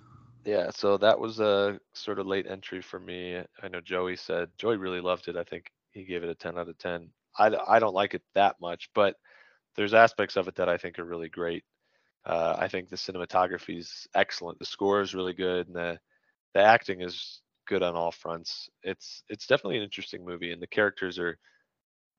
Yeah, 0.45 0.71
so 0.71 0.99
that 0.99 1.19
was 1.19 1.41
a 1.41 1.79
sort 1.95 2.19
of 2.19 2.27
late 2.27 2.47
entry 2.47 2.83
for 2.83 3.01
me. 3.01 3.43
I 3.63 3.69
know 3.69 3.81
Joey 3.81 4.17
said 4.17 4.51
Joey 4.59 4.77
really 4.77 5.01
loved 5.01 5.29
it. 5.29 5.37
I 5.37 5.45
think 5.45 5.71
he 5.93 6.05
gave 6.05 6.23
it 6.23 6.29
a 6.29 6.35
10 6.35 6.59
out 6.59 6.69
of 6.69 6.77
10. 6.79 7.09
I, 7.39 7.51
I 7.67 7.79
don't 7.79 7.95
like 7.95 8.15
it 8.15 8.23
that 8.35 8.57
much, 8.61 8.91
but 8.95 9.17
there's 9.77 9.95
aspects 9.95 10.37
of 10.37 10.47
it 10.49 10.57
that 10.57 10.69
I 10.69 10.77
think 10.77 10.99
are 10.99 11.05
really 11.05 11.29
great. 11.29 11.65
Uh, 12.27 12.57
I 12.59 12.69
think 12.69 12.89
the 12.89 12.97
cinematography 12.97 13.79
is 13.79 14.07
excellent. 14.15 14.59
The 14.59 14.65
score 14.67 15.01
is 15.01 15.15
really 15.15 15.33
good, 15.35 15.67
and 15.67 15.77
the 15.77 15.99
the 16.55 16.61
acting 16.61 17.01
is 17.03 17.43
good 17.67 17.83
on 17.83 17.95
all 17.97 18.13
fronts. 18.13 18.69
It's 18.83 19.23
it's 19.29 19.47
definitely 19.47 19.79
an 19.79 19.85
interesting 19.85 20.25
movie, 20.25 20.53
and 20.53 20.61
the 20.63 20.67
characters 20.67 21.19
are 21.19 21.39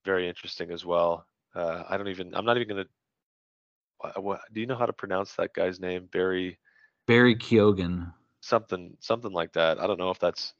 very 0.04 0.28
interesting 0.28 0.70
as 0.72 0.84
well. 0.84 1.26
Uh, 1.54 1.84
I 1.88 1.96
don't 1.96 2.08
even 2.08 2.34
I'm 2.34 2.44
not 2.44 2.56
even 2.56 2.68
gonna. 2.68 2.86
wha- 4.02 4.20
What, 4.20 4.40
do 4.52 4.60
you 4.60 4.66
know 4.66 4.76
how 4.76 4.86
to 4.86 4.92
pronounce 4.92 5.34
that 5.34 5.54
guy's 5.54 5.80
name? 5.80 6.08
Barry 6.12 6.58
Barry 7.06 7.36
Keoghan. 7.36 8.12
Something 8.46 8.96
something 9.00 9.32
like 9.32 9.52
that. 9.54 9.80
I 9.80 9.86
don't 9.86 9.98
know 9.98 10.10
if 10.10 10.18
that's 10.20 10.54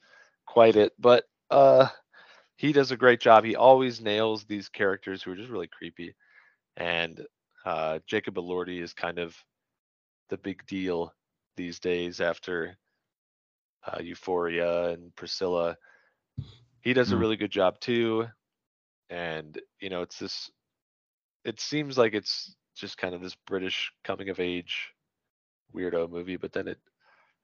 quite 0.46 0.76
it, 0.76 0.92
but 0.98 1.24
uh 1.50 1.88
he 2.56 2.72
does 2.72 2.90
a 2.92 2.96
great 2.96 3.20
job. 3.20 3.44
He 3.44 3.56
always 3.56 4.00
nails 4.00 4.44
these 4.44 4.68
characters 4.68 5.22
who 5.22 5.32
are 5.32 5.36
just 5.36 5.50
really 5.50 5.68
creepy. 5.68 6.14
And 6.76 7.20
uh 7.64 8.00
Jacob 8.06 8.34
Elordi 8.36 8.80
is 8.82 8.92
kind 8.94 9.18
of 9.18 9.36
the 10.30 10.38
big 10.38 10.66
deal 10.66 11.12
these 11.56 11.80
days 11.80 12.20
after 12.20 12.76
uh 13.86 14.00
Euphoria 14.02 14.90
and 14.90 15.14
Priscilla. 15.16 15.76
He 16.80 16.92
does 16.94 17.12
a 17.12 17.16
Mm. 17.16 17.18
really 17.18 17.36
good 17.36 17.50
job 17.50 17.80
too. 17.80 18.28
And 19.10 19.60
you 19.80 19.90
know, 19.90 20.02
it's 20.02 20.18
this 20.18 20.50
it 21.44 21.60
seems 21.60 21.98
like 21.98 22.14
it's 22.14 22.54
just 22.76 22.98
kind 22.98 23.14
of 23.14 23.20
this 23.22 23.34
British 23.46 23.92
coming 24.04 24.28
of 24.30 24.40
age 24.40 24.92
weirdo 25.74 26.08
movie, 26.10 26.36
but 26.36 26.52
then 26.52 26.68
it 26.68 26.78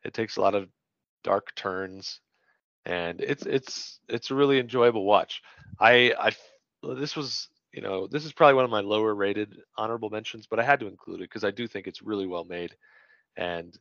it 0.04 0.14
takes 0.14 0.36
a 0.36 0.40
lot 0.40 0.54
of 0.54 0.68
dark 1.24 1.54
turns 1.54 2.20
and 2.84 3.20
it's 3.20 3.46
it's 3.46 4.00
it's 4.08 4.30
a 4.30 4.34
really 4.34 4.58
enjoyable 4.58 5.04
watch 5.04 5.42
I 5.78 6.12
I 6.18 6.32
this 6.96 7.14
was 7.14 7.48
you 7.72 7.80
know 7.80 8.06
this 8.06 8.24
is 8.24 8.32
probably 8.32 8.54
one 8.54 8.64
of 8.64 8.70
my 8.70 8.80
lower 8.80 9.14
rated 9.14 9.60
honorable 9.78 10.10
mentions 10.10 10.46
but 10.46 10.58
i 10.58 10.62
had 10.64 10.80
to 10.80 10.88
include 10.88 11.20
it 11.20 11.30
because 11.30 11.44
i 11.44 11.50
do 11.50 11.66
think 11.66 11.86
it's 11.86 12.02
really 12.02 12.26
well 12.26 12.44
made 12.44 12.74
and 13.36 13.78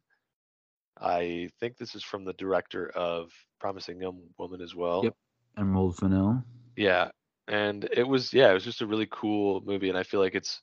i 1.00 1.50
think 1.60 1.78
this 1.78 1.96
is 1.96 2.04
from 2.04 2.24
the 2.24 2.34
director 2.34 2.90
of 2.96 3.32
promising 3.60 4.00
young 4.00 4.20
woman 4.38 4.62
as 4.62 4.76
well 4.76 5.04
Yep. 5.04 5.16
Emerald 5.58 5.98
Fennell. 5.98 6.44
yeah 6.76 7.10
and 7.48 7.90
it 7.92 8.08
was 8.08 8.34
yeah 8.34 8.50
it 8.52 8.54
was 8.54 8.64
just 8.64 8.82
a 8.82 8.88
really 8.88 9.08
cool 9.12 9.62
movie 9.66 9.90
and 9.90 9.98
i 9.98 10.04
feel 10.04 10.20
like 10.20 10.36
it's 10.36 10.62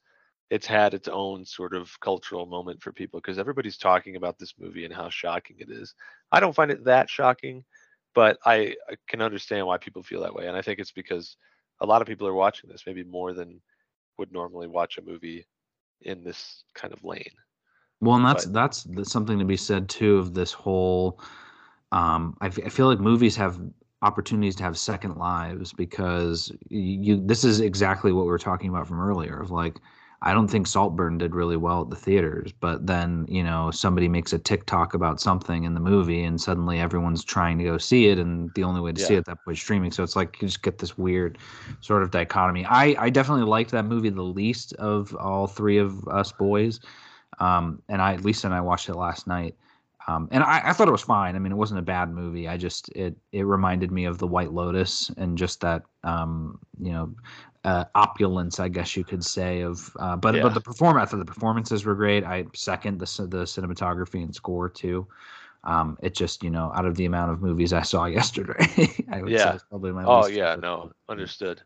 it's 0.50 0.66
had 0.66 0.94
its 0.94 1.08
own 1.08 1.44
sort 1.44 1.74
of 1.74 1.98
cultural 2.00 2.46
moment 2.46 2.82
for 2.82 2.92
people 2.92 3.20
because 3.20 3.38
everybody's 3.38 3.76
talking 3.76 4.16
about 4.16 4.38
this 4.38 4.54
movie 4.58 4.84
and 4.84 4.94
how 4.94 5.08
shocking 5.08 5.56
it 5.58 5.70
is 5.70 5.94
i 6.32 6.40
don't 6.40 6.54
find 6.54 6.70
it 6.70 6.84
that 6.84 7.08
shocking 7.08 7.64
but 8.14 8.38
I, 8.44 8.74
I 8.88 8.96
can 9.06 9.20
understand 9.22 9.66
why 9.66 9.78
people 9.78 10.02
feel 10.02 10.22
that 10.22 10.34
way 10.34 10.46
and 10.46 10.56
i 10.56 10.62
think 10.62 10.78
it's 10.78 10.92
because 10.92 11.36
a 11.80 11.86
lot 11.86 12.02
of 12.02 12.08
people 12.08 12.26
are 12.26 12.34
watching 12.34 12.70
this 12.70 12.84
maybe 12.86 13.04
more 13.04 13.32
than 13.32 13.60
would 14.18 14.32
normally 14.32 14.66
watch 14.66 14.98
a 14.98 15.02
movie 15.02 15.46
in 16.02 16.24
this 16.24 16.64
kind 16.74 16.92
of 16.92 17.04
lane 17.04 17.34
Well, 18.00 18.16
and 18.16 18.24
that's 18.24 18.46
But- 18.46 18.54
that's 18.54 19.12
something 19.12 19.38
to 19.38 19.44
be 19.44 19.56
said 19.56 19.88
too 19.88 20.18
of 20.18 20.34
this 20.34 20.52
whole. 20.52 21.20
Um, 21.90 22.36
I, 22.40 22.46
f- 22.46 22.64
I 22.64 22.68
feel 22.68 22.86
like 22.86 23.00
movies 23.00 23.34
have 23.36 23.58
opportunities 24.02 24.54
to 24.56 24.62
have 24.62 24.78
second 24.78 25.16
lives 25.16 25.72
because 25.72 26.52
you. 26.68 27.20
This 27.26 27.44
is 27.44 27.60
exactly 27.60 28.12
what 28.12 28.22
we 28.24 28.30
were 28.30 28.38
talking 28.38 28.70
about 28.70 28.86
from 28.86 29.00
earlier. 29.00 29.40
Of 29.40 29.50
like, 29.50 29.80
I 30.20 30.32
don't 30.34 30.48
think 30.48 30.66
Saltburn 30.66 31.18
did 31.18 31.34
really 31.36 31.56
well 31.56 31.82
at 31.82 31.90
the 31.90 31.96
theaters, 31.96 32.50
but 32.58 32.86
then, 32.86 33.24
you 33.28 33.44
know, 33.44 33.70
somebody 33.70 34.08
makes 34.08 34.32
a 34.32 34.38
TikTok 34.38 34.94
about 34.94 35.20
something 35.20 35.62
in 35.62 35.74
the 35.74 35.80
movie 35.80 36.24
and 36.24 36.40
suddenly 36.40 36.80
everyone's 36.80 37.22
trying 37.22 37.56
to 37.58 37.64
go 37.64 37.78
see 37.78 38.08
it 38.08 38.18
and 38.18 38.52
the 38.54 38.64
only 38.64 38.80
way 38.80 38.90
to 38.92 39.00
see 39.00 39.12
Yeah. 39.14 39.20
it 39.20 39.26
that 39.26 39.38
was 39.46 39.60
streaming. 39.60 39.92
So 39.92 40.02
it's 40.02 40.16
like 40.16 40.42
you 40.42 40.48
just 40.48 40.62
get 40.62 40.78
this 40.78 40.98
weird 40.98 41.38
sort 41.80 42.02
of 42.02 42.10
dichotomy. 42.10 42.64
I 42.66 42.96
I 42.98 43.10
definitely 43.10 43.44
liked 43.44 43.70
that 43.70 43.84
movie 43.84 44.10
the 44.10 44.22
least 44.22 44.72
of 44.74 45.14
all 45.14 45.46
three 45.46 45.78
of 45.78 46.06
us 46.08 46.32
boys. 46.32 46.80
Um 47.38 47.80
and 47.88 48.02
I 48.02 48.16
Lisa 48.16 48.48
and 48.48 48.54
I 48.54 48.60
watched 48.60 48.88
it 48.88 48.94
last 48.96 49.26
night. 49.28 49.54
Um, 50.08 50.26
and 50.30 50.42
I, 50.42 50.62
I 50.70 50.72
thought 50.72 50.88
it 50.88 50.92
was 50.92 51.02
fine. 51.02 51.36
I 51.36 51.38
mean, 51.38 51.52
it 51.52 51.56
wasn't 51.56 51.80
a 51.80 51.82
bad 51.82 52.08
movie. 52.10 52.48
I 52.48 52.56
just 52.56 52.88
it 52.96 53.14
it 53.32 53.42
reminded 53.42 53.92
me 53.92 54.06
of 54.06 54.16
the 54.16 54.26
White 54.26 54.52
Lotus 54.54 55.10
and 55.18 55.36
just 55.36 55.60
that 55.60 55.82
um, 56.02 56.58
you 56.80 56.92
know 56.92 57.14
uh, 57.68 57.84
opulence, 57.94 58.58
I 58.60 58.68
guess 58.68 58.96
you 58.96 59.04
could 59.04 59.24
say. 59.24 59.60
Of 59.62 59.76
uh, 59.98 60.16
but 60.16 60.34
Yeah. 60.34 60.42
but 60.44 60.54
the 60.54 60.60
performance, 60.60 61.02
I 61.02 61.10
thought 61.10 61.18
the 61.26 61.32
performances 61.34 61.84
were 61.84 61.94
great. 61.94 62.24
I 62.24 62.46
second 62.54 62.98
the 62.98 63.06
the 63.26 63.44
cinematography 63.44 64.22
and 64.22 64.34
score 64.34 64.68
too. 64.68 65.06
Um, 65.64 65.98
it 66.02 66.14
just 66.14 66.42
you 66.42 66.50
know 66.50 66.70
out 66.76 66.86
of 66.86 66.94
the 66.96 67.04
amount 67.04 67.32
of 67.32 67.42
movies 67.42 67.72
I 67.72 67.82
saw 67.82 68.04
yesterday, 68.20 68.64
I 69.12 69.22
would 69.22 69.30
say 69.32 69.38
Yeah. 69.44 69.54
it's 69.54 69.64
probably 69.70 69.92
my 69.92 70.04
least. 70.04 70.10
Oh 70.10 70.26
yeah, 70.28 70.54
favorite. 70.54 70.62
no, 70.68 70.92
understood. 71.08 71.62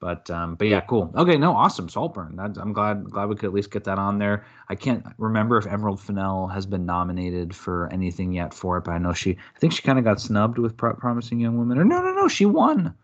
But 0.00 0.28
um, 0.30 0.56
but 0.56 0.68
yeah, 0.68 0.80
cool. 0.82 1.10
Okay, 1.16 1.36
no, 1.38 1.52
awesome. 1.54 1.88
Saltburn. 1.88 2.36
That's, 2.36 2.58
I'm 2.58 2.72
glad 2.72 3.04
glad 3.10 3.28
we 3.28 3.36
could 3.36 3.46
at 3.46 3.54
least 3.54 3.70
get 3.70 3.84
that 3.84 3.98
on 3.98 4.18
there. 4.18 4.44
I 4.68 4.74
can't 4.74 5.02
remember 5.18 5.56
if 5.56 5.66
Emerald 5.66 6.00
Fennell 6.00 6.46
has 6.48 6.66
been 6.66 6.84
nominated 6.84 7.54
for 7.54 7.88
anything 7.92 8.32
yet 8.32 8.52
for 8.52 8.76
it, 8.78 8.84
but 8.84 8.92
I 8.92 8.98
know 8.98 9.12
she. 9.14 9.30
I 9.56 9.58
think 9.58 9.72
she 9.72 9.82
kind 9.82 9.98
of 9.98 10.04
got 10.04 10.20
snubbed 10.20 10.58
with 10.58 10.76
Pro- 10.76 10.94
Promising 10.94 11.40
Young 11.40 11.56
Woman. 11.56 11.78
Or 11.78 11.84
no, 11.84 12.02
no, 12.02 12.12
no, 12.12 12.28
she 12.28 12.44
won. 12.44 12.94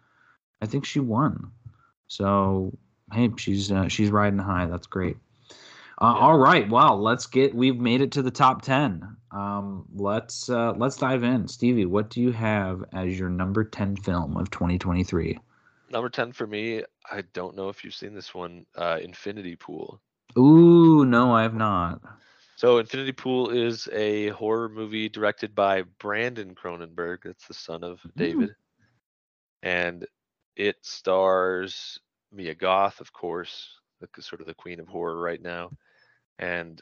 I 0.63 0.67
think 0.67 0.85
she 0.85 1.01
won. 1.01 1.51
So 2.11 2.77
hey, 3.13 3.31
she's 3.37 3.71
uh, 3.71 3.87
she's 3.87 4.11
riding 4.11 4.41
high. 4.41 4.67
That's 4.67 4.89
great. 4.89 5.17
Uh, 6.03 6.15
Yeah. 6.17 6.23
All 6.23 6.39
right. 6.39 6.69
Well, 6.69 7.01
let's 7.01 7.27
get. 7.27 7.55
We've 7.55 7.79
made 7.79 8.01
it 8.01 8.11
to 8.13 8.23
the 8.23 8.33
top 8.33 8.63
ten. 8.63 9.17
Um, 9.31 9.87
let's 9.95 10.51
uh, 10.51 10.73
let's 10.73 10.97
dive 10.97 11.23
in. 11.23 11.47
Stevie, 11.47 11.87
what 11.87 12.11
do 12.11 12.21
you 12.21 12.33
have 12.33 12.85
as 12.93 13.17
your 13.17 13.29
number 13.29 13.63
ten 13.63 13.95
film 13.95 14.37
of 14.37 14.51
2023? 14.51 15.39
Number 15.91 16.09
ten 16.09 16.33
for 16.33 16.49
me. 16.49 16.83
I 17.09 17.23
don't 17.33 17.55
know 17.55 17.69
if 17.69 17.85
you've 17.85 17.95
seen 17.95 18.13
this 18.13 18.35
one. 18.35 18.67
Uh, 18.77 18.99
Infinity 19.01 19.55
Pool. 19.55 20.01
Ooh, 20.37 21.05
no, 21.05 21.33
I 21.33 21.43
have 21.43 21.55
not. 21.55 22.01
So 22.57 22.79
Infinity 22.79 23.13
Pool 23.13 23.51
is 23.51 23.89
a 23.93 24.31
horror 24.31 24.69
movie 24.69 25.09
directed 25.09 25.55
by 25.55 25.83
Brandon 26.01 26.57
Cronenberg. 26.57 27.19
That's 27.25 27.47
the 27.47 27.55
son 27.55 27.85
of 27.85 28.01
Ooh. 28.05 28.13
David. 28.17 28.51
And 29.63 30.07
it 30.61 30.85
stars 30.85 32.01
Mia 32.33 32.55
Goth, 32.55 33.01
of 33.01 33.13
course, 33.13 33.81
the 34.01 34.23
sort 34.23 34.41
of 34.41 34.47
the 34.47 34.55
queen 34.55 34.81
of 34.81 34.89
horror 34.89 35.21
right 35.21 35.43
now. 35.43 35.73
And 36.39 36.81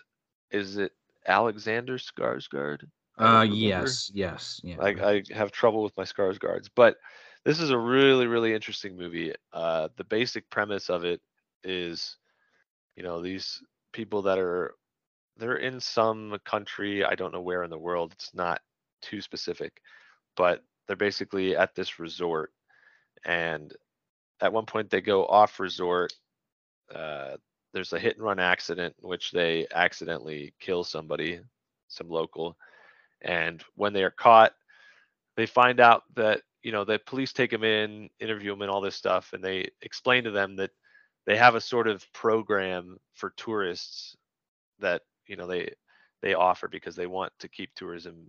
is 0.50 0.76
it 0.78 0.92
Alexander 1.26 1.98
Skarsgård? 1.98 2.84
Uh, 3.18 3.46
yes, 3.48 4.10
yes, 4.14 4.60
yeah. 4.64 4.76
I, 4.80 4.88
I 5.02 5.22
have 5.34 5.52
trouble 5.52 5.82
with 5.82 5.96
my 5.96 6.04
Skarsgårds, 6.04 6.68
but 6.74 6.96
this 7.44 7.60
is 7.60 7.70
a 7.70 7.78
really, 7.78 8.26
really 8.26 8.54
interesting 8.54 8.96
movie. 8.96 9.34
Uh, 9.52 9.88
the 9.96 10.04
basic 10.04 10.50
premise 10.50 10.90
of 10.90 11.04
it 11.04 11.20
is, 11.64 12.18
you 12.96 13.02
know, 13.02 13.22
these 13.22 13.62
people 13.92 14.22
that 14.22 14.38
are 14.38 14.74
they're 15.36 15.56
in 15.56 15.80
some 15.80 16.38
country, 16.44 17.04
I 17.04 17.14
don't 17.14 17.32
know 17.32 17.40
where 17.42 17.62
in 17.64 17.70
the 17.70 17.78
world, 17.78 18.12
it's 18.12 18.34
not 18.34 18.60
too 19.02 19.20
specific, 19.20 19.80
but 20.36 20.64
they're 20.86 20.96
basically 20.96 21.56
at 21.56 21.74
this 21.74 21.98
resort, 21.98 22.52
and 23.24 23.74
at 24.40 24.52
one 24.52 24.66
point 24.66 24.90
they 24.90 25.00
go 25.00 25.26
off 25.26 25.60
resort. 25.60 26.12
Uh, 26.94 27.36
there's 27.72 27.92
a 27.92 27.98
hit 27.98 28.16
and 28.16 28.24
run 28.24 28.38
accident 28.38 28.94
in 29.02 29.08
which 29.08 29.30
they 29.30 29.66
accidentally 29.74 30.54
kill 30.60 30.84
somebody, 30.84 31.40
some 31.88 32.08
local, 32.08 32.56
and 33.22 33.62
when 33.74 33.92
they 33.92 34.02
are 34.02 34.10
caught 34.10 34.52
they 35.38 35.46
find 35.46 35.78
out 35.78 36.02
that 36.16 36.42
you 36.64 36.72
know 36.72 36.84
the 36.84 36.98
police 37.06 37.32
take 37.32 37.52
them 37.52 37.62
in 37.64 38.10
interview 38.18 38.50
them 38.50 38.62
and 38.62 38.70
all 38.70 38.80
this 38.80 38.96
stuff 38.96 39.32
and 39.32 39.42
they 39.42 39.66
explain 39.82 40.24
to 40.24 40.32
them 40.32 40.56
that 40.56 40.72
they 41.26 41.36
have 41.36 41.54
a 41.54 41.60
sort 41.60 41.86
of 41.86 42.04
program 42.12 42.98
for 43.14 43.30
tourists 43.36 44.16
that 44.80 45.02
you 45.26 45.36
know 45.36 45.46
they 45.46 45.72
they 46.22 46.34
offer 46.34 46.66
because 46.66 46.96
they 46.96 47.06
want 47.06 47.32
to 47.38 47.48
keep 47.48 47.70
tourism 47.74 48.28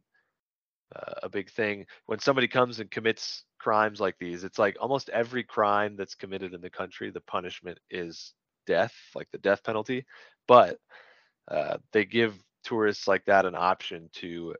uh, 0.95 1.13
a 1.23 1.29
big 1.29 1.49
thing 1.51 1.85
when 2.05 2.19
somebody 2.19 2.47
comes 2.47 2.79
and 2.79 2.91
commits 2.91 3.43
crimes 3.59 3.99
like 3.99 4.17
these 4.19 4.43
it's 4.43 4.59
like 4.59 4.77
almost 4.79 5.09
every 5.09 5.43
crime 5.43 5.95
that's 5.95 6.15
committed 6.15 6.53
in 6.53 6.61
the 6.61 6.69
country 6.69 7.11
the 7.11 7.21
punishment 7.21 7.77
is 7.89 8.33
death 8.65 8.93
like 9.15 9.27
the 9.31 9.37
death 9.39 9.63
penalty 9.63 10.05
but 10.47 10.79
uh, 11.49 11.77
they 11.91 12.05
give 12.05 12.35
tourists 12.63 13.07
like 13.07 13.25
that 13.25 13.45
an 13.45 13.55
option 13.55 14.09
to 14.13 14.55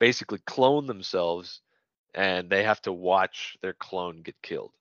basically 0.00 0.38
clone 0.46 0.86
themselves 0.86 1.60
and 2.14 2.50
they 2.50 2.62
have 2.62 2.80
to 2.82 2.92
watch 2.92 3.56
their 3.62 3.72
clone 3.74 4.22
get 4.22 4.40
killed. 4.42 4.72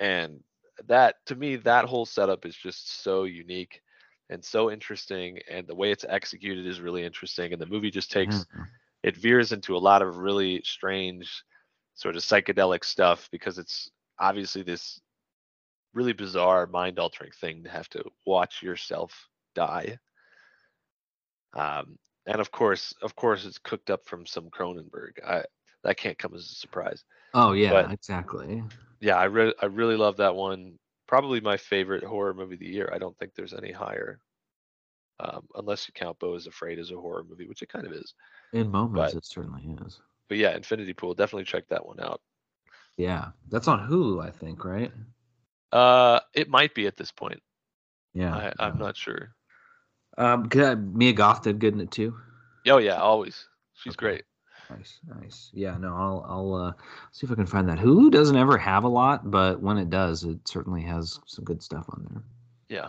And 0.00 0.42
that 0.88 1.16
to 1.26 1.36
me 1.36 1.56
that 1.56 1.84
whole 1.84 2.06
setup 2.06 2.44
is 2.44 2.56
just 2.56 3.02
so 3.02 3.24
unique 3.24 3.82
and 4.30 4.44
so 4.44 4.70
interesting 4.70 5.38
and 5.50 5.66
the 5.66 5.74
way 5.74 5.92
it's 5.92 6.04
executed 6.08 6.66
is 6.66 6.80
really 6.80 7.04
interesting 7.04 7.52
and 7.52 7.60
the 7.60 7.66
movie 7.66 7.90
just 7.90 8.10
takes 8.10 8.46
Yeah. 8.56 8.64
It 9.02 9.16
veers 9.16 9.52
into 9.52 9.76
a 9.76 9.78
lot 9.78 10.02
of 10.02 10.18
really 10.18 10.62
strange 10.64 11.42
sort 11.94 12.16
of 12.16 12.22
psychedelic 12.22 12.84
stuff 12.84 13.28
because 13.30 13.58
it's 13.58 13.90
obviously 14.18 14.62
this 14.62 15.00
really 15.94 16.12
bizarre 16.12 16.66
mind 16.66 16.98
altering 16.98 17.32
thing 17.40 17.62
to 17.64 17.70
have 17.70 17.88
to 17.90 18.02
watch 18.26 18.62
yourself 18.62 19.28
die. 19.54 19.98
Um, 21.54 21.98
and 22.26 22.40
of 22.40 22.50
course 22.50 22.94
of 23.02 23.14
course 23.16 23.44
it's 23.44 23.58
cooked 23.58 23.90
up 23.90 24.06
from 24.06 24.24
some 24.26 24.48
cronenberg. 24.48 25.22
I 25.26 25.44
that 25.84 25.96
can't 25.96 26.18
come 26.18 26.34
as 26.34 26.42
a 26.42 26.54
surprise. 26.54 27.04
Oh 27.34 27.52
yeah, 27.52 27.70
but- 27.70 27.92
exactly. 27.92 28.62
yeah 29.00 29.16
i 29.16 29.24
re- 29.24 29.54
i 29.60 29.66
really 29.66 29.96
love 29.96 30.16
that 30.18 30.34
one. 30.34 30.78
Probably 31.08 31.40
my 31.40 31.58
favorite 31.58 32.04
horror 32.04 32.32
movie 32.32 32.54
of 32.54 32.60
the 32.60 32.66
year. 32.66 32.90
I 32.92 32.98
don't 32.98 33.16
think 33.18 33.34
there's 33.34 33.52
any 33.52 33.70
higher 33.70 34.18
um, 35.20 35.46
unless 35.56 35.86
you 35.88 35.92
count 35.94 36.18
Beau 36.18 36.34
is 36.34 36.46
afraid 36.46 36.78
as 36.78 36.90
a 36.90 36.96
horror 36.96 37.24
movie 37.28 37.46
which 37.46 37.62
it 37.62 37.68
kind 37.68 37.86
of 37.86 37.92
is 37.92 38.14
In 38.52 38.70
moments, 38.70 39.12
but- 39.12 39.18
it 39.18 39.24
certainly 39.24 39.76
is. 39.86 40.00
but 40.28 40.38
yeah 40.38 40.54
infinity 40.56 40.92
pool 40.92 41.14
definitely 41.14 41.44
check 41.44 41.68
that 41.68 41.84
one 41.86 42.00
out 42.00 42.20
Yeah, 42.96 43.28
that's 43.50 43.68
on 43.68 43.88
Hulu, 43.88 44.24
I 44.24 44.30
think, 44.30 44.64
right? 44.64 44.92
uh 45.72 46.20
it 46.34 46.48
might 46.50 46.74
be 46.74 46.86
at 46.86 46.96
this 46.96 47.10
point 47.12 47.40
Yeah, 48.14 48.34
I, 48.34 48.52
i'm 48.58 48.74
yeah. 48.78 48.84
not 48.84 48.96
sure 48.96 49.34
Um, 50.18 50.48
good- 50.48 50.94
Mia 50.94 51.12
Goth 51.14 51.42
did 51.42 51.58
good 51.58 51.72
in 51.74 51.80
it 51.80 51.90
too. 51.90 52.14
oh 52.66 52.78
yeah 52.78 52.96
always 53.00 53.48
she's 53.74 53.94
Okay. 53.94 54.04
great 54.06 54.24
Nice, 54.70 55.00
nice. 55.06 55.50
Yeah, 55.52 55.76
no, 55.76 55.94
I'll 55.94 56.24
I'll 56.26 56.54
uh, 56.54 56.72
see 57.10 57.26
if 57.26 57.30
I 57.32 57.34
can 57.34 57.44
find 57.44 57.68
that. 57.68 57.78
Hulu 57.78 58.10
doesn't 58.10 58.36
ever 58.36 58.56
have 58.56 58.84
a 58.84 58.88
lot, 58.88 59.30
but 59.30 59.60
when 59.60 59.76
it 59.76 59.90
does, 59.90 60.24
it 60.24 60.38
certainly 60.48 60.80
has 60.82 61.20
some 61.26 61.44
good 61.44 61.62
stuff 61.62 61.84
on 61.90 62.06
there. 62.08 62.22
yeah 62.70 62.88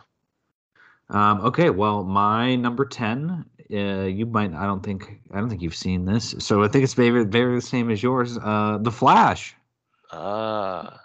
Um, 1.09 1.41
okay, 1.41 1.69
well, 1.69 2.03
my 2.03 2.55
number 2.55 2.85
ten, 2.85 3.45
uh, 3.71 4.05
you 4.05 4.25
might. 4.25 4.53
I 4.53 4.65
don't 4.65 4.83
think. 4.83 5.19
I 5.31 5.39
don't 5.39 5.49
think 5.49 5.61
you've 5.61 5.75
seen 5.75 6.05
this, 6.05 6.35
so 6.39 6.63
I 6.63 6.67
think 6.67 6.83
it's 6.83 6.93
very, 6.93 7.23
very 7.25 7.55
the 7.55 7.61
same 7.61 7.89
as 7.91 8.01
yours. 8.01 8.37
Uh, 8.37 8.77
The 8.81 8.91
Flash. 8.91 9.55
ah 10.11 10.99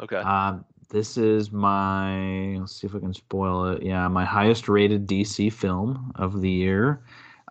okay 0.00 0.16
Um, 0.18 0.64
this 0.90 1.16
is 1.16 1.50
my. 1.52 2.56
Let's 2.58 2.76
see 2.76 2.86
if 2.86 2.94
I 2.94 2.98
can 2.98 3.14
spoil 3.14 3.66
it. 3.66 3.82
Yeah, 3.82 4.06
my 4.08 4.24
highest 4.24 4.68
rated 4.68 5.06
DC 5.06 5.52
film 5.52 6.12
of 6.16 6.40
the 6.40 6.50
year. 6.50 7.02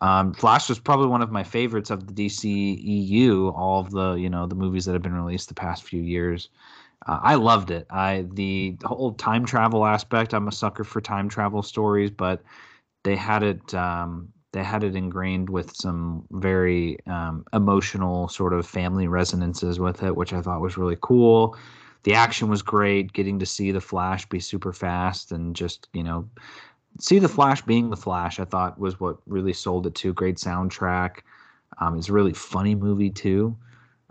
Um, 0.01 0.33
Flash 0.33 0.67
was 0.69 0.79
probably 0.79 1.07
one 1.07 1.21
of 1.21 1.31
my 1.31 1.43
favorites 1.43 1.91
of 1.91 2.07
the 2.07 2.13
DC 2.13 2.43
EU. 2.83 3.49
All 3.49 3.79
of 3.79 3.91
the 3.91 4.13
you 4.13 4.29
know 4.29 4.47
the 4.47 4.55
movies 4.55 4.85
that 4.85 4.93
have 4.93 5.01
been 5.01 5.13
released 5.13 5.47
the 5.47 5.53
past 5.55 5.83
few 5.83 6.01
years. 6.01 6.49
Uh, 7.07 7.19
I 7.21 7.35
loved 7.35 7.71
it. 7.71 7.87
I 7.89 8.25
the 8.33 8.77
whole 8.83 9.13
time 9.13 9.45
travel 9.45 9.85
aspect. 9.85 10.33
I'm 10.33 10.47
a 10.47 10.51
sucker 10.51 10.83
for 10.83 11.01
time 11.01 11.29
travel 11.29 11.63
stories, 11.63 12.11
but 12.11 12.43
they 13.03 13.15
had 13.15 13.43
it. 13.43 13.73
Um, 13.73 14.29
they 14.53 14.63
had 14.63 14.83
it 14.83 14.95
ingrained 14.95 15.49
with 15.49 15.73
some 15.73 16.25
very 16.31 16.97
um, 17.07 17.45
emotional 17.53 18.27
sort 18.27 18.53
of 18.53 18.67
family 18.67 19.07
resonances 19.07 19.79
with 19.79 20.03
it, 20.03 20.15
which 20.15 20.33
I 20.33 20.41
thought 20.41 20.61
was 20.61 20.77
really 20.77 20.97
cool. 21.01 21.57
The 22.03 22.15
action 22.15 22.49
was 22.49 22.61
great. 22.61 23.13
Getting 23.13 23.39
to 23.39 23.45
see 23.45 23.71
the 23.71 23.81
Flash 23.81 24.27
be 24.27 24.39
super 24.39 24.73
fast 24.73 25.31
and 25.31 25.55
just 25.55 25.87
you 25.93 26.03
know 26.03 26.29
see 26.99 27.19
the 27.19 27.29
Flash 27.29 27.61
being 27.61 27.89
the 27.89 27.97
Flash, 27.97 28.39
I 28.39 28.45
thought 28.45 28.79
was 28.79 28.99
what 28.99 29.17
really 29.25 29.53
sold 29.53 29.87
it 29.87 29.95
to. 29.95 30.13
Great 30.13 30.35
soundtrack. 30.35 31.19
Um, 31.79 31.97
it's 31.97 32.09
a 32.09 32.13
really 32.13 32.33
funny 32.33 32.75
movie 32.75 33.09
too. 33.09 33.55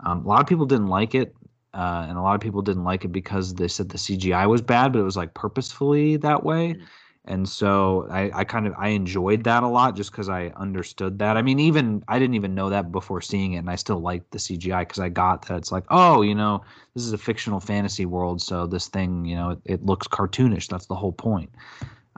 Um, 0.05 0.25
a 0.25 0.27
lot 0.27 0.41
of 0.41 0.47
people 0.47 0.65
didn't 0.65 0.87
like 0.87 1.13
it, 1.13 1.35
uh, 1.73 2.05
and 2.09 2.17
a 2.17 2.21
lot 2.21 2.35
of 2.35 2.41
people 2.41 2.61
didn't 2.61 2.83
like 2.83 3.05
it 3.05 3.09
because 3.09 3.55
they 3.55 3.67
said 3.67 3.89
the 3.89 3.97
CGI 3.97 4.45
was 4.45 4.61
bad, 4.61 4.93
but 4.93 4.99
it 4.99 5.03
was 5.03 5.17
like 5.17 5.33
purposefully 5.33 6.17
that 6.17 6.43
way. 6.43 6.75
Mm. 6.75 6.87
and 7.25 7.47
so 7.47 8.07
I, 8.09 8.31
I 8.33 8.43
kind 8.43 8.65
of 8.67 8.73
I 8.77 8.89
enjoyed 8.89 9.43
that 9.43 9.63
a 9.63 9.67
lot 9.67 9.95
just 9.95 10.11
because 10.11 10.27
I 10.27 10.47
understood 10.57 11.19
that. 11.19 11.37
I 11.37 11.41
mean, 11.43 11.59
even 11.59 12.03
I 12.07 12.17
didn't 12.19 12.33
even 12.35 12.55
know 12.55 12.69
that 12.71 12.91
before 12.91 13.21
seeing 13.21 13.53
it, 13.53 13.57
and 13.57 13.69
I 13.69 13.75
still 13.75 13.99
liked 13.99 14.31
the 14.31 14.39
CGI 14.39 14.81
because 14.81 14.99
I 14.99 15.09
got 15.09 15.47
that 15.47 15.57
it's 15.57 15.71
like, 15.71 15.85
oh, 15.89 16.21
you 16.23 16.33
know, 16.35 16.63
this 16.95 17.03
is 17.05 17.13
a 17.13 17.17
fictional 17.17 17.59
fantasy 17.59 18.05
world, 18.05 18.41
so 18.41 18.65
this 18.67 18.87
thing, 18.87 19.25
you 19.25 19.35
know, 19.35 19.51
it, 19.51 19.59
it 19.65 19.85
looks 19.85 20.07
cartoonish. 20.07 20.67
That's 20.67 20.87
the 20.87 20.95
whole 20.95 21.13
point. 21.13 21.51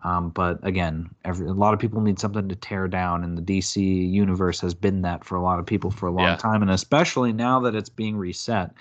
Um, 0.04 0.30
but 0.32 0.60
again, 0.68 1.10
every, 1.24 1.48
a 1.48 1.54
lot 1.54 1.74
of 1.74 1.80
people 1.80 2.02
need 2.02 2.20
something 2.20 2.50
to 2.50 2.56
tear 2.56 2.88
down, 2.88 3.24
and 3.24 3.38
the 3.38 3.42
DC 3.42 3.78
universe 4.12 4.60
has 4.62 4.74
been 4.74 5.02
that 5.04 5.24
for 5.24 5.36
a 5.36 5.42
lot 5.42 5.60
of 5.60 5.66
people 5.66 5.92
for 5.92 6.08
a 6.08 6.12
long 6.12 6.36
Yeah. 6.36 6.38
time, 6.38 6.62
and 6.62 6.72
especially 6.72 7.32
now 7.34 7.60
that 7.62 7.76
it's 7.76 7.90
being 7.90 8.18
reset. 8.18 8.72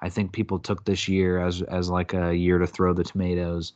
I 0.00 0.08
think 0.08 0.32
people 0.32 0.58
took 0.58 0.84
this 0.84 1.08
year 1.08 1.38
as 1.44 1.62
as 1.62 1.90
like 1.90 2.14
a 2.14 2.34
year 2.34 2.58
to 2.58 2.66
throw 2.66 2.92
the 2.94 3.04
tomatoes, 3.04 3.72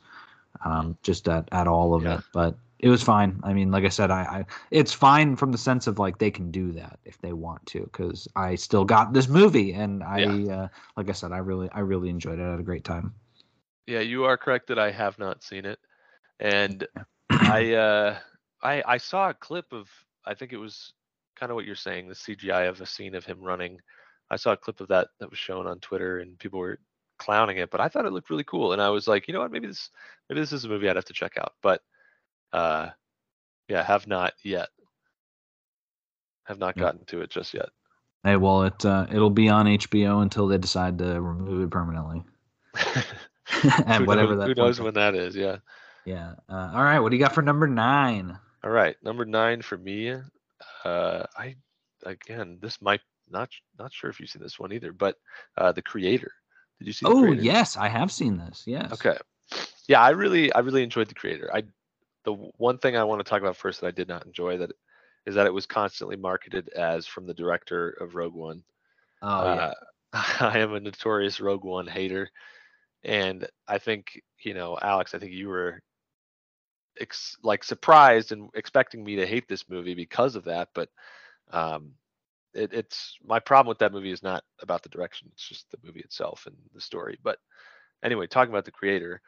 um, 0.65 0.97
just 1.03 1.27
at, 1.27 1.47
at 1.51 1.67
all 1.67 1.93
of 1.93 2.03
Yeah. 2.03 2.17
it. 2.17 2.23
But 2.31 2.55
it 2.79 2.89
was 2.89 3.01
fine. 3.01 3.39
I 3.43 3.53
mean, 3.53 3.71
like 3.71 3.85
I 3.85 3.89
said, 3.89 4.11
I, 4.11 4.21
I 4.23 4.45
it's 4.71 4.93
fine 4.93 5.35
from 5.35 5.51
the 5.51 5.57
sense 5.57 5.87
of 5.87 5.99
like 5.99 6.17
they 6.17 6.31
can 6.31 6.51
do 6.51 6.71
that 6.73 6.99
if 7.05 7.19
they 7.21 7.33
want 7.33 7.65
to, 7.67 7.81
because 7.81 8.27
I 8.35 8.55
still 8.55 8.85
got 8.85 9.13
this 9.13 9.27
movie, 9.29 9.73
and 9.73 10.03
I 10.03 10.23
uh, 10.51 10.67
like 10.97 11.09
I 11.09 11.13
said, 11.13 11.31
I 11.31 11.37
really 11.37 11.69
I 11.71 11.79
really 11.79 12.09
enjoyed 12.09 12.39
it. 12.39 12.43
I 12.43 12.51
had 12.51 12.59
a 12.59 12.63
great 12.63 12.83
time. 12.83 13.13
Yeah, 13.87 13.99
you 13.99 14.25
are 14.25 14.37
correct 14.37 14.67
that 14.67 14.79
I 14.79 14.91
have 14.91 15.19
not 15.19 15.43
seen 15.43 15.65
it, 15.65 15.79
and 16.39 16.87
I 17.29 17.73
uh, 17.73 18.17
I 18.61 18.83
I 18.85 18.97
saw 18.97 19.29
a 19.29 19.33
clip 19.33 19.71
of 19.73 19.89
I 20.25 20.33
think 20.33 20.53
it 20.53 20.57
was 20.57 20.93
kind 21.35 21.51
of 21.51 21.55
what 21.55 21.65
you're 21.65 21.75
saying, 21.75 22.07
the 22.07 22.15
CGI 22.15 22.69
of 22.69 22.79
a 22.81 22.85
scene 22.85 23.15
of 23.15 23.25
him 23.25 23.41
running. 23.41 23.79
I 24.33 24.37
saw 24.37 24.51
a 24.53 24.57
clip 24.57 24.81
of 24.81 24.87
that 24.89 25.07
that 25.19 25.29
was 25.29 25.39
shown 25.39 25.67
on 25.67 25.79
Twitter, 25.79 26.19
and 26.19 26.37
people 26.39 26.59
were 26.59 26.79
clowning 27.17 27.57
it, 27.57 27.69
but 27.71 27.81
I 27.81 27.87
thought 27.87 28.05
it 28.05 28.13
looked 28.13 28.29
really 28.29 28.43
cool, 28.43 28.73
and 28.73 28.81
I 28.81 28.89
was 28.89 29.07
like, 29.07 29.27
you 29.27 29.33
know 29.33 29.39
what, 29.41 29.51
maybe 29.51 29.67
this 29.67 29.89
maybe 30.29 30.41
this 30.41 30.51
is 30.53 30.65
a 30.65 30.69
movie 30.69 30.89
I'd 30.89 30.95
have 30.95 31.05
to 31.05 31.13
check 31.13 31.37
out, 31.37 31.53
but 31.61 31.81
uh, 32.53 32.89
yeah, 33.69 33.83
have 33.83 34.07
not 34.07 34.33
yet. 34.43 34.69
Have 36.45 36.59
not 36.59 36.75
Yeah. 36.75 36.83
gotten 36.83 37.05
to 37.05 37.21
it 37.21 37.29
just 37.29 37.53
yet. 37.53 37.69
Hey, 38.23 38.35
well, 38.37 38.63
it 38.63 38.85
uh, 38.85 39.05
it'll 39.11 39.29
be 39.29 39.49
on 39.49 39.65
HBO 39.67 40.21
until 40.21 40.47
they 40.47 40.57
decide 40.57 40.97
to 40.99 41.21
remove 41.21 41.61
it 41.63 41.71
permanently, 41.71 42.23
and 42.75 43.05
who 43.97 44.07
whatever 44.07 44.35
knows, 44.35 44.39
that. 44.39 44.47
who 44.47 44.55
knows 44.55 44.79
when 44.79 44.93
that 44.95 45.15
is? 45.15 45.35
Yeah. 45.35 45.57
Yeah. 46.05 46.33
Uh, 46.49 46.71
all 46.73 46.83
right. 46.83 46.99
What 46.99 47.09
do 47.11 47.17
you 47.17 47.23
got 47.23 47.33
for 47.33 47.41
number 47.41 47.67
nine? 47.67 48.37
All 48.63 48.71
right, 48.71 48.95
number 49.03 49.25
nine 49.25 49.61
for 49.61 49.77
me. 49.77 50.13
Uh, 50.83 51.23
I 51.37 51.55
again, 52.05 52.59
this 52.61 52.81
might 52.81 53.01
not 53.33 53.49
not 53.77 53.91
sure 53.91 54.09
if 54.09 54.19
you've 54.19 54.29
seen 54.29 54.41
this 54.41 54.59
one 54.59 54.71
either, 54.71 54.93
but 54.93 55.17
uh, 55.57 55.71
the 55.71 55.81
creator. 55.81 56.31
Did 56.79 56.87
you 56.87 56.93
see? 56.93 57.05
The 57.05 57.11
Oh 57.11 57.31
yes, 57.31 57.75
I 57.75 57.89
have 57.89 58.11
seen 58.11 58.37
this. 58.37 58.63
Yes. 58.65 58.93
Okay. 58.93 59.17
Yeah, 59.87 60.01
I 60.01 60.11
really 60.11 60.53
I 60.53 60.59
really 60.59 60.83
enjoyed 60.83 61.09
the 61.09 61.15
creator. 61.15 61.49
I 61.53 61.63
the 62.23 62.33
one 62.57 62.77
thing 62.77 62.95
I 62.95 63.03
want 63.03 63.19
to 63.19 63.29
talk 63.29 63.41
about 63.41 63.57
first 63.57 63.81
that 63.81 63.87
I 63.87 63.91
did 63.91 64.07
not 64.07 64.25
enjoy 64.25 64.57
that 64.57 64.71
is 65.25 65.35
that 65.35 65.45
it 65.45 65.53
was 65.53 65.65
constantly 65.65 66.15
marketed 66.15 66.69
as 66.69 67.05
from 67.05 67.25
the 67.25 67.33
director 67.33 67.89
of 67.99 68.15
Rogue 68.15 68.33
One. 68.33 68.63
Oh 69.21 69.53
yeah. 69.53 69.65
Uh, 69.65 69.73
I 70.13 70.59
am 70.59 70.73
a 70.73 70.79
notorious 70.79 71.39
Rogue 71.39 71.63
One 71.63 71.87
hater, 71.87 72.29
and 73.03 73.47
I 73.67 73.79
think 73.79 74.21
you 74.43 74.53
know, 74.53 74.77
Alex. 74.81 75.13
I 75.13 75.19
think 75.19 75.31
you 75.31 75.49
were 75.49 75.81
ex- 76.99 77.37
like 77.43 77.63
surprised 77.63 78.31
and 78.31 78.49
expecting 78.55 79.03
me 79.03 79.15
to 79.17 79.25
hate 79.25 79.47
this 79.47 79.69
movie 79.69 79.95
because 79.95 80.35
of 80.35 80.45
that, 80.45 80.69
but 80.73 80.89
um, 81.51 81.93
it, 82.53 82.73
it's 82.73 83.17
my 83.25 83.39
problem 83.39 83.69
with 83.69 83.79
that 83.79 83.93
movie 83.93 84.11
is 84.11 84.23
not 84.23 84.43
about 84.61 84.83
the 84.83 84.89
direction; 84.89 85.29
it's 85.31 85.47
just 85.47 85.69
the 85.71 85.77
movie 85.83 86.01
itself 86.01 86.45
and 86.45 86.55
the 86.73 86.81
story. 86.81 87.17
But 87.23 87.39
anyway, 88.03 88.27
talking 88.27 88.53
about 88.53 88.65
the 88.65 88.71
creator, 88.71 89.21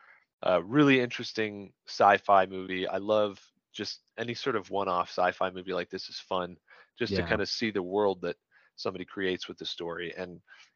uh, 0.46 0.64
really 0.64 1.00
interesting 1.00 1.72
sci-fi 1.88 2.46
movie. 2.46 2.88
I 2.88 2.98
love 2.98 3.40
just 3.74 4.02
any 4.18 4.34
sort 4.34 4.56
of 4.56 4.70
one-off 4.70 5.10
sci-fi 5.10 5.50
movie 5.50 5.74
like 5.74 5.90
this 5.90 6.08
is 6.10 6.20
fun, 6.20 6.56
just 6.98 7.16
to 7.16 7.24
kind 7.24 7.42
of 7.42 7.50
see 7.50 7.72
the 7.72 7.84
world 7.84 8.22
that 8.22 8.38
somebody 8.76 9.06
creates 9.06 9.48
with 9.48 9.58
the 9.58 9.66
story. 9.66 10.14
And 10.18 10.32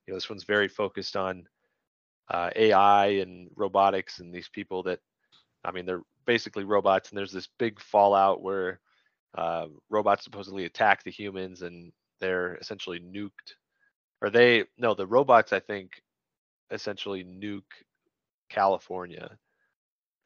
you 0.06 0.14
know, 0.14 0.16
this 0.16 0.30
one's 0.30 0.44
very 0.44 0.68
focused 0.68 1.16
on 1.16 1.46
uh, 2.30 2.50
AI 2.56 3.08
and 3.08 3.50
robotics 3.56 4.20
and 4.20 4.34
these 4.34 4.50
people 4.50 4.84
that, 4.84 5.00
I 5.64 5.72
mean, 5.72 5.86
they're 5.86 6.04
basically 6.26 6.64
robots. 6.64 7.10
And 7.10 7.18
there's 7.18 7.32
this 7.32 7.50
big 7.58 7.80
fallout 7.80 8.42
where 8.42 8.80
uh, 9.38 9.68
robots 9.90 10.24
supposedly 10.24 10.66
attack 10.66 11.04
the 11.04 11.12
humans 11.12 11.62
and 11.62 11.92
they're 12.20 12.56
essentially 12.56 13.00
nuked. 13.00 13.56
Or 14.22 14.30
they, 14.30 14.66
no, 14.78 14.94
the 14.94 15.08
robots, 15.08 15.54
I 15.54 15.60
think, 15.60 16.02
essentially 16.72 17.24
nuke 17.24 17.84
California. 18.50 19.38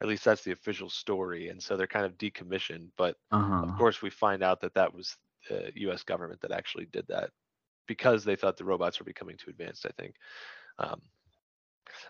At 0.00 0.08
least 0.08 0.24
that's 0.24 0.42
the 0.42 0.52
official 0.52 0.90
story. 0.90 1.48
And 1.48 1.62
so 1.62 1.76
they're 1.76 1.86
kind 1.86 2.04
of 2.04 2.18
decommissioned. 2.18 2.88
But 2.96 3.16
Uh-huh. 3.30 3.62
of 3.62 3.74
course, 3.76 4.02
we 4.02 4.10
find 4.10 4.42
out 4.42 4.60
that 4.60 4.74
that 4.74 4.92
was 4.92 5.16
the 5.48 5.70
U.S. 5.76 6.02
government 6.02 6.40
that 6.40 6.52
actually 6.52 6.86
did 6.86 7.06
that 7.08 7.30
because 7.86 8.24
they 8.24 8.36
thought 8.36 8.56
the 8.56 8.64
robots 8.64 8.98
were 8.98 9.04
becoming 9.04 9.36
too 9.36 9.50
advanced. 9.50 9.86
I 9.86 9.90
think. 10.00 10.14
Um, 10.78 11.00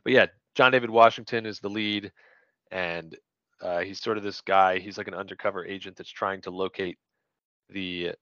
but 0.03 0.12
yeah, 0.12 0.26
John 0.55 0.72
David 0.72 0.91
Washington 0.91 1.47
is 1.47 1.61
the 1.61 1.68
lead, 1.68 2.12
and 2.70 3.16
uh, 3.61 3.80
he's 3.80 4.01
sort 4.01 4.16
of 4.16 4.22
this 4.22 4.41
guy. 4.41 4.78
He's 4.78 4.97
like 4.99 5.09
an 5.09 5.14
undercover 5.14 5.64
agent 5.64 5.97
that's 5.97 6.11
trying 6.11 6.41
to 6.43 6.51
locate 6.51 6.99
the 7.68 8.12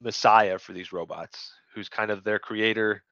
messiah 0.00 0.58
for 0.58 0.72
these 0.72 0.92
robots, 0.92 1.52
who's 1.74 1.88
kind 1.88 2.10
of 2.10 2.24
their 2.24 2.38
creator, 2.38 3.02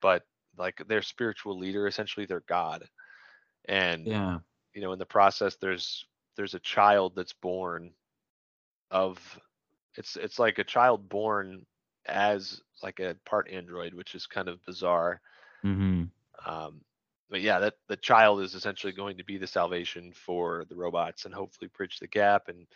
but 0.00 0.22
like 0.56 0.82
their 0.88 1.02
spiritual 1.02 1.58
leader, 1.58 1.86
essentially 1.86 2.26
their 2.26 2.42
god. 2.48 2.84
And 3.68 4.14
Yeah. 4.14 4.40
you 4.74 4.80
know 4.82 4.92
in 4.92 4.98
the 4.98 5.06
process 5.06 5.56
there's 5.56 6.06
there's 6.36 6.54
a 6.54 6.60
child 6.60 7.14
that's 7.16 7.32
born 7.34 7.92
of 8.90 9.38
it's 9.96 10.16
it's 10.16 10.38
like 10.38 10.58
a 10.58 10.64
child 10.64 11.08
born 11.08 11.64
as 12.06 12.60
like 12.82 13.00
a 13.00 13.16
part 13.24 13.48
android 13.50 13.94
which 13.94 14.14
is 14.14 14.26
kind 14.26 14.48
of 14.48 14.64
bizarre 14.64 15.20
Mm-hmm. 15.64 16.04
um 16.46 16.80
but 17.30 17.40
yeah 17.40 17.58
that 17.58 17.74
the 17.88 17.96
child 17.96 18.40
is 18.40 18.54
essentially 18.54 18.92
going 18.92 19.16
to 19.18 19.24
be 19.24 19.36
the 19.38 19.46
salvation 19.46 20.12
for 20.12 20.64
the 20.68 20.76
robots 20.76 21.24
and 21.24 21.34
hopefully 21.34 21.70
bridge 21.76 21.98
the 21.98 22.06
gap 22.08 22.48
and 22.48 22.66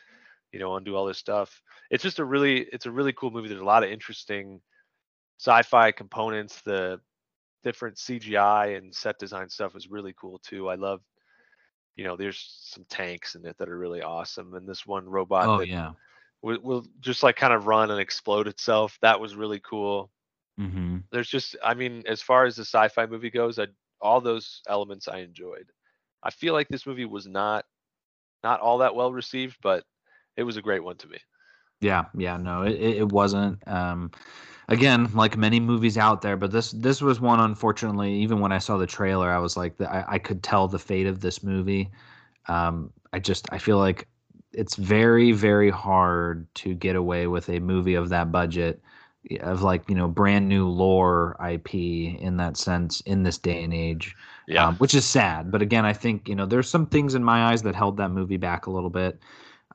you 0.53 0.59
know 0.59 0.77
undo 0.77 0.97
all 0.97 1.07
this 1.07 1.19
stuff. 1.19 1.63
It's 1.91 2.03
just 2.03 2.19
a 2.19 2.25
really 2.25 2.61
it's 2.73 2.87
a 2.87 2.91
really 2.91 3.13
cool 3.13 3.31
movie. 3.31 3.49
There's 3.49 3.61
a 3.61 3.65
lot 3.65 3.85
of 3.85 3.91
interesting 3.91 4.61
sci-fi 5.39 5.93
components. 5.93 6.61
The 6.65 7.01
different 7.63 7.97
cgi 7.97 8.79
and 8.79 8.95
set 8.95 9.19
design 9.19 9.49
stuff 9.49 9.77
is 9.77 9.91
really 9.91 10.15
cool 10.19 10.39
too. 10.39 10.69
I 10.69 10.77
love 10.77 11.01
you 11.97 12.05
know 12.05 12.17
there's 12.17 12.59
some 12.65 12.87
tanks 12.89 13.35
in 13.35 13.45
it 13.45 13.57
that 13.59 13.69
are 13.69 13.79
really 13.79 14.01
awesome 14.03 14.55
and 14.55 14.67
this 14.67 14.87
one 14.87 15.07
robot 15.07 15.47
Oh 15.47 15.59
that 15.59 15.69
yeah. 15.69 15.91
will, 16.41 16.59
will 16.63 16.87
just 17.01 17.23
like 17.23 17.37
kind 17.37 17.53
of 17.53 17.67
run 17.67 17.91
and 17.91 18.01
explode 18.01 18.49
itself. 18.49 18.97
That 19.03 19.21
was 19.21 19.37
really 19.37 19.61
cool. 19.61 20.11
Mm-hmm. 20.59 20.99
there's 21.11 21.29
just 21.29 21.57
i 21.65 21.73
mean 21.73 22.03
as 22.07 22.21
far 22.21 22.45
as 22.45 22.57
the 22.57 22.67
sci-fi 22.67 23.07
movie 23.07 23.31
goes 23.31 23.59
I, 23.59 23.69
all 24.03 24.21
those 24.21 24.61
elements 24.69 25.09
i 25.09 25.19
enjoyed. 25.19 25.71
I 26.23 26.31
feel 26.31 26.53
like 26.53 26.69
this 26.69 26.87
movie 26.87 27.07
was 27.07 27.27
not 27.27 27.65
not 28.45 28.61
all 28.61 28.79
that 28.79 28.95
well 28.95 29.11
received 29.11 29.57
but 29.63 29.85
it 30.37 30.43
was 30.43 30.57
a 30.57 30.63
great 30.63 30.85
one 30.85 30.97
to 30.97 31.09
me 31.09 31.19
Yeah, 31.81 32.05
yeah, 32.15 32.37
no, 32.37 32.63
it, 32.63 32.73
it 32.73 33.09
wasn't. 33.09 33.67
Um, 33.67 34.11
again, 34.69 35.11
like 35.15 35.37
many 35.37 35.61
movies 35.61 35.99
out 35.99 36.23
there, 36.23 36.37
but 36.37 36.51
this 36.51 36.71
this 36.73 37.01
was 37.03 37.21
one. 37.21 37.41
Unfortunately, 37.41 38.15
even 38.15 38.41
when 38.41 38.53
I 38.53 38.59
saw 38.59 38.77
the 38.79 38.87
trailer, 38.87 39.31
I 39.31 39.39
was 39.39 39.57
like, 39.57 39.81
I, 39.81 40.05
I 40.09 40.19
could 40.19 40.43
tell 40.43 40.69
the 40.69 40.79
fate 40.79 41.07
of 41.07 41.21
this 41.21 41.43
movie. 41.43 41.91
Um, 42.49 42.93
I 43.13 43.19
just 43.19 43.49
I 43.53 43.59
feel 43.59 43.79
like 43.79 44.09
it's 44.53 44.77
very 44.77 45.33
very 45.33 45.71
hard 45.71 46.47
to 46.57 46.75
get 46.75 46.97
away 46.97 47.27
with 47.27 47.49
a 47.49 47.61
movie 47.61 47.95
of 47.95 48.09
that 48.11 48.33
budget, 48.33 48.81
of 49.41 49.63
like 49.63 49.89
you 49.89 49.95
know 49.95 50.09
brand 50.09 50.49
new 50.49 50.69
lore 50.69 51.37
IP 51.53 51.75
in 51.75 52.37
that 52.39 52.57
sense 52.57 53.01
in 53.03 53.23
this 53.23 53.39
day 53.39 53.63
and 53.63 53.75
age 53.75 54.15
yeah 54.47 54.67
um, 54.67 54.77
which 54.77 54.95
is 54.95 55.05
sad. 55.05 55.51
But 55.51 55.63
again, 55.63 55.85
I 55.85 55.93
think 55.93 56.29
you 56.29 56.35
know 56.35 56.47
there's 56.47 56.69
some 56.69 56.87
things 56.87 57.15
in 57.15 57.25
my 57.25 57.53
eyes 57.53 57.63
that 57.63 57.75
held 57.75 57.97
that 57.99 58.11
movie 58.11 58.37
back 58.37 58.67
a 58.67 58.71
little 58.71 58.91
bit. 58.91 59.19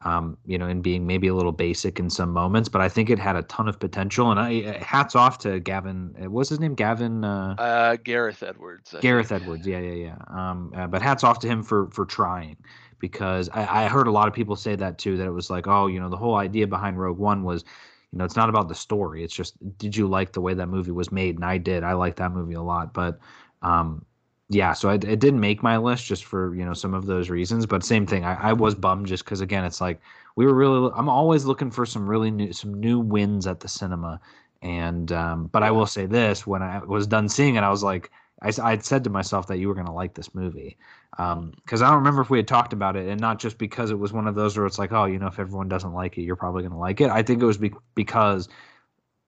Um, 0.06 0.38
you 0.46 0.60
know, 0.60 0.68
in 0.68 0.82
being 0.82 1.08
maybe 1.08 1.28
a 1.28 1.34
little 1.34 1.52
basic 1.52 2.00
in 2.00 2.12
some 2.12 2.30
moments, 2.30 2.70
but 2.70 2.80
I 2.80 2.88
think 2.88 3.10
it 3.10 3.18
had 3.18 3.36
a 3.36 3.42
ton 3.42 3.68
of 3.68 3.80
potential. 3.80 4.30
And 4.30 4.40
I 4.40 4.62
uh, 4.62 4.84
hats 4.84 5.16
off 5.16 5.40
to 5.40 5.60
Gavin. 5.60 6.16
uh, 6.24 6.30
What's 6.30 6.50
his 6.50 6.60
name? 6.60 6.76
Gavin. 6.76 7.24
Uh, 7.24 7.56
uh 7.58 7.96
gareth 8.04 8.44
edwards 8.44 8.94
I 8.94 9.00
Gareth 9.00 9.30
think. 9.30 9.42
Edwards. 9.42 9.66
Yeah, 9.66 9.80
yeah, 9.80 9.94
yeah. 9.94 10.18
Um, 10.30 10.72
uh, 10.76 10.86
but 10.86 11.02
hats 11.02 11.24
off 11.24 11.40
to 11.40 11.48
him 11.48 11.64
for 11.64 11.90
for 11.90 12.06
trying 12.06 12.56
because 13.00 13.50
I, 13.50 13.86
I 13.86 13.88
heard 13.88 14.08
a 14.08 14.12
lot 14.12 14.28
of 14.28 14.34
people 14.36 14.56
say 14.56 14.76
that 14.76 15.00
too. 15.00 15.18
That 15.18 15.26
it 15.26 15.32
was 15.32 15.50
like, 15.50 15.66
oh, 15.68 15.88
you 15.88 16.00
know, 16.00 16.10
the 16.10 16.18
whole 16.18 16.36
idea 16.36 16.68
behind 16.68 17.00
Rogue 17.00 17.18
One 17.18 17.44
was, 17.44 17.64
you 18.12 18.20
know, 18.20 18.26
it's 18.26 18.36
not 18.36 18.50
about 18.50 18.70
the 18.70 18.76
story. 18.76 19.24
It's 19.24 19.34
just, 19.34 19.56
did 19.78 19.96
you 19.96 20.08
like 20.08 20.34
the 20.34 20.42
way 20.42 20.54
that 20.54 20.68
movie 20.68 20.92
was 20.92 21.12
made? 21.12 21.36
And 21.36 21.46
I 21.46 21.58
did. 21.58 21.84
I 21.84 21.94
liked 21.94 22.18
that 22.18 22.32
movie 22.32 22.54
a 22.54 22.62
lot. 22.62 22.94
But, 22.94 23.20
um, 23.62 24.06
yeah, 24.50 24.74
so 24.74 24.90
it, 24.90 25.04
it 25.04 25.20
didn't 25.20 25.40
make 25.40 25.64
my 25.64 25.78
list 25.78 26.06
just 26.06 26.24
for 26.26 26.54
you 26.56 26.66
know 26.66 26.74
some 26.74 26.94
of 26.94 27.06
those 27.08 27.30
reasons. 27.30 27.66
But 27.66 27.84
same 27.84 28.06
thing, 28.06 28.26
I, 28.26 28.50
I 28.50 28.54
was 28.54 28.76
bummed 28.76 29.08
just 29.08 29.26
because 29.26 29.42
again, 29.42 29.66
it's 29.66 29.82
like 29.82 30.00
we 30.36 30.46
were 30.46 30.54
really. 30.54 30.92
I'm 30.96 31.10
always 31.10 31.46
looking 31.46 31.72
for 31.72 31.86
some 31.86 32.08
really 32.08 32.30
new 32.32 32.54
some 32.54 32.74
new 32.80 33.00
wins 33.00 33.48
at 33.48 33.60
the 33.62 33.68
cinema. 33.68 34.20
And 34.62 35.12
um, 35.12 35.48
but 35.48 35.64
I 35.64 35.72
will 35.72 35.86
say 35.88 36.06
this: 36.06 36.46
when 36.46 36.62
I 36.62 36.80
was 36.84 37.08
done 37.08 37.28
seeing 37.30 37.56
it, 37.56 37.64
I 37.64 37.70
was 37.70 37.84
like, 37.84 38.12
I 38.42 38.52
I'd 38.62 38.86
said 38.86 39.04
to 39.06 39.10
myself 39.10 39.48
that 39.48 39.58
you 39.58 39.68
were 39.68 39.76
gonna 39.76 39.94
like 39.94 40.14
this 40.14 40.34
movie, 40.36 40.78
because 41.12 41.82
I 41.82 41.88
don't 41.88 41.98
remember 41.98 42.22
if 42.22 42.30
we 42.30 42.38
had 42.40 42.48
talked 42.48 42.74
about 42.74 42.96
it, 42.96 43.08
and 43.08 43.20
not 43.20 43.40
just 43.40 43.58
because 43.58 43.90
it 43.92 44.00
was 44.00 44.14
one 44.14 44.28
of 44.28 44.36
those 44.36 44.58
where 44.58 44.66
it's 44.66 44.80
like, 44.80 44.92
oh, 44.92 45.06
you 45.06 45.20
know, 45.20 45.28
if 45.28 45.40
everyone 45.40 45.68
doesn't 45.70 45.94
like 45.94 46.18
it, 46.18 46.22
you're 46.24 46.36
probably 46.36 46.64
gonna 46.64 46.80
like 46.80 47.02
it. 47.02 47.10
I 47.10 47.24
think 47.24 47.42
it 47.42 47.46
was 47.46 47.58
be- 47.58 47.74
because 47.96 48.48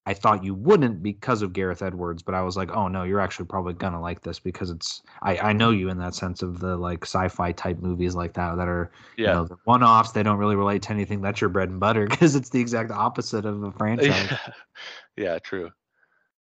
I 0.07 0.13
thought 0.13 0.41
you 0.41 0.53
wouldn't 0.53 1.03
because 1.03 1.41
of 1.41 1.51
Gareth 1.51 1.81
Edwards, 1.81 2.23
but 2.23 2.33
I 2.33 2.41
was 2.41 2.55
like, 2.55 2.71
oh 2.71 2.87
no, 2.87 3.03
you're 3.03 3.19
actually 3.19 3.47
probably 3.47 3.73
gonna 3.73 3.99
like 3.99 4.21
this 4.21 4.39
because 4.39 4.69
it's 4.69 5.03
I, 5.21 5.37
I 5.37 5.51
know 5.53 5.71
you 5.71 5.89
in 5.89 5.97
that 5.97 6.15
sense 6.15 6.41
of 6.41 6.61
the 6.61 6.77
like 6.77 7.03
sci-fi 7.03 7.51
type 7.51 7.79
movies 7.79 8.15
like 8.15 8.31
that 8.35 8.55
that 8.55 8.69
are 8.69 8.89
Yeah. 9.17 9.27
you 9.27 9.33
know 9.33 9.43
the 9.43 9.57
one-offs. 9.65 10.13
They 10.13 10.23
don't 10.23 10.37
really 10.37 10.55
relate 10.55 10.81
to 10.83 10.91
anything. 10.91 11.19
That's 11.21 11.41
your 11.41 11.49
bread 11.49 11.67
and 11.67 11.79
butter 11.81 12.07
because 12.09 12.35
it's 12.35 12.49
the 12.49 12.61
exact 12.61 12.89
opposite 12.89 13.45
of 13.45 13.61
a 13.63 13.71
franchise. 13.73 14.07
yeah, 14.31 14.37
yeah, 15.17 15.39
true. 15.39 15.71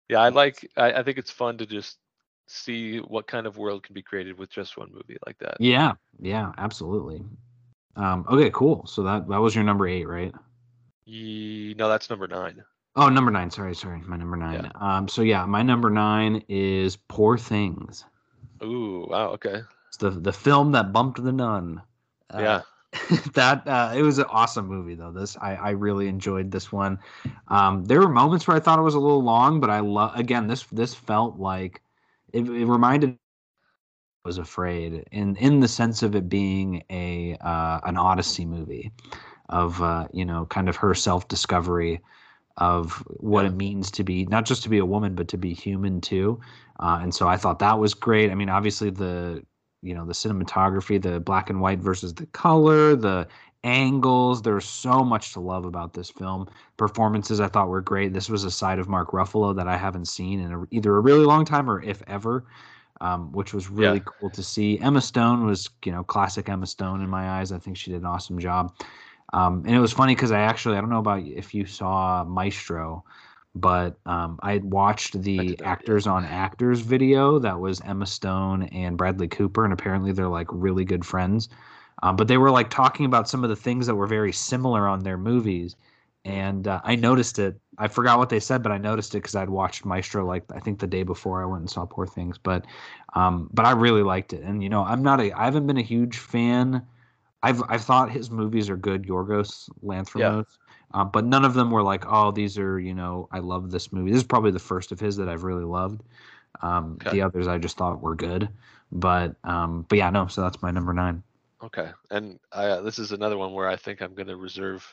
Yeah, 0.09 0.21
I 0.23 0.31
like. 0.31 0.67
I, 0.79 0.93
I 0.95 1.03
think 1.03 1.19
it's 1.19 1.31
fun 1.31 1.59
to 1.59 1.67
just 1.67 1.99
see 2.47 3.01
what 3.01 3.27
kind 3.27 3.47
of 3.47 3.59
world 3.59 3.83
can 3.83 3.93
be 3.93 4.03
created 4.03 4.39
with 4.39 4.49
just 4.49 4.79
one 4.79 4.91
movie 4.93 5.19
like 5.27 5.37
that. 5.41 5.59
yeah, 5.61 5.93
yeah, 6.21 6.53
absolutely. 6.57 7.23
Um, 7.97 8.25
okay, 8.31 8.51
cool. 8.55 8.87
So 8.87 9.03
that 9.03 9.29
that 9.29 9.43
was 9.43 9.55
your 9.55 9.65
number 9.65 9.87
eight, 9.87 10.09
right? 10.09 10.33
Ye- 11.05 11.75
no, 11.79 11.91
that's 11.91 12.09
number 12.09 12.27
nine. 12.27 12.65
Oh, 12.95 13.09
number 13.09 13.31
nine. 13.31 13.51
Sorry, 13.51 13.75
sorry, 13.75 14.03
my 14.07 14.17
number 14.17 14.37
nine. 14.37 14.71
Um, 14.75 15.09
so 15.09 15.23
yeah, 15.23 15.47
my 15.47 15.63
number 15.63 15.89
nine 15.89 16.43
is 16.49 16.97
Poor 17.09 17.39
Things. 17.39 18.05
Ooh, 18.63 19.07
wow. 19.09 19.29
Okay. 19.31 19.63
It's 19.89 19.97
the 19.97 20.11
the 20.11 20.33
film 20.33 20.73
that 20.73 20.93
bumped 20.93 21.23
the 21.23 21.33
nun. 21.33 21.81
Uh, 22.33 22.39
yeah. 22.41 22.61
that 23.35 23.67
uh, 23.67 23.93
it 23.95 24.03
was 24.03 24.19
an 24.19 24.27
awesome 24.29 24.67
movie 24.67 24.95
though. 24.95 25.11
This 25.11 25.37
I, 25.41 25.55
I 25.55 25.71
really 25.71 26.09
enjoyed 26.09 26.51
this 26.51 26.71
one. 26.71 26.99
Um, 27.49 27.85
there 27.85 28.01
were 28.01 28.09
moments 28.09 28.47
where 28.47 28.57
I 28.57 28.61
thought 28.61 28.79
it 28.79 28.83
was 28.83 28.95
a 28.95 29.01
little 29.01 29.23
long, 29.23 29.61
but 29.61 29.71
I 29.71 29.81
love 29.81 30.15
again 30.15 30.47
this 30.47 30.65
this 30.65 30.95
felt 30.95 31.39
like 31.39 31.81
it, 32.35 32.47
it 32.47 32.67
reminded 32.67 33.17
I 34.25 34.29
was 34.29 34.37
afraid 34.37 35.05
in 35.11 35.37
in 35.37 35.61
the 35.61 35.69
sense 35.69 36.03
of 36.03 36.15
it 36.15 36.29
being 36.29 36.83
a 36.91 37.37
uh, 37.41 37.81
an 37.85 37.97
Odyssey 37.97 38.45
movie 38.45 38.93
of 39.49 39.81
uh, 39.81 40.07
you 40.13 40.27
know 40.27 40.45
kind 40.47 40.69
of 40.69 40.77
her 40.77 40.95
self 40.95 41.29
discovery 41.29 42.03
of 42.59 43.03
what 43.09 43.45
Yeah. 43.45 43.47
it 43.47 43.55
means 43.55 43.91
to 43.93 44.05
be 44.05 44.25
not 44.27 44.45
just 44.45 44.63
to 44.63 44.69
be 44.69 44.79
a 44.79 44.85
woman 44.87 45.15
but 45.15 45.29
to 45.29 45.39
be 45.39 45.55
human 45.55 46.01
too. 46.01 46.41
Uh, 46.81 46.99
and 47.03 47.15
so 47.15 47.29
I 47.29 47.37
thought 47.37 47.59
that 47.61 47.79
was 47.79 47.95
great. 47.95 48.31
I 48.31 48.35
mean, 48.35 48.49
obviously 48.49 48.91
the 48.91 49.45
you 49.83 49.95
know 49.95 50.05
the 50.07 50.13
cinematography, 50.13 51.01
the 51.01 51.21
black 51.21 51.51
and 51.51 51.61
white 51.61 51.81
versus 51.81 52.15
the 52.15 52.27
color, 52.27 52.95
the 52.97 53.27
angles. 53.65 54.43
There's 54.43 54.65
so 54.65 55.05
much 55.05 55.33
to 55.35 55.41
love 55.41 55.65
about 55.65 55.95
this 55.95 56.11
film. 56.11 56.49
Performances 56.77 57.41
I 57.41 57.49
thought 57.49 57.69
were 57.69 57.81
great. 57.81 58.13
This 58.13 58.29
was 58.29 58.45
a 58.45 58.51
side 58.51 58.79
of 58.79 58.89
Mark 58.89 59.11
Ruffalo 59.13 59.55
that 59.57 59.69
I 59.69 59.77
haven't 59.77 60.07
seen 60.09 60.41
in 60.41 60.53
a, 60.53 60.65
either 60.71 60.97
a 60.97 61.01
really 61.01 61.25
long 61.25 61.45
time 61.45 61.71
or 61.71 61.81
if 61.83 62.03
ever, 62.07 62.45
um, 63.01 63.33
which 63.33 63.55
was 63.55 63.69
really 63.71 64.01
Yeah. 64.01 64.05
cool 64.05 64.31
to 64.31 64.43
see. 64.43 64.79
Emma 64.81 65.01
Stone 65.01 65.47
was 65.47 65.71
you 65.85 65.93
know 65.93 66.03
classic 66.05 66.49
Emma 66.49 66.67
Stone 66.67 67.03
in 67.03 67.09
my 67.11 67.29
eyes. 67.41 67.53
I 67.53 67.59
think 67.59 67.77
she 67.77 67.91
did 67.91 68.01
an 68.01 68.07
awesome 68.07 68.39
job. 68.39 68.75
Um, 69.33 69.65
and 69.67 69.75
it 69.75 69.81
was 69.81 69.93
funny 69.93 70.15
because 70.15 70.31
I 70.31 70.41
actually 70.41 70.77
I 70.77 70.81
don't 70.81 70.91
know 70.91 70.99
about 70.99 71.23
if 71.23 71.55
you 71.55 71.65
saw 71.65 72.25
Maestro, 72.25 73.05
but 73.55 73.97
um, 74.07 74.39
I 74.43 74.53
had 74.53 74.65
watched 74.65 75.23
the 75.23 75.39
did 75.39 75.49
not, 75.49 75.61
yeah. 75.61 75.71
actors 75.71 76.07
on 76.07 76.25
actors 76.25 76.81
video 76.81 77.39
that 77.39 77.59
was 77.59 77.81
Emma 77.81 78.07
Stone 78.07 78.65
and 78.65 78.97
Bradley 78.97 79.29
Cooper, 79.29 79.65
and 79.65 79.73
apparently 79.73 80.13
they're 80.13 80.29
like 80.29 80.49
really 80.51 80.85
good 80.85 81.05
friends. 81.05 81.49
Um, 82.03 82.17
but 82.17 82.29
they 82.29 82.37
were 82.37 82.51
like 82.51 82.69
talking 82.69 83.07
about 83.07 83.29
some 83.29 83.45
of 83.45 83.51
the 83.51 83.57
things 83.57 83.87
that 83.87 83.95
were 83.95 84.07
very 84.07 84.33
similar 84.33 84.89
on 84.89 85.01
their 85.01 85.17
movies, 85.17 85.77
and 86.25 86.69
uh, 86.69 86.81
I 86.85 86.97
noticed 86.97 87.39
it. 87.39 87.59
I 87.79 87.89
forgot 87.89 88.19
what 88.19 88.29
they 88.29 88.41
said, 88.41 88.63
but 88.63 88.73
I 88.73 88.79
noticed 88.79 89.15
it 89.15 89.19
because 89.19 89.35
I'd 89.35 89.51
watched 89.51 89.85
Maestro 89.85 90.27
like 90.27 90.45
I 90.55 90.61
think 90.61 90.79
the 90.79 90.87
day 90.87 91.05
before 91.05 91.43
I 91.43 91.47
went 91.47 91.61
and 91.61 91.71
saw 91.71 91.87
Poor 91.87 92.07
Things. 92.07 92.39
But 92.39 92.67
um, 93.15 93.49
but 93.53 93.65
I 93.65 93.73
really 93.73 94.03
liked 94.03 94.33
it, 94.33 94.43
and 94.43 94.63
you 94.63 94.69
know 94.69 94.83
I'm 94.85 95.03
not 95.03 95.21
a 95.21 95.33
I 95.33 95.45
haven't 95.45 95.67
been 95.67 95.79
a 95.79 95.83
huge 95.83 96.19
fan. 96.19 96.87
I've 97.43 97.63
I've 97.69 97.83
thought 97.85 98.11
his 98.11 98.31
movies 98.31 98.71
are 98.71 98.77
good, 98.77 99.05
Yorgos 99.05 99.69
Lanthimos, 99.85 100.47
uh, 100.95 101.05
but 101.05 101.25
none 101.25 101.45
of 101.45 101.55
them 101.55 101.71
were 101.71 101.83
like, 101.83 102.05
oh, 102.07 102.31
these 102.31 102.59
are 102.59 102.79
you 102.79 102.95
know 102.95 103.29
I 103.33 103.39
love 103.41 103.71
this 103.71 103.93
movie. 103.93 104.11
This 104.11 104.19
is 104.23 104.27
probably 104.27 104.51
the 104.53 104.59
first 104.59 104.93
of 104.93 105.01
his 105.01 105.17
that 105.17 105.29
I've 105.29 105.45
really 105.45 105.65
loved. 105.65 106.03
Um, 106.63 106.99
Okay. 107.01 107.11
The 107.11 107.23
others 107.23 107.49
I 107.49 107.59
just 107.59 107.77
thought 107.77 108.01
were 108.01 108.15
good, 108.15 108.49
but 108.93 109.35
um, 109.45 109.87
but 109.89 109.99
yeah, 109.99 110.11
no. 110.11 110.27
So 110.27 110.43
that's 110.43 110.63
my 110.63 110.71
number 110.71 110.93
nine. 110.93 111.23
Okay. 111.63 111.91
And 112.11 112.39
I, 112.53 112.65
uh, 112.67 112.81
this 112.83 112.99
is 112.99 113.13
another 113.13 113.39
one 113.39 113.53
where 113.53 113.69
I 113.69 113.77
think 113.77 114.03
I'm 114.03 114.15
going 114.15 114.29
to 114.29 114.37
reserve 114.37 114.87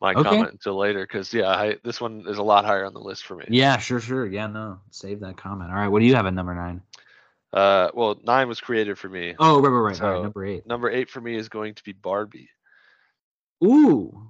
my 0.00 0.12
Okay. 0.12 0.22
comment 0.22 0.52
until 0.52 0.76
later 0.76 1.04
because 1.04 1.32
yeah, 1.32 1.48
I, 1.48 1.76
this 1.84 2.00
one 2.00 2.24
is 2.26 2.38
a 2.38 2.42
lot 2.42 2.64
higher 2.64 2.84
on 2.84 2.94
the 2.94 3.00
list 3.00 3.24
for 3.24 3.36
me. 3.36 3.44
Yeah, 3.48 3.78
sure, 3.78 4.00
sure. 4.00 4.26
Yeah, 4.26 4.46
no, 4.46 4.80
save 4.90 5.20
that 5.20 5.36
comment. 5.36 5.70
All 5.70 5.76
right, 5.76 5.88
what 5.88 6.00
do 6.00 6.06
you 6.06 6.14
have 6.14 6.26
at 6.26 6.34
number 6.34 6.54
nine? 6.54 6.82
Uh, 7.54 7.88
well, 7.94 8.18
nine 8.24 8.48
was 8.48 8.60
created 8.60 8.98
for 8.98 9.08
me. 9.08 9.34
Oh, 9.38 9.60
right, 9.60 9.68
right, 9.68 9.78
right. 9.78 10.02
All 10.02 10.08
right, 10.10 10.16
So- 10.16 10.22
number 10.22 10.44
eight. 10.44 10.66
Number 10.66 10.90
eight 10.90 11.08
for 11.08 11.20
me 11.20 11.36
is 11.36 11.48
going 11.48 11.74
to 11.74 11.84
be 11.84 11.92
Barbie. 11.92 12.50
Ooh, 13.62 14.28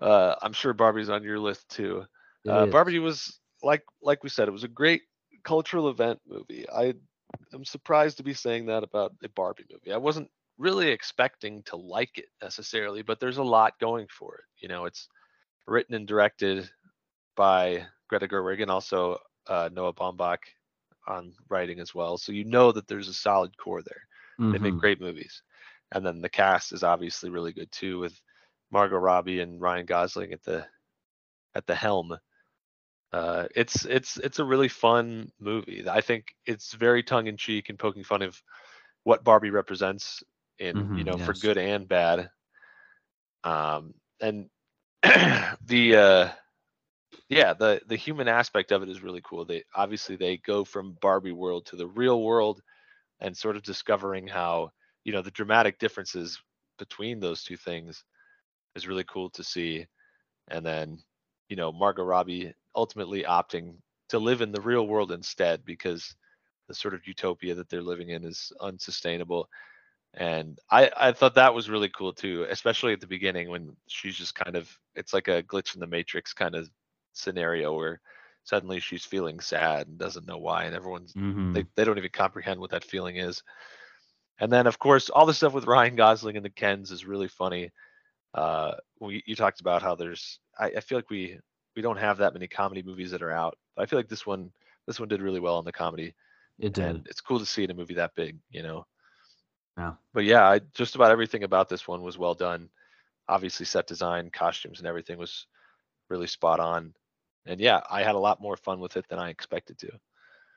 Uh, 0.00 0.34
I'm 0.42 0.52
sure 0.52 0.72
Barbie's 0.74 1.08
on 1.08 1.22
your 1.22 1.38
list 1.38 1.68
too. 1.70 2.04
Uh. 2.48 2.66
Barbie 2.66 2.98
was 2.98 3.40
like 3.62 3.84
like 4.02 4.22
we 4.22 4.28
said, 4.28 4.46
it 4.48 4.52
was 4.52 4.64
a 4.64 4.68
great 4.68 5.02
cultural 5.42 5.88
event 5.88 6.20
movie. 6.26 6.68
I 6.68 6.94
am 7.54 7.64
surprised 7.64 8.18
to 8.18 8.22
be 8.22 8.34
saying 8.34 8.66
that 8.66 8.82
about 8.84 9.14
a 9.24 9.28
Barbie 9.30 9.64
movie. 9.70 9.92
I 9.92 9.96
wasn't 9.96 10.30
really 10.58 10.88
expecting 10.90 11.62
to 11.64 11.76
like 11.76 12.18
it 12.18 12.26
necessarily, 12.42 13.02
but 13.02 13.20
there's 13.20 13.38
a 13.38 13.42
lot 13.42 13.78
going 13.78 14.06
for 14.08 14.36
it. 14.36 14.44
You 14.58 14.68
know, 14.68 14.84
it's 14.84 15.08
written 15.66 15.94
and 15.94 16.06
directed 16.06 16.70
by 17.36 17.86
Greta 18.08 18.28
Gerwig 18.28 18.62
and 18.62 18.70
also 18.70 19.18
uh, 19.46 19.68
Noah 19.72 19.92
Baumbach 19.94 20.38
on 21.06 21.32
writing 21.48 21.80
as 21.80 21.94
well. 21.94 22.16
So 22.18 22.32
you 22.32 22.44
know 22.44 22.72
that 22.72 22.86
there's 22.88 23.08
a 23.08 23.14
solid 23.14 23.56
core 23.56 23.82
there. 23.82 24.02
They 24.50 24.58
make 24.58 24.76
Mhm. 24.76 24.78
great 24.78 25.00
movies. 25.00 25.42
And 25.92 26.04
then 26.04 26.20
the 26.20 26.28
cast 26.28 26.72
is 26.72 26.82
obviously 26.82 27.30
really 27.30 27.52
good 27.52 27.70
too 27.72 27.98
with 27.98 28.20
Margot 28.70 28.96
Robbie 28.98 29.40
and 29.40 29.60
Ryan 29.60 29.86
Gosling 29.86 30.32
at 30.32 30.42
the 30.44 30.66
at 31.54 31.66
the 31.66 31.74
helm. 31.74 32.16
Uh, 33.12 33.46
it's 33.54 33.84
it's 33.86 34.18
it's 34.18 34.38
a 34.38 34.44
really 34.44 34.68
fun 34.68 35.30
movie. 35.40 35.84
I 35.88 36.00
think 36.00 36.26
it's 36.46 36.72
very 36.74 37.02
tongue 37.02 37.26
in 37.28 37.36
cheek 37.36 37.68
and 37.68 37.78
poking 37.78 38.04
fun 38.04 38.22
of 38.22 38.40
what 39.04 39.24
Barbie 39.24 39.50
represents 39.50 40.22
in 40.58 40.90
you 40.92 41.04
Mhm, 41.04 41.16
know 41.16 41.18
for 41.18 41.34
good 41.34 41.58
and 41.58 41.88
bad. 41.88 42.30
Um, 43.44 43.94
and 44.20 44.48
the 45.02 45.96
uh, 45.96 46.28
yeah 47.28 47.52
the 47.54 47.80
the 47.86 47.96
human 47.96 48.28
aspect 48.28 48.72
of 48.72 48.82
it 48.82 48.88
is 48.88 49.02
really 49.02 49.22
cool. 49.24 49.44
They 49.44 49.64
obviously 49.74 50.16
they 50.16 50.38
go 50.38 50.64
from 50.64 50.96
Barbie 51.00 51.32
world 51.32 51.66
to 51.66 51.76
the 51.76 51.86
real 51.88 52.22
world 52.22 52.62
and 53.20 53.36
sort 53.36 53.56
of 53.56 53.62
discovering 53.62 54.26
how 54.28 54.70
you 55.04 55.12
know 55.12 55.22
the 55.22 55.30
dramatic 55.32 55.78
differences 55.78 56.40
between 56.78 57.20
those 57.20 57.44
two 57.44 57.56
things 57.56 58.04
is 58.76 58.88
really 58.88 59.04
cool 59.04 59.30
to 59.30 59.44
see 59.44 59.86
and 60.48 60.64
then 60.66 60.98
you 61.48 61.56
know 61.56 61.72
margot 61.72 62.04
robbie 62.04 62.52
ultimately 62.76 63.24
opting 63.24 63.74
to 64.08 64.18
live 64.18 64.42
in 64.42 64.52
the 64.52 64.60
real 64.62 64.86
world 64.88 65.12
instead 65.12 65.64
because 65.64 66.14
the 66.68 66.74
sort 66.74 66.94
of 66.94 67.06
utopia 67.06 67.54
that 67.54 67.68
they're 67.70 67.82
living 67.82 68.10
in 68.10 68.24
is 68.24 68.52
unsustainable 68.60 69.48
and 70.14 70.58
i 70.70 70.90
i 70.96 71.12
thought 71.12 71.34
that 71.34 71.54
was 71.54 71.70
really 71.70 71.90
cool 71.90 72.12
too 72.12 72.46
especially 72.50 72.92
at 72.92 73.00
the 73.00 73.06
beginning 73.06 73.48
when 73.50 73.76
she's 73.88 74.16
just 74.16 74.34
kind 74.34 74.56
of 74.56 74.70
it's 74.94 75.12
like 75.14 75.28
a 75.28 75.42
glitch 75.44 75.74
in 75.74 75.80
the 75.80 75.86
matrix 75.86 76.32
kind 76.32 76.54
of 76.54 76.68
scenario 77.16 77.74
where 77.74 78.00
suddenly 78.44 78.78
she's 78.80 79.04
feeling 79.04 79.40
sad 79.40 79.88
and 79.88 79.98
doesn't 79.98 80.26
know 80.26 80.38
why 80.38 80.64
and 80.64 80.74
everyone's 80.74 81.12
Mhm. 81.14 81.54
they, 81.54 81.64
they 81.74 81.84
don't 81.84 81.98
even 81.98 82.10
comprehend 82.10 82.60
what 82.60 82.70
that 82.70 82.84
feeling 82.84 83.16
is. 83.16 83.42
And 84.38 84.52
then 84.52 84.66
of 84.66 84.78
course 84.78 85.10
all 85.10 85.26
the 85.26 85.34
stuff 85.34 85.52
with 85.54 85.66
Ryan 85.66 85.96
Gosling 85.96 86.36
and 86.36 86.44
the 86.44 86.50
Kens 86.50 86.90
is 86.90 87.06
really 87.06 87.28
funny. 87.28 87.70
Uh, 88.34 88.74
we, 89.00 89.22
you 89.26 89.34
talked 89.34 89.60
about 89.60 89.82
how 89.82 89.94
there's 89.94 90.38
I, 90.58 90.66
I 90.76 90.80
feel 90.80 90.98
like 90.98 91.10
we 91.10 91.38
we 91.74 91.82
don't 91.82 91.98
have 91.98 92.18
that 92.18 92.32
many 92.34 92.46
comedy 92.48 92.82
movies 92.82 93.10
that 93.10 93.22
are 93.22 93.32
out. 93.32 93.58
But 93.74 93.82
I 93.82 93.86
feel 93.86 93.98
like 93.98 94.08
this 94.08 94.26
one 94.26 94.52
this 94.86 95.00
one 95.00 95.08
did 95.08 95.22
really 95.22 95.40
well 95.40 95.56
on 95.56 95.64
the 95.64 95.72
comedy, 95.72 96.14
It 96.58 96.72
did. 96.74 96.84
and 96.84 97.06
it's 97.08 97.20
cool 97.20 97.38
to 97.38 97.46
see 97.46 97.64
in 97.64 97.70
a 97.70 97.74
movie 97.74 97.94
that 97.94 98.14
big, 98.14 98.38
you 98.50 98.62
know. 98.62 98.86
Yeah. 99.76 99.94
But 100.14 100.24
yeah, 100.24 100.48
I, 100.48 100.60
just 100.74 100.94
about 100.94 101.10
everything 101.10 101.42
about 101.42 101.68
this 101.68 101.86
one 101.88 102.02
was 102.02 102.16
well 102.16 102.34
done. 102.34 102.70
Obviously, 103.28 103.66
set 103.66 103.86
design, 103.86 104.30
costumes, 104.30 104.78
and 104.78 104.86
everything 104.86 105.18
was 105.18 105.46
really 106.08 106.26
spot 106.28 106.60
on. 106.60 106.94
And 107.46 107.60
yeah, 107.60 107.80
I 107.90 108.02
had 108.02 108.14
a 108.14 108.18
lot 108.18 108.40
more 108.40 108.56
fun 108.56 108.80
with 108.80 108.96
it 108.96 109.08
than 109.08 109.18
I 109.18 109.30
expected 109.30 109.78
to. 109.78 109.90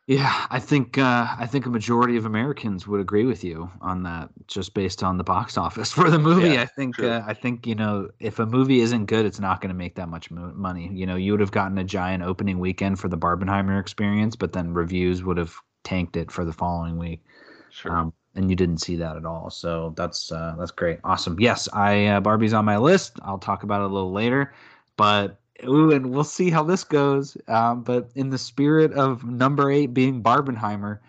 Yeah, 0.10 0.48
I 0.50 0.60
think 0.60 0.98
uh, 0.98 1.28
I 1.38 1.46
think 1.46 1.68
a 1.68 1.70
majority 1.70 2.18
of 2.18 2.26
Americans 2.26 2.88
would 2.88 3.00
agree 3.00 3.26
with 3.26 3.44
you 3.44 3.70
on 3.80 4.02
that, 4.04 4.30
just 4.48 4.74
based 4.74 5.04
on 5.04 5.18
the 5.20 5.24
box 5.24 5.56
office 5.66 5.92
for 5.92 6.10
the 6.10 6.18
movie. 6.18 6.50
Yeah, 6.50 6.64
I 6.64 6.66
think 6.66 7.00
uh, 7.04 7.22
I 7.28 7.36
think 7.36 7.68
you 7.68 7.76
know 7.76 8.10
if 8.20 8.40
a 8.40 8.46
movie 8.48 8.80
isn't 8.80 9.06
good, 9.06 9.28
it's 9.28 9.40
not 9.40 9.62
going 9.62 9.70
to 9.70 9.78
make 9.78 9.94
that 9.96 10.10
much 10.10 10.32
mo- 10.32 10.52
money. 10.56 10.90
You 10.92 11.06
know, 11.06 11.16
you 11.16 11.32
would 11.34 11.42
have 11.42 11.52
gotten 11.52 11.78
a 11.78 11.84
giant 11.84 12.24
opening 12.24 12.58
weekend 12.58 13.00
for 13.00 13.08
the 13.08 13.20
Barbenheimer 13.20 13.80
experience, 13.80 14.36
but 14.36 14.52
then 14.52 14.74
reviews 14.74 15.24
would 15.24 15.38
have 15.38 15.54
tanked 15.84 16.18
it 16.18 16.32
for 16.32 16.44
the 16.44 16.54
following 16.54 16.98
week. 16.98 17.24
Sure. 17.70 17.96
Um, 17.96 18.14
and 18.34 18.50
you 18.50 18.56
didn't 18.56 18.80
see 18.80 18.96
that 18.96 19.16
at 19.16 19.26
all, 19.26 19.52
so 19.52 19.94
that's 19.96 20.32
uh, 20.32 20.56
that's 20.58 20.72
great, 20.72 21.00
awesome. 21.04 21.40
Yes, 21.40 21.70
I 21.72 22.08
uh, 22.08 22.20
Barbie's 22.20 22.54
on 22.54 22.66
my 22.66 22.78
list. 22.78 23.20
I'll 23.22 23.38
talk 23.38 23.62
about 23.62 23.82
it 23.82 23.92
a 23.92 23.94
little 23.94 24.12
later, 24.12 24.56
but 24.98 25.39
ooh, 25.66 25.92
and 25.92 26.12
we'll 26.12 26.24
see 26.24 26.50
how 26.50 26.64
this 26.64 26.84
goes. 26.84 27.38
Um, 27.48 27.84
but 27.84 28.10
in 28.16 28.30
the 28.30 28.38
spirit 28.38 28.94
of 28.94 29.24
number 29.26 29.72
eight 29.72 29.94
being 29.94 30.24
Barbenheimer, 30.24 31.00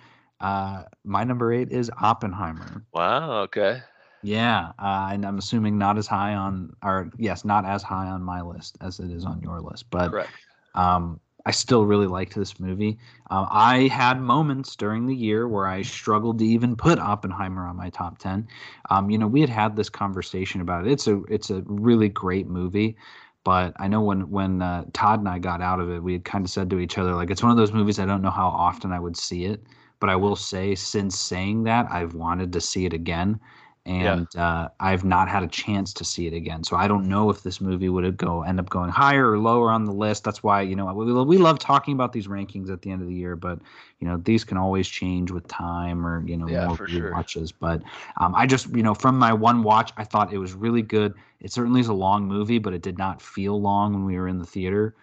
Uh, 0.40 0.84
my 1.05 1.22
number 1.22 1.53
eight 1.53 1.70
is 1.70 1.90
Oppenheimer. 2.01 2.82
Wow. 2.94 3.42
Okay. 3.42 3.82
Yeah, 4.22 4.72
uh, 4.78 5.11
and 5.12 5.24
I'm 5.26 5.38
assuming 5.38 5.78
not 5.78 5.98
as 5.98 6.07
high 6.07 6.34
on, 6.34 6.74
or 6.82 7.11
yes, 7.18 7.44
not 7.44 7.64
as 7.66 7.82
high 7.82 8.09
on 8.09 8.22
my 8.22 8.40
list 8.40 8.78
as 8.80 9.01
it 9.01 9.11
is 9.11 9.24
on 9.24 9.40
your 9.42 9.61
list. 9.61 9.90
But 9.90 10.11
Correct. 10.11 10.30
um, 10.74 11.20
I 11.46 11.53
still 11.53 11.84
really 11.84 12.07
liked 12.07 12.34
this 12.34 12.61
movie. 12.61 12.98
Uh, 13.30 13.46
I 13.51 13.88
had 13.88 14.20
moments 14.20 14.76
during 14.76 15.07
the 15.07 15.14
year 15.14 15.48
where 15.48 15.66
I 15.66 15.82
struggled 15.82 16.38
to 16.38 16.44
even 16.44 16.76
put 16.76 16.98
Oppenheimer 16.98 17.66
on 17.66 17.76
my 17.76 17.90
top 17.90 18.18
ten. 18.18 18.48
Um, 18.90 19.11
you 19.11 19.18
know, 19.18 19.26
we 19.26 19.40
had 19.40 19.51
had 19.51 19.76
this 19.76 19.90
conversation 19.90 20.61
about 20.61 20.86
it. 20.86 20.92
It's 20.92 21.07
a 21.07 21.22
it's 21.28 21.51
a 21.51 21.62
really 21.66 22.09
great 22.09 22.46
movie, 22.46 22.96
but 23.45 23.72
I 23.78 23.88
know 23.88 24.03
when 24.03 24.30
when 24.30 24.62
uh, 24.62 24.84
Todd 24.93 25.20
and 25.20 25.28
I 25.28 25.38
got 25.38 25.62
out 25.62 25.80
of 25.80 25.91
it, 25.91 26.03
we 26.03 26.12
had 26.14 26.24
kind 26.24 26.45
of 26.45 26.51
said 26.51 26.70
to 26.70 26.78
each 26.78 26.99
other 26.99 27.14
like 27.14 27.30
it's 27.30 27.43
one 27.43 27.51
of 27.53 27.59
those 27.59 27.72
movies 27.72 27.99
I 27.99 28.07
don't 28.07 28.22
know 28.22 28.30
how 28.30 28.49
often 28.49 28.93
I 28.93 29.01
would 29.01 29.16
see 29.16 29.45
it, 29.45 29.62
but 30.01 30.11
I 30.11 30.16
will 30.16 30.36
say 30.36 30.74
since 30.74 31.18
saying 31.18 31.64
that 31.64 31.86
I've 31.91 32.14
wanted 32.14 32.53
to 32.53 32.61
see 32.61 32.86
it 32.86 32.93
again 32.93 33.41
and 33.87 34.28
yeah. 34.35 34.47
uh, 34.47 34.68
I've 34.78 35.05
not 35.05 35.28
had 35.28 35.43
a 35.43 35.49
chance 35.49 35.95
to 35.95 36.05
see 36.05 36.26
it 36.26 36.35
again. 36.35 36.62
So 36.64 36.76
I 36.76 36.87
don't 36.87 37.09
know 37.09 37.31
if 37.31 37.43
this 37.43 37.61
movie 37.61 37.89
would 37.89 38.16
go 38.16 38.43
end 38.43 38.61
up 38.61 38.68
going 38.68 38.91
higher 38.91 39.31
or 39.31 39.39
lower 39.39 39.70
on 39.70 39.85
the 39.85 39.93
list. 39.93 40.22
That's 40.22 40.43
why 40.43 40.62
you 40.62 40.76
know 40.76 40.93
we, 40.93 41.11
we 41.24 41.39
love 41.39 41.59
talking 41.59 41.95
about 41.95 42.12
these 42.12 42.26
rankings 42.26 42.70
at 42.70 42.83
the 42.83 42.91
end 42.91 43.01
of 43.01 43.09
the 43.09 43.14
year, 43.14 43.37
but 43.37 43.59
you 43.99 44.07
know 44.07 44.18
these 44.18 44.45
can 44.45 44.59
always 44.59 44.87
change 44.87 45.31
with 45.31 45.49
time 45.49 46.07
or 46.07 46.26
you 46.26 46.37
know 46.37 46.47
yeah, 46.47 46.66
more 46.66 46.87
sure. 46.87 47.12
watches. 47.12 47.53
But 47.53 47.83
um, 48.18 48.35
I 48.35 48.47
just 48.47 48.68
you 48.74 48.83
know 48.83 48.95
from 48.95 49.18
my 49.18 49.33
one 49.33 49.62
watch, 49.62 49.93
I 49.97 50.05
thought 50.05 50.33
it 50.33 50.39
was 50.39 50.53
really 50.53 50.83
good. 50.83 51.14
It 51.41 51.51
certainly 51.51 51.81
is 51.81 51.89
a 51.89 51.95
long 51.95 52.26
movie, 52.26 52.59
but 52.59 52.74
it 52.74 52.83
did 52.83 52.99
not 52.99 53.22
feel 53.22 53.61
long 53.61 53.95
when 53.95 54.05
we 54.05 54.18
were 54.18 54.28
in 54.28 54.39
the 54.39 54.47
theater. 54.47 54.95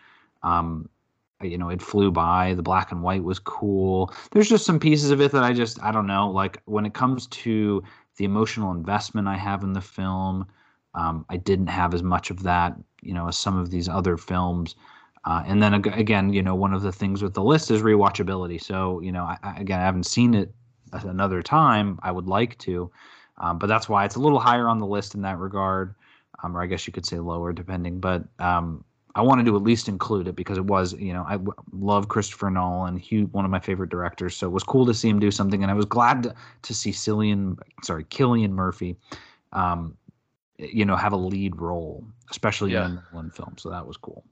Um, 0.44 0.88
you 1.42 1.58
know 1.58 1.70
it 1.70 1.82
flew 1.82 2.12
by 2.12 2.56
the 2.56 2.64
black 2.64 2.92
and 2.92 3.04
white 3.04 3.24
was 3.24 3.38
cool 3.38 4.12
there's 4.32 4.50
just 4.50 4.66
some 4.66 4.80
pieces 4.80 5.12
of 5.12 5.22
it 5.22 5.32
that 5.32 5.44
i 5.44 5.54
just 5.54 5.80
i 5.84 5.92
don't 5.92 6.08
know 6.08 6.32
like 6.32 6.60
when 6.66 6.84
it 6.84 6.96
comes 6.96 7.28
to 7.28 7.84
the 8.18 8.26
emotional 8.26 8.72
investment 8.72 9.28
I 9.28 9.38
have 9.38 9.64
in 9.64 9.74
the 9.74 9.82
film. 9.82 10.46
Um, 10.96 11.26
I 11.30 11.38
didn't 11.38 11.68
have 11.68 11.94
as 11.94 12.04
much 12.04 12.30
of 12.32 12.44
that, 12.44 12.76
you 13.02 13.14
know, 13.14 13.28
as 13.28 13.38
some 13.38 13.58
of 13.58 13.70
these 13.70 13.88
other 13.88 14.18
films. 14.18 14.76
Uh, 15.26 15.44
and 15.46 15.62
then 15.62 15.74
again, 15.74 16.32
you 16.32 16.42
know, 16.42 16.56
one 16.56 16.74
of 16.74 16.82
the 16.82 16.92
things 16.92 17.22
with 17.22 17.34
the 17.34 17.44
list 17.44 17.70
is 17.70 17.82
rewatchability. 17.82 18.62
So, 18.62 19.02
you 19.02 19.12
know, 19.12 19.24
I, 19.24 19.38
again, 19.58 19.80
I 19.80 19.84
haven't 19.84 20.06
seen 20.06 20.34
it 20.34 20.54
another 20.94 21.42
time. 21.42 22.00
I 22.02 22.12
would 22.12 22.28
like 22.28 22.58
to, 22.60 22.90
um, 23.38 23.60
but 23.60 23.68
that's 23.68 23.90
why 23.90 24.06
it's 24.06 24.16
a 24.16 24.20
little 24.20 24.40
higher 24.40 24.70
on 24.70 24.80
the 24.80 24.86
list 24.86 25.16
in 25.16 25.22
that 25.24 25.38
regard, 25.38 25.96
um, 26.44 26.56
or 26.56 26.62
I 26.62 26.66
guess 26.66 26.88
you 26.88 26.94
could 26.94 27.06
say 27.06 27.20
lower, 27.20 27.52
depending. 27.52 28.00
But 28.00 28.24
um, 28.40 28.84
I 29.18 29.22
wanted 29.22 29.48
to 29.48 29.56
at 29.56 29.64
least 29.64 29.88
include 29.88 30.28
it 30.28 30.36
because 30.36 30.60
it 30.60 30.66
was, 30.66 30.94
you 30.94 31.12
know, 31.12 31.26
I 31.28 31.34
w- 31.34 31.56
love 31.72 32.08
Christopher 32.08 32.52
Nolan, 32.52 32.98
he 32.98 33.24
one 33.24 33.46
of 33.46 33.50
my 33.50 33.60
favorite 33.60 33.90
directors. 33.90 34.38
So 34.38 34.46
it 34.46 34.52
was 34.52 34.62
cool 34.62 34.86
to 34.86 34.94
see 34.94 35.10
him 35.10 35.20
do 35.20 35.32
something, 35.32 35.64
and 35.64 35.72
I 35.72 35.74
was 35.74 35.86
glad 35.86 36.22
to, 36.24 36.36
to 36.62 36.74
see 36.76 36.92
Cillian, 36.92 37.58
sorry, 37.84 38.04
Cillian 38.04 38.52
Murphy, 38.52 38.96
um, 39.54 39.98
you 40.60 40.86
know, 40.86 40.96
have 40.96 41.14
a 41.14 41.18
lead 41.18 41.60
role, 41.60 42.06
especially 42.30 42.74
yeah. 42.74 42.86
in 42.86 42.92
a 42.92 43.04
Nolan 43.12 43.32
film. 43.32 43.56
So 43.58 43.72
that 43.72 43.88
was 43.88 43.98
cool. 43.98 44.24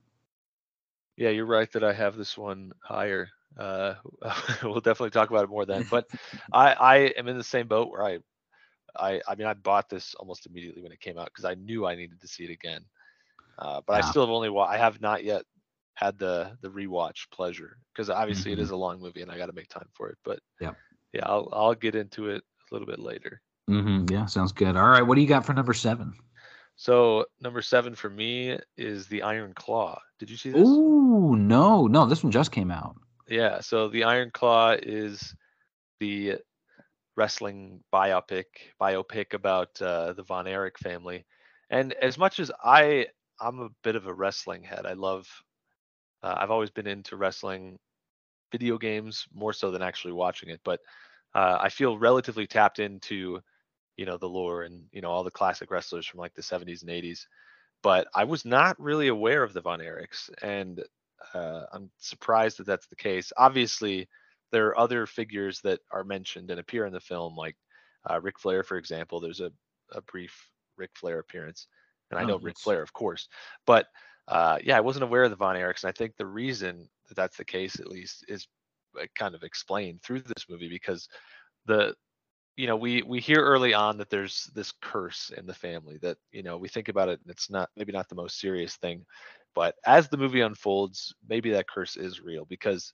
Yeah, 1.17 1.29
you're 1.29 1.47
right 1.47 1.71
that 1.71 1.83
I 1.83 1.91
have 1.91 2.15
this 2.15 2.37
one 2.37 2.71
higher. 2.83 3.29
Uh, 3.57 3.95
we'll 4.61 4.81
definitely 4.81 5.09
talk 5.09 5.31
about 5.31 5.45
it 5.45 5.49
more 5.49 5.65
then. 5.65 5.87
But 5.89 6.07
I, 6.53 6.73
I 6.73 6.95
am 7.17 7.27
in 7.27 7.39
the 7.39 7.43
same 7.43 7.67
boat 7.67 7.89
where 7.89 8.03
I, 8.03 8.19
I, 8.95 9.21
I 9.27 9.33
mean, 9.33 9.47
I 9.47 9.55
bought 9.55 9.89
this 9.89 10.13
almost 10.13 10.45
immediately 10.45 10.83
when 10.83 10.91
it 10.91 10.99
came 10.99 11.17
out 11.17 11.25
because 11.25 11.45
I 11.45 11.55
knew 11.55 11.87
I 11.87 11.95
needed 11.95 12.21
to 12.21 12.27
see 12.27 12.43
it 12.43 12.51
again. 12.51 12.85
Uh, 13.57 13.81
but. 13.85 14.03
I 14.03 14.09
still 14.09 14.23
have 14.23 14.29
only 14.31 14.49
wa- 14.49 14.65
I 14.65 14.77
have 14.77 15.01
not 15.01 15.23
yet 15.23 15.43
had 15.95 16.19
the 16.19 16.51
the 16.61 16.69
rewatch 16.69 17.29
pleasure 17.31 17.77
because 17.93 18.09
obviously 18.09 18.51
mm-hmm. 18.51 18.59
it 18.59 18.63
is 18.63 18.71
a 18.71 18.75
long 18.75 19.01
movie 19.01 19.21
and 19.21 19.31
I 19.31 19.37
got 19.37 19.47
to 19.47 19.53
make 19.53 19.69
time 19.69 19.87
for 19.93 20.09
it. 20.09 20.17
But 20.23 20.39
yeah, 20.59 20.73
yeah, 21.13 21.25
I'll 21.25 21.49
I'll 21.51 21.73
get 21.73 21.95
into 21.95 22.29
it 22.29 22.43
a 22.43 22.73
little 22.73 22.87
bit 22.87 22.99
later. 22.99 23.41
Mm-hmm. 23.69 24.13
Yeah, 24.13 24.25
sounds 24.25 24.51
good. 24.51 24.75
All 24.75 24.89
right, 24.89 25.01
what 25.01 25.15
do 25.15 25.21
you 25.21 25.27
got 25.27 25.45
for 25.45 25.53
number 25.53 25.73
seven? 25.73 26.13
So 26.75 27.25
number 27.39 27.61
seven 27.61 27.95
for 27.95 28.09
me 28.09 28.59
is 28.77 29.07
the 29.07 29.23
Iron 29.23 29.53
Claw. 29.53 29.99
Did 30.19 30.29
you 30.29 30.37
see 30.37 30.51
this? 30.51 30.67
Ooh, 30.67 31.35
no, 31.37 31.87
no, 31.87 32.05
this 32.05 32.23
one 32.23 32.31
just 32.31 32.51
came 32.51 32.69
out. 32.69 32.95
Yeah, 33.27 33.61
so 33.61 33.87
the 33.87 34.03
Iron 34.03 34.29
Claw 34.31 34.75
is 34.79 35.33
the 35.99 36.35
wrestling 37.15 37.81
biopic 37.93 38.43
biopic 38.79 39.33
about 39.33 39.81
uh, 39.81 40.13
the 40.13 40.23
Von 40.23 40.47
Erich 40.47 40.77
family. 40.77 41.25
And 41.69 41.93
as 41.93 42.17
much 42.17 42.39
as 42.39 42.51
I 42.63 43.07
I'm 43.39 43.59
a 43.59 43.69
bit 43.83 43.95
of 43.95 44.07
a 44.07 44.13
wrestling 44.13 44.63
head. 44.63 44.85
I 44.85 44.93
love. 44.93 45.27
Uh, 46.23 46.35
I've 46.37 46.51
always 46.51 46.71
been 46.71 46.87
into 46.87 47.17
wrestling 47.17 47.77
video 48.51 48.77
games 48.77 49.25
more 49.33 49.53
so 49.53 49.71
than 49.71 49.81
actually 49.81 50.13
watching 50.13 50.49
it, 50.49 50.61
but 50.63 50.79
uh, 51.33 51.57
I 51.59 51.69
feel 51.69 51.97
relatively 51.97 52.47
tapped 52.47 52.79
into, 52.79 53.41
you 53.97 54.05
know, 54.05 54.17
the 54.17 54.29
lore 54.29 54.63
and 54.63 54.83
you 54.91 55.01
know 55.01 55.09
all 55.09 55.23
the 55.23 55.31
classic 55.31 55.71
wrestlers 55.71 56.05
from 56.05 56.19
like 56.19 56.33
the 56.33 56.41
70s 56.41 56.81
and 56.81 56.91
80s. 56.91 57.25
But 57.83 58.07
I 58.15 58.23
was 58.23 58.45
not 58.45 58.79
really 58.79 59.09
aware 59.09 59.43
of 59.43 59.53
the 59.53 59.61
Von 59.61 59.79
Erichs, 59.79 60.29
and 60.41 60.83
uh, 61.33 61.63
I'm 61.73 61.91
surprised 61.99 62.57
that 62.57 62.65
that's 62.65 62.87
the 62.87 62.95
case. 62.95 63.31
Obviously, 63.37 64.07
there 64.51 64.67
are 64.67 64.79
other 64.79 65.05
figures 65.05 65.59
that 65.61 65.79
are 65.91 66.03
mentioned 66.03 66.49
and 66.49 66.59
appear 66.59 66.85
in 66.85 66.93
the 66.93 66.99
film, 66.99 67.35
like 67.35 67.55
uh, 68.09 68.19
Ric 68.21 68.39
Flair, 68.39 68.63
for 68.63 68.77
example. 68.77 69.19
There's 69.19 69.41
a, 69.41 69.51
a 69.91 70.01
brief 70.01 70.49
Ric 70.77 70.91
Flair 70.95 71.19
appearance 71.19 71.67
and 72.11 72.19
I 72.19 72.23
oh, 72.23 72.27
know 72.27 72.39
Ric 72.39 72.59
Flair, 72.59 72.81
of 72.81 72.93
course. 72.93 73.27
But 73.65 73.87
uh, 74.27 74.57
yeah, 74.63 74.77
I 74.77 74.81
wasn't 74.81 75.03
aware 75.03 75.23
of 75.23 75.29
the 75.29 75.35
Von 75.35 75.55
Erichs, 75.55 75.83
and 75.83 75.89
I 75.89 75.93
think 75.93 76.15
the 76.17 76.25
reason 76.25 76.89
that 77.07 77.15
that's 77.15 77.37
the 77.37 77.45
case, 77.45 77.79
at 77.79 77.87
least, 77.87 78.25
is 78.27 78.47
kind 79.17 79.35
of 79.35 79.43
explained 79.43 80.01
through 80.01 80.21
this 80.21 80.45
movie 80.49 80.69
because 80.69 81.07
the 81.65 81.93
you 82.55 82.67
know 82.67 82.75
we 82.75 83.01
we 83.03 83.19
hear 83.19 83.41
early 83.41 83.73
on 83.73 83.97
that 83.97 84.09
there's 84.09 84.49
this 84.55 84.71
curse 84.81 85.31
in 85.37 85.45
the 85.45 85.53
family 85.53 85.97
that 86.01 86.17
you 86.31 86.43
know 86.43 86.57
we 86.57 86.67
think 86.67 86.87
about 86.87 87.09
it 87.09 87.19
and 87.21 87.29
it's 87.29 87.49
not 87.49 87.69
maybe 87.75 87.91
not 87.91 88.07
the 88.07 88.15
most 88.15 88.39
serious 88.39 88.75
thing 88.77 89.05
but 89.53 89.75
as 89.85 90.07
the 90.07 90.17
movie 90.17 90.41
unfolds 90.41 91.13
maybe 91.27 91.51
that 91.51 91.67
curse 91.67 91.97
is 91.97 92.21
real 92.21 92.45
because 92.45 92.93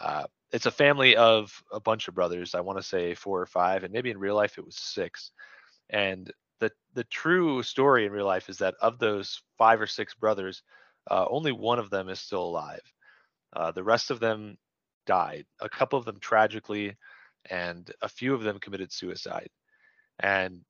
uh, 0.00 0.24
it's 0.52 0.66
a 0.66 0.70
family 0.70 1.16
of 1.16 1.52
a 1.72 1.80
bunch 1.80 2.08
of 2.08 2.14
brothers 2.14 2.54
i 2.54 2.60
want 2.60 2.78
to 2.78 2.82
say 2.82 3.14
four 3.14 3.40
or 3.40 3.46
five 3.46 3.82
and 3.82 3.92
maybe 3.92 4.10
in 4.10 4.18
real 4.18 4.36
life 4.36 4.56
it 4.56 4.64
was 4.64 4.76
six 4.76 5.32
and 5.90 6.32
the 6.62 6.70
the 6.94 7.04
true 7.04 7.62
story 7.64 8.06
in 8.06 8.12
real 8.12 8.24
life 8.24 8.48
is 8.48 8.58
that 8.58 8.76
of 8.80 8.98
those 8.98 9.42
five 9.58 9.80
or 9.80 9.86
six 9.86 10.14
brothers, 10.14 10.62
uh, 11.10 11.26
only 11.28 11.50
one 11.50 11.80
of 11.80 11.90
them 11.90 12.08
is 12.08 12.20
still 12.20 12.44
alive. 12.44 12.80
Uh, 13.54 13.72
the 13.72 13.82
rest 13.82 14.12
of 14.12 14.20
them 14.20 14.56
died. 15.04 15.44
A 15.60 15.68
couple 15.68 15.98
of 15.98 16.04
them 16.04 16.18
tragically, 16.20 16.96
and 17.50 17.90
a 18.00 18.08
few 18.08 18.32
of 18.32 18.44
them 18.44 18.60
committed 18.60 18.92
suicide. 18.92 19.50
And 20.20 20.60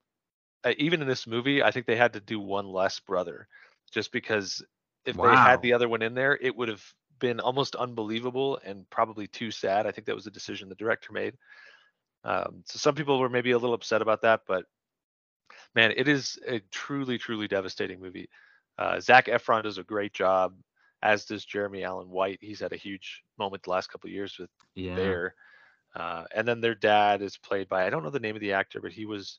uh, 0.64 0.72
even 0.78 1.02
in 1.02 1.08
this 1.08 1.26
movie, 1.26 1.62
I 1.62 1.70
think 1.70 1.84
they 1.84 1.96
had 1.96 2.14
to 2.14 2.20
do 2.20 2.40
one 2.40 2.66
less 2.66 2.98
brother, 2.98 3.46
just 3.92 4.12
because 4.12 4.64
if 5.04 5.16
wow. 5.16 5.30
they 5.30 5.36
had 5.36 5.60
the 5.60 5.74
other 5.74 5.90
one 5.90 6.00
in 6.00 6.14
there, 6.14 6.38
it 6.40 6.56
would 6.56 6.68
have 6.68 6.84
been 7.18 7.38
almost 7.38 7.76
unbelievable 7.76 8.58
and 8.64 8.88
probably 8.88 9.26
too 9.26 9.50
sad. 9.50 9.86
I 9.86 9.90
think 9.90 10.06
that 10.06 10.16
was 10.16 10.26
a 10.26 10.30
decision 10.30 10.70
the 10.70 10.74
director 10.74 11.12
made. 11.12 11.34
Um, 12.24 12.62
so 12.64 12.78
some 12.78 12.94
people 12.94 13.18
were 13.18 13.28
maybe 13.28 13.50
a 13.50 13.58
little 13.58 13.74
upset 13.74 14.00
about 14.00 14.22
that, 14.22 14.40
but 14.46 14.64
man, 15.74 15.92
it 15.96 16.08
is 16.08 16.38
a 16.46 16.60
truly, 16.70 17.18
truly 17.18 17.48
devastating 17.48 18.00
movie. 18.00 18.28
Uh, 18.78 19.00
Zac 19.00 19.26
Efron 19.26 19.62
does 19.62 19.78
a 19.78 19.84
great 19.84 20.12
job, 20.12 20.54
as 21.02 21.24
does 21.24 21.44
Jeremy 21.44 21.84
Allen 21.84 22.08
White. 22.08 22.38
He's 22.40 22.60
had 22.60 22.72
a 22.72 22.76
huge 22.76 23.22
moment 23.38 23.62
the 23.62 23.70
last 23.70 23.88
couple 23.88 24.08
of 24.08 24.14
years 24.14 24.36
with 24.38 24.50
yeah. 24.74 24.94
Bear. 24.94 25.34
Uh, 25.94 26.24
and 26.34 26.48
then 26.48 26.60
their 26.60 26.74
dad 26.74 27.20
is 27.20 27.36
played 27.36 27.68
by 27.68 27.86
I 27.86 27.90
don't 27.90 28.02
know 28.02 28.10
the 28.10 28.20
name 28.20 28.34
of 28.34 28.40
the 28.40 28.52
actor, 28.52 28.80
but 28.80 28.92
he 28.92 29.04
was 29.04 29.38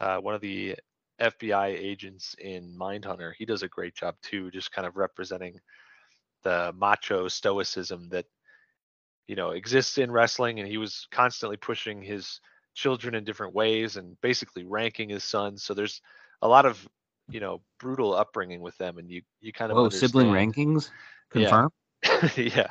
uh, 0.00 0.18
one 0.18 0.34
of 0.34 0.40
the 0.40 0.76
FBI 1.20 1.68
agents 1.68 2.36
in 2.38 2.76
Mindhunter. 2.78 3.32
He 3.36 3.46
does 3.46 3.62
a 3.62 3.68
great 3.68 3.94
job 3.94 4.16
too, 4.22 4.50
just 4.50 4.72
kind 4.72 4.86
of 4.86 4.96
representing 4.96 5.58
the 6.44 6.72
macho 6.76 7.26
stoicism 7.28 8.08
that 8.10 8.26
you 9.26 9.34
know 9.34 9.50
exists 9.50 9.98
in 9.98 10.10
wrestling. 10.10 10.60
And 10.60 10.68
he 10.68 10.76
was 10.76 11.06
constantly 11.10 11.56
pushing 11.56 12.02
his 12.02 12.40
children 12.78 13.16
in 13.16 13.24
different 13.24 13.54
ways 13.54 13.96
and 13.96 14.16
basically 14.22 14.64
ranking 14.64 15.08
his 15.08 15.24
sons. 15.24 15.64
So 15.64 15.74
there's 15.74 16.00
a 16.42 16.48
lot 16.48 16.64
of 16.64 16.88
you 17.28 17.40
know 17.40 17.60
brutal 17.80 18.14
upbringing 18.14 18.60
with 18.60 18.78
them, 18.78 18.98
and 18.98 19.10
you 19.10 19.22
you 19.40 19.52
kind 19.52 19.72
of 19.72 19.78
oh 19.78 19.88
sibling 19.88 20.28
rankings 20.28 20.90
confirm. 21.30 21.70
Yeah. 22.04 22.28
yeah, 22.36 22.70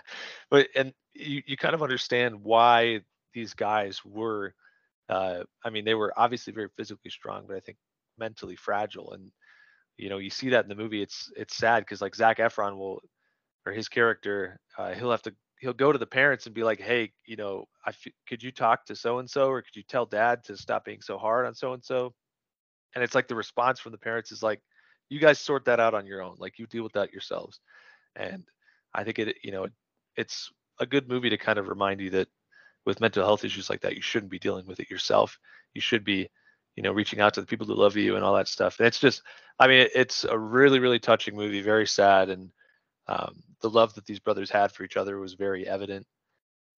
but 0.50 0.70
and 0.76 0.94
you 1.14 1.44
you 1.46 1.58
kind 1.58 1.76
of 1.76 1.84
understand 1.84 2.44
why 2.44 3.02
these 3.34 3.54
guys 3.54 4.02
were. 4.06 4.54
Uh, 5.10 5.44
I 5.64 5.70
mean, 5.70 5.86
they 5.86 5.94
were 5.94 6.14
obviously 6.18 6.54
very 6.54 6.70
physically 6.76 7.12
strong, 7.12 7.46
but 7.48 7.56
I 7.56 7.60
think 7.60 7.78
mentally 8.18 8.56
fragile. 8.56 9.14
And 9.14 9.32
you 9.98 10.10
know, 10.10 10.18
you 10.18 10.30
see 10.30 10.50
that 10.50 10.64
in 10.64 10.70
the 10.70 10.76
movie. 10.76 11.02
It's 11.02 11.30
it's 11.36 11.58
sad 11.58 11.82
because 11.82 12.02
like 12.02 12.16
Zac 12.16 12.38
Efron 12.38 12.78
will, 12.78 13.02
or 13.66 13.74
his 13.74 13.90
character, 13.90 14.60
uh, 14.78 14.94
he'll 14.94 15.12
have 15.12 15.22
to 15.24 15.36
he'll 15.60 15.74
go 15.74 15.92
to 15.92 15.98
the 16.00 16.06
parents 16.08 16.46
and 16.46 16.56
be 16.56 16.64
like, 16.64 16.80
"Hey, 16.80 17.14
you 17.26 17.36
know, 17.38 17.66
I 17.86 17.90
f- 17.90 18.14
could 18.28 18.44
you 18.44 18.52
talk 18.52 18.86
to 18.86 18.96
so 18.96 19.20
and 19.20 19.30
so, 19.30 19.50
or 19.50 19.62
could 19.62 19.76
you 19.76 19.84
tell 19.84 20.06
dad 20.06 20.44
to 20.46 20.58
stop 20.58 20.86
being 20.86 21.02
so 21.02 21.18
hard 21.18 21.46
on 21.46 21.56
so 21.56 21.74
and 21.74 21.84
so?" 21.84 22.14
And 22.96 23.04
it's 23.04 23.16
like 23.16 23.28
the 23.28 23.36
response 23.36 23.80
from 23.80 23.92
the 23.92 23.98
parents 23.98 24.32
is 24.32 24.44
like, 24.44 24.62
"You 25.10 25.20
guys 25.20 25.40
sort 25.40 25.66
that 25.66 25.80
out 25.80 25.94
on 25.94 26.06
your 26.08 26.22
own. 26.24 26.36
Like 26.40 26.60
you 26.60 26.68
deal 26.68 26.84
with 26.84 26.94
that 26.94 27.12
yourselves." 27.12 27.60
And 28.16 28.46
I 28.94 29.04
think 29.04 29.20
it, 29.20 29.38
you 29.44 29.52
know, 29.52 29.68
it's 30.18 30.52
a 30.80 30.86
good 30.86 31.08
movie 31.10 31.30
to 31.32 31.38
kind 31.38 31.60
of 31.60 31.68
remind 31.70 32.02
you 32.02 32.12
that 32.12 32.30
with 32.86 33.02
mental 33.02 33.24
health 33.26 33.44
issues 33.46 33.70
like 33.70 33.82
that, 33.82 33.96
you 33.96 34.02
shouldn't 34.02 34.32
be 34.32 34.40
dealing 34.40 34.66
with 34.68 34.80
it 34.80 34.90
yourself. 34.90 35.38
You 35.74 35.82
should 35.82 36.04
be, 36.04 36.30
you 36.76 36.84
know, 36.84 36.92
reaching 36.92 37.20
out 37.22 37.34
to 37.36 37.42
the 37.42 37.48
people 37.48 37.68
who 37.68 37.76
love 37.76 37.98
you 37.98 38.16
and 38.16 38.24
all 38.24 38.36
that 38.36 38.48
stuff. 38.48 38.80
And 38.80 38.88
it's 38.88 39.00
just, 39.00 39.24
I 39.60 39.68
mean, 39.68 39.88
it's 39.96 40.24
a 40.26 40.38
really, 40.38 40.80
really 40.80 41.00
touching 41.00 41.36
movie, 41.36 41.62
very 41.62 41.88
sad. 41.88 42.30
And 42.30 42.52
um, 43.08 43.42
the 43.62 43.70
love 43.70 43.94
that 43.96 44.06
these 44.06 44.20
brothers 44.20 44.50
had 44.50 44.72
for 44.72 44.84
each 44.84 44.98
other 44.98 45.20
was 45.20 45.34
very 45.34 45.68
evident. 45.68 46.06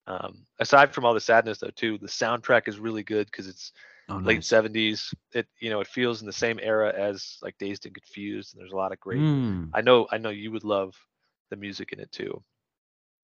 Um, 0.07 0.45
aside 0.59 0.93
from 0.93 1.05
all 1.05 1.13
the 1.13 1.19
sadness, 1.19 1.59
though, 1.59 1.69
too, 1.75 1.97
the 1.97 2.07
soundtrack 2.07 2.67
is 2.67 2.79
really 2.79 3.03
good 3.03 3.27
because 3.27 3.47
it's 3.47 3.73
Oh, 4.09 4.19
late 4.23 4.43
nice. 4.43 4.45
70s. 4.45 5.13
It, 5.33 5.47
you 5.59 5.69
know, 5.69 5.81
it 5.81 5.87
feels 5.87 6.21
in 6.21 6.27
the 6.27 6.33
same 6.33 6.59
era 6.61 6.93
as 6.95 7.37
like 7.41 7.57
Dazed 7.59 7.85
and 7.85 7.95
Confused. 7.95 8.53
And 8.53 8.61
there's 8.61 8.73
a 8.73 8.77
lot 8.77 8.91
of 8.91 8.99
great 8.99 9.27
Mm, 9.27 9.73
I 9.73 9.81
know 9.81 10.07
I 10.11 10.17
know 10.17 10.29
you 10.29 10.51
would 10.51 10.63
love 10.63 10.95
the 11.49 11.57
music 11.57 11.93
in 11.93 11.99
it 11.99 12.11
too. 12.11 12.43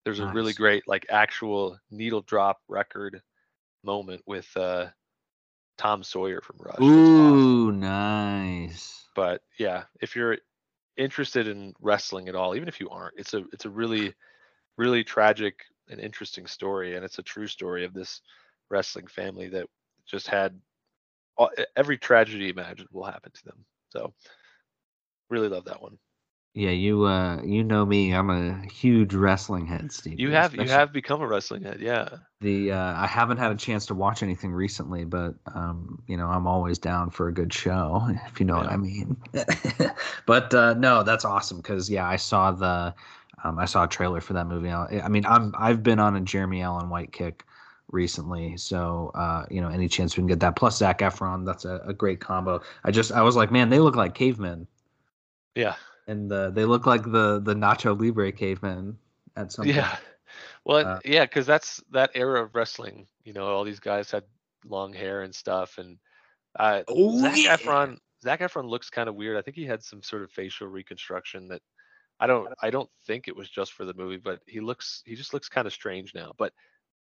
There's 0.05 0.19
a 0.19 0.27
really 0.27 0.53
great 0.53 0.87
like 0.87 1.05
actual 1.09 1.79
needle 1.91 2.21
drop 2.21 2.59
record 2.67 3.21
moment 3.83 4.21
with 4.25 4.49
uh 4.57 4.87
Tom 5.77 6.03
Sawyer 6.03 6.41
from 6.41 6.57
Rush. 6.59 6.91
that's 6.93 7.13
awesome. 7.15 7.57
Ooh, 7.57 7.71
nice. 7.71 9.07
But 9.15 9.41
yeah, 9.57 9.85
if 10.01 10.15
you're 10.15 10.37
interested 10.97 11.47
in 11.47 11.73
wrestling 11.81 12.29
at 12.29 12.35
all, 12.35 12.55
even 12.55 12.67
if 12.67 12.79
you 12.79 12.89
aren't, 12.89 13.15
it's 13.17 13.33
a 13.33 13.43
it's 13.53 13.65
a 13.65 13.69
really 13.69 14.13
really 14.77 15.03
tragic 15.03 15.61
and 15.89 15.99
interesting 15.99 16.47
story 16.47 16.95
and 16.95 17.05
it's 17.05 17.19
a 17.19 17.23
true 17.23 17.47
story 17.47 17.85
of 17.85 17.93
this 17.93 18.21
wrestling 18.69 19.07
family 19.07 19.47
that 19.47 19.67
just 20.05 20.27
had 20.27 20.59
all, 21.37 21.49
every 21.75 21.97
tragedy 21.97 22.49
imaginable 22.49 23.03
happen 23.03 23.31
to 23.33 23.45
them. 23.45 23.65
So 23.89 24.13
really 25.29 25.49
love 25.49 25.65
that 25.65 25.81
one. 25.81 25.97
Yeah, 26.55 26.69
you 26.69 27.03
uh 27.03 27.41
you 27.43 27.65
know 27.65 27.85
me. 27.85 28.13
I'm 28.13 28.29
a 28.29 28.65
huge 28.71 29.13
wrestling 29.13 29.67
head, 29.67 29.91
Steve. 29.91 30.17
You 30.21 30.31
have 30.31 30.55
you 30.55 30.69
have 30.69 30.93
become 30.93 31.21
a 31.21 31.27
wrestling 31.27 31.63
head, 31.63 31.81
yeah. 31.81 32.07
the 32.39 32.71
uh 32.71 32.93
I 32.95 33.05
haven't 33.07 33.37
had 33.37 33.51
a 33.51 33.55
chance 33.55 33.85
to 33.87 33.93
watch 33.93 34.23
anything 34.23 34.53
recently, 34.53 35.03
but 35.03 35.35
um, 35.53 36.01
you 36.07 36.15
know, 36.15 36.27
I'm 36.27 36.47
always 36.47 36.79
down 36.79 37.09
for 37.09 37.27
a 37.27 37.33
good 37.33 37.53
show, 37.53 38.07
if 38.27 38.39
you 38.39 38.45
know 38.45 38.55
what 38.55 38.67
I 38.67 38.77
mean. 38.77 39.17
but 40.25 40.53
uh 40.53 40.75
no, 40.75 41.03
that's 41.03 41.25
awesome 41.25 41.61
cuz 41.61 41.89
yeah, 41.89 42.07
I 42.07 42.15
saw 42.15 42.51
the 42.51 42.95
um 43.43 43.59
I 43.59 43.65
saw 43.65 43.83
a 43.83 43.87
trailer 43.87 44.21
for 44.21 44.31
that 44.31 44.47
movie. 44.47 44.69
I 44.71 45.01
I 45.03 45.09
mean, 45.09 45.25
I'm 45.25 45.53
I've 45.59 45.83
been 45.83 45.99
on 45.99 46.15
a 46.15 46.21
Jeremy 46.21 46.61
Allen 46.61 46.89
White 46.89 47.11
kick 47.11 47.45
recently. 47.91 48.55
So 48.55 49.11
uh, 49.13 49.45
you 49.51 49.59
know, 49.59 49.67
any 49.67 49.89
chance 49.89 50.15
we 50.15 50.21
can 50.21 50.27
get 50.27 50.39
that 50.39 50.55
plus 50.55 50.77
Zac 50.77 50.99
Efron, 50.99 51.45
that's 51.45 51.65
a, 51.65 51.81
a 51.85 51.93
great 51.93 52.21
combo. 52.21 52.61
I 52.85 52.91
just 52.91 53.11
I 53.11 53.23
was 53.23 53.35
like, 53.35 53.51
man, 53.51 53.69
they 53.69 53.79
look 53.79 53.97
like 53.97 54.15
cavemen. 54.15 54.67
Yeah. 55.53 55.75
And 56.07 56.31
uh, 56.31 56.51
they 56.51 56.65
look 56.65 56.85
like 56.85 57.03
the 57.03 57.39
the 57.39 57.53
Nacho 57.55 57.99
Libre 57.99 58.31
cavemen 58.31 58.97
at 59.35 59.51
some 59.51 59.65
point. 59.65 59.75
Yeah. 59.75 59.97
Well, 60.65 60.85
Uh, 60.85 60.99
yeah, 61.05 61.25
because 61.25 61.45
that's 61.45 61.81
that 61.91 62.11
era 62.15 62.43
of 62.43 62.55
wrestling. 62.55 63.07
You 63.23 63.33
know, 63.33 63.47
all 63.47 63.63
these 63.63 63.79
guys 63.79 64.11
had 64.11 64.23
long 64.65 64.93
hair 64.93 65.21
and 65.21 65.33
stuff, 65.33 65.77
and 65.77 65.97
uh, 66.59 66.83
Oh, 66.87 67.19
Zac 67.21 67.37
yeah. 67.37 67.57
Efron. 67.57 67.97
Zac 68.23 68.39
Efron 68.39 68.67
looks 68.67 68.89
kind 68.89 69.07
of 69.07 69.15
weird. 69.15 69.37
I 69.37 69.41
think 69.41 69.55
he 69.55 69.65
had 69.65 69.83
some 69.83 70.01
sort 70.01 70.23
of 70.23 70.31
facial 70.31 70.67
reconstruction 70.67 71.47
that 71.49 71.61
I 72.19 72.27
don't. 72.27 72.51
I 72.61 72.69
don't 72.69 72.89
think 73.05 73.27
it 73.27 73.35
was 73.35 73.49
just 73.49 73.73
for 73.73 73.85
the 73.85 73.93
movie, 73.93 74.17
but 74.17 74.41
he 74.47 74.59
looks. 74.59 75.03
He 75.05 75.15
just 75.15 75.33
looks 75.33 75.49
kind 75.49 75.67
of 75.67 75.73
strange 75.73 76.13
now. 76.15 76.33
But 76.37 76.53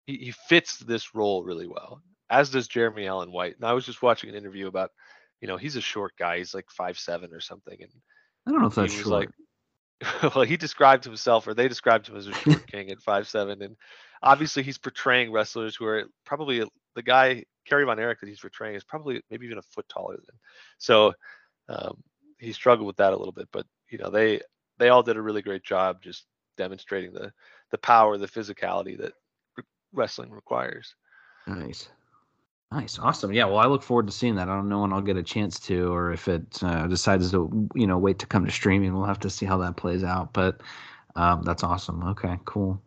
he, 0.06 0.16
he 0.16 0.30
fits 0.30 0.78
this 0.78 1.14
role 1.14 1.42
really 1.44 1.66
well, 1.66 2.02
as 2.30 2.50
does 2.50 2.68
Jeremy 2.68 3.06
Allen 3.06 3.32
White. 3.32 3.56
And 3.56 3.64
I 3.64 3.72
was 3.72 3.86
just 3.86 4.02
watching 4.02 4.28
an 4.30 4.36
interview 4.36 4.66
about, 4.66 4.90
you 5.40 5.48
know, 5.48 5.56
he's 5.56 5.76
a 5.76 5.80
short 5.80 6.12
guy. 6.18 6.38
He's 6.38 6.54
like 6.54 6.70
five 6.70 6.98
seven 6.98 7.32
or 7.32 7.40
something, 7.40 7.76
and 7.80 7.92
I 8.46 8.50
don't 8.50 8.60
know 8.60 8.66
if 8.68 8.74
that's 8.74 8.92
he 8.92 9.02
short. 9.02 9.28
like 10.22 10.32
well 10.34 10.44
he 10.44 10.56
described 10.56 11.04
himself 11.04 11.46
or 11.46 11.54
they 11.54 11.68
described 11.68 12.08
him 12.08 12.16
as 12.16 12.26
a 12.26 12.32
short 12.34 12.66
king 12.66 12.90
at 12.90 13.00
five 13.00 13.26
seven 13.28 13.62
and 13.62 13.76
obviously 14.22 14.62
he's 14.62 14.78
portraying 14.78 15.32
wrestlers 15.32 15.76
who 15.76 15.86
are 15.86 16.04
probably 16.24 16.64
the 16.94 17.02
guy 17.02 17.44
Kerry 17.66 17.84
Von 17.84 17.98
Erich 17.98 18.20
that 18.20 18.28
he's 18.28 18.40
portraying 18.40 18.74
is 18.74 18.84
probably 18.84 19.22
maybe 19.30 19.46
even 19.46 19.58
a 19.58 19.62
foot 19.62 19.88
taller 19.88 20.16
than 20.16 20.36
so 20.78 21.12
um, 21.68 22.02
he 22.38 22.52
struggled 22.52 22.86
with 22.86 22.96
that 22.96 23.12
a 23.12 23.16
little 23.16 23.32
bit 23.32 23.48
but 23.52 23.66
you 23.88 23.98
know 23.98 24.10
they 24.10 24.40
they 24.78 24.88
all 24.88 25.02
did 25.02 25.16
a 25.16 25.22
really 25.22 25.42
great 25.42 25.62
job 25.64 26.02
just 26.02 26.26
demonstrating 26.56 27.12
the 27.12 27.32
the 27.70 27.78
power 27.78 28.18
the 28.18 28.26
physicality 28.28 28.98
that 28.98 29.12
r- 29.56 29.64
wrestling 29.92 30.30
requires 30.30 30.94
Nice. 31.46 31.88
Nice. 32.72 32.98
Awesome. 32.98 33.32
Yeah. 33.32 33.44
Well, 33.44 33.58
I 33.58 33.66
look 33.66 33.82
forward 33.82 34.06
to 34.08 34.12
seeing 34.12 34.34
that. 34.36 34.48
I 34.48 34.54
don't 34.56 34.68
know 34.68 34.80
when 34.80 34.92
I'll 34.92 35.00
get 35.00 35.16
a 35.16 35.22
chance 35.22 35.60
to, 35.60 35.92
or 35.92 36.12
if 36.12 36.26
it 36.26 36.58
uh, 36.62 36.86
decides 36.88 37.30
to, 37.30 37.68
you 37.74 37.86
know, 37.86 37.98
wait 37.98 38.18
to 38.18 38.26
come 38.26 38.44
to 38.44 38.50
streaming. 38.50 38.94
We'll 38.94 39.04
have 39.04 39.20
to 39.20 39.30
see 39.30 39.46
how 39.46 39.58
that 39.58 39.76
plays 39.76 40.02
out. 40.02 40.32
But 40.32 40.60
um, 41.14 41.42
that's 41.42 41.62
awesome. 41.62 42.02
Okay. 42.02 42.36
Cool. 42.46 42.80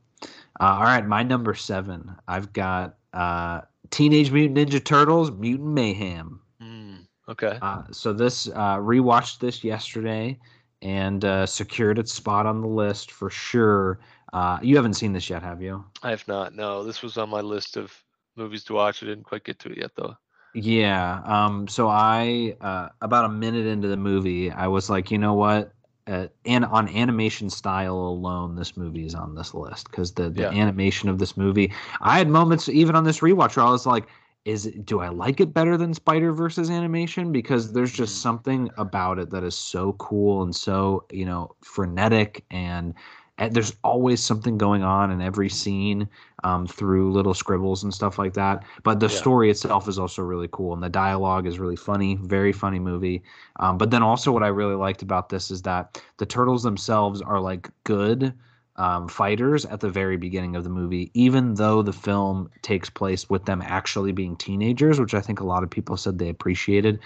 Uh, 0.60 0.76
all 0.78 0.84
right. 0.84 1.06
My 1.06 1.24
number 1.24 1.54
seven. 1.54 2.12
I've 2.28 2.52
got 2.52 2.98
uh, 3.14 3.62
Teenage 3.90 4.32
Mutant 4.32 4.58
Ninja 4.70 4.84
Turtles: 4.84 5.32
Mutant 5.32 5.70
Mayhem. 5.70 6.42
mm, 6.62 6.98
okay 7.30 7.58
Uh, 7.62 7.84
so 7.92 8.12
this 8.12 8.48
uh, 8.50 8.78
rewatched 8.78 9.40
this 9.40 9.64
yesterday 9.64 10.38
and 10.82 11.24
uh, 11.24 11.46
secured 11.46 11.98
its 11.98 12.12
spot 12.12 12.46
on 12.46 12.60
the 12.62 12.68
list 12.68 13.12
for 13.12 13.30
sure. 13.30 14.00
Uh, 14.34 14.60
you 14.62 14.76
haven't 14.76 14.96
seen 14.96 15.14
this 15.14 15.30
yet, 15.30 15.42
have 15.42 15.62
you? 15.62 15.86
I 16.04 16.10
have 16.10 16.28
not 16.28 16.54
no 16.54 16.84
this 16.84 17.02
was 17.02 17.18
on 17.18 17.30
my 17.30 17.40
list 17.42 17.78
of 17.78 17.94
movies 18.38 18.64
to 18.66 18.74
watch 18.74 19.04
I 19.04 19.08
didn't 19.08 19.24
quite 19.26 19.44
get 19.44 19.60
to 19.60 19.70
it 19.72 19.78
yet 19.80 19.92
though 19.96 20.16
Yeah. 20.54 21.22
Um. 21.26 21.68
So 21.68 21.88
I, 21.88 22.56
uh, 22.62 22.90
about 23.02 23.26
a 23.26 23.30
minute 23.30 23.66
into 23.68 23.88
the 23.88 23.98
movie, 23.98 24.52
I 24.52 24.68
was 24.68 24.90
like, 24.90 25.12
you 25.12 25.18
know 25.18 25.34
what? 25.34 25.74
Uh, 26.08 26.28
and 26.46 26.66
on 26.66 26.88
animation 26.90 27.50
style 27.50 27.96
alone, 27.98 28.56
this 28.56 28.78
movie 28.78 29.06
is 29.06 29.14
on 29.14 29.36
this 29.36 29.54
list 29.54 29.90
because 29.92 30.14
the 30.14 30.30
the 30.30 30.44
Yeah. 30.44 30.52
animation 30.52 31.10
of 31.10 31.20
this 31.20 31.38
movie. 31.38 31.74
I 32.02 32.18
had 32.18 32.30
moments 32.30 32.70
even 32.70 32.96
on 32.96 33.04
this 33.04 33.20
rewatch 33.20 33.56
where 33.58 33.66
I 33.66 33.70
was 33.72 33.86
like, 33.86 34.08
is 34.46 34.66
it, 34.66 34.86
do 34.86 35.02
I 35.02 35.10
like 35.10 35.40
it 35.42 35.54
better 35.54 35.78
than 35.78 35.94
Spider 35.94 36.34
Versus 36.34 36.70
animation? 36.72 37.32
Because 37.32 37.74
there's 37.74 37.92
just 37.92 38.16
Mm. 38.16 38.22
something 38.22 38.70
about 38.78 39.20
it 39.20 39.30
that 39.32 39.44
is 39.44 39.56
so 39.56 39.94
cool 39.94 40.42
and 40.44 40.56
so 40.56 41.06
you 41.12 41.26
know 41.26 41.56
frenetic 41.62 42.46
and. 42.52 42.94
And 43.40 43.54
there's 43.54 43.76
always 43.84 44.24
something 44.24 44.58
going 44.58 44.84
on 44.84 45.12
in 45.12 45.22
every 45.22 45.50
scene 45.50 46.10
um, 46.44 46.66
through 46.66 47.12
little 47.12 47.34
scribbles 47.34 47.84
and 47.84 47.94
stuff 47.94 48.18
like 48.18 48.34
that. 48.34 48.64
But 48.84 49.00
the 49.00 49.10
Yeah. 49.10 49.10
story 49.10 49.50
itself 49.52 49.88
is 49.88 50.00
also 50.00 50.24
really 50.24 50.50
cool, 50.52 50.74
and 50.74 50.82
the 50.82 50.90
dialogue 50.90 51.46
is 51.46 51.60
really 51.60 51.76
funny. 51.76 52.16
Very 52.16 52.52
funny 52.52 52.80
movie. 52.80 53.24
Um, 53.60 53.78
but 53.78 53.92
then 53.92 54.02
also, 54.04 54.32
what 54.32 54.44
I 54.44 54.48
really 54.48 54.76
liked 54.76 55.02
about 55.04 55.30
this 55.30 55.52
is 55.52 55.62
that 55.64 56.02
the 56.18 56.26
turtles 56.26 56.64
themselves 56.64 57.22
are 57.22 57.40
like 57.40 57.70
good 57.84 58.34
um, 58.76 59.08
fighters 59.08 59.66
at 59.66 59.80
the 59.80 59.90
very 59.90 60.18
beginning 60.18 60.56
of 60.56 60.64
the 60.64 60.70
movie, 60.70 61.10
even 61.14 61.56
though 61.56 61.82
the 61.82 61.94
film 61.94 62.50
takes 62.62 62.90
place 62.90 63.30
with 63.30 63.46
them 63.46 63.62
actually 63.64 64.12
being 64.12 64.36
teenagers, 64.36 65.00
which 65.00 65.14
I 65.16 65.22
think 65.22 65.40
a 65.40 65.46
lot 65.46 65.64
of 65.64 65.70
people 65.70 65.98
said 65.98 66.18
they 66.20 66.30
appreciated 66.30 67.00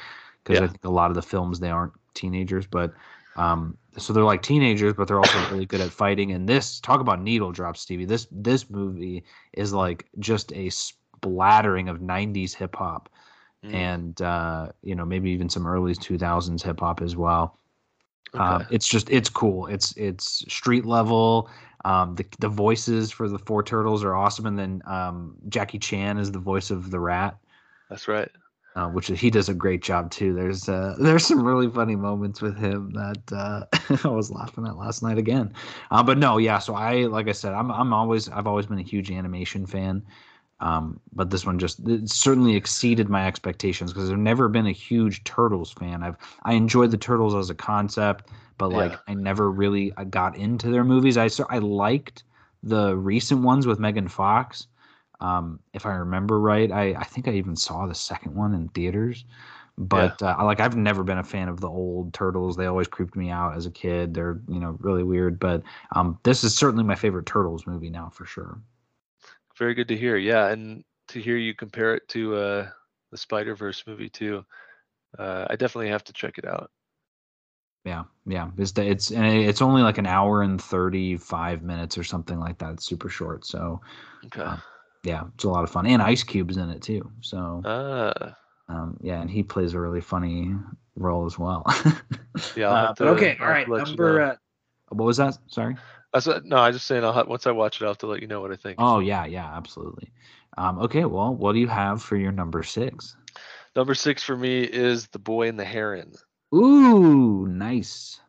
because 0.44 0.60
I 0.60 0.68
think 0.68 0.84
a 0.84 0.90
lot 0.90 1.12
of 1.12 1.16
the 1.16 1.22
films 1.22 1.60
they 1.60 1.70
aren't 1.70 1.94
teenagers, 2.14 2.68
but 2.68 2.94
um, 3.36 3.78
so 3.98 4.14
they're 4.14 4.24
like 4.24 4.42
teenagers, 4.42 4.94
but 4.94 5.08
they're 5.08 5.20
also 5.20 5.40
really 5.52 5.66
good 5.66 5.82
at 5.82 5.92
fighting. 5.92 6.32
And 6.32 6.48
this, 6.48 6.80
talk 6.80 7.02
about 7.02 7.22
needle 7.22 7.52
drops, 7.52 7.82
Stevie. 7.82 8.06
This 8.06 8.28
this 8.32 8.70
movie 8.70 9.24
is 9.54 9.74
like 9.74 10.08
just 10.20 10.54
a 10.54 10.70
splattering 10.70 11.90
of 11.90 12.00
'90s 12.00 12.54
hip 12.54 12.76
hop, 12.76 13.10
Mm, 13.64 13.74
and 13.76 14.22
uh, 14.22 14.70
you 14.82 14.96
know 14.96 15.06
maybe 15.06 15.30
even 15.30 15.50
some 15.50 15.68
early 15.68 15.94
2000s 15.94 16.64
hip 16.64 16.80
hop 16.80 17.02
as 17.02 17.16
well. 17.16 17.60
Um, 18.34 18.66
it's 18.72 18.88
just 18.88 19.10
it's 19.10 19.30
cool. 19.30 19.68
It's 19.68 19.94
it's 19.98 20.46
street 20.52 20.86
level. 20.86 21.50
Um, 21.86 22.16
the 22.16 22.26
the 22.40 22.48
voices 22.48 23.12
for 23.12 23.28
the 23.28 23.40
four 23.40 23.62
turtles 23.62 24.04
are 24.04 24.16
awesome, 24.16 24.46
and 24.46 24.58
then 24.58 24.82
um, 24.86 25.36
Jackie 25.50 25.80
Chan 25.80 26.18
is 26.18 26.32
the 26.32 26.40
voice 26.40 26.72
of 26.72 26.92
the 26.92 27.00
rat 27.00 27.38
that's 27.90 28.08
right 28.08 28.32
uh, 28.76 28.88
which 28.88 29.08
he 29.08 29.30
does 29.30 29.50
a 29.50 29.54
great 29.54 29.82
job 29.84 30.12
too. 30.12 30.34
There's 30.34 30.70
uh, 30.70 30.96
there's 31.00 31.26
some 31.26 31.44
really 31.44 31.70
funny 31.70 31.96
moments 31.96 32.42
with 32.42 32.58
him 32.58 32.92
that 32.94 33.22
uh, 33.32 33.66
I 34.08 34.12
was 34.12 34.32
laughing 34.32 34.66
at 34.68 34.78
last 34.78 35.04
night 35.04 35.18
again. 35.18 35.54
Uh, 35.92 36.04
but 36.04 36.18
no, 36.18 36.38
yeah. 36.38 36.60
So 36.60 36.76
I 36.76 37.04
like 37.06 37.28
I 37.28 37.34
said, 37.34 37.54
I'm 37.54 37.72
I'm 37.72 37.94
always 37.94 38.30
I've 38.30 38.48
always 38.48 38.66
been 38.68 38.80
a 38.80 38.84
huge 38.84 39.12
animation 39.12 39.66
fan. 39.66 40.04
Um, 40.60 41.00
but 41.12 41.32
this 41.32 41.46
one 41.46 41.58
just 41.58 41.80
it 41.88 42.10
certainly 42.10 42.56
exceeded 42.56 43.10
my 43.10 43.26
expectations 43.26 43.94
because 43.94 44.12
I've 44.12 44.18
never 44.20 44.48
been 44.48 44.68
a 44.68 44.72
huge 44.72 45.24
turtles 45.24 45.72
fan. 45.72 46.04
I've 46.04 46.18
I 46.44 46.54
enjoyed 46.54 46.92
the 46.92 46.98
turtles 46.98 47.34
as 47.36 47.50
a 47.50 47.56
concept, 47.56 48.30
but 48.60 48.70
like 48.70 48.92
Yeah. 48.92 48.98
I 49.08 49.16
never 49.16 49.52
really 49.52 49.92
got 50.10 50.36
into 50.38 50.70
their 50.70 50.84
movies. 50.84 51.18
I 51.18 51.28
so 51.28 51.46
I 51.50 51.58
liked 51.58 52.24
the 52.64 52.96
recent 52.96 53.42
ones 53.42 53.66
with 53.66 53.80
Megan 53.80 54.08
Fox. 54.08 54.68
Um, 55.22 55.60
if 55.74 55.86
I 55.86 55.92
remember 55.92 56.40
right, 56.40 56.72
I, 56.72 56.94
I 56.94 57.04
think 57.04 57.28
I 57.28 57.32
even 57.34 57.56
saw 57.56 57.86
the 57.86 57.96
second 57.96 58.36
one 58.36 58.54
in 58.54 58.70
theaters. 58.70 59.26
But 59.78 60.22
uh, 60.22 60.36
I 60.38 60.44
like 60.44 60.60
I've 60.60 60.76
never 60.76 61.04
been 61.04 61.18
a 61.18 61.24
fan 61.24 61.48
of 61.48 61.60
the 61.62 61.70
old 61.70 62.14
turtles. 62.14 62.56
They 62.56 62.66
always 62.66 62.88
creeped 62.88 63.16
me 63.16 63.30
out 63.30 63.56
as 63.56 63.66
a 63.66 63.72
kid. 63.72 64.14
They're 64.14 64.40
you 64.48 64.60
know 64.60 64.78
really 64.80 65.04
weird. 65.04 65.40
But 65.40 65.64
um, 65.96 66.20
this 66.24 66.44
is 66.44 66.56
certainly 66.56 66.84
my 66.84 66.96
favorite 66.96 67.26
turtles 67.26 67.66
movie 67.66 67.90
now 67.90 68.10
for 68.10 68.26
sure. 68.26 68.60
Very 69.58 69.74
good 69.74 69.88
to 69.88 69.98
hear. 69.98 70.18
Yeah, 70.18 70.50
and 70.50 70.84
to 71.10 71.22
hear 71.22 71.38
you 71.38 71.54
compare 71.56 71.96
it 71.96 72.08
to 72.10 72.36
uh, 72.36 72.70
the 73.12 73.18
Spider 73.18 73.56
Verse 73.56 73.84
movie 73.88 74.10
too. 74.10 74.46
Uh, 75.18 75.46
I 75.50 75.56
definitely 75.56 75.90
have 75.90 76.04
to 76.06 76.14
check 76.14 76.38
it 76.38 76.46
out. 76.46 76.72
Yeah, 77.84 78.04
yeah. 78.28 78.52
It's 78.58 78.78
it's 78.78 79.12
and 79.12 79.26
it's 79.26 79.62
only 79.62 79.82
like 79.82 79.98
an 79.98 80.06
hour 80.06 80.44
and 80.44 80.62
thirty 80.62 81.18
five 81.18 81.64
minutes 81.64 81.98
or 81.98 82.04
something 82.04 82.40
like 82.40 82.60
that. 82.60 82.74
It's 82.74 82.86
super 82.86 83.10
short. 83.10 83.46
So 83.46 83.82
Okay. 84.26 84.42
Uh, 84.42 84.58
Yeah, 85.04 85.24
it's 85.34 85.44
a 85.44 85.50
lot 85.50 85.64
of 85.64 85.72
fun, 85.72 85.88
and 85.88 86.02
Ice 86.02 86.24
Cube's 86.24 86.58
in 86.58 86.70
it 86.70 86.82
too. 86.82 87.10
So 87.22 87.62
Ah, 87.66 88.36
um, 88.70 88.98
yeah, 89.02 89.20
and 89.22 89.30
he 89.30 89.42
plays 89.44 89.74
a 89.74 89.80
really 89.80 90.02
funny 90.02 90.54
role 90.96 91.26
as 91.26 91.38
well. 91.40 91.66
Yeah, 92.56 92.70
Uh, 92.70 92.94
to- 92.96 93.08
okay, 93.10 93.38
I'll 93.40 93.46
all 93.46 93.52
right. 93.52 93.68
let 93.70 93.82
you 93.88 93.96
Number 93.96 94.20
know. 94.20 94.26
uh, 94.26 94.36
what 94.90 95.06
was 95.06 95.18
that? 95.18 95.38
Sorry. 95.48 95.76
That's 96.14 96.26
what, 96.26 96.44
no, 96.46 96.58
I 96.58 96.72
just 96.72 96.86
saying. 96.88 97.04
I'll 97.04 97.26
once 97.26 97.46
I 97.48 97.52
watch 97.52 97.80
it, 97.82 97.86
I'll 97.86 97.92
have 97.92 97.98
to 98.00 98.08
let 98.08 98.22
you 98.22 98.28
know 98.28 98.42
what 98.42 98.52
I 98.52 98.56
think. 98.56 98.76
Oh 98.80 99.00
yeah, 99.00 99.26
yeah, 99.26 99.56
absolutely. 99.56 100.12
Um, 100.58 100.80
okay, 100.80 101.06
well, 101.06 101.34
what 101.34 101.54
do 101.54 101.60
you 101.60 101.68
have 101.68 102.02
for 102.02 102.16
your 102.18 102.32
number 102.32 102.62
six? 102.64 103.16
Number 103.76 103.94
six 103.96 104.22
for 104.24 104.36
me 104.36 104.64
is 104.64 105.08
The 105.08 105.20
Boy 105.20 105.48
and 105.48 105.58
the 105.60 105.64
Heron. 105.66 106.14
Ooh, 106.54 107.48
nice. 107.48 108.20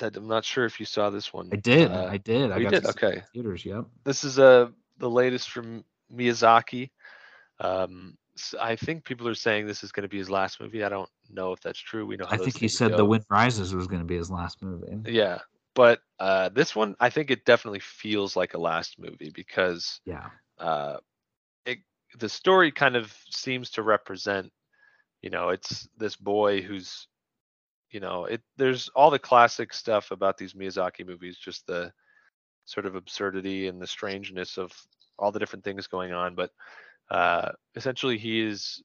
That 0.00 0.16
I'm 0.16 0.26
not 0.28 0.44
sure 0.44 0.64
if 0.64 0.80
you 0.80 0.86
saw 0.86 1.10
this 1.10 1.32
one. 1.32 1.48
I 1.52 1.56
did. 1.56 1.90
Uh, 1.92 2.08
I 2.10 2.16
did. 2.18 2.50
I 2.50 2.58
you 2.58 2.64
got 2.64 2.70
did? 2.70 2.84
to 2.84 2.92
see 2.92 2.98
it 2.98 3.02
in 3.02 3.08
Okay. 3.18 3.22
Theaters. 3.34 3.64
Yep. 3.64 3.84
this 4.04 4.24
is 4.24 4.38
uh, 4.38 4.68
the 4.98 5.10
latest 5.10 5.50
from 5.50 5.84
Miyazaki. 6.14 6.90
Um, 7.60 8.16
I 8.60 8.76
think 8.76 9.04
people 9.04 9.26
are 9.28 9.34
saying 9.34 9.66
this 9.66 9.82
is 9.82 9.92
going 9.92 10.02
to 10.02 10.08
be 10.08 10.18
his 10.18 10.30
last 10.30 10.60
movie. 10.60 10.84
I 10.84 10.88
don't 10.88 11.10
know 11.30 11.52
if 11.52 11.60
that's 11.60 11.78
true. 11.78 12.06
We 12.06 12.16
know 12.16 12.26
how 12.26 12.34
I 12.34 12.38
think 12.38 12.56
he 12.56 12.68
said 12.68 12.96
The. 12.96 13.04
Wind 13.04 13.24
Rises 13.28 13.74
was 13.74 13.86
going 13.86 14.00
to 14.00 14.06
be 14.06 14.16
his 14.16 14.30
last 14.30 14.62
movie. 14.62 15.10
Yeah, 15.10 15.40
but 15.74 16.00
uh, 16.18 16.48
this 16.50 16.74
one, 16.74 16.96
I 17.00 17.10
think 17.10 17.30
it 17.30 17.44
definitely 17.44 17.80
feels 17.80 18.36
like 18.36 18.54
a 18.54 18.58
last 18.58 18.98
movie 18.98 19.30
because 19.34 20.00
Yeah. 20.04 20.26
uh, 20.58 20.98
it 21.66 21.78
the 22.18 22.28
story 22.28 22.72
kind 22.72 22.96
of 22.96 23.14
seems 23.30 23.70
to 23.70 23.82
represent, 23.82 24.52
you 25.22 25.30
know, 25.30 25.50
it's 25.50 25.88
this 25.96 26.16
boy 26.16 26.62
who's, 26.62 27.08
you 27.90 28.00
know, 28.00 28.24
it 28.24 28.40
there's 28.56 28.88
all 28.94 29.10
the 29.10 29.18
classic 29.18 29.72
stuff 29.72 30.10
about 30.10 30.38
these 30.38 30.54
Miyazaki 30.54 31.06
movies, 31.06 31.36
just 31.36 31.66
the 31.66 31.92
sort 32.68 32.84
of 32.84 32.94
absurdity 32.94 33.66
and 33.66 33.80
the 33.80 33.86
strangeness 33.86 34.58
of 34.58 34.70
all 35.18 35.32
the 35.32 35.38
different 35.38 35.64
things 35.64 35.86
going 35.86 36.12
on. 36.12 36.34
But 36.34 36.50
uh, 37.10 37.52
essentially, 37.74 38.18
he 38.18 38.40
is 38.42 38.82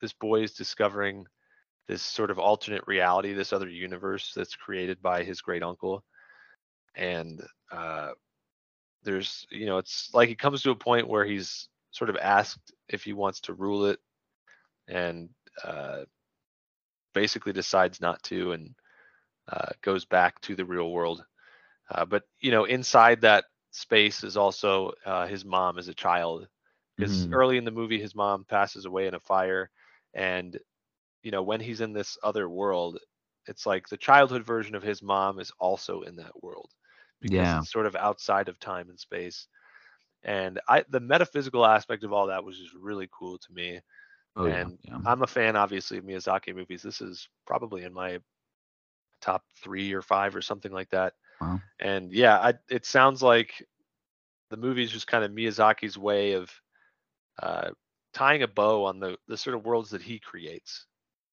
this 0.00 0.12
boy 0.12 0.42
is 0.42 0.52
discovering 0.52 1.24
this 1.88 2.02
sort 2.02 2.30
of 2.30 2.38
alternate 2.38 2.86
reality, 2.86 3.32
this 3.32 3.52
other 3.52 3.68
universe 3.68 4.32
that's 4.36 4.54
created 4.54 5.00
by 5.00 5.24
his 5.24 5.40
great 5.40 5.62
uncle, 5.62 6.04
and 6.94 7.42
uh, 7.72 8.10
there's 9.04 9.46
you 9.50 9.64
know 9.64 9.78
it's 9.78 10.10
like 10.12 10.28
he 10.28 10.34
comes 10.34 10.62
to 10.62 10.70
a 10.70 10.76
point 10.76 11.08
where 11.08 11.24
he's 11.24 11.68
sort 11.92 12.10
of 12.10 12.16
asked 12.16 12.72
if 12.90 13.02
he 13.02 13.14
wants 13.14 13.40
to 13.40 13.54
rule 13.54 13.86
it, 13.86 13.98
and 14.86 15.30
uh, 15.64 16.02
basically 17.14 17.54
decides 17.54 18.02
not 18.02 18.22
to 18.24 18.52
and 18.52 18.74
uh, 19.50 19.70
goes 19.80 20.04
back 20.04 20.38
to 20.42 20.54
the 20.54 20.64
real 20.64 20.90
world. 20.90 21.24
Uh, 21.90 22.04
but 22.04 22.22
you 22.40 22.50
know, 22.50 22.64
inside 22.64 23.20
that 23.22 23.44
space 23.70 24.24
is 24.24 24.36
also 24.36 24.92
uh, 25.04 25.26
his 25.26 25.44
mom 25.44 25.78
as 25.78 25.88
a 25.88 25.94
child, 25.94 26.46
because 26.96 27.26
Mhm. 27.26 27.32
early 27.32 27.56
in 27.58 27.64
the 27.64 27.70
movie 27.70 28.00
his 28.00 28.14
mom 28.14 28.44
passes 28.44 28.84
away 28.86 29.06
in 29.06 29.14
a 29.14 29.20
fire, 29.20 29.70
and 30.14 30.58
you 31.22 31.30
know 31.30 31.42
when 31.42 31.60
he's 31.60 31.80
in 31.80 31.92
this 31.92 32.16
other 32.22 32.48
world, 32.48 32.98
it's 33.46 33.66
like 33.66 33.88
the 33.88 33.96
childhood 33.96 34.44
version 34.44 34.74
of 34.74 34.82
his 34.82 35.02
mom 35.02 35.38
is 35.40 35.52
also 35.58 36.02
in 36.02 36.16
that 36.16 36.42
world 36.42 36.70
because 37.20 37.52
Yeah. 37.52 37.54
it's 37.54 37.70
sort 37.72 37.86
of 37.86 37.96
outside 37.96 38.48
of 38.48 38.58
time 38.58 38.88
and 38.90 38.98
space. 38.98 39.48
And 40.24 40.60
I, 40.68 40.84
the 40.90 41.00
metaphysical 41.00 41.64
aspect 41.66 42.04
of 42.04 42.12
all 42.12 42.26
that 42.28 42.44
was 42.44 42.58
just 42.58 42.74
really 42.74 43.08
cool 43.12 43.38
to 43.38 43.52
me. 43.52 43.80
Oh 44.36 44.46
yeah. 44.46 44.68
and 44.68 44.78
yeah. 44.84 44.98
I'm 45.06 45.22
a 45.22 45.26
fan, 45.26 45.56
obviously, 45.56 45.98
of 45.98 46.04
Miyazaki 46.04 46.54
movies. 46.54 46.82
This 46.82 47.00
is 47.00 47.28
probably 47.46 47.84
in 47.84 47.92
my 47.92 48.18
top 49.20 49.42
three 49.62 49.92
or 49.92 50.02
five 50.02 50.34
or 50.36 50.42
something 50.42 50.72
like 50.72 50.90
that. 50.90 51.14
Wow. 51.40 51.60
And 51.80 52.12
yeah, 52.12 52.38
I, 52.38 52.54
it 52.70 52.84
sounds 52.84 53.22
like 53.22 53.64
the 54.50 54.56
movie 54.56 54.82
is 54.82 54.90
just 54.90 55.06
kind 55.06 55.24
of 55.24 55.30
Miyazaki's 55.30 55.98
way 55.98 56.32
of 56.32 56.50
uh, 57.42 57.70
tying 58.12 58.42
a 58.42 58.48
bow 58.48 58.84
on 58.84 58.98
the 59.00 59.16
the 59.28 59.36
sort 59.36 59.56
of 59.56 59.64
worlds 59.64 59.90
that 59.90 60.02
he 60.02 60.18
creates. 60.18 60.86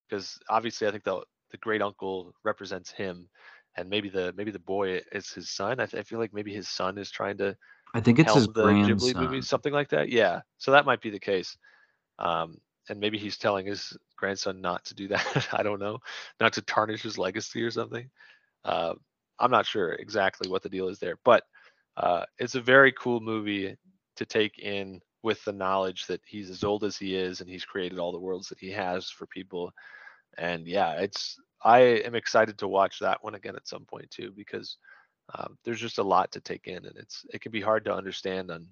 Because 0.09 0.37
obviously, 0.49 0.87
I 0.87 0.91
think 0.91 1.03
the 1.03 1.21
the 1.51 1.57
great 1.57 1.81
uncle 1.81 2.33
represents 2.43 2.91
him, 2.91 3.29
and 3.77 3.89
maybe 3.89 4.09
the 4.09 4.33
maybe 4.37 4.51
the 4.51 4.59
boy 4.59 5.01
is 5.11 5.31
his 5.31 5.49
son. 5.49 5.79
I, 5.79 5.85
th- 5.85 5.99
I 5.99 6.03
feel 6.03 6.19
like 6.19 6.33
maybe 6.33 6.53
his 6.53 6.67
son 6.67 6.97
is 6.97 7.11
trying 7.11 7.37
to 7.39 7.57
I 7.93 8.01
think 8.01 8.19
it's 8.19 8.33
his 8.33 8.47
helm 8.47 8.53
the 8.53 8.61
Ghibli 8.61 9.15
grandson. 9.15 9.23
movies, 9.23 9.49
something 9.49 9.73
like 9.73 9.89
that. 9.89 10.09
Yeah, 10.09 10.41
so 10.57 10.71
that 10.71 10.85
might 10.85 11.01
be 11.01 11.09
the 11.09 11.19
case. 11.19 11.57
Um, 12.19 12.57
and 12.89 12.99
maybe 12.99 13.17
he's 13.17 13.37
telling 13.37 13.65
his 13.65 13.97
grandson 14.17 14.61
not 14.61 14.85
to 14.85 14.95
do 14.95 15.07
that. 15.07 15.47
I 15.53 15.63
don't 15.63 15.79
know, 15.79 15.99
not 16.39 16.53
to 16.53 16.61
tarnish 16.61 17.01
his 17.01 17.17
legacy 17.17 17.63
or 17.63 17.71
something. 17.71 18.09
Uh, 18.63 18.93
I'm 19.39 19.51
not 19.51 19.65
sure 19.65 19.93
exactly 19.93 20.49
what 20.49 20.63
the 20.63 20.69
deal 20.69 20.87
is 20.89 20.99
there, 20.99 21.17
but 21.23 21.43
uh, 21.97 22.25
it's 22.39 22.55
a 22.55 22.61
very 22.61 22.91
cool 22.93 23.19
movie 23.19 23.75
to 24.17 24.25
take 24.25 24.59
in 24.59 25.01
with 25.23 25.43
the 25.45 25.51
knowledge 25.53 26.07
that 26.07 26.21
he's 26.25 26.49
as 26.49 26.63
old 26.63 26.83
as 26.83 26.97
he 26.97 27.15
is 27.15 27.41
and 27.41 27.49
he's 27.49 27.65
created 27.65 27.99
all 27.99 28.11
the 28.11 28.19
worlds 28.19 28.49
that 28.49 28.59
he 28.59 28.71
has 28.71 29.09
for 29.09 29.25
people. 29.27 29.71
And 30.37 30.67
yeah, 30.67 30.93
it's 30.93 31.37
I 31.63 31.79
am 31.79 32.15
excited 32.15 32.57
to 32.59 32.67
watch 32.67 32.99
that 32.99 33.23
one 33.23 33.35
again 33.35 33.55
at 33.55 33.67
some 33.67 33.85
point 33.85 34.09
too 34.11 34.31
because 34.35 34.77
um, 35.37 35.57
there's 35.63 35.81
just 35.81 35.97
a 35.99 36.03
lot 36.03 36.31
to 36.33 36.41
take 36.41 36.67
in 36.67 36.85
and 36.85 36.95
it's 36.97 37.25
it 37.33 37.41
can 37.41 37.51
be 37.51 37.61
hard 37.61 37.85
to 37.85 37.93
understand 37.95 38.51
on 38.51 38.67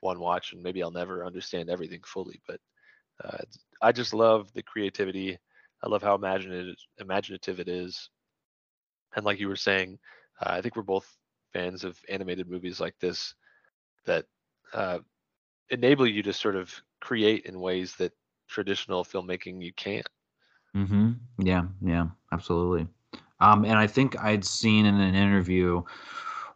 one 0.00 0.18
watch 0.18 0.52
and 0.52 0.62
maybe 0.62 0.82
I'll 0.82 0.90
never 0.90 1.24
understand 1.24 1.70
everything 1.70 2.00
fully, 2.04 2.40
but 2.48 2.60
uh, 3.24 3.38
I 3.82 3.92
just 3.92 4.14
love 4.14 4.52
the 4.54 4.62
creativity. 4.62 5.38
I 5.82 5.88
love 5.88 6.02
how 6.02 6.14
imaginative 6.14 6.76
imaginative 6.98 7.60
it 7.60 7.68
is. 7.68 8.10
And 9.16 9.24
like 9.24 9.40
you 9.40 9.48
were 9.48 9.56
saying, 9.56 9.98
uh, 10.40 10.50
I 10.50 10.60
think 10.60 10.76
we're 10.76 10.82
both 10.82 11.16
fans 11.52 11.84
of 11.84 11.98
animated 12.08 12.48
movies 12.48 12.80
like 12.80 12.98
this 12.98 13.34
that 14.06 14.26
uh, 14.72 14.98
enable 15.70 16.06
you 16.06 16.22
to 16.22 16.32
sort 16.32 16.56
of 16.56 16.74
create 17.00 17.46
in 17.46 17.60
ways 17.60 17.94
that 17.96 18.12
traditional 18.48 19.04
filmmaking 19.04 19.62
you 19.62 19.72
can't. 19.72 20.08
Mm-hmm. 20.76 21.12
Yeah, 21.38 21.64
yeah, 21.82 22.06
absolutely. 22.32 22.86
Um, 23.40 23.64
and 23.64 23.74
I 23.74 23.86
think 23.86 24.18
I'd 24.22 24.44
seen 24.44 24.86
in 24.86 25.00
an 25.00 25.14
interview, 25.14 25.82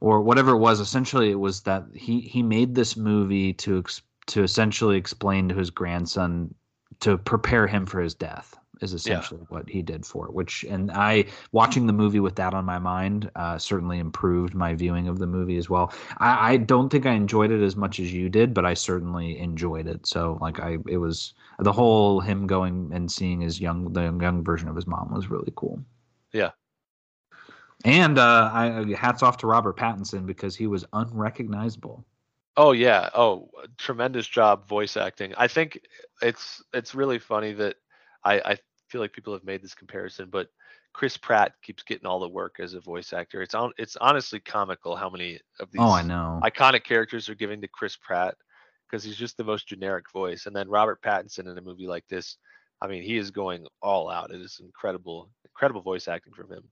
or 0.00 0.20
whatever 0.20 0.52
it 0.52 0.58
was. 0.58 0.80
Essentially, 0.80 1.30
it 1.30 1.40
was 1.40 1.62
that 1.62 1.84
he 1.94 2.20
he 2.20 2.42
made 2.42 2.74
this 2.74 2.96
movie 2.96 3.52
to 3.54 3.78
ex- 3.78 4.02
to 4.26 4.42
essentially 4.42 4.96
explain 4.96 5.48
to 5.48 5.54
his 5.54 5.70
grandson 5.70 6.54
to 7.00 7.18
prepare 7.18 7.66
him 7.66 7.86
for 7.86 8.00
his 8.00 8.14
death. 8.14 8.56
Is 8.82 8.92
essentially 8.92 9.40
what 9.48 9.68
he 9.70 9.80
did 9.80 10.04
for 10.04 10.26
it. 10.26 10.34
Which 10.34 10.64
and 10.68 10.90
I 10.92 11.24
watching 11.52 11.86
the 11.86 11.94
movie 11.94 12.20
with 12.20 12.36
that 12.36 12.52
on 12.52 12.66
my 12.66 12.78
mind 12.78 13.30
uh, 13.34 13.56
certainly 13.56 13.98
improved 13.98 14.54
my 14.54 14.74
viewing 14.74 15.08
of 15.08 15.18
the 15.18 15.26
movie 15.26 15.56
as 15.56 15.70
well. 15.70 15.94
I, 16.18 16.52
I 16.52 16.56
don't 16.58 16.90
think 16.90 17.06
I 17.06 17.12
enjoyed 17.12 17.50
it 17.50 17.62
as 17.62 17.74
much 17.74 17.98
as 18.00 18.12
you 18.12 18.28
did, 18.28 18.52
but 18.52 18.66
I 18.66 18.74
certainly 18.74 19.38
enjoyed 19.38 19.86
it. 19.86 20.06
So 20.06 20.36
like 20.42 20.60
I, 20.60 20.76
it 20.88 20.98
was 20.98 21.32
the 21.58 21.72
whole 21.72 22.20
him 22.20 22.46
going 22.46 22.90
and 22.92 23.10
seeing 23.10 23.40
his 23.40 23.60
young 23.60 23.92
the 23.94 24.02
young 24.02 24.44
version 24.44 24.68
of 24.68 24.76
his 24.76 24.86
mom 24.86 25.10
was 25.14 25.30
really 25.30 25.52
cool. 25.56 25.82
Yeah. 26.32 26.50
And 27.84 28.18
uh, 28.18 28.50
I 28.52 28.94
hats 28.94 29.22
off 29.22 29.38
to 29.38 29.46
Robert 29.46 29.76
Pattinson 29.76 30.26
because 30.26 30.56
he 30.56 30.66
was 30.66 30.84
unrecognizable. 30.92 32.04
Oh 32.56 32.72
yeah. 32.72 33.10
Oh, 33.14 33.50
tremendous 33.78 34.26
job 34.26 34.68
voice 34.68 34.96
acting. 34.96 35.34
I 35.36 35.48
think 35.48 35.80
it's 36.22 36.62
it's 36.72 36.94
really 36.94 37.18
funny 37.18 37.52
that 37.54 37.76
I 38.24 38.40
I 38.40 38.58
feel 38.88 39.00
like 39.00 39.12
people 39.12 39.32
have 39.32 39.44
made 39.44 39.62
this 39.62 39.74
comparison, 39.74 40.28
but 40.30 40.48
Chris 40.92 41.16
Pratt 41.16 41.52
keeps 41.62 41.82
getting 41.82 42.06
all 42.06 42.18
the 42.20 42.28
work 42.28 42.56
as 42.58 42.74
a 42.74 42.80
voice 42.80 43.12
actor. 43.12 43.42
It's 43.42 43.54
on 43.54 43.72
it's 43.78 43.96
honestly 43.96 44.40
comical 44.40 44.96
how 44.96 45.10
many 45.10 45.40
of 45.60 45.70
these 45.70 45.80
Oh, 45.82 45.90
I 45.90 46.02
know. 46.02 46.40
iconic 46.42 46.84
characters 46.84 47.28
are 47.28 47.34
giving 47.34 47.60
to 47.60 47.68
Chris 47.68 47.96
Pratt 47.96 48.34
because 48.88 49.04
he's 49.04 49.16
just 49.16 49.36
the 49.36 49.44
most 49.44 49.68
generic 49.68 50.10
voice. 50.12 50.46
And 50.46 50.54
then 50.56 50.68
Robert 50.68 51.02
Pattinson 51.02 51.50
in 51.50 51.58
a 51.58 51.60
movie 51.60 51.86
like 51.86 52.06
this, 52.08 52.38
I 52.80 52.86
mean, 52.86 53.02
he 53.02 53.16
is 53.16 53.30
going 53.30 53.66
all 53.82 54.08
out. 54.08 54.30
It 54.30 54.40
is 54.40 54.60
incredible, 54.62 55.28
incredible 55.44 55.82
voice 55.82 56.08
acting 56.08 56.32
from 56.32 56.50
him. 56.50 56.62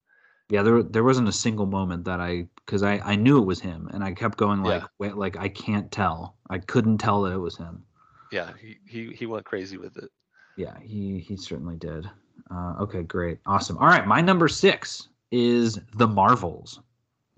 Yeah, 0.51 0.62
there 0.62 0.82
there 0.82 1.05
wasn't 1.05 1.28
a 1.28 1.32
single 1.32 1.66
moment 1.66 2.05
that 2.05 2.20
I 2.20 2.47
because 2.64 2.82
I 2.82 2.98
I 2.98 3.16
knew 3.16 3.39
it 3.39 3.47
was 3.47 3.60
him 3.60 3.89
and 3.93 4.05
I 4.05 4.12
kept 4.12 4.36
going 4.39 4.62
like 4.62 4.82
Yeah. 4.82 4.86
wait 4.98 5.16
like 5.16 5.36
I 5.36 5.48
can't 5.48 5.90
tell. 5.90 6.36
I 6.51 6.59
couldn't 6.59 6.98
tell 6.98 7.22
that 7.22 7.32
it 7.32 7.39
was 7.39 7.56
him. 7.56 7.82
Yeah, 8.30 8.51
he 8.60 8.78
he, 8.86 9.12
he 9.14 9.26
went 9.26 9.44
crazy 9.44 9.76
with 9.76 9.97
it. 9.97 10.10
Yeah, 10.56 10.74
he 10.81 11.18
he 11.18 11.36
certainly 11.36 11.76
did. 11.76 12.09
Uh, 12.51 12.74
okay, 12.81 13.02
great, 13.02 13.39
awesome. 13.47 13.78
All 13.78 13.86
right, 13.86 14.06
my 14.06 14.20
number 14.20 14.48
six 14.48 15.09
is 15.31 15.81
the 15.94 16.06
Marvels. 16.06 16.81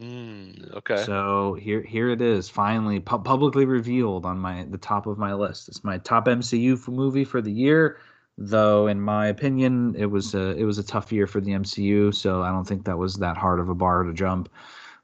Mm, 0.01 0.74
okay. 0.74 1.02
So 1.05 1.55
here 1.55 1.82
here 1.82 2.10
it 2.10 2.20
is, 2.20 2.48
finally 2.48 3.01
pu- 3.01 3.20
publicly 3.20 3.64
revealed 3.64 4.26
on 4.26 4.38
my 4.38 4.64
the 4.64 4.78
top 4.78 5.06
of 5.06 5.16
my 5.16 5.32
list. 5.32 5.68
It's 5.68 5.84
my 5.84 5.98
top 5.98 6.26
MCU 6.26 6.74
f- 6.74 6.88
movie 6.88 7.24
for 7.24 7.40
the 7.40 7.52
year. 7.52 7.98
Though 8.36 8.88
in 8.88 9.01
my 9.01 9.28
opinion, 9.28 9.94
it 9.97 10.06
was 10.06 10.34
a 10.34 10.51
it 10.56 10.64
was 10.64 10.78
a 10.78 10.84
tough 10.84 11.10
year 11.10 11.26
for 11.26 11.40
the 11.40 11.52
MCU, 11.52 12.14
so 12.14 12.43
I 12.43 12.51
don't 12.51 12.66
think 12.66 12.84
that 12.84 12.98
was 12.98 13.14
that 13.14 13.38
hard 13.38 13.59
of 13.60 13.70
a 13.70 13.74
bar 13.74 14.02
to 14.02 14.12
jump. 14.12 14.51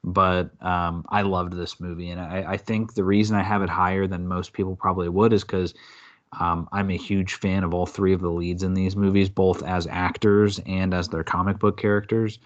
But 0.05 0.51
um, 0.61 1.07
I 1.09 1.23
loved 1.23 1.55
this 1.55 1.81
movie, 1.81 2.11
and 2.11 2.21
I, 2.21 2.45
I 2.49 2.57
think 2.59 2.93
the 2.93 3.05
reason 3.05 3.37
I 3.37 3.43
have 3.43 3.63
it 3.63 3.71
higher 3.71 4.07
than 4.07 4.27
most 4.27 4.53
people 4.53 4.77
probably 4.77 5.09
would 5.09 5.33
is 5.33 5.45
because 5.45 5.73
um, 6.41 6.69
I'm 6.73 6.91
a 6.91 6.97
huge 6.97 7.35
fan 7.35 7.65
of 7.65 7.75
all 7.75 7.87
three 7.87 8.13
of 8.13 8.21
the 8.21 8.31
leads 8.31 8.63
in 8.63 8.75
these 8.75 8.97
movies, 8.97 9.29
both 9.29 9.63
as 9.63 9.87
actors 9.89 10.61
and 10.67 10.95
as 10.95 11.09
their 11.09 11.25
comic 11.25 11.59
book 11.59 11.79
characters. 11.79 12.39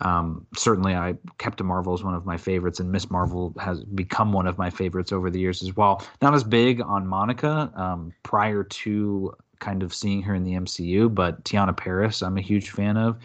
Um, 0.00 0.46
certainly, 0.56 0.94
I 0.94 1.14
Captain 1.38 1.66
Marvel 1.66 1.94
is 1.94 2.02
one 2.02 2.14
of 2.14 2.26
my 2.26 2.36
favorites, 2.36 2.80
and 2.80 2.90
Ms. 2.90 3.10
Marvel 3.10 3.54
has 3.60 3.84
become 3.84 4.32
one 4.32 4.46
of 4.46 4.58
my 4.58 4.70
favorites 4.70 5.12
over 5.12 5.30
the 5.30 5.38
years 5.38 5.62
as 5.62 5.76
well. 5.76 6.04
Not 6.20 6.34
as 6.34 6.42
big 6.42 6.80
on 6.80 7.06
Monica 7.06 7.70
um, 7.76 8.12
prior 8.22 8.64
to 8.64 9.34
kind 9.60 9.82
of 9.82 9.94
seeing 9.94 10.20
her 10.22 10.34
in 10.34 10.44
the 10.44 10.52
MCU, 10.52 11.12
but 11.14 11.42
Teyonah 11.44 11.76
Parris, 11.76 12.22
I'm 12.22 12.36
a 12.36 12.42
huge 12.42 12.70
fan 12.70 12.96
of. 12.96 13.16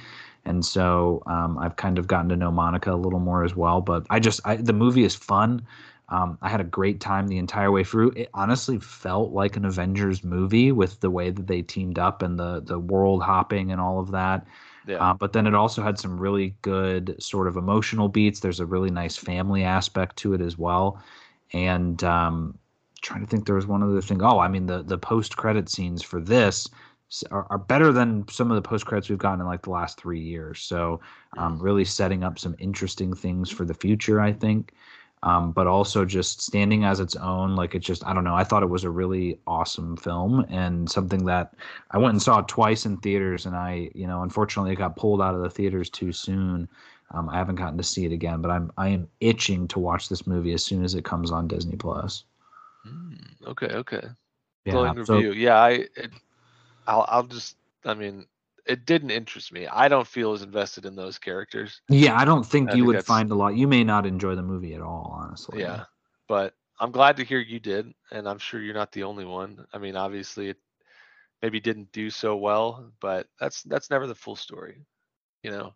And 0.45 0.65
so 0.65 1.22
um, 1.27 1.57
I've 1.57 1.76
kind 1.76 1.99
of 1.99 2.07
gotten 2.07 2.30
to 2.30 2.36
know 2.36 2.52
Monica 2.52 2.94
a 2.94 2.95
little 2.95 3.19
more 3.19 3.44
as 3.44 3.56
well. 3.56 3.81
But 3.81 4.06
I 4.10 4.19
just, 4.19 4.40
I, 4.45 4.56
the 4.56 4.73
movie 4.73 5.03
is 5.03 5.14
fun. 5.14 5.65
Um, 6.10 6.38
I 6.41 6.49
had 6.49 6.60
a 6.60 6.65
great 6.65 6.99
time 6.99 7.27
the 7.27 7.38
entire 7.38 7.72
way 7.72 7.84
through. 7.84 8.11
It 8.11 8.30
honestly 8.34 8.80
felt 8.80 9.31
like 9.31 9.56
an 9.56 9.65
Avengers 9.65 10.23
movie 10.23 10.72
with 10.72 10.99
the 11.02 11.11
way 11.11 11.30
that 11.30 11.48
they 11.48 11.61
teamed 11.61 11.99
up 11.99 12.22
and 12.22 12.40
the 12.40 12.61
the 12.61 12.80
world 12.80 13.22
hopping 13.22 13.72
and 13.72 13.80
all 13.80 13.99
of 13.99 14.11
that. 14.11 14.45
Yeah. 14.88 14.98
Uh, 14.98 15.14
but 15.14 15.34
then 15.34 15.45
it 15.45 15.53
also 15.53 15.84
had 15.84 15.99
some 15.99 16.19
really 16.19 16.56
good 16.61 17.15
sort 17.22 17.48
of 17.48 17.57
emotional 17.57 18.07
beats. 18.07 18.40
There's 18.40 18.60
a 18.60 18.65
really 18.65 18.90
nice 18.90 19.18
family 19.18 19.64
aspect 19.64 20.15
to 20.18 20.34
it 20.34 20.41
as 20.41 20.57
well. 20.57 21.02
And 21.53 22.03
um, 22.03 22.57
trying 23.02 23.22
to 23.22 23.27
think, 23.27 23.45
there 23.45 23.56
was 23.56 23.68
one 23.68 23.84
other 23.84 24.02
thing. 24.02 24.23
Oh, 24.23 24.40
I 24.40 24.48
mean 24.48 24.65
the 24.65 24.81
the 24.81 24.98
post 24.98 25.38
credit 25.38 25.69
scenes 25.69 26.02
for 26.02 26.19
this 26.19 26.68
are, 27.31 27.48
are, 27.49 27.57
better 27.57 27.91
than 27.91 28.27
some 28.30 28.52
of 28.52 28.56
the 28.56 28.68
post 28.68 28.86
credits 28.86 29.10
we've 29.10 29.18
gotten 29.18 29.41
in 29.41 29.48
like 29.48 29.64
the 29.64 29.72
last 29.72 29.99
three 29.99 30.19
years. 30.19 30.60
So 30.61 31.02
um, 31.38 31.60
really 31.60 31.86
setting 31.86 32.23
up 32.23 32.38
some 32.38 32.56
interesting 32.60 33.14
things 33.14 33.49
for 33.49 33.65
the 33.65 33.73
future, 33.73 34.22
I 34.22 34.31
think 34.31 34.73
um, 35.24 35.52
but 35.52 35.68
also 35.68 36.06
just 36.06 36.41
standing 36.41 36.84
as 36.86 37.00
its 37.00 37.16
own. 37.16 37.56
Like 37.56 37.76
it 37.76 37.80
just, 37.80 38.06
I 38.06 38.14
don't 38.14 38.24
know. 38.24 38.36
I 38.36 38.44
thought 38.44 38.64
it 38.64 38.70
was 38.70 38.84
a 38.84 38.90
really 38.90 39.40
awesome 39.46 39.98
film 39.98 40.46
and 40.50 40.90
something 40.90 41.26
that 41.26 41.54
I 41.91 41.98
went 41.98 42.14
and 42.14 42.22
saw 42.22 42.41
twice 42.41 42.86
in 42.86 42.98
theaters, 42.98 43.46
and 43.46 43.56
I, 43.56 43.90
you 43.94 44.08
know, 44.08 44.24
unfortunately, 44.24 44.72
it 44.74 44.78
got 44.78 44.96
pulled 44.96 45.22
out 45.22 45.36
of 45.36 45.41
the 45.41 45.50
theaters 45.50 45.90
too 45.90 46.12
soon. 46.12 46.68
Um, 47.12 47.28
I 47.30 47.38
haven't 47.38 47.56
gotten 47.56 47.78
to 47.78 47.84
see 47.84 48.06
it 48.06 48.12
again, 48.12 48.41
but 48.41 48.52
I'm 48.52 48.72
I 48.78 48.90
am 48.90 49.08
itching 49.20 49.68
to 49.70 49.80
watch 49.80 50.10
this 50.10 50.28
movie 50.28 50.54
as 50.54 50.64
soon 50.64 50.84
as 50.84 50.94
it 50.94 51.04
comes 51.04 51.32
on 51.32 51.48
Disney 51.48 51.76
Plus. 51.76 52.24
Mm, 52.88 53.48
okay, 53.48 53.68
okay. 53.68 54.08
Yeah, 54.66 54.74
Glowing 54.74 55.06
so, 55.06 55.16
review. 55.16 55.34
Yeah, 55.34 55.56
I, 55.56 55.70
it, 55.96 56.12
I'll, 56.88 57.06
I'll 57.08 57.24
just, 57.24 57.56
I 57.86 57.94
mean, 57.94 58.26
it 58.65 58.86
didn't 58.86 59.11
interest 59.11 59.52
me. 59.52 59.68
I 59.68 59.88
don't 59.88 60.07
feel 60.07 60.34
as 60.34 60.41
invested 60.41 60.86
in 60.86 60.95
those 60.95 61.18
characters. 61.18 61.81
Yeah, 61.90 62.18
I 62.18 62.26
don't 62.26 62.45
think 62.45 62.72
I 62.72 62.76
you 62.76 62.84
think 62.84 62.95
would 62.95 63.06
find 63.06 63.31
a 63.31 63.36
lot. 63.36 63.56
You 63.56 63.68
may 63.68 63.84
not 63.84 64.06
enjoy 64.06 64.36
the 64.36 64.44
movie 64.44 64.73
at 64.73 64.81
all, 64.81 65.15
honestly. 65.19 65.61
Yeah, 65.61 65.84
but 66.27 66.53
I'm 66.80 66.91
glad 66.91 67.18
to 67.18 67.23
hear 67.23 67.40
you 67.40 67.60
did, 67.60 67.94
and 68.11 68.27
I'm 68.27 68.40
sure 68.40 68.61
you're 68.61 68.73
not 68.73 68.91
the 68.91 69.03
only 69.03 69.26
one. 69.26 69.65
I 69.73 69.77
mean, 69.77 69.95
obviously, 69.95 70.49
it 70.49 70.57
maybe 71.41 71.60
didn't 71.60 71.91
do 71.91 72.10
so 72.10 72.36
well, 72.36 72.91
but 73.02 73.27
that's 73.40 73.64
that's 73.64 73.90
never 73.90 74.07
the 74.07 74.15
full 74.15 74.36
story, 74.36 74.86
you 75.44 75.52
know. 75.52 75.73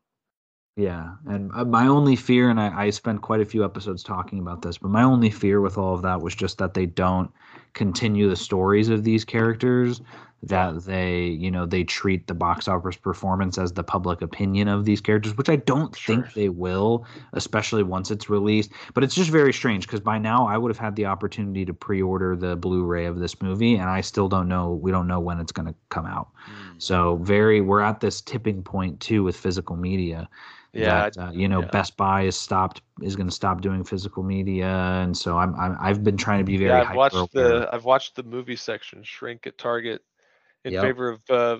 Yeah, 0.75 1.15
and 1.27 1.51
uh, 1.53 1.65
my 1.65 1.85
only 1.85 2.15
fear, 2.15 2.49
and 2.49 2.59
I, 2.59 2.85
I 2.85 2.89
spent 2.89 3.21
quite 3.21 3.41
a 3.41 3.45
few 3.45 3.63
episodes 3.63 4.01
talking 4.01 4.39
about 4.39 4.63
this, 4.63 4.79
but 4.79 4.89
my 4.89 5.03
only 5.03 5.29
fear 5.29 5.61
with 5.61 5.77
all 5.77 5.93
of 5.93 6.01
that 6.01 6.21
was 6.21 6.33
just 6.33 6.57
that 6.57 6.73
they 6.73 6.87
don't 6.87 7.31
continue 7.73 8.27
the 8.27 8.35
stories 8.35 8.89
of 8.89 9.03
these 9.03 9.23
characters 9.23 10.01
that 10.43 10.83
they 10.83 11.23
you 11.23 11.49
know 11.49 11.65
they 11.65 11.83
treat 11.83 12.27
the 12.27 12.33
box 12.33 12.67
office 12.67 12.97
performance 12.97 13.57
as 13.57 13.71
the 13.73 13.83
public 13.83 14.21
opinion 14.21 14.67
of 14.67 14.83
these 14.83 14.99
characters 14.99 15.35
which 15.37 15.49
i 15.49 15.55
don't 15.55 15.95
sure. 15.95 16.15
think 16.15 16.33
they 16.33 16.49
will 16.49 17.05
especially 17.33 17.81
once 17.81 18.11
it's 18.11 18.29
released 18.29 18.71
but 18.93 19.03
it's 19.03 19.15
just 19.15 19.29
very 19.29 19.53
strange 19.53 19.87
because 19.87 20.01
by 20.01 20.17
now 20.17 20.45
i 20.45 20.57
would 20.57 20.69
have 20.69 20.77
had 20.77 20.95
the 20.95 21.05
opportunity 21.05 21.63
to 21.63 21.73
pre-order 21.73 22.35
the 22.35 22.55
blu-ray 22.57 23.05
of 23.05 23.19
this 23.19 23.41
movie 23.41 23.75
and 23.75 23.89
i 23.89 24.01
still 24.01 24.27
don't 24.27 24.49
know 24.49 24.73
we 24.73 24.91
don't 24.91 25.07
know 25.07 25.19
when 25.19 25.39
it's 25.39 25.51
going 25.51 25.67
to 25.67 25.75
come 25.89 26.05
out 26.05 26.27
mm. 26.49 26.81
so 26.81 27.15
very 27.17 27.61
we're 27.61 27.81
at 27.81 28.01
this 28.01 28.19
tipping 28.19 28.61
point 28.61 28.99
too 28.99 29.23
with 29.23 29.37
physical 29.37 29.77
media 29.77 30.27
yeah 30.73 31.09
that, 31.09 31.17
uh, 31.17 31.31
you 31.31 31.47
know 31.47 31.61
yeah. 31.61 31.67
best 31.67 31.95
buy 31.95 32.23
is 32.23 32.35
stopped 32.35 32.81
is 33.01 33.15
going 33.15 33.27
to 33.27 33.33
stop 33.33 33.61
doing 33.61 33.83
physical 33.83 34.23
media 34.23 34.67
and 34.67 35.15
so 35.15 35.37
i'm, 35.37 35.55
i 35.55 35.87
have 35.87 36.03
been 36.03 36.17
trying 36.17 36.39
to 36.39 36.43
be 36.43 36.57
very 36.57 36.71
yeah, 36.71 36.89
i've 36.89 36.95
watched 36.95 37.31
the 37.31 37.69
i've 37.71 37.85
watched 37.85 38.15
the 38.15 38.23
movie 38.23 38.55
section 38.55 39.01
shrink 39.03 39.47
at 39.47 39.57
target 39.57 40.01
in 40.65 40.73
yep. 40.73 40.81
favor 40.81 41.09
of 41.09 41.21
uh, 41.29 41.59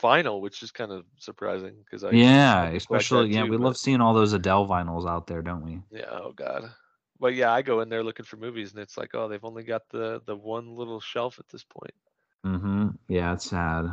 vinyl, 0.00 0.40
which 0.40 0.62
is 0.62 0.70
kind 0.70 0.92
of 0.92 1.04
surprising 1.18 1.74
because 1.84 2.04
I 2.04 2.10
yeah, 2.10 2.68
especially 2.68 3.30
yeah, 3.30 3.44
too, 3.44 3.50
we 3.50 3.56
but... 3.56 3.64
love 3.64 3.76
seeing 3.76 4.00
all 4.00 4.14
those 4.14 4.32
Adele 4.32 4.66
vinyls 4.66 5.08
out 5.08 5.26
there, 5.26 5.42
don't 5.42 5.64
we? 5.64 5.80
Yeah. 5.90 6.06
Oh 6.10 6.32
God. 6.32 6.70
But 7.20 7.34
yeah, 7.34 7.52
I 7.52 7.62
go 7.62 7.80
in 7.80 7.88
there 7.88 8.02
looking 8.02 8.26
for 8.26 8.36
movies, 8.36 8.72
and 8.72 8.80
it's 8.82 8.98
like, 8.98 9.10
oh, 9.14 9.28
they've 9.28 9.44
only 9.44 9.62
got 9.62 9.82
the 9.90 10.20
the 10.26 10.34
one 10.34 10.74
little 10.74 11.00
shelf 11.00 11.38
at 11.38 11.48
this 11.48 11.64
point. 11.64 11.94
Mm-hmm. 12.44 12.88
Yeah, 13.08 13.32
it's 13.32 13.48
sad, 13.48 13.86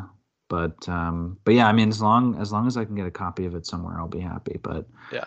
but 0.48 0.90
um, 0.90 1.38
but 1.44 1.54
yeah, 1.54 1.68
I 1.68 1.72
mean, 1.72 1.90
as 1.90 2.02
long 2.02 2.36
as 2.42 2.52
long 2.52 2.66
as 2.66 2.76
I 2.76 2.86
can 2.86 2.96
get 2.96 3.06
a 3.06 3.12
copy 3.12 3.46
of 3.46 3.54
it 3.54 3.68
somewhere, 3.68 4.00
I'll 4.00 4.08
be 4.08 4.20
happy. 4.20 4.60
But 4.64 4.88
yeah, 5.14 5.26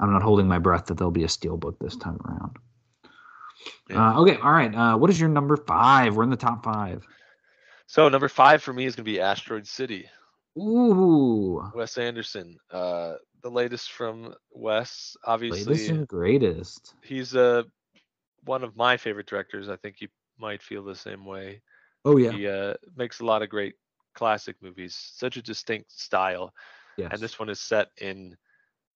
I'm 0.00 0.12
not 0.12 0.22
holding 0.22 0.48
my 0.48 0.58
breath 0.58 0.86
that 0.86 0.98
there'll 0.98 1.12
be 1.12 1.24
a 1.24 1.28
steel 1.28 1.56
book 1.56 1.78
this 1.80 1.96
time 1.96 2.18
around. 2.26 2.56
Yeah. 3.88 4.10
Uh, 4.10 4.20
okay, 4.22 4.36
all 4.42 4.52
right. 4.52 4.74
Uh, 4.74 4.96
what 4.96 5.10
is 5.10 5.20
your 5.20 5.28
number 5.28 5.56
five? 5.56 6.16
We're 6.16 6.24
in 6.24 6.30
the 6.30 6.36
top 6.36 6.64
five. 6.64 7.06
So 7.94 8.08
number 8.08 8.28
five 8.28 8.60
for 8.60 8.72
me 8.72 8.86
is 8.86 8.96
going 8.96 9.04
to 9.04 9.08
be 9.12 9.20
Asteroid 9.20 9.68
City. 9.68 10.08
Ooh. 10.58 11.62
Wes 11.76 11.96
Anderson, 11.96 12.56
uh, 12.72 13.14
the 13.40 13.50
latest 13.52 13.92
from 13.92 14.34
Wes, 14.50 15.16
obviously. 15.24 15.74
Latest 15.74 15.90
and 15.90 16.08
greatest. 16.08 16.94
He's 17.04 17.36
uh, 17.36 17.62
one 18.46 18.64
of 18.64 18.74
my 18.74 18.96
favorite 18.96 19.28
directors. 19.28 19.68
I 19.68 19.76
think 19.76 20.00
you 20.00 20.08
might 20.40 20.60
feel 20.60 20.82
the 20.82 20.96
same 20.96 21.24
way. 21.24 21.62
Oh 22.04 22.16
yeah. 22.16 22.32
He 22.32 22.48
uh, 22.48 22.74
makes 22.96 23.20
a 23.20 23.24
lot 23.24 23.42
of 23.42 23.48
great 23.48 23.76
classic 24.16 24.56
movies. 24.60 24.96
Such 25.14 25.36
a 25.36 25.42
distinct 25.42 25.92
style. 25.92 26.52
Yes. 26.96 27.10
And 27.12 27.20
this 27.20 27.38
one 27.38 27.48
is 27.48 27.60
set 27.60 27.90
in, 27.98 28.36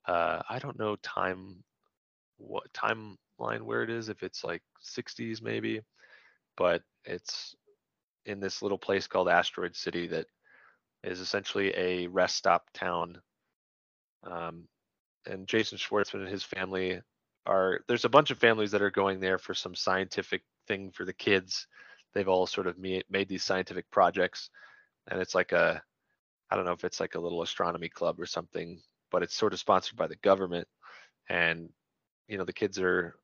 uh, 0.09 0.43
I 0.51 0.59
don't 0.59 0.77
know 0.77 0.97
time, 1.05 1.63
what 2.37 2.65
timeline 2.73 3.63
where 3.63 3.85
it 3.85 3.91
is. 3.91 4.09
If 4.09 4.25
it's 4.25 4.43
like 4.43 4.63
60s 4.85 5.41
maybe, 5.41 5.83
but 6.57 6.83
it's 7.05 7.55
in 8.29 8.41
this 8.41 8.63
little 8.63 8.79
place 8.79 9.07
called 9.07 9.29
Asteroid 9.29 9.75
City 9.75 10.07
that 10.09 10.27
is 11.03 11.21
essentially 11.21 11.73
a 11.77 12.07
rest 12.09 12.37
stop 12.37 12.69
town. 12.75 13.21
Um, 14.23 14.69
and 15.27 15.47
Jason 15.47 15.79
Schwartzman 15.79 16.21
and 16.21 16.29
his 16.29 16.45
family 16.45 17.01
are 17.47 17.81
there's 17.89 18.05
a 18.05 18.11
bunch 18.11 18.31
of 18.31 18.39
families 18.39 18.71
that 18.73 18.83
are 18.83 18.91
going 18.91 19.21
there 19.21 19.39
for 19.39 19.55
some 19.55 19.75
scientific 19.75 20.43
thing 20.67 20.91
for 20.91 21.05
the 21.05 21.13
kids. 21.13 21.67
They've 22.15 22.29
all 22.29 22.47
sort 22.47 22.67
of 22.67 22.79
made, 22.79 23.05
made 23.11 23.29
these 23.29 23.45
scientific 23.45 23.91
projects, 23.91 24.51
and 25.11 25.21
it's 25.21 25.35
like 25.35 25.53
a 25.53 25.83
I 26.51 26.57
don't 26.57 26.65
know 26.65 26.73
if 26.73 26.85
it's 26.85 27.01
like 27.01 27.15
a 27.15 27.21
little 27.21 27.43
astronomy 27.43 27.89
club 27.89 28.21
or 28.21 28.27
something, 28.27 28.81
but 29.11 29.23
it's 29.23 29.37
sort 29.37 29.53
of 29.53 29.59
sponsored 29.59 29.97
by 29.97 30.07
the 30.07 30.17
government. 30.17 30.69
And 31.29 31.71
you 32.27 32.39
know 32.39 32.45
the 32.45 32.53
kids 32.53 32.79
are 32.79 33.17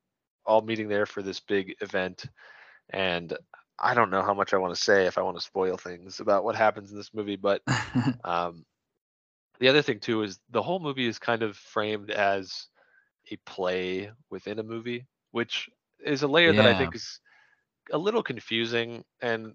all 0.46 0.62
meeting 0.62 0.88
there 0.88 1.06
for 1.06 1.22
this 1.22 1.40
big 1.40 1.74
event, 1.80 2.24
and 2.90 3.36
I 3.78 3.94
don't 3.94 4.10
know 4.10 4.22
how 4.22 4.34
much 4.34 4.54
I 4.54 4.58
want 4.58 4.74
to 4.74 4.80
say 4.80 5.06
if 5.06 5.18
I 5.18 5.22
want 5.22 5.36
to 5.36 5.42
spoil 5.42 5.76
things 5.76 6.20
about 6.20 6.44
what 6.44 6.54
happens 6.54 6.90
in 6.90 6.96
this 6.96 7.12
movie, 7.12 7.36
but 7.36 7.62
um, 8.24 8.64
the 9.58 9.68
other 9.68 9.82
thing 9.82 10.00
too 10.00 10.22
is 10.22 10.38
the 10.50 10.62
whole 10.62 10.80
movie 10.80 11.06
is 11.06 11.18
kind 11.18 11.42
of 11.42 11.56
framed 11.56 12.10
as 12.10 12.68
a 13.30 13.36
play 13.46 14.10
within 14.30 14.58
a 14.58 14.62
movie, 14.62 15.06
which 15.32 15.68
is 16.04 16.22
a 16.22 16.28
layer 16.28 16.52
yeah. 16.52 16.62
that 16.62 16.74
I 16.74 16.78
think 16.78 16.94
is 16.94 17.20
a 17.92 17.98
little 17.98 18.22
confusing, 18.22 19.04
and 19.20 19.54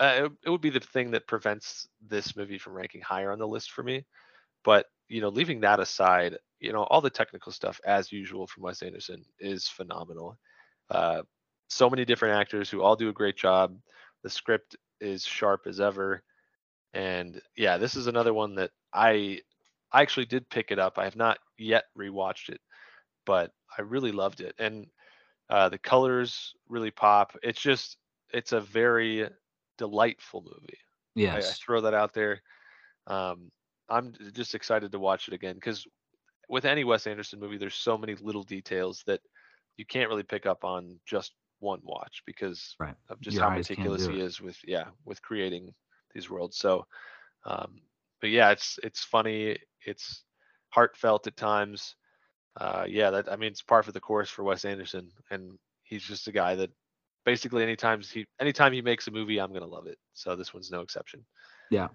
uh, 0.00 0.24
it, 0.24 0.32
it 0.44 0.50
would 0.50 0.60
be 0.60 0.70
the 0.70 0.80
thing 0.80 1.10
that 1.12 1.26
prevents 1.26 1.88
this 2.06 2.36
movie 2.36 2.58
from 2.58 2.74
ranking 2.74 3.00
higher 3.00 3.32
on 3.32 3.38
the 3.38 3.48
list 3.48 3.70
for 3.72 3.82
me. 3.82 4.04
But 4.64 4.86
you 5.08 5.20
know, 5.20 5.28
leaving 5.28 5.60
that 5.60 5.80
aside, 5.80 6.36
you 6.60 6.72
know, 6.72 6.82
all 6.84 7.00
the 7.00 7.10
technical 7.10 7.52
stuff, 7.52 7.80
as 7.86 8.10
usual 8.12 8.46
from 8.46 8.64
Wes 8.64 8.82
Anderson, 8.82 9.24
is 9.38 9.68
phenomenal. 9.68 10.36
Uh, 10.90 11.22
so 11.68 11.90
many 11.90 12.04
different 12.04 12.38
actors 12.38 12.70
who 12.70 12.82
all 12.82 12.96
do 12.96 13.08
a 13.08 13.14
great 13.14 13.36
job. 13.36 13.76
The 14.22 14.30
script 14.30 14.76
is 15.00 15.24
sharp 15.24 15.66
as 15.66 15.80
ever. 15.80 16.22
And 16.94 17.40
yeah, 17.56 17.76
this 17.76 17.96
is 17.96 18.06
another 18.06 18.32
one 18.32 18.54
that 18.56 18.70
I 18.92 19.40
I 19.92 20.02
actually 20.02 20.26
did 20.26 20.48
pick 20.50 20.70
it 20.70 20.78
up. 20.78 20.98
I 20.98 21.04
have 21.04 21.16
not 21.16 21.38
yet 21.58 21.84
rewatched 21.98 22.48
it, 22.48 22.60
but 23.24 23.52
I 23.78 23.82
really 23.82 24.12
loved 24.12 24.40
it. 24.40 24.54
And 24.58 24.86
uh, 25.50 25.68
the 25.68 25.78
colors 25.78 26.54
really 26.68 26.90
pop. 26.90 27.36
It's 27.42 27.60
just 27.60 27.96
it's 28.32 28.52
a 28.52 28.60
very 28.60 29.28
delightful 29.78 30.42
movie. 30.42 30.78
Yes. 31.14 31.46
I, 31.46 31.48
I 31.48 31.52
throw 31.52 31.80
that 31.82 31.94
out 31.94 32.12
there. 32.12 32.42
Um, 33.06 33.50
I'm 33.88 34.14
just 34.32 34.54
excited 34.54 34.90
to 34.92 34.98
watch 34.98 35.28
it 35.28 35.34
again 35.34 35.54
because 35.54 35.86
with 36.48 36.64
any 36.64 36.84
Wes 36.84 37.06
Anderson 37.06 37.40
movie, 37.40 37.58
there's 37.58 37.74
so 37.74 37.96
many 37.96 38.14
little 38.16 38.42
details 38.42 39.02
that 39.06 39.20
you 39.76 39.84
can't 39.84 40.08
really 40.08 40.22
pick 40.22 40.46
up 40.46 40.64
on 40.64 40.98
just 41.06 41.32
one 41.60 41.80
watch 41.82 42.22
because 42.26 42.74
right. 42.78 42.94
of 43.08 43.20
just 43.20 43.36
Your 43.36 43.44
how 43.44 43.56
meticulous 43.56 44.06
he 44.06 44.20
is 44.20 44.40
with 44.40 44.58
yeah 44.64 44.86
with 45.04 45.22
creating 45.22 45.72
these 46.14 46.30
worlds. 46.30 46.58
So, 46.58 46.86
um, 47.44 47.80
but 48.20 48.30
yeah, 48.30 48.50
it's 48.50 48.78
it's 48.82 49.04
funny, 49.04 49.58
it's 49.84 50.24
heartfelt 50.70 51.26
at 51.26 51.36
times. 51.36 51.94
Uh, 52.58 52.86
yeah, 52.88 53.10
that 53.10 53.30
I 53.30 53.36
mean 53.36 53.50
it's 53.50 53.62
par 53.62 53.82
for 53.82 53.92
the 53.92 54.00
course 54.00 54.30
for 54.30 54.42
Wes 54.42 54.64
Anderson, 54.64 55.10
and 55.30 55.58
he's 55.82 56.02
just 56.02 56.28
a 56.28 56.32
guy 56.32 56.54
that 56.54 56.70
basically 57.24 57.62
anytime 57.62 58.00
he 58.00 58.26
anytime 58.40 58.72
he 58.72 58.82
makes 58.82 59.06
a 59.06 59.10
movie, 59.10 59.38
I'm 59.38 59.52
gonna 59.52 59.66
love 59.66 59.86
it. 59.86 59.98
So 60.14 60.36
this 60.36 60.54
one's 60.54 60.70
no 60.70 60.80
exception. 60.80 61.24
Yeah, 61.70 61.88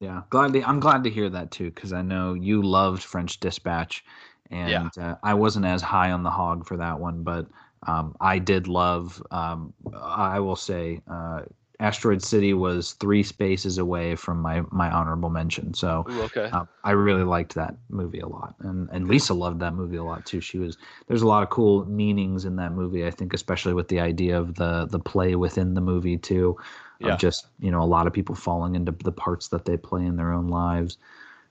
Yeah, 0.00 0.22
glad 0.30 0.52
to, 0.54 0.62
I'm 0.68 0.80
glad 0.80 1.04
to 1.04 1.10
hear 1.10 1.28
that 1.30 1.52
too 1.52 1.70
because 1.70 1.92
I 1.92 2.02
know 2.02 2.34
you 2.34 2.62
loved 2.62 3.04
French 3.04 3.38
Dispatch, 3.38 4.04
and 4.50 4.90
uh, 4.98 5.14
I 5.22 5.34
wasn't 5.34 5.66
as 5.66 5.80
high 5.80 6.10
on 6.10 6.24
the 6.24 6.30
hog 6.30 6.66
for 6.66 6.76
that 6.78 6.98
one, 6.98 7.22
but 7.22 7.46
um, 7.86 8.14
I 8.20 8.38
did 8.38 8.68
love. 8.68 9.22
Um, 9.30 9.72
I 9.94 10.40
will 10.40 10.56
say, 10.56 11.00
uh, 11.08 11.42
Asteroid 11.80 12.22
City 12.22 12.54
was 12.54 12.92
three 12.94 13.22
spaces 13.24 13.78
away 13.78 14.14
from 14.14 14.40
my 14.40 14.62
my 14.70 14.90
honorable 14.90 15.30
mention. 15.30 15.74
So 15.74 16.06
Ooh, 16.08 16.22
okay. 16.22 16.52
uh, 16.52 16.64
I 16.84 16.92
really 16.92 17.24
liked 17.24 17.54
that 17.56 17.76
movie 17.88 18.20
a 18.20 18.28
lot, 18.28 18.54
and 18.60 18.88
and 18.92 19.08
Lisa 19.08 19.34
loved 19.34 19.58
that 19.60 19.74
movie 19.74 19.96
a 19.96 20.04
lot 20.04 20.24
too. 20.24 20.40
She 20.40 20.58
was 20.58 20.78
there's 21.08 21.22
a 21.22 21.26
lot 21.26 21.42
of 21.42 21.50
cool 21.50 21.84
meanings 21.86 22.44
in 22.44 22.56
that 22.56 22.72
movie. 22.72 23.04
I 23.04 23.10
think 23.10 23.34
especially 23.34 23.74
with 23.74 23.88
the 23.88 23.98
idea 24.00 24.38
of 24.38 24.54
the 24.54 24.86
the 24.86 25.00
play 25.00 25.34
within 25.34 25.74
the 25.74 25.80
movie 25.80 26.18
too, 26.18 26.56
Yeah. 27.00 27.14
of 27.14 27.18
just 27.18 27.48
you 27.58 27.70
know 27.72 27.82
a 27.82 27.84
lot 27.84 28.06
of 28.06 28.12
people 28.12 28.34
falling 28.36 28.76
into 28.76 28.92
the 28.92 29.12
parts 29.12 29.48
that 29.48 29.64
they 29.64 29.76
play 29.76 30.04
in 30.06 30.16
their 30.16 30.32
own 30.32 30.48
lives. 30.48 30.98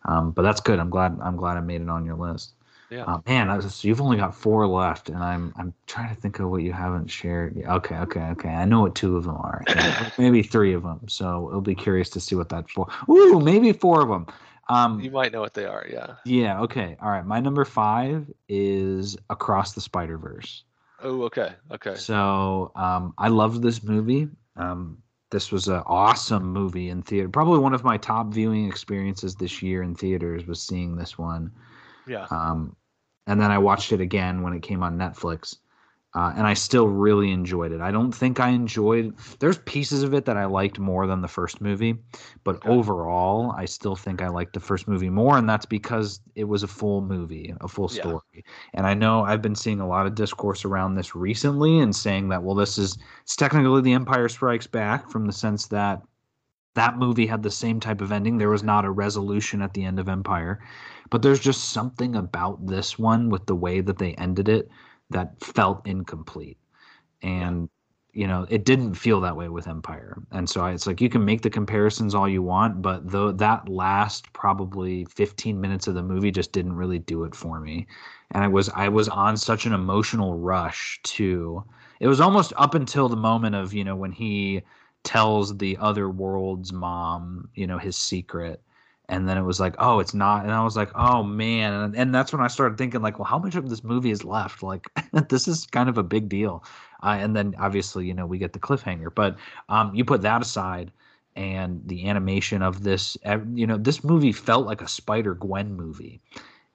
Um, 0.06 0.32
but 0.32 0.44
that's 0.44 0.62
good. 0.62 0.80
I'm 0.80 0.90
glad 0.90 1.18
I'm 1.22 1.36
glad 1.36 1.58
I 1.58 1.62
made 1.62 1.82
it 1.82 1.90
on 1.90 2.06
your 2.06 2.16
list. 2.16 2.54
Yeah. 2.92 3.06
Uh, 3.06 3.20
man, 3.26 3.50
I 3.50 3.56
was, 3.56 3.86
you've 3.86 4.02
only 4.02 4.18
got 4.18 4.36
four 4.36 4.68
left, 4.68 5.08
and 5.08 5.24
I'm 5.24 5.54
I'm 5.56 5.74
trying 5.88 6.14
to 6.14 6.22
think 6.22 6.40
of 6.40 6.50
what 6.50 6.62
you 6.62 6.74
haven't 6.74 7.08
shared. 7.08 7.58
Okay, 7.58 7.96
okay, 7.96 8.22
okay. 8.32 8.50
I 8.50 8.66
know 8.66 8.82
what 8.82 8.96
two 8.96 9.16
of 9.16 9.24
them 9.24 9.38
are. 9.38 9.64
Maybe 10.18 10.44
three 10.44 10.74
of 10.74 10.84
them. 10.84 11.00
So 11.08 11.50
I'll 11.54 11.62
be 11.62 11.74
curious 11.74 12.10
to 12.12 12.20
see 12.20 12.36
what 12.36 12.50
that 12.50 12.70
four. 12.70 12.88
Ooh, 13.10 13.40
maybe 13.40 13.72
four 13.72 14.02
of 14.02 14.10
them. 14.10 14.28
Um, 14.68 15.00
you 15.00 15.10
might 15.10 15.32
know 15.32 15.40
what 15.40 15.54
they 15.54 15.66
are. 15.66 15.86
Yeah. 15.90 16.16
yeah. 16.26 16.62
Okay. 16.62 16.98
All 17.02 17.10
right. 17.10 17.26
My 17.26 17.40
number 17.40 17.64
five 17.64 18.30
is 18.50 19.18
Across 19.30 19.74
the 19.74 19.82
Spider 19.82 20.18
Verse. 20.18 20.64
Oh, 21.02 21.24
okay. 21.24 21.54
Okay. 21.72 21.96
So 21.96 22.72
um, 22.76 23.14
I 23.18 23.30
loved 23.30 23.62
this 23.62 23.84
movie. 23.84 24.28
Um, 24.58 24.98
this 25.30 25.52
was 25.52 25.70
an 25.70 25.82
awesome 25.86 26.52
movie 26.52 26.90
in 26.90 27.02
theater. 27.02 27.30
Probably 27.30 27.60
one 27.60 27.74
of 27.74 27.84
my 27.84 27.98
top 27.98 28.34
viewing 28.34 28.68
experiences 28.68 29.36
this 29.36 29.62
year 29.62 29.82
in 29.82 29.96
theaters 29.96 30.46
was 30.46 30.62
seeing 30.62 30.98
this 30.98 31.18
one. 31.18 31.52
Yeah. 32.06 32.28
Um, 32.30 32.76
and 33.28 33.40
then 33.42 33.52
I 33.52 33.58
watched 33.58 33.92
it 33.92 34.02
again 34.02 34.42
when 34.42 34.54
it 34.54 34.64
came 34.64 34.84
on 34.84 34.98
Netflix. 34.98 35.58
Uh, 36.14 36.34
and 36.36 36.46
I 36.46 36.56
still 36.56 36.90
really 36.90 37.32
enjoyed 37.32 37.72
it. 37.72 37.80
I 37.80 37.90
don't 37.90 38.12
think 38.12 38.42
I 38.42 38.50
enjoyed. 38.50 39.16
There's 39.40 39.60
pieces 39.60 40.04
of 40.04 40.14
it 40.14 40.26
that 40.26 40.36
I 40.36 40.44
liked 40.44 40.78
more 40.78 41.08
than 41.08 41.22
the 41.22 41.30
first 41.30 41.62
movie, 41.62 41.96
but 42.44 42.60
Okay. 42.66 42.70
overall, 42.70 43.54
I 43.58 43.64
still 43.64 43.96
think 43.96 44.22
I 44.22 44.28
liked 44.28 44.52
the 44.52 44.60
first 44.60 44.90
movie 44.90 45.10
more, 45.10 45.38
and 45.38 45.48
that's 45.48 45.66
because 45.66 46.20
it 46.36 46.44
was 46.44 46.64
a 46.64 46.68
full 46.68 47.00
movie, 47.02 47.54
a 47.62 47.68
full 47.70 47.88
Yeah. 47.88 48.02
story. 48.02 48.44
And 48.74 48.86
I 48.86 48.94
know 48.94 49.24
I've 49.24 49.42
been 49.42 49.56
seeing 49.56 49.80
a 49.80 49.88
lot 49.88 50.06
of 50.06 50.14
discourse 50.16 50.66
around 50.66 50.96
this 50.96 51.16
recently, 51.16 51.80
and 51.80 51.96
saying 51.96 52.28
that 52.28 52.44
well, 52.44 52.56
this 52.56 52.78
is 52.78 52.98
it's 53.22 53.38
technically 53.38 53.82
The 53.82 53.94
Empire 53.94 54.28
Strikes 54.28 54.68
Back 54.68 55.10
from 55.10 55.26
the 55.26 55.32
sense 55.34 55.68
that 55.68 56.02
that 56.74 56.98
movie 56.98 57.26
had 57.26 57.44
the 57.44 57.52
same 57.52 57.80
type 57.80 58.02
of 58.02 58.12
ending. 58.12 58.38
There 58.38 58.50
was 58.50 58.64
not 58.64 58.86
a 58.86 58.92
resolution 58.92 59.62
at 59.62 59.74
the 59.74 59.84
end 59.84 60.00
of 60.00 60.10
Empire, 60.10 60.60
but 61.10 61.22
there's 61.22 61.40
just 61.40 61.70
something 61.70 62.16
about 62.16 62.66
this 62.68 62.98
one 62.98 63.30
with 63.30 63.46
the 63.46 63.56
way 63.56 63.82
that 63.82 63.98
they 63.98 64.14
ended 64.16 64.50
it 64.50 64.70
that 65.10 65.44
felt 65.44 65.86
incomplete. 65.86 66.58
And 67.22 67.70
you 68.14 68.28
know, 68.28 68.46
it 68.50 68.66
didn't 68.66 68.96
feel 68.96 69.22
that 69.22 69.38
way 69.38 69.48
with 69.48 69.68
Empire. 69.68 70.22
And 70.32 70.50
so 70.50 70.62
I, 70.62 70.72
it's 70.74 70.86
like 70.86 71.00
you 71.00 71.08
can 71.10 71.24
make 71.24 71.42
the 71.44 71.50
comparisons 71.50 72.14
all 72.14 72.28
you 72.28 72.44
want, 72.44 72.82
but 72.82 73.10
though 73.10 73.32
that 73.32 73.70
last 73.70 74.34
probably 74.34 75.06
15 75.06 75.60
minutes 75.62 75.88
of 75.88 75.96
the 75.96 76.04
movie 76.04 76.32
just 76.32 76.52
didn't 76.52 76.74
really 76.74 77.00
do 77.00 77.24
it 77.24 77.34
for 77.36 77.60
me. 77.62 77.88
And 78.32 78.44
I 78.44 78.48
was 78.48 78.70
I 78.70 78.90
was 78.90 79.08
on 79.08 79.38
such 79.38 79.66
an 79.66 79.74
emotional 79.74 80.38
rush 80.38 81.00
to 81.04 81.64
it 82.02 82.08
was 82.08 82.20
almost 82.20 82.52
up 82.58 82.74
until 82.76 83.08
the 83.08 83.16
moment 83.16 83.56
of, 83.56 83.74
you 83.74 83.84
know, 83.84 83.96
when 83.96 84.12
he 84.12 84.64
tells 85.04 85.58
the 85.58 85.78
other 85.78 86.10
world's 86.10 86.72
mom, 86.72 87.50
you 87.56 87.68
know, 87.68 87.78
his 87.78 87.96
secret. 87.96 88.62
And 89.10 89.28
then 89.28 89.38
it 89.38 89.44
was 89.44 89.60
like, 89.60 89.76
oh, 89.78 90.00
it's 90.00 90.14
not. 90.14 90.44
And 90.44 90.54
I 90.54 90.64
was 90.64 90.78
like, 90.78 90.90
oh 90.96 91.24
man. 91.24 91.74
And, 91.74 91.96
and 91.96 92.16
that's 92.16 92.32
when 92.32 92.42
I 92.42 92.48
started 92.48 92.78
thinking, 92.78 93.02
like, 93.02 93.20
well, 93.20 93.26
how 93.26 93.40
much 93.40 93.56
of 93.56 93.70
this 93.70 93.84
movie 93.84 94.12
is 94.12 94.24
left? 94.24 94.64
Like, 94.64 94.88
this 95.30 95.48
is 95.48 95.66
kind 95.66 95.90
of 95.90 95.98
a 95.98 96.04
big 96.04 96.30
deal. 96.30 96.64
Uh, 97.04 97.18
and 97.20 97.36
then 97.36 97.56
obviously, 97.60 98.06
you 98.06 98.14
know, 98.14 98.26
we 98.26 98.38
get 98.38 98.54
the 98.54 98.60
cliffhanger. 98.60 99.14
But 99.14 99.38
um, 99.70 99.94
you 99.94 100.06
put 100.06 100.22
that 100.22 100.42
aside, 100.42 100.92
and 101.36 101.82
the 101.86 102.08
animation 102.08 102.62
of 102.62 102.84
this, 102.84 103.18
you 103.54 103.66
know, 103.66 103.78
this 103.78 104.04
movie 104.04 104.34
felt 104.34 104.66
like 104.66 104.82
a 104.82 104.88
Spider 104.88 105.34
Gwen 105.34 105.74
movie. 105.74 106.22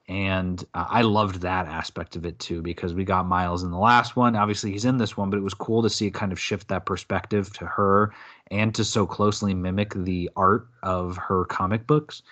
And 0.08 0.62
uh, 0.74 0.86
I 0.88 1.02
loved 1.02 1.40
that 1.40 1.66
aspect 1.66 2.14
of 2.14 2.24
it 2.24 2.38
too 2.38 2.62
because 2.62 2.94
we 2.94 3.04
got 3.04 3.26
Miles 3.26 3.64
in 3.64 3.70
the 3.70 3.78
last 3.78 4.14
one. 4.14 4.36
Obviously, 4.36 4.70
he's 4.70 4.84
in 4.84 4.98
this 4.98 5.16
one, 5.16 5.30
but 5.30 5.36
it 5.36 5.42
was 5.42 5.54
cool 5.54 5.82
to 5.82 5.90
see 5.90 6.06
it 6.06 6.14
kind 6.14 6.32
of 6.32 6.38
shift 6.38 6.68
that 6.68 6.86
perspective 6.86 7.52
to 7.54 7.66
her 7.66 8.12
and 8.50 8.74
to 8.76 8.84
so 8.84 9.04
closely 9.04 9.52
mimic 9.52 9.94
the 9.94 10.30
art 10.36 10.68
of 10.82 11.16
her 11.16 11.44
comic 11.46 11.86
books 11.88 12.22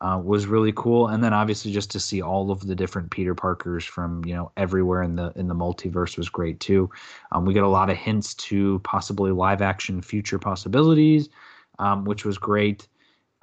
uh, 0.00 0.20
was 0.22 0.46
really 0.46 0.72
cool. 0.72 1.08
And 1.08 1.24
then 1.24 1.32
obviously 1.32 1.72
just 1.72 1.90
to 1.92 2.00
see 2.00 2.20
all 2.20 2.50
of 2.50 2.66
the 2.66 2.74
different 2.74 3.10
Peter 3.10 3.34
Parkers 3.34 3.84
from 3.84 4.24
you 4.24 4.34
know 4.34 4.52
everywhere 4.56 5.02
in 5.02 5.16
the 5.16 5.32
in 5.34 5.48
the 5.48 5.54
multiverse 5.54 6.16
was 6.16 6.28
great 6.28 6.60
too. 6.60 6.90
Um, 7.32 7.44
we 7.44 7.54
get 7.54 7.64
a 7.64 7.68
lot 7.68 7.90
of 7.90 7.96
hints 7.96 8.34
to 8.34 8.80
possibly 8.80 9.32
live 9.32 9.62
action 9.62 10.02
future 10.02 10.38
possibilities, 10.38 11.30
um, 11.78 12.04
which 12.04 12.24
was 12.24 12.38
great. 12.38 12.86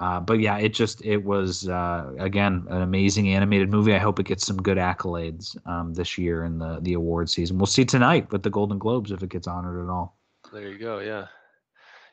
Uh, 0.02 0.20
but 0.20 0.40
yeah, 0.40 0.58
it 0.58 0.70
just 0.70 1.06
it 1.06 1.24
was 1.24 1.70
uh, 1.70 2.12
again 2.18 2.66
an 2.70 2.82
amazing 2.82 3.30
animated 3.30 3.70
movie. 3.70 3.94
I 3.94 4.00
hope 4.00 4.20
it 4.20 4.26
gets 4.26 4.44
some 4.44 4.58
good 4.58 4.80
accolades 4.80 5.56
um, 5.68 5.94
this 5.94 6.18
year 6.18 6.44
in 6.44 6.58
the 6.58 6.80
the 6.82 6.94
award 6.94 7.30
season. 7.30 7.60
We'll 7.60 7.68
see 7.68 7.86
tonight 7.86 8.32
with 8.32 8.42
the 8.42 8.50
Golden 8.50 8.80
Globes 8.80 9.12
if 9.12 9.22
it 9.22 9.30
gets 9.30 9.48
honored 9.48 9.84
at 9.84 9.92
all. 9.92 10.18
There 10.52 10.68
you 10.68 10.80
go. 10.80 11.00
Yeah. 11.00 11.28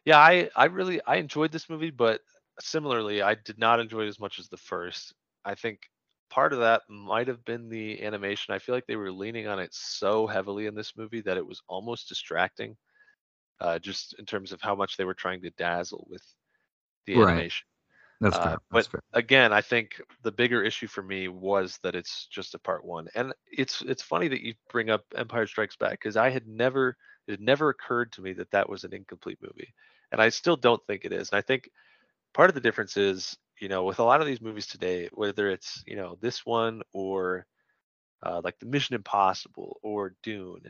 Yeah. 0.04 0.18
I, 0.18 0.50
I 0.54 0.66
really, 0.66 1.00
I 1.06 1.16
enjoyed 1.16 1.50
this 1.50 1.70
movie, 1.70 1.90
but 1.90 2.20
similarly, 2.60 3.22
I 3.22 3.34
did 3.34 3.58
not 3.58 3.80
enjoy 3.80 4.02
it 4.02 4.08
as 4.08 4.20
much 4.20 4.38
as 4.38 4.48
the 4.48 4.58
first. 4.58 5.14
I 5.46 5.54
think 5.54 5.80
part 6.28 6.52
of 6.52 6.58
that 6.58 6.82
might 6.90 7.28
have 7.28 7.42
been 7.46 7.70
the 7.70 8.02
animation. 8.02 8.52
I 8.52 8.58
feel 8.58 8.74
like 8.74 8.86
they 8.86 8.96
were 8.96 9.10
leaning 9.10 9.46
on 9.46 9.58
it 9.58 9.72
so 9.72 10.26
heavily 10.26 10.66
in 10.66 10.74
this 10.74 10.92
movie 10.94 11.22
that 11.22 11.38
it 11.38 11.46
was 11.46 11.62
almost 11.68 12.10
distracting, 12.10 12.76
uh, 13.60 13.78
just 13.78 14.14
in 14.18 14.26
terms 14.26 14.52
of 14.52 14.60
how 14.60 14.74
much 14.74 14.98
they 14.98 15.04
were 15.06 15.14
trying 15.14 15.40
to 15.40 15.50
dazzle 15.52 16.06
with 16.10 16.22
the 17.06 17.16
Right. 17.16 17.52
That's 18.20 18.36
Uh, 18.36 18.38
fair. 18.38 18.58
That's 18.70 18.72
but 18.72 18.88
fair. 18.88 19.00
again, 19.12 19.52
I 19.52 19.60
think 19.60 20.00
the 20.22 20.32
bigger 20.32 20.62
issue 20.62 20.86
for 20.86 21.02
me 21.02 21.28
was 21.28 21.78
that 21.82 21.94
it's 21.94 22.26
just 22.26 22.54
a 22.54 22.58
part 22.58 22.84
one, 22.84 23.08
and 23.14 23.32
it's 23.50 23.82
it's 23.82 24.02
funny 24.02 24.28
that 24.28 24.42
you 24.42 24.54
bring 24.70 24.90
up 24.90 25.04
Empire 25.16 25.46
Strikes 25.46 25.76
Back 25.76 25.92
because 25.92 26.16
I 26.16 26.30
had 26.30 26.46
never 26.46 26.96
it 27.26 27.32
had 27.32 27.40
never 27.40 27.68
occurred 27.70 28.12
to 28.12 28.22
me 28.22 28.32
that 28.34 28.50
that 28.50 28.68
was 28.68 28.84
an 28.84 28.92
incomplete 28.94 29.38
movie, 29.40 29.72
and 30.12 30.20
I 30.20 30.28
still 30.30 30.56
don't 30.56 30.84
think 30.86 31.04
it 31.04 31.12
is. 31.12 31.30
And 31.30 31.38
I 31.38 31.42
think 31.42 31.70
part 32.34 32.50
of 32.50 32.54
the 32.54 32.60
difference 32.60 32.96
is 32.96 33.36
you 33.60 33.68
know 33.68 33.84
with 33.84 33.98
a 34.00 34.04
lot 34.04 34.20
of 34.20 34.26
these 34.26 34.40
movies 34.42 34.66
today, 34.66 35.08
whether 35.12 35.50
it's 35.50 35.82
you 35.86 35.96
know 35.96 36.16
this 36.20 36.44
one 36.46 36.82
or 36.92 37.46
uh, 38.22 38.40
like 38.44 38.58
the 38.58 38.66
Mission 38.66 38.94
Impossible 38.94 39.78
or 39.82 40.14
Dune, 40.22 40.62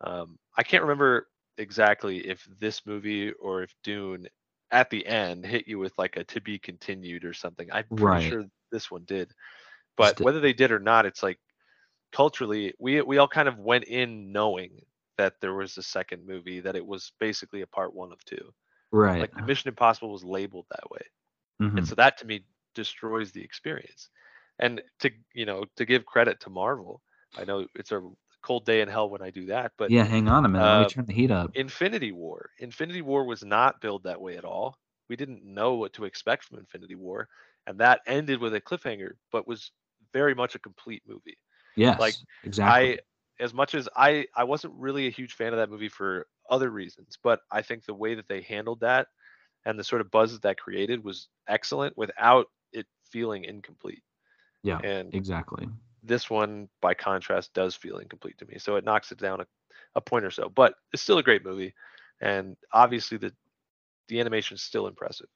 um, 0.00 0.38
I 0.56 0.62
can't 0.62 0.82
remember 0.82 1.28
exactly 1.58 2.18
if 2.28 2.46
this 2.58 2.86
movie 2.86 3.32
or 3.32 3.62
if 3.62 3.74
Dune 3.82 4.26
at 4.74 4.90
the 4.90 5.06
end 5.06 5.46
hit 5.46 5.68
you 5.68 5.78
with 5.78 5.98
like 5.98 6.16
a 6.18 6.24
to 6.24 6.40
be 6.42 6.58
continued 6.58 7.24
or 7.24 7.34
something. 7.34 7.70
I'm 7.72 7.86
pretty 7.96 8.18
Right. 8.18 8.20
sure 8.20 8.44
this 8.72 8.90
one 8.90 9.04
did. 9.06 9.32
But 9.96 10.20
whether 10.20 10.40
they 10.40 10.54
did 10.54 10.72
or 10.72 10.80
not, 10.80 11.06
it's 11.06 11.22
like 11.22 11.40
culturally 12.12 12.74
we 12.78 13.02
we 13.02 13.18
all 13.18 13.28
kind 13.28 13.48
of 13.48 13.58
went 13.58 13.84
in 13.84 14.32
knowing 14.32 14.80
that 15.18 15.34
there 15.40 15.54
was 15.54 15.78
a 15.78 15.82
second 15.82 16.26
movie 16.26 16.60
that 16.60 16.76
it 16.76 16.86
was 16.86 17.12
basically 17.20 17.62
a 17.62 17.66
part 17.68 17.94
one 17.94 18.12
of 18.12 18.24
two. 18.24 18.54
Right. 18.92 19.28
Like 19.28 19.36
the 19.36 19.44
Mission 19.44 19.68
Impossible 19.68 20.12
was 20.12 20.24
labeled 20.24 20.66
that 20.70 20.90
way. 20.90 21.00
Mhm. 21.60 21.78
And 21.78 21.86
so 21.86 21.94
that 21.96 22.18
to 22.18 22.26
me 22.26 22.46
destroys 22.74 23.32
the 23.32 23.42
experience. 23.42 24.10
And 24.58 24.82
to 25.00 25.10
you 25.34 25.46
know, 25.46 25.64
to 25.76 25.84
give 25.84 26.06
credit 26.06 26.40
to 26.40 26.50
Marvel, 26.50 27.02
I 27.36 27.44
know 27.44 27.66
it's 27.74 27.92
a 27.92 28.10
cold 28.44 28.64
day 28.64 28.80
in 28.82 28.88
hell 28.88 29.08
when 29.08 29.22
I 29.22 29.30
do 29.30 29.46
that, 29.46 29.72
but 29.78 29.90
yeah, 29.90 30.04
hang 30.04 30.28
on 30.28 30.44
a 30.44 30.48
minute. 30.48 30.64
Let 30.64 30.78
me 30.78 30.84
uh, 30.84 30.88
turn 30.88 31.06
the 31.06 31.12
heat 31.12 31.30
up. 31.30 31.50
Infinity 31.54 32.12
War. 32.12 32.50
Infinity 32.58 33.02
War 33.02 33.24
was 33.24 33.44
not 33.44 33.80
billed 33.80 34.04
that 34.04 34.20
way 34.20 34.36
at 34.36 34.44
all. 34.44 34.78
We 35.08 35.16
didn't 35.16 35.44
know 35.44 35.74
what 35.74 35.92
to 35.94 36.04
expect 36.04 36.44
from 36.44 36.58
Infinity 36.58 36.94
War, 36.94 37.28
and 37.66 37.78
that 37.78 38.00
ended 38.06 38.40
with 38.40 38.54
a 38.54 38.60
cliffhanger, 38.60 39.12
but 39.32 39.48
was 39.48 39.70
very 40.12 40.34
much 40.34 40.54
a 40.54 40.58
complete 40.58 41.02
movie. 41.06 41.38
Yes. 41.76 41.98
like, 41.98 42.14
exactly. 42.44 42.94
I, 42.94 43.42
as 43.42 43.52
much 43.52 43.74
as 43.74 43.88
I, 43.96 44.26
I 44.36 44.44
wasn't 44.44 44.74
really 44.76 45.06
a 45.06 45.10
huge 45.10 45.34
fan 45.34 45.52
of 45.52 45.58
that 45.58 45.70
movie 45.70 45.88
for 45.88 46.26
other 46.48 46.70
reasons, 46.70 47.18
but 47.22 47.40
I 47.50 47.62
think 47.62 47.84
the 47.84 47.94
way 47.94 48.14
that 48.14 48.28
they 48.28 48.42
handled 48.42 48.80
that 48.80 49.08
and 49.64 49.78
the 49.78 49.84
sort 49.84 50.00
of 50.00 50.10
buzz 50.10 50.32
that 50.32 50.42
that 50.42 50.58
created 50.58 51.02
was 51.02 51.28
excellent 51.48 51.96
without 51.96 52.46
it 52.72 52.86
feeling 53.10 53.44
incomplete. 53.44 54.02
yeah. 54.62 54.78
And 54.84 55.14
Exactly. 55.14 55.68
This 56.04 56.28
one, 56.30 56.68
by 56.80 56.94
contrast, 56.94 57.54
does 57.54 57.74
feel 57.74 57.98
incomplete 57.98 58.38
to 58.38 58.46
me. 58.46 58.58
So 58.58 58.76
it 58.76 58.84
knocks 58.84 59.10
it 59.10 59.18
down 59.18 59.40
a, 59.40 59.46
a 59.94 60.00
point 60.00 60.24
or 60.24 60.30
so, 60.30 60.48
but 60.48 60.74
it's 60.92 61.02
still 61.02 61.18
a 61.18 61.22
great 61.22 61.44
movie. 61.44 61.74
And 62.20 62.56
obviously 62.72 63.18
the 63.18 63.32
the 64.08 64.20
animation 64.20 64.54
is 64.54 64.62
still 64.62 64.86
impressive, 64.86 65.28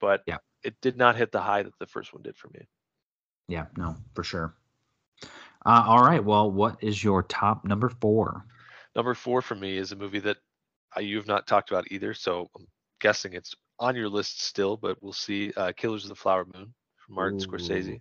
but 0.00 0.22
Yeah. 0.26 0.38
it 0.62 0.74
did 0.80 0.96
not 0.96 1.14
hit 1.14 1.30
the 1.30 1.42
high 1.42 1.62
that 1.62 1.78
the 1.78 1.86
first 1.86 2.14
one 2.14 2.22
did 2.22 2.36
for 2.38 2.48
me. 2.48 2.66
Yeah. 3.48 3.66
No, 3.76 3.96
for 4.14 4.24
sure. 4.24 4.54
Uh, 5.66 5.84
all 5.86 6.02
right. 6.02 6.24
Well, 6.24 6.50
what 6.50 6.82
is 6.82 7.04
your 7.04 7.22
top 7.24 7.64
number 7.66 7.90
four? 7.90 8.46
Number 8.96 9.14
four 9.14 9.42
for 9.42 9.54
me 9.54 9.76
is 9.76 9.92
a 9.92 9.96
movie 9.96 10.20
that 10.20 10.38
uh, 10.96 11.00
you've 11.00 11.26
not 11.26 11.46
talked 11.46 11.70
about 11.70 11.90
either, 11.90 12.14
so 12.14 12.48
I'm 12.56 12.66
guessing 13.00 13.34
it's 13.34 13.54
on 13.78 13.94
your 13.96 14.08
list 14.08 14.42
still, 14.42 14.76
but 14.76 15.02
we'll 15.02 15.12
see. 15.12 15.52
Uh, 15.56 15.72
Killers 15.76 16.04
of 16.04 16.08
the 16.08 16.14
Flower 16.14 16.46
Moon 16.54 16.72
from 16.96 17.14
Martin 17.14 17.38
Ooh. 17.40 17.46
Scorsese. 17.46 18.00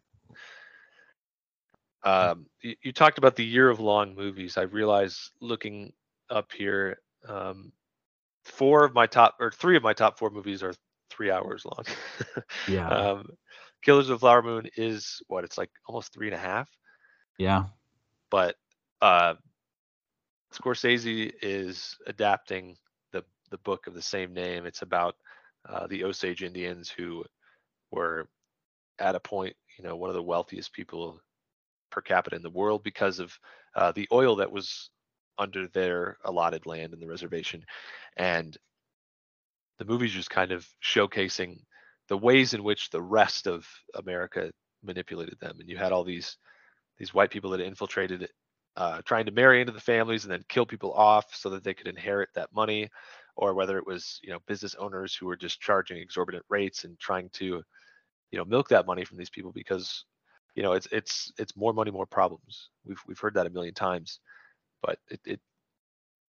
Um, 2.04 2.48
you, 2.62 2.76
you 2.84 2.92
talked 2.92 3.18
about 3.18 3.36
the 3.36 3.46
year 3.46 3.70
of 3.70 3.80
long 3.80 4.16
movies. 4.16 4.58
I 4.58 4.64
realize 4.64 5.32
looking 5.40 5.94
up 6.30 6.52
here, 6.52 7.00
um, 7.28 7.72
four 8.44 8.84
of 8.84 8.94
my 8.94 9.08
top 9.08 9.36
or 9.40 9.52
three 9.52 9.78
of 9.78 9.84
my 9.84 9.94
top 9.94 10.20
four 10.20 10.30
movies 10.30 10.64
are 10.64 10.74
three 11.10 11.32
hours 11.32 11.66
long. 11.66 11.86
Yeah. 12.68 12.88
um, 12.88 13.30
Killers 13.82 14.10
of 14.10 14.16
the 14.16 14.20
Flower 14.20 14.42
Moon 14.42 14.68
is 14.78 15.22
what 15.28 15.44
it's 15.44 15.58
like 15.58 15.70
almost 15.88 16.14
three 16.14 16.28
and 16.28 16.36
a 16.36 16.40
half, 16.40 16.70
yeah. 17.38 17.66
but 18.30 18.56
uh, 19.02 19.34
Scorsese 20.54 21.34
is 21.42 21.98
adapting 22.08 22.78
the 23.12 23.26
the 23.50 23.58
book 23.60 23.88
of 23.88 23.94
the 23.94 24.02
same 24.02 24.34
name. 24.34 24.66
It's 24.66 24.84
about 24.84 25.16
uh, 25.68 25.88
the 25.88 26.06
Osage 26.06 26.44
Indians 26.44 26.90
who 26.90 27.26
were 27.92 28.30
at 29.00 29.16
a 29.16 29.20
point, 29.20 29.56
you 29.78 29.84
know, 29.84 29.98
one 29.98 30.10
of 30.10 30.16
the 30.16 30.24
wealthiest 30.24 30.72
people 30.72 31.20
per 31.94 32.02
capita 32.02 32.36
in 32.36 32.42
the 32.42 32.50
world 32.50 32.84
because 32.84 33.20
of 33.20 33.38
uh, 33.76 33.92
the 33.94 34.08
oil 34.12 34.36
that 34.38 34.52
was 34.52 34.90
under 35.38 35.68
their 35.68 36.18
allotted 36.26 36.66
land 36.66 36.94
in 36.94 37.00
the 37.00 37.08
reservation, 37.08 37.64
and 38.18 38.58
the 39.80 39.86
movie's 39.86 40.12
just 40.14 40.30
kind 40.30 40.52
of 40.52 40.68
showcasing 40.84 41.60
the 42.10 42.18
ways 42.18 42.54
in 42.54 42.64
which 42.64 42.90
the 42.90 43.02
rest 43.02 43.48
of 43.48 43.68
America 43.96 44.52
manipulated 44.84 45.40
them. 45.40 45.58
And 45.60 45.70
you 45.70 45.78
had 45.78 45.92
all 45.92 46.04
these 46.04 46.38
these 46.98 47.14
white 47.14 47.32
people 47.32 47.52
that 47.52 47.62
infiltrated 47.62 48.30
uh, 48.76 49.02
trying 49.06 49.26
to 49.26 49.32
marry 49.32 49.62
into 49.62 49.74
the 49.74 49.80
families 49.80 50.24
and 50.24 50.32
then 50.32 50.44
kill 50.50 50.66
people 50.66 50.94
off 50.94 51.34
so 51.36 51.50
that 51.50 51.64
they 51.64 51.74
could 51.74 51.88
inherit 51.88 52.30
that 52.34 52.54
money, 52.54 52.90
or 53.36 53.54
whether 53.54 53.78
it 53.78 53.86
was 53.86 54.20
you 54.24 54.32
know 54.32 54.40
business 54.48 54.76
owners 54.76 55.16
who 55.16 55.28
were 55.28 55.38
just 55.38 55.62
charging 55.62 55.98
exorbitant 55.98 56.46
rates 56.50 56.84
and 56.84 57.00
trying 57.00 57.30
to 57.34 57.64
you 58.32 58.38
know 58.40 58.46
milk 58.46 58.70
that 58.70 58.88
money 58.88 59.06
from 59.06 59.18
these 59.18 59.30
people 59.30 59.52
because 59.52 60.06
you 60.56 60.64
know 60.64 60.74
it's 60.74 60.88
it's 60.92 61.32
it's 61.38 61.56
more 61.56 61.74
money 61.74 61.92
more 61.92 62.06
problems. 62.06 62.70
We've 62.86 63.02
we've 63.08 63.20
heard 63.20 63.34
that 63.36 63.48
a 63.48 63.52
million 63.52 63.74
times, 63.74 64.20
but 64.82 65.00
it, 65.10 65.20
it 65.26 65.40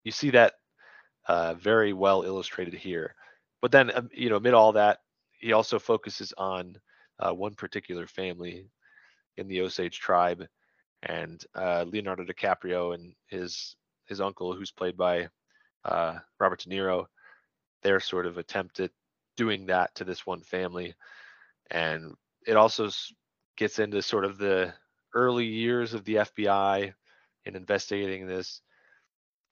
you 0.04 0.12
see 0.12 0.30
that 0.30 0.54
uh, 1.28 1.54
very 1.54 1.92
well 1.92 2.22
illustrated 2.22 2.74
here. 2.74 3.14
But 3.60 3.72
then 3.72 3.90
um, 3.94 4.08
you 4.12 4.30
know 4.30 4.36
amid 4.36 4.54
all 4.54 4.72
that, 4.72 4.98
he 5.38 5.52
also 5.52 5.78
focuses 5.78 6.32
on 6.38 6.76
uh, 7.18 7.32
one 7.32 7.54
particular 7.54 8.06
family 8.06 8.66
in 9.36 9.48
the 9.48 9.60
Osage 9.60 10.00
tribe, 10.00 10.46
and 11.02 11.44
uh, 11.54 11.84
Leonardo 11.86 12.24
DiCaprio 12.24 12.94
and 12.94 13.14
his 13.28 13.76
his 14.06 14.20
uncle, 14.20 14.54
who's 14.54 14.70
played 14.70 14.96
by 14.96 15.28
uh, 15.84 16.18
Robert 16.40 16.60
De 16.60 16.70
Niro, 16.70 17.06
their 17.82 18.00
sort 18.00 18.26
of 18.26 18.38
attempt 18.38 18.80
at 18.80 18.90
doing 19.36 19.66
that 19.66 19.94
to 19.96 20.04
this 20.04 20.26
one 20.26 20.40
family, 20.40 20.94
and 21.70 22.14
it 22.46 22.56
also 22.56 22.88
gets 23.56 23.78
into 23.78 24.02
sort 24.02 24.24
of 24.24 24.38
the 24.38 24.72
early 25.14 25.46
years 25.46 25.94
of 25.94 26.04
the 26.04 26.16
FBI 26.16 26.92
in 27.44 27.56
investigating 27.56 28.26
this. 28.26 28.60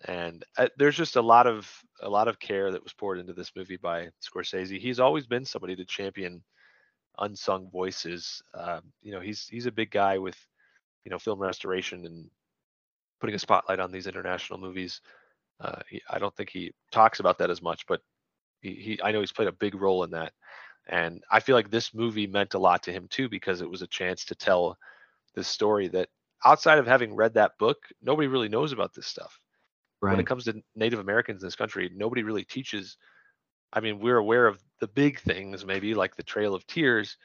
And 0.07 0.45
uh, 0.59 0.69
there's 0.77 0.97
just 0.97 1.17
a 1.17 1.23
lot 1.23 1.47
of 1.47 1.71
a 2.01 2.09
lot 2.09 2.27
of 2.27 2.41
care 2.41 2.73
that 2.73 2.83
was 2.83 2.93
poured 2.93 3.21
into 3.21 3.33
this 3.33 3.53
movie 3.55 3.77
by 3.77 4.09
Scorsese. 4.21 4.81
He's 4.81 4.99
always 4.99 5.27
been 5.27 5.45
somebody 5.45 5.77
to 5.77 5.85
champion 5.85 6.43
unsung 7.19 7.71
voices. 7.71 8.43
Um, 8.55 8.81
you 9.03 9.13
know, 9.13 9.21
he's 9.21 9.47
he's 9.47 9.67
a 9.67 9.73
big 9.73 9.91
guy 9.91 10.19
with 10.19 10.37
you 11.05 11.11
know 11.11 11.19
film 11.19 11.39
restoration 11.39 12.05
and 12.05 12.29
putting 13.21 13.37
a 13.37 13.39
spotlight 13.39 13.79
on 13.79 13.93
these 13.93 14.09
international 14.09 14.59
movies. 14.59 15.01
Uh, 15.61 15.81
he, 15.89 16.03
I 16.11 16.19
don't 16.19 16.35
think 16.35 16.51
he 16.51 16.73
talks 16.91 17.21
about 17.21 17.39
that 17.39 17.51
as 17.51 17.63
much, 17.63 17.87
but 17.87 18.01
he, 18.61 18.71
he 18.75 19.01
I 19.05 19.13
know 19.13 19.21
he's 19.21 19.31
played 19.31 19.49
a 19.49 19.53
big 19.53 19.77
role 19.77 20.03
in 20.03 20.11
that. 20.11 20.33
And 20.89 21.23
I 21.31 21.41
feel 21.41 21.55
like 21.55 21.71
this 21.71 21.95
movie 21.95 22.27
meant 22.27 22.55
a 22.55 22.59
lot 22.59 22.83
to 22.85 22.93
him 22.93 23.07
too 23.09 23.29
because 23.29 23.61
it 23.63 23.71
was 23.71 23.83
a 23.83 23.87
chance 23.87 24.25
to 24.27 24.35
tell 24.35 24.77
this 25.35 25.49
story 25.49 25.89
that 25.89 26.09
outside 26.45 26.79
of 26.79 26.87
having 26.87 27.15
read 27.15 27.35
that 27.35 27.57
book, 27.59 27.79
nobody 28.03 28.29
really 28.29 28.49
knows 28.49 28.73
about 28.73 28.95
this 28.95 29.07
stuff. 29.07 29.39
When 30.11 30.21
it 30.21 30.27
comes 30.27 30.45
to 30.45 30.61
Native 30.75 30.99
Americans 30.99 31.43
in 31.43 31.47
this 31.47 31.55
country, 31.55 31.89
nobody 31.95 32.25
really 32.25 32.45
teaches. 32.45 32.97
I 33.73 33.81
mean, 33.81 34.01
we're 34.01 34.19
aware 34.19 34.47
of 34.49 34.61
the 34.81 34.89
big 34.89 35.21
things, 35.21 35.65
maybe 35.65 35.95
like 35.95 36.17
the 36.17 36.25
Trail 36.25 36.55
of 36.55 36.67
Tears, 36.67 37.17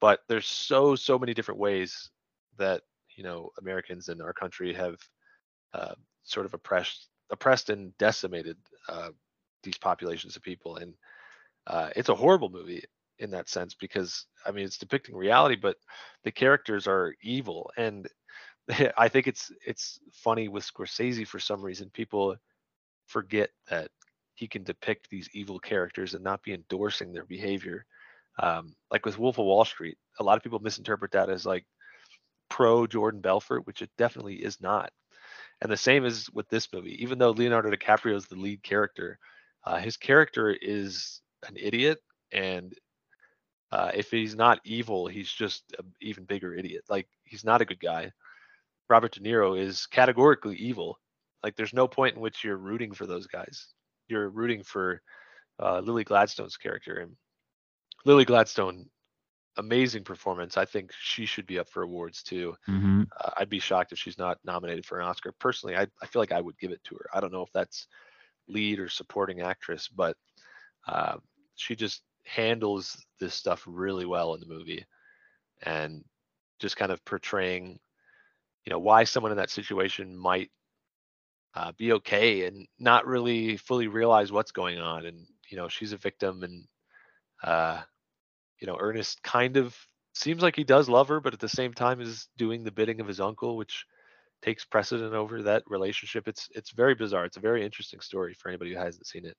but 0.00 0.20
there's 0.28 0.46
so 0.46 0.94
so 0.94 1.18
many 1.18 1.34
different 1.34 1.58
ways 1.58 2.10
that 2.56 2.82
you 3.16 3.24
know 3.24 3.50
Americans 3.58 4.08
in 4.08 4.20
our 4.20 4.32
country 4.32 4.72
have 4.72 4.96
uh, 5.74 5.94
sort 6.22 6.46
of 6.46 6.54
oppressed 6.54 7.08
oppressed 7.30 7.68
and 7.68 7.96
decimated 7.98 8.56
uh, 8.88 9.10
these 9.64 9.78
populations 9.78 10.36
of 10.36 10.42
people, 10.42 10.76
and 10.76 10.94
uh, 11.66 11.90
it's 11.96 12.10
a 12.10 12.14
horrible 12.14 12.48
movie 12.48 12.84
in 13.20 13.30
that 13.30 13.48
sense 13.48 13.74
because 13.74 14.26
I 14.44 14.50
mean 14.50 14.64
it's 14.64 14.78
depicting 14.78 15.16
reality, 15.16 15.56
but 15.56 15.76
the 16.24 16.32
characters 16.32 16.86
are 16.86 17.14
evil, 17.22 17.70
and 17.76 18.08
I 18.98 19.08
think 19.08 19.26
it's 19.26 19.52
it's 19.66 20.00
funny 20.12 20.48
with 20.48 20.64
Scorsese 20.64 21.26
for 21.26 21.38
some 21.38 21.62
reason 21.62 21.90
people 21.92 22.36
forget 23.06 23.50
that 23.68 23.90
he 24.34 24.48
can 24.48 24.62
depict 24.64 25.10
these 25.10 25.28
evil 25.34 25.58
characters 25.58 26.14
and 26.14 26.24
not 26.24 26.42
be 26.42 26.54
endorsing 26.54 27.12
their 27.12 27.26
behavior. 27.26 27.84
Um, 28.38 28.74
like 28.90 29.04
with 29.04 29.18
Wolf 29.18 29.38
of 29.38 29.44
Wall 29.44 29.64
Street, 29.64 29.98
a 30.18 30.24
lot 30.24 30.36
of 30.36 30.42
people 30.42 30.60
misinterpret 30.60 31.12
that 31.12 31.28
as 31.28 31.44
like 31.44 31.66
pro 32.48 32.86
Jordan 32.86 33.20
Belfort, 33.20 33.66
which 33.66 33.82
it 33.82 33.90
definitely 33.98 34.36
is 34.36 34.60
not. 34.60 34.90
And 35.60 35.70
the 35.70 35.76
same 35.76 36.06
is 36.06 36.30
with 36.32 36.48
this 36.48 36.68
movie. 36.72 37.02
Even 37.02 37.18
though 37.18 37.30
Leonardo 37.30 37.70
DiCaprio 37.70 38.16
is 38.16 38.26
the 38.26 38.36
lead 38.36 38.62
character, 38.62 39.18
uh, 39.64 39.76
his 39.76 39.96
character 39.96 40.56
is 40.60 41.20
an 41.46 41.56
idiot, 41.58 41.98
and 42.32 42.74
uh, 43.72 43.90
if 43.94 44.10
he's 44.10 44.34
not 44.34 44.60
evil, 44.64 45.06
he's 45.06 45.30
just 45.30 45.74
an 45.78 45.92
even 46.00 46.24
bigger 46.24 46.54
idiot. 46.54 46.84
Like 46.88 47.08
he's 47.24 47.44
not 47.44 47.60
a 47.60 47.64
good 47.64 47.80
guy. 47.80 48.12
Robert 48.88 49.12
De 49.12 49.20
Niro 49.20 49.58
is 49.58 49.86
categorically 49.86 50.56
evil. 50.56 50.98
Like 51.42 51.56
there's 51.56 51.72
no 51.74 51.86
point 51.88 52.16
in 52.16 52.20
which 52.20 52.44
you're 52.44 52.56
rooting 52.56 52.92
for 52.92 53.06
those 53.06 53.26
guys. 53.26 53.68
You're 54.08 54.28
rooting 54.28 54.62
for 54.62 55.00
uh, 55.60 55.80
Lily 55.80 56.04
Gladstone's 56.04 56.56
character, 56.56 56.96
and 57.00 57.16
Lily 58.04 58.24
Gladstone, 58.24 58.86
amazing 59.56 60.04
performance. 60.04 60.56
I 60.56 60.64
think 60.64 60.90
she 60.98 61.26
should 61.26 61.46
be 61.46 61.58
up 61.58 61.68
for 61.68 61.82
awards 61.82 62.22
too. 62.22 62.54
hmm 62.66 63.02
Uh, 63.20 63.30
I'd 63.38 63.48
be 63.50 63.58
shocked 63.60 63.92
if 63.92 63.98
she's 63.98 64.18
not 64.18 64.38
nominated 64.44 64.84
for 64.86 64.98
an 65.00 65.06
Oscar. 65.06 65.32
Personally, 65.38 65.76
I, 65.76 65.86
I 66.02 66.06
feel 66.06 66.20
like 66.20 66.32
I 66.32 66.40
would 66.40 66.58
give 66.58 66.72
it 66.72 66.82
to 66.84 66.94
her. 66.96 67.06
I 67.14 67.20
don't 67.20 67.32
know 67.32 67.42
if 67.42 67.52
that's 67.52 67.86
lead 68.48 68.78
or 68.78 68.88
supporting 68.88 69.40
actress, 69.40 69.88
but 69.88 70.16
uh, 70.86 71.16
she 71.56 71.76
just 71.76 72.02
handles 72.34 73.06
this 73.20 73.34
stuff 73.34 73.64
really 73.66 74.06
well 74.06 74.34
in 74.34 74.40
the 74.40 74.46
movie, 74.46 74.84
and 75.62 76.04
just 76.60 76.76
kind 76.76 76.92
of 76.92 77.04
portraying, 77.04 77.78
you 78.64 78.70
know, 78.70 78.78
why 78.78 79.04
someone 79.04 79.32
in 79.32 79.38
that 79.38 79.50
situation 79.50 80.16
might 80.16 80.50
uh, 81.54 81.72
be 81.78 81.92
okay 81.92 82.44
and 82.46 82.66
not 82.78 83.06
really 83.06 83.56
fully 83.56 83.88
realize 83.88 84.32
what's 84.32 84.52
going 84.52 84.78
on. 84.78 85.06
And 85.06 85.26
you 85.50 85.56
know, 85.56 85.68
she's 85.68 85.92
a 85.92 85.96
victim, 85.96 86.42
and 86.42 86.64
uh, 87.42 87.80
you 88.60 88.66
know, 88.66 88.76
Ernest 88.78 89.22
kind 89.22 89.56
of 89.56 89.76
seems 90.14 90.42
like 90.42 90.56
he 90.56 90.64
does 90.64 90.88
love 90.88 91.08
her, 91.08 91.20
but 91.20 91.34
at 91.34 91.40
the 91.40 91.48
same 91.48 91.72
time 91.72 92.00
is 92.00 92.28
doing 92.36 92.64
the 92.64 92.72
bidding 92.72 93.00
of 93.00 93.08
his 93.08 93.20
uncle, 93.20 93.56
which 93.56 93.84
takes 94.42 94.64
precedent 94.64 95.14
over 95.14 95.42
that 95.42 95.62
relationship. 95.66 96.28
It's 96.28 96.48
it's 96.54 96.70
very 96.72 96.94
bizarre. 96.94 97.24
It's 97.26 97.36
a 97.36 97.40
very 97.40 97.64
interesting 97.64 98.00
story 98.00 98.34
for 98.34 98.48
anybody 98.48 98.72
who 98.72 98.78
hasn't 98.78 99.06
seen 99.06 99.26
it. 99.26 99.36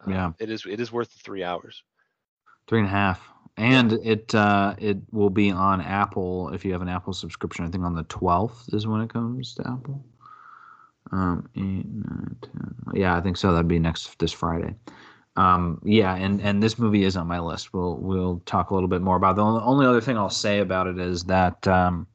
Um, 0.00 0.12
Yeah. 0.12 0.32
it 0.38 0.50
is 0.50 0.64
it 0.66 0.80
is 0.80 0.92
worth 0.92 1.12
the 1.12 1.20
three 1.24 1.44
hours. 1.44 1.82
Three 2.66 2.80
and 2.80 2.88
a 2.88 2.90
half. 2.90 3.28
And 3.56 3.92
it 3.92 4.34
uh, 4.34 4.74
it 4.78 4.98
will 5.12 5.30
be 5.30 5.50
on 5.50 5.80
Apple 5.80 6.50
if 6.52 6.64
you 6.64 6.72
have 6.72 6.82
an 6.82 6.88
Apple 6.88 7.12
subscription. 7.12 7.64
I 7.64 7.70
think 7.70 7.84
on 7.84 7.94
the 7.94 8.02
twelfth 8.04 8.68
is 8.72 8.86
when 8.86 9.00
it 9.00 9.10
comes 9.10 9.54
to 9.54 9.62
Apple. 9.62 10.04
Um, 11.12 11.48
eight, 11.54 11.86
nine, 11.86 12.36
10. 12.42 12.74
Yeah, 12.94 13.16
I 13.16 13.20
think 13.20 13.36
so. 13.36 13.52
That'd 13.52 13.68
be 13.68 13.78
next 13.78 14.18
this 14.18 14.32
Friday. 14.32 14.74
Um, 15.36 15.80
yeah, 15.84 16.14
and 16.14 16.40
and 16.40 16.62
this 16.62 16.78
movie 16.78 17.04
is 17.04 17.16
on 17.16 17.26
my 17.26 17.38
list. 17.38 17.72
We'll 17.72 17.96
we'll 17.96 18.40
talk 18.46 18.70
a 18.70 18.74
little 18.74 18.88
bit 18.88 19.02
more 19.02 19.16
about. 19.16 19.32
It. 19.32 19.36
The 19.36 19.42
only, 19.42 19.62
only 19.62 19.86
other 19.86 20.00
thing 20.00 20.16
I'll 20.16 20.30
say 20.30 20.60
about 20.60 20.86
it 20.86 20.98
is 20.98 21.24
that 21.24 21.66
um, 21.68 22.06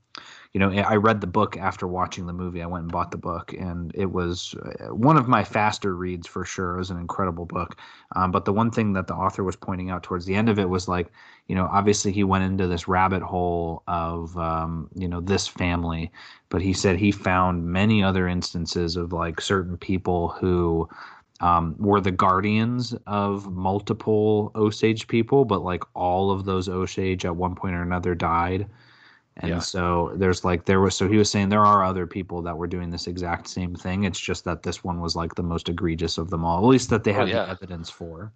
you 0.54 0.60
know 0.60 0.72
I 0.72 0.96
read 0.96 1.22
the 1.22 1.28
book 1.28 1.58
after 1.58 1.88
watching 1.88 2.26
the 2.26 2.34
movie. 2.34 2.64
I 2.64 2.66
went 2.66 2.84
and 2.84 2.92
bought 2.92 3.12
the 3.12 3.18
book, 3.18 3.54
and 3.54 3.92
it 3.94 4.12
was 4.12 4.56
uh, 4.56 4.94
one 4.94 5.16
of 5.16 5.28
my 5.28 5.44
faster 5.44 5.96
reads 5.96 6.26
for 6.28 6.44
sure. 6.44 6.76
It 6.76 6.80
was 6.80 6.90
an 6.90 6.98
incredible 6.98 7.46
book. 7.46 7.78
Um, 8.16 8.32
but 8.32 8.46
the 8.46 8.54
one 8.54 8.72
thing 8.72 8.94
that 8.94 9.06
the 9.06 9.14
author 9.14 9.44
was 9.44 9.56
pointing 9.56 9.92
out 9.92 10.02
towards 10.02 10.26
the 10.26 10.34
end 10.34 10.50
of 10.50 10.58
it 10.58 10.70
was 10.70 10.88
like, 10.88 11.12
you 11.48 11.56
know, 11.56 11.70
obviously 11.72 12.12
he 12.12 12.24
went 12.24 12.44
into 12.44 12.66
this 12.66 12.88
rabbit 12.88 13.22
hole 13.22 13.84
of, 13.88 14.36
um, 14.38 14.90
you 14.96 15.08
know, 15.08 15.22
this 15.22 15.48
family, 15.48 16.12
but 16.50 16.62
he 16.64 16.74
said 16.74 16.98
he 16.98 17.12
found 17.12 17.66
many 17.66 18.04
other 18.04 18.28
instances 18.28 18.96
of 18.96 19.14
like 19.14 19.42
certain 19.42 19.78
people 19.78 20.30
who 20.30 20.90
um, 21.42 21.76
were 21.78 22.02
the 22.02 22.12
guardians 22.12 22.96
of 23.06 23.52
multiple 23.52 24.52
Osage 24.56 25.08
people, 25.08 25.46
but 25.46 25.64
like 25.64 25.84
all 25.94 26.32
of 26.32 26.46
those 26.46 26.68
Osage 26.68 27.24
at 27.24 27.36
one 27.36 27.56
point 27.56 27.76
or 27.76 27.82
another 27.82 28.16
died. 28.16 28.68
And 29.38 29.50
Yeah. 29.50 29.60
so 29.60 30.12
there's 30.18 30.44
like 30.44 30.66
there 30.66 30.82
was 30.82 30.96
so 30.96 31.08
he 31.08 31.18
was 31.18 31.32
saying 31.32 31.50
there 31.50 31.66
are 31.66 31.84
other 31.84 32.06
people 32.08 32.42
that 32.42 32.58
were 32.58 32.68
doing 32.68 32.90
this 32.90 33.08
exact 33.08 33.48
same 33.48 33.74
thing. 33.76 34.04
It's 34.04 34.20
just 34.20 34.44
that 34.46 34.64
this 34.64 34.84
one 34.84 35.00
was 35.00 35.16
like 35.16 35.34
the 35.36 35.44
most 35.44 35.70
egregious 35.70 36.18
of 36.18 36.30
them 36.30 36.44
all, 36.44 36.58
at 36.64 36.68
least 36.68 36.90
that 36.90 37.04
they 37.04 37.12
Oh, 37.14 37.20
had 37.20 37.30
yeah. 37.30 37.46
the 37.46 37.52
evidence 37.52 37.90
for. 37.90 38.34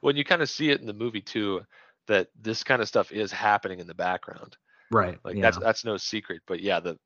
when 0.00 0.16
you 0.16 0.24
kind 0.24 0.42
of 0.42 0.50
see 0.50 0.70
it 0.70 0.80
in 0.80 0.86
the 0.86 0.92
movie 0.92 1.20
too, 1.20 1.60
that 2.08 2.28
this 2.40 2.64
kind 2.64 2.82
of 2.82 2.88
stuff 2.88 3.12
is 3.12 3.30
happening 3.30 3.78
in 3.78 3.86
the 3.86 3.94
background. 3.94 4.56
Right. 4.90 5.18
Like 5.24 5.36
yeah. 5.36 5.42
that's 5.42 5.58
that's 5.58 5.84
no 5.84 5.96
secret. 5.96 6.42
But 6.46 6.60
yeah, 6.60 6.80
the 6.80 6.98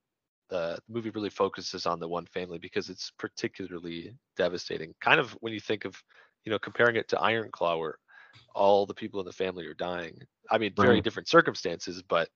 the 0.49 0.79
movie 0.89 1.11
really 1.11 1.29
focuses 1.31 1.87
on 1.87 1.99
the 2.01 2.09
one 2.09 2.25
family 2.27 2.59
because 2.59 2.89
it's 2.89 3.11
particularly 3.19 4.15
devastating. 4.37 4.95
Kind 5.01 5.21
of 5.21 5.33
when 5.41 5.53
you 5.53 5.61
think 5.61 5.85
of, 5.85 6.01
you 6.45 6.53
know, 6.53 6.59
comparing 6.59 6.97
it 6.97 7.09
to 7.09 7.21
Iron 7.21 7.51
Claw, 7.51 7.77
where 7.77 7.99
all 8.55 8.87
the 8.87 8.95
people 8.95 9.21
in 9.21 9.27
the 9.27 9.33
family 9.33 9.67
are 9.67 9.75
dying. 9.75 10.23
I 10.51 10.59
mean, 10.59 10.73
very 10.77 10.95
Right. 10.95 11.05
different 11.05 11.29
circumstances, 11.29 12.03
but 12.03 12.29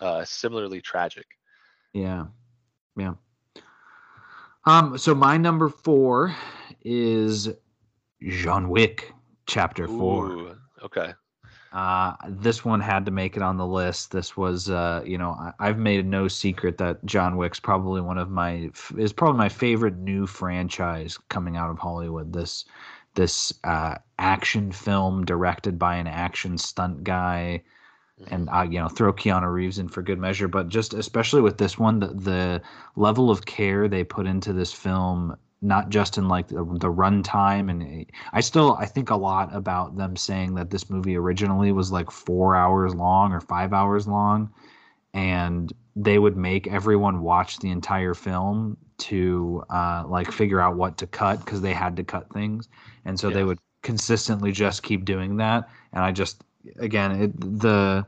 uh, 0.00 0.24
similarly 0.24 0.80
tragic. 0.80 1.26
Yeah. 1.92 2.26
Yeah. 2.96 3.14
Um, 4.64 4.98
so 4.98 5.14
my 5.14 5.36
number 5.36 5.68
four 5.68 6.34
is 6.82 7.48
John 8.22 8.68
Wick, 8.68 9.12
chapter 9.46 9.86
four. 9.86 10.30
Ooh, 10.30 10.56
okay. 10.82 11.12
Uh, 11.72 12.14
this 12.28 12.64
one 12.64 12.80
had 12.80 13.04
to 13.04 13.10
make 13.10 13.36
it 13.36 13.42
on 13.42 13.58
the 13.58 13.66
list. 13.66 14.10
This 14.10 14.36
was, 14.36 14.70
uh, 14.70 15.02
you 15.04 15.18
know, 15.18 15.32
I, 15.32 15.52
I've 15.60 15.78
made 15.78 16.06
no 16.06 16.26
secret 16.26 16.78
that 16.78 17.04
John 17.04 17.36
Wick's 17.36 17.60
probably 17.60 18.00
one 18.00 18.18
of 18.18 18.30
my 18.30 18.70
is 18.96 19.12
probably 19.12 19.38
my 19.38 19.48
favorite 19.48 19.98
new 19.98 20.26
franchise 20.26 21.18
coming 21.28 21.56
out 21.56 21.70
of 21.70 21.78
Hollywood. 21.78 22.32
This 22.32 22.64
this 23.14 23.52
uh, 23.64 23.96
action 24.18 24.72
film 24.72 25.24
directed 25.24 25.78
by 25.78 25.96
an 25.96 26.06
action 26.06 26.56
stunt 26.56 27.04
guy, 27.04 27.62
and 28.28 28.48
uh, 28.50 28.66
you 28.68 28.78
know, 28.78 28.88
throw 28.88 29.12
Keanu 29.12 29.52
Reeves 29.52 29.78
in 29.78 29.88
for 29.88 30.02
good 30.02 30.18
measure. 30.18 30.48
But 30.48 30.68
just 30.68 30.94
especially 30.94 31.42
with 31.42 31.58
this 31.58 31.78
one, 31.78 32.00
the, 32.00 32.08
the 32.08 32.62
level 32.96 33.30
of 33.30 33.46
care 33.46 33.88
they 33.88 34.04
put 34.04 34.26
into 34.26 34.52
this 34.52 34.72
film 34.72 35.36
not 35.62 35.88
just 35.88 36.18
in 36.18 36.28
like 36.28 36.48
the, 36.48 36.56
the 36.56 36.92
runtime 36.92 37.70
and 37.70 38.06
i 38.32 38.40
still 38.40 38.74
i 38.74 38.84
think 38.84 39.10
a 39.10 39.16
lot 39.16 39.54
about 39.54 39.96
them 39.96 40.14
saying 40.14 40.54
that 40.54 40.70
this 40.70 40.90
movie 40.90 41.16
originally 41.16 41.72
was 41.72 41.90
like 41.90 42.10
four 42.10 42.54
hours 42.54 42.94
long 42.94 43.32
or 43.32 43.40
five 43.40 43.72
hours 43.72 44.06
long 44.06 44.52
and 45.14 45.72
they 45.94 46.18
would 46.18 46.36
make 46.36 46.66
everyone 46.66 47.22
watch 47.22 47.58
the 47.58 47.70
entire 47.70 48.12
film 48.12 48.76
to 48.98 49.64
uh, 49.70 50.04
like 50.06 50.30
figure 50.30 50.60
out 50.60 50.76
what 50.76 50.98
to 50.98 51.06
cut 51.06 51.42
because 51.44 51.62
they 51.62 51.72
had 51.72 51.96
to 51.96 52.04
cut 52.04 52.30
things 52.32 52.68
and 53.06 53.18
so 53.18 53.30
they 53.30 53.44
would 53.44 53.58
consistently 53.82 54.52
just 54.52 54.82
keep 54.82 55.04
doing 55.04 55.36
that 55.36 55.68
and 55.92 56.04
i 56.04 56.12
just 56.12 56.44
again 56.78 57.12
it, 57.22 57.60
the 57.60 58.04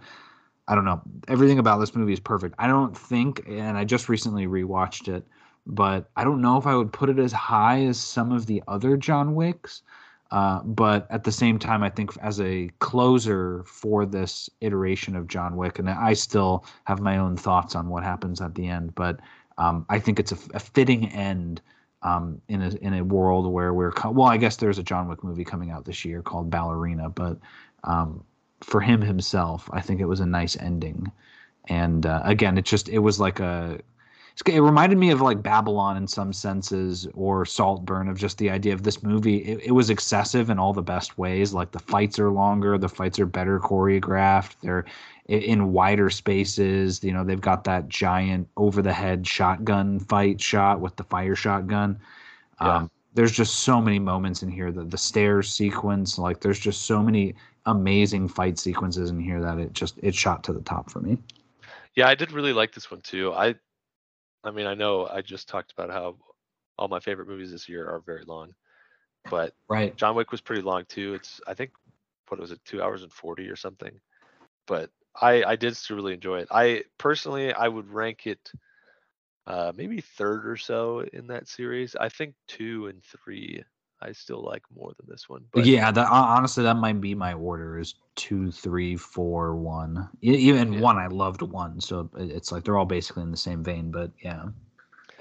i 0.66 0.74
don't 0.74 0.84
know 0.84 1.00
everything 1.28 1.58
about 1.58 1.78
this 1.78 1.94
movie 1.94 2.12
is 2.12 2.20
perfect 2.20 2.54
i 2.58 2.66
don't 2.66 2.96
think 2.96 3.42
and 3.46 3.76
i 3.76 3.84
just 3.84 4.08
recently 4.08 4.46
rewatched 4.46 5.08
it 5.08 5.24
but 5.68 6.08
I 6.16 6.24
don't 6.24 6.40
know 6.40 6.56
if 6.56 6.66
I 6.66 6.74
would 6.74 6.92
put 6.92 7.10
it 7.10 7.18
as 7.18 7.30
high 7.30 7.84
as 7.84 8.00
some 8.00 8.32
of 8.32 8.46
the 8.46 8.62
other 8.66 8.96
John 8.96 9.34
Wicks. 9.34 9.82
Uh, 10.30 10.62
but 10.62 11.06
at 11.10 11.24
the 11.24 11.32
same 11.32 11.58
time, 11.58 11.82
I 11.82 11.88
think 11.88 12.16
as 12.20 12.40
a 12.40 12.68
closer 12.80 13.62
for 13.64 14.04
this 14.04 14.50
iteration 14.60 15.16
of 15.16 15.26
John 15.26 15.56
Wick, 15.56 15.78
and 15.78 15.88
I 15.88 16.12
still 16.14 16.66
have 16.84 17.00
my 17.00 17.16
own 17.16 17.36
thoughts 17.36 17.74
on 17.74 17.88
what 17.88 18.02
happens 18.02 18.40
at 18.40 18.54
the 18.54 18.66
end, 18.66 18.94
but 18.94 19.20
um, 19.56 19.86
I 19.88 19.98
think 19.98 20.20
it's 20.20 20.32
a, 20.32 20.38
a 20.52 20.60
fitting 20.60 21.08
end 21.08 21.62
um, 22.02 22.42
in 22.48 22.60
a 22.60 22.68
in 22.82 22.92
a 22.92 23.04
world 23.04 23.50
where 23.50 23.72
we're 23.72 23.90
co- 23.90 24.10
well. 24.10 24.28
I 24.28 24.36
guess 24.36 24.56
there's 24.56 24.78
a 24.78 24.82
John 24.82 25.08
Wick 25.08 25.24
movie 25.24 25.44
coming 25.44 25.70
out 25.70 25.86
this 25.86 26.04
year 26.04 26.20
called 26.20 26.50
Ballerina, 26.50 27.08
but 27.08 27.38
um, 27.84 28.22
for 28.60 28.80
him 28.80 29.00
himself, 29.00 29.68
I 29.72 29.80
think 29.80 30.00
it 30.00 30.06
was 30.06 30.20
a 30.20 30.26
nice 30.26 30.56
ending. 30.56 31.10
And 31.68 32.06
uh, 32.06 32.22
again, 32.24 32.58
it 32.58 32.64
just 32.64 32.88
it 32.88 33.00
was 33.00 33.20
like 33.20 33.40
a 33.40 33.78
it 34.46 34.60
reminded 34.60 34.98
me 34.98 35.10
of 35.10 35.20
like 35.20 35.42
Babylon 35.42 35.96
in 35.96 36.06
some 36.06 36.32
senses 36.32 37.08
or 37.14 37.44
Saltburn 37.44 38.08
of 38.08 38.16
just 38.16 38.38
the 38.38 38.50
idea 38.50 38.72
of 38.72 38.84
this 38.84 39.02
movie. 39.02 39.38
It, 39.38 39.64
it 39.64 39.72
was 39.72 39.90
excessive 39.90 40.48
in 40.48 40.58
all 40.58 40.72
the 40.72 40.82
best 40.82 41.18
ways. 41.18 41.52
Like 41.52 41.72
the 41.72 41.80
fights 41.80 42.18
are 42.18 42.30
longer, 42.30 42.78
the 42.78 42.88
fights 42.88 43.18
are 43.18 43.26
better 43.26 43.58
choreographed. 43.58 44.56
They're 44.62 44.84
in 45.26 45.72
wider 45.72 46.08
spaces. 46.08 47.02
You 47.02 47.12
know, 47.12 47.24
they've 47.24 47.40
got 47.40 47.64
that 47.64 47.88
giant 47.88 48.48
over 48.56 48.80
the 48.80 48.92
head 48.92 49.26
shotgun 49.26 49.98
fight 50.00 50.40
shot 50.40 50.80
with 50.80 50.96
the 50.96 51.04
fire 51.04 51.34
shotgun. 51.34 51.98
Yeah. 52.60 52.76
Um, 52.76 52.90
there's 53.14 53.32
just 53.32 53.60
so 53.60 53.80
many 53.80 53.98
moments 53.98 54.42
in 54.42 54.50
here. 54.50 54.70
The 54.70 54.84
the 54.84 54.98
stairs 54.98 55.52
sequence, 55.52 56.18
like 56.18 56.40
there's 56.40 56.60
just 56.60 56.82
so 56.82 57.02
many 57.02 57.34
amazing 57.68 58.28
fight 58.28 58.58
sequences 58.58 59.10
in 59.10 59.20
here 59.20 59.40
that 59.40 59.58
it 59.58 59.72
just 59.72 59.98
it 60.02 60.14
shot 60.14 60.42
to 60.44 60.52
the 60.52 60.62
top 60.62 60.90
for 60.90 61.00
me. 61.00 61.18
Yeah, 61.94 62.08
I 62.08 62.14
did 62.14 62.32
really 62.32 62.52
like 62.52 62.72
this 62.72 62.90
one 62.90 63.00
too. 63.00 63.32
I, 63.32 63.54
I 64.44 64.50
mean, 64.50 64.66
I 64.66 64.74
know 64.74 65.06
I 65.06 65.20
just 65.20 65.48
talked 65.48 65.72
about 65.72 65.90
how 65.90 66.16
all 66.78 66.88
my 66.88 67.00
favorite 67.00 67.28
movies 67.28 67.50
this 67.50 67.68
year 67.68 67.86
are 67.88 68.00
very 68.00 68.24
long, 68.24 68.54
but 69.30 69.52
Right. 69.68 69.96
John 69.96 70.14
Wick 70.14 70.30
was 70.32 70.40
pretty 70.40 70.62
long 70.62 70.84
too. 70.88 71.14
It's 71.14 71.40
I 71.46 71.54
think 71.54 71.72
what 72.28 72.40
was 72.40 72.52
it, 72.52 72.60
two 72.64 72.82
hours 72.82 73.02
and 73.02 73.12
forty 73.12 73.48
or 73.48 73.56
something. 73.56 74.00
But 74.66 74.90
I 75.20 75.44
I 75.44 75.56
did 75.56 75.76
still 75.76 75.96
really 75.96 76.14
enjoy 76.14 76.38
it. 76.40 76.48
I 76.50 76.84
personally 76.98 77.52
I 77.52 77.68
would 77.68 77.90
rank 77.90 78.26
it 78.26 78.52
uh 79.46 79.72
maybe 79.74 80.00
third 80.00 80.46
or 80.48 80.56
so 80.56 81.00
in 81.12 81.26
that 81.28 81.48
series. 81.48 81.96
I 81.96 82.08
think 82.08 82.34
two 82.46 82.86
and 82.86 83.02
three 83.04 83.64
I 84.00 84.12
still 84.12 84.44
like 84.44 84.62
more 84.74 84.92
than 84.98 85.06
this 85.08 85.28
one. 85.28 85.44
But 85.52 85.66
yeah, 85.66 85.90
that 85.90 86.08
honestly, 86.08 86.62
that 86.64 86.76
might 86.76 87.00
be 87.00 87.14
my 87.14 87.32
order: 87.32 87.78
is 87.78 87.94
two, 88.14 88.50
three, 88.50 88.96
four, 88.96 89.56
one. 89.56 90.08
Even 90.20 90.74
Yeah. 90.74 90.80
one, 90.80 90.98
I 90.98 91.08
loved 91.08 91.42
one, 91.42 91.80
so 91.80 92.08
it's 92.16 92.52
like 92.52 92.64
they're 92.64 92.76
all 92.76 92.86
basically 92.86 93.24
in 93.24 93.30
the 93.30 93.36
same 93.36 93.64
vein. 93.64 93.90
But 93.90 94.12
yeah, 94.22 94.44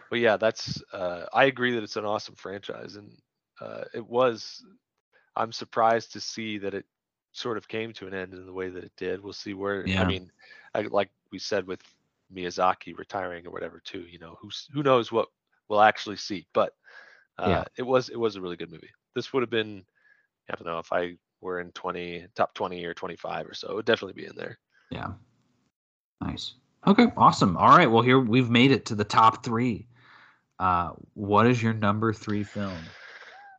but 0.09 0.19
yeah, 0.19 0.37
that's 0.37 0.81
uh, 0.93 1.25
I 1.33 1.45
agree 1.45 1.73
that 1.73 1.83
it's 1.83 1.95
an 1.95 2.05
awesome 2.05 2.35
franchise, 2.35 2.95
and 2.95 3.11
uh, 3.61 3.85
it 3.93 4.05
was. 4.05 4.63
I'm 5.35 5.51
surprised 5.51 6.13
to 6.13 6.19
see 6.19 6.57
that 6.59 6.73
it 6.73 6.85
sort 7.31 7.57
of 7.57 7.67
came 7.67 7.93
to 7.93 8.07
an 8.07 8.13
end 8.13 8.33
in 8.33 8.45
the 8.45 8.53
way 8.53 8.69
that 8.69 8.83
it 8.83 8.93
did. 8.97 9.23
We'll 9.23 9.33
see 9.33 9.53
where. 9.53 9.87
Yeah. 9.87 10.03
I 10.03 10.07
mean, 10.07 10.31
I, 10.73 10.81
like 10.81 11.09
we 11.31 11.39
said 11.39 11.65
with 11.67 11.81
Miyazaki 12.33 12.97
retiring 12.97 13.45
or 13.47 13.51
whatever 13.51 13.79
too. 13.79 14.05
You 14.09 14.19
know, 14.19 14.37
who's 14.39 14.67
who 14.73 14.83
knows 14.83 15.11
what 15.11 15.29
we'll 15.67 15.81
actually 15.81 16.17
see, 16.17 16.45
but 16.53 16.73
uh, 17.39 17.45
Yeah. 17.47 17.63
it 17.77 17.83
was 17.83 18.09
it 18.09 18.19
was 18.19 18.35
a 18.35 18.41
really 18.41 18.55
good 18.57 18.71
movie. 18.71 18.89
This 19.15 19.33
would 19.33 19.41
have 19.43 19.49
been, 19.49 19.83
I 20.51 20.55
don't 20.55 20.65
know, 20.65 20.79
if 20.79 20.91
I 20.93 21.15
were 21.41 21.59
in 21.59 21.71
20 21.71 22.27
top 22.35 22.53
20 22.53 22.83
or 22.85 22.93
25 22.93 23.47
or 23.47 23.53
so, 23.53 23.69
it 23.69 23.75
would 23.75 23.85
definitely 23.85 24.21
be 24.21 24.27
in 24.27 24.35
there. 24.35 24.57
yeah, 24.89 25.11
nice. 26.21 26.53
Okay, 26.85 27.07
awesome. 27.17 27.57
All 27.57 27.75
right, 27.77 27.89
well 27.91 28.01
here 28.03 28.19
we've 28.19 28.49
made 28.49 28.71
it 28.71 28.85
to 28.87 28.95
the 28.95 29.03
top 29.03 29.43
three. 29.43 29.87
Uh, 30.59 30.91
what 31.13 31.45
is 31.47 31.61
your 31.61 31.73
number 31.73 32.13
three 32.13 32.43
film? 32.43 32.73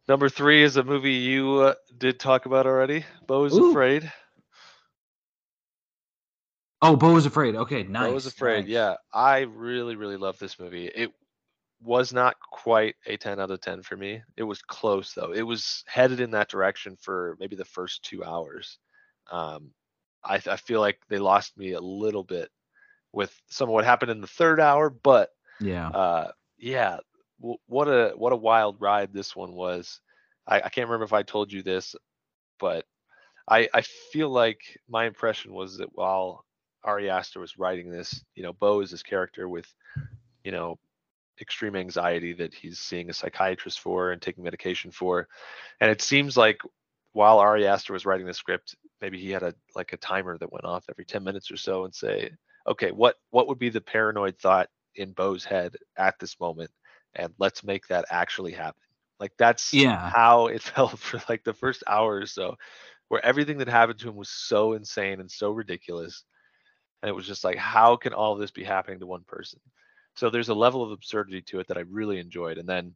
Number 0.08 0.28
three 0.28 0.62
is 0.62 0.76
a 0.76 0.82
movie 0.82 1.12
you 1.12 1.58
uh, 1.60 1.74
did 1.98 2.18
talk 2.18 2.46
about 2.46 2.66
already. 2.66 3.04
Beau 3.26 3.44
is 3.44 3.52
Ooh. 3.54 3.70
Afraid. 3.70 4.10
Oh, 6.80 6.96
Beau 6.96 7.16
is 7.16 7.26
Afraid. 7.26 7.56
Okay, 7.56 7.82
nice. 7.82 8.08
I 8.08 8.12
was 8.12 8.26
afraid. 8.26 8.62
nice. 8.62 8.68
Yeah, 8.70 8.94
I 9.12 9.40
really, 9.40 9.96
really 9.96 10.16
love 10.16 10.38
this 10.38 10.58
movie. 10.60 10.86
It 10.86 11.12
was 11.80 12.12
not 12.12 12.36
quite 12.40 12.96
a 13.06 13.16
10 13.16 13.40
out 13.40 13.50
of 13.50 13.60
10 13.60 13.82
for 13.82 13.96
me. 13.96 14.22
It 14.36 14.42
was 14.42 14.62
close 14.62 15.12
though. 15.14 15.32
It 15.32 15.42
was 15.42 15.84
headed 15.86 16.20
in 16.20 16.30
that 16.32 16.48
direction 16.48 16.96
for 17.00 17.36
maybe 17.38 17.56
the 17.56 17.64
first 17.64 18.02
two 18.04 18.24
hours. 18.24 18.78
Um, 19.30 19.70
I, 20.24 20.36
I 20.36 20.56
feel 20.56 20.80
like 20.80 20.98
they 21.08 21.18
lost 21.18 21.56
me 21.56 21.72
a 21.72 21.80
little 21.80 22.24
bit 22.24 22.50
with 23.12 23.34
some 23.48 23.68
of 23.68 23.72
what 23.74 23.84
happened 23.84 24.10
in 24.10 24.20
the 24.20 24.26
third 24.26 24.60
hour, 24.60 24.90
but 24.90 25.30
Yeah. 25.60 25.92
uh, 25.92 26.28
yeah, 26.58 26.98
w- 27.40 27.58
what 27.66 27.88
a 27.88 28.12
what 28.16 28.32
a 28.32 28.36
wild 28.36 28.80
ride 28.80 29.12
this 29.12 29.34
one 29.36 29.52
was. 29.52 30.00
I, 30.46 30.56
I 30.60 30.68
can't 30.68 30.88
remember 30.88 31.04
if 31.04 31.12
I 31.12 31.22
told 31.22 31.52
you 31.52 31.62
this, 31.62 31.94
but 32.58 32.84
I 33.48 33.68
I 33.74 33.82
feel 33.82 34.30
like 34.30 34.60
my 34.88 35.04
impression 35.06 35.52
was 35.52 35.78
that 35.78 35.88
while 35.94 36.44
Ari 36.84 37.10
Aster 37.10 37.40
was 37.40 37.58
writing 37.58 37.90
this, 37.90 38.24
you 38.34 38.42
know, 38.42 38.52
Beau 38.52 38.80
is 38.80 38.90
this 38.90 39.02
character 39.02 39.48
with, 39.48 39.72
you 40.44 40.52
know, 40.52 40.78
extreme 41.40 41.76
anxiety 41.76 42.32
that 42.34 42.54
he's 42.54 42.78
seeing 42.78 43.10
a 43.10 43.14
psychiatrist 43.14 43.80
for 43.80 44.12
and 44.12 44.20
taking 44.20 44.44
medication 44.44 44.90
for, 44.90 45.28
and 45.80 45.90
it 45.90 46.02
seems 46.02 46.36
like 46.36 46.60
while 47.12 47.38
Ari 47.38 47.66
Aster 47.66 47.92
was 47.92 48.06
writing 48.06 48.26
the 48.26 48.34
script, 48.34 48.74
maybe 49.00 49.18
he 49.18 49.30
had 49.30 49.42
a 49.42 49.54
like 49.74 49.92
a 49.92 49.96
timer 49.98 50.36
that 50.38 50.52
went 50.52 50.64
off 50.64 50.84
every 50.90 51.04
10 51.04 51.24
minutes 51.24 51.50
or 51.50 51.56
so 51.56 51.84
and 51.84 51.94
say, 51.94 52.30
okay, 52.66 52.90
what 52.90 53.16
what 53.30 53.48
would 53.48 53.58
be 53.58 53.70
the 53.70 53.80
paranoid 53.80 54.38
thought 54.38 54.68
in 54.96 55.12
Beau's 55.12 55.44
head 55.44 55.76
at 55.96 56.18
this 56.20 56.38
moment, 56.40 56.70
and 57.14 57.32
let's 57.38 57.64
make 57.64 57.86
that 57.88 58.04
actually 58.10 58.52
happen. 58.52 58.80
Like 59.20 59.32
that's 59.38 59.74
Yeah. 59.74 60.12
how 60.12 60.46
it 60.48 60.62
felt 60.62 60.98
for 60.98 61.20
like 61.28 61.44
the 61.44 61.54
first 61.54 61.82
hour 61.86 62.16
or 62.16 62.26
so, 62.26 62.56
where 63.08 63.24
everything 63.24 63.58
that 63.58 63.68
happened 63.68 63.98
to 64.00 64.08
him 64.08 64.16
was 64.16 64.30
so 64.30 64.72
insane 64.74 65.20
and 65.20 65.30
so 65.30 65.50
ridiculous, 65.50 66.24
and 67.02 67.08
it 67.08 67.14
was 67.14 67.26
just 67.26 67.44
like, 67.44 67.56
how 67.56 67.96
can 67.96 68.12
all 68.12 68.36
this 68.36 68.50
be 68.50 68.64
happening 68.64 69.00
to 69.00 69.06
one 69.06 69.24
person? 69.26 69.60
So 70.18 70.30
there's 70.30 70.48
a 70.48 70.54
level 70.54 70.82
of 70.82 70.90
absurdity 70.90 71.42
to 71.42 71.60
it 71.60 71.68
that 71.68 71.78
I 71.78 71.82
really 71.82 72.18
enjoyed, 72.18 72.58
and 72.58 72.68
then 72.68 72.94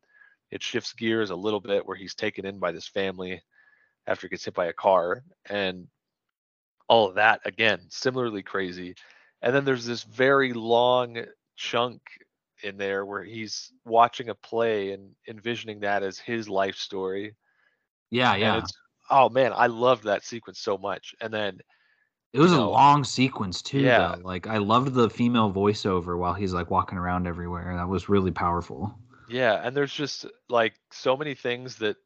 it 0.51 0.62
shifts 0.62 0.93
gears 0.93 1.31
a 1.31 1.36
little 1.36 1.61
bit 1.61 1.86
where 1.86 1.97
he's 1.97 2.15
taken 2.15 2.44
in 2.44 2.59
by 2.59 2.73
this 2.73 2.89
family 2.89 3.43
after 4.07 4.27
he 4.27 4.31
gets 4.31 4.44
hit 4.44 4.55
by 4.55 4.66
a 4.66 4.73
car, 4.73 5.23
and 5.49 5.86
all 6.89 7.09
of 7.09 7.15
that 7.15 7.40
again 7.44 7.81
similarly 7.89 8.43
crazy 8.43 8.94
and 9.40 9.55
then 9.55 9.65
there's 9.65 9.86
this 9.86 10.03
very 10.03 10.53
long 10.53 11.24
chunk 11.57 12.01
in 12.62 12.77
there 12.77 13.07
where 13.07 13.23
he's 13.23 13.73
watching 13.85 14.28
a 14.28 14.35
play 14.35 14.93
and 14.93 15.15
envisioning 15.28 15.81
that 15.81 16.03
as 16.03 16.19
his 16.19 16.49
life 16.49 16.77
story 16.77 17.35
Yeah. 18.11 18.36
Yeah. 18.36 18.61
oh 19.11 19.28
man, 19.28 19.53
I 19.55 19.66
loved 19.66 20.05
that 20.05 20.24
sequence 20.24 20.61
so 20.61 20.78
much. 20.78 21.15
And 21.20 21.32
then 21.32 21.61
It 22.32 22.40
was 22.40 22.52
a 22.52 22.56
know, 22.56 22.70
long 22.70 23.04
sequence 23.04 23.60
too, 23.62 23.80
yeah. 23.80 24.16
though. 24.16 24.22
Like 24.22 24.46
I 24.46 24.59
loved 24.59 24.94
the 24.94 25.10
female 25.10 25.52
voiceover 25.52 26.18
while 26.18 26.32
he's 26.34 26.52
like 26.54 26.70
walking 26.70 26.98
around 26.98 27.26
everywhere. 27.26 27.76
That 27.76 27.88
was 27.88 28.09
really 28.09 28.30
powerful. 28.30 28.94
yeah, 29.28 29.60
and 29.62 29.76
there's 29.76 29.92
just 29.92 30.26
like 30.48 30.74
so 30.90 31.16
many 31.16 31.34
things 31.34 31.76
that 31.76 31.96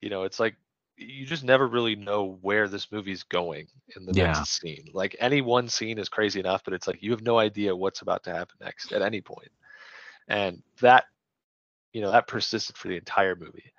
you 0.00 0.08
know, 0.08 0.22
it's 0.24 0.40
like 0.40 0.56
you 0.96 1.24
just 1.26 1.44
never 1.44 1.66
really 1.66 1.94
know 1.96 2.38
where 2.42 2.68
this 2.68 2.90
movie's 2.92 3.22
going 3.22 3.66
in 3.96 4.04
the 4.06 4.12
Yeah. 4.14 4.32
next 4.32 4.60
scene. 4.60 4.88
Like 4.92 5.16
any 5.18 5.40
one 5.42 5.68
scene 5.68 5.98
is 5.98 6.08
crazy 6.08 6.40
enough, 6.40 6.62
but 6.64 6.74
it's 6.74 6.86
like 6.86 7.02
you 7.02 7.10
have 7.12 7.22
no 7.22 7.38
idea 7.38 7.74
what's 7.76 8.00
about 8.02 8.24
to 8.24 8.32
happen 8.32 8.56
next 8.60 8.92
at 8.92 9.02
any 9.02 9.20
point. 9.20 9.50
And 10.28 10.62
that, 10.80 11.04
you 11.92 12.00
know, 12.02 12.10
that 12.12 12.26
persisted 12.28 12.76
for 12.76 12.88
the 12.88 12.96
entire 12.96 13.34
movie. 13.34 13.72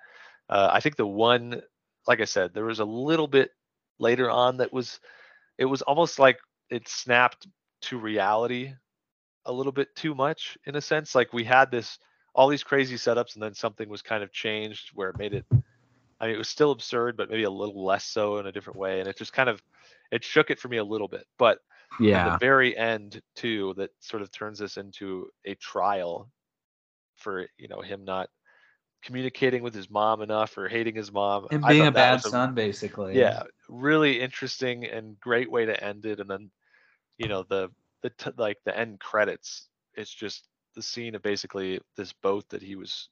Uh, 0.48 0.68
I 0.72 0.80
think 0.80 0.96
the 0.96 1.06
one, 1.06 1.62
like 2.06 2.20
I 2.20 2.24
said, 2.24 2.54
there 2.54 2.64
was 2.64 2.80
a 2.80 2.84
little 2.84 3.28
bit 3.28 3.52
later 3.98 4.28
on 4.28 4.56
that 4.58 4.72
was, 4.72 4.98
it 5.62 5.70
was 5.70 5.82
almost 5.82 6.18
like 6.18 6.40
it 6.70 6.88
snapped 6.88 7.46
to 7.82 7.98
reality 7.98 8.74
a 9.46 9.52
little 9.52 9.72
bit 9.72 9.94
too 9.96 10.14
much 10.14 10.58
in 10.66 10.76
a 10.76 10.80
sense. 10.80 11.14
Like 11.14 11.32
we 11.32 11.44
had 11.44 11.70
this, 11.70 11.98
all 12.34 12.48
these 12.48 12.64
crazy 12.64 12.96
setups, 12.96 13.34
and 13.34 13.42
then 13.42 13.54
something 13.54 13.88
was 13.88 14.02
kind 14.02 14.22
of 14.24 14.32
changed 14.32 14.90
where 14.94 15.10
it 15.10 15.18
made 15.18 15.34
it 15.34 15.46
I 16.20 16.26
mean, 16.26 16.34
it 16.36 16.38
was 16.38 16.48
still 16.48 16.72
absurd, 16.72 17.16
but 17.16 17.30
maybe 17.30 17.44
a 17.44 17.50
little 17.50 17.84
less 17.84 18.04
so 18.04 18.38
in 18.38 18.46
a 18.46 18.52
different 18.52 18.78
way. 18.78 19.00
And 19.00 19.08
it 19.08 19.18
just 19.18 19.32
kind 19.32 19.50
of 19.50 19.62
it 20.12 20.24
shook 20.24 20.50
it 20.50 20.60
for 20.60 20.68
me 20.68 20.78
a 20.78 20.84
little 20.84 21.08
bit. 21.08 21.26
But 21.38 21.58
at 22.12 22.22
Yeah. 22.22 22.32
the 22.32 22.38
very 22.38 22.76
end 22.76 23.22
too, 23.36 23.74
that 23.78 23.90
sort 24.00 24.22
of 24.22 24.30
turns 24.32 24.58
this 24.58 24.78
into 24.78 25.30
a 25.44 25.54
trial 25.56 26.30
for 27.16 27.46
you 27.58 27.68
know 27.68 27.80
him 27.82 28.04
not 28.04 28.28
communicating 29.02 29.62
with 29.62 29.74
his 29.74 29.90
mom 29.90 30.22
enough 30.22 30.56
or 30.56 30.68
hating 30.68 30.94
his 30.94 31.12
mom. 31.12 31.46
And 31.50 31.64
being 31.66 31.86
a 31.86 31.92
bad 31.92 32.22
son, 32.22 32.54
basically. 32.54 33.18
yeah, 33.18 33.42
really 33.68 34.20
interesting 34.20 34.84
and 34.86 35.18
great 35.20 35.50
way 35.50 35.66
to 35.66 35.84
end 35.84 36.06
it. 36.06 36.20
And 36.20 36.30
then, 36.30 36.50
you 37.18 37.28
know, 37.28 37.42
the 37.48 37.70
the 38.02 38.10
t- 38.10 38.30
like 38.36 38.58
the 38.64 38.76
end 38.76 39.00
credits. 39.00 39.68
It's 39.94 40.12
just 40.12 40.46
the 40.74 40.82
scene 40.82 41.14
of 41.14 41.22
basically 41.22 41.80
this 41.96 42.12
boat 42.12 42.48
that 42.48 42.62
he 42.62 42.76
was 42.76 43.08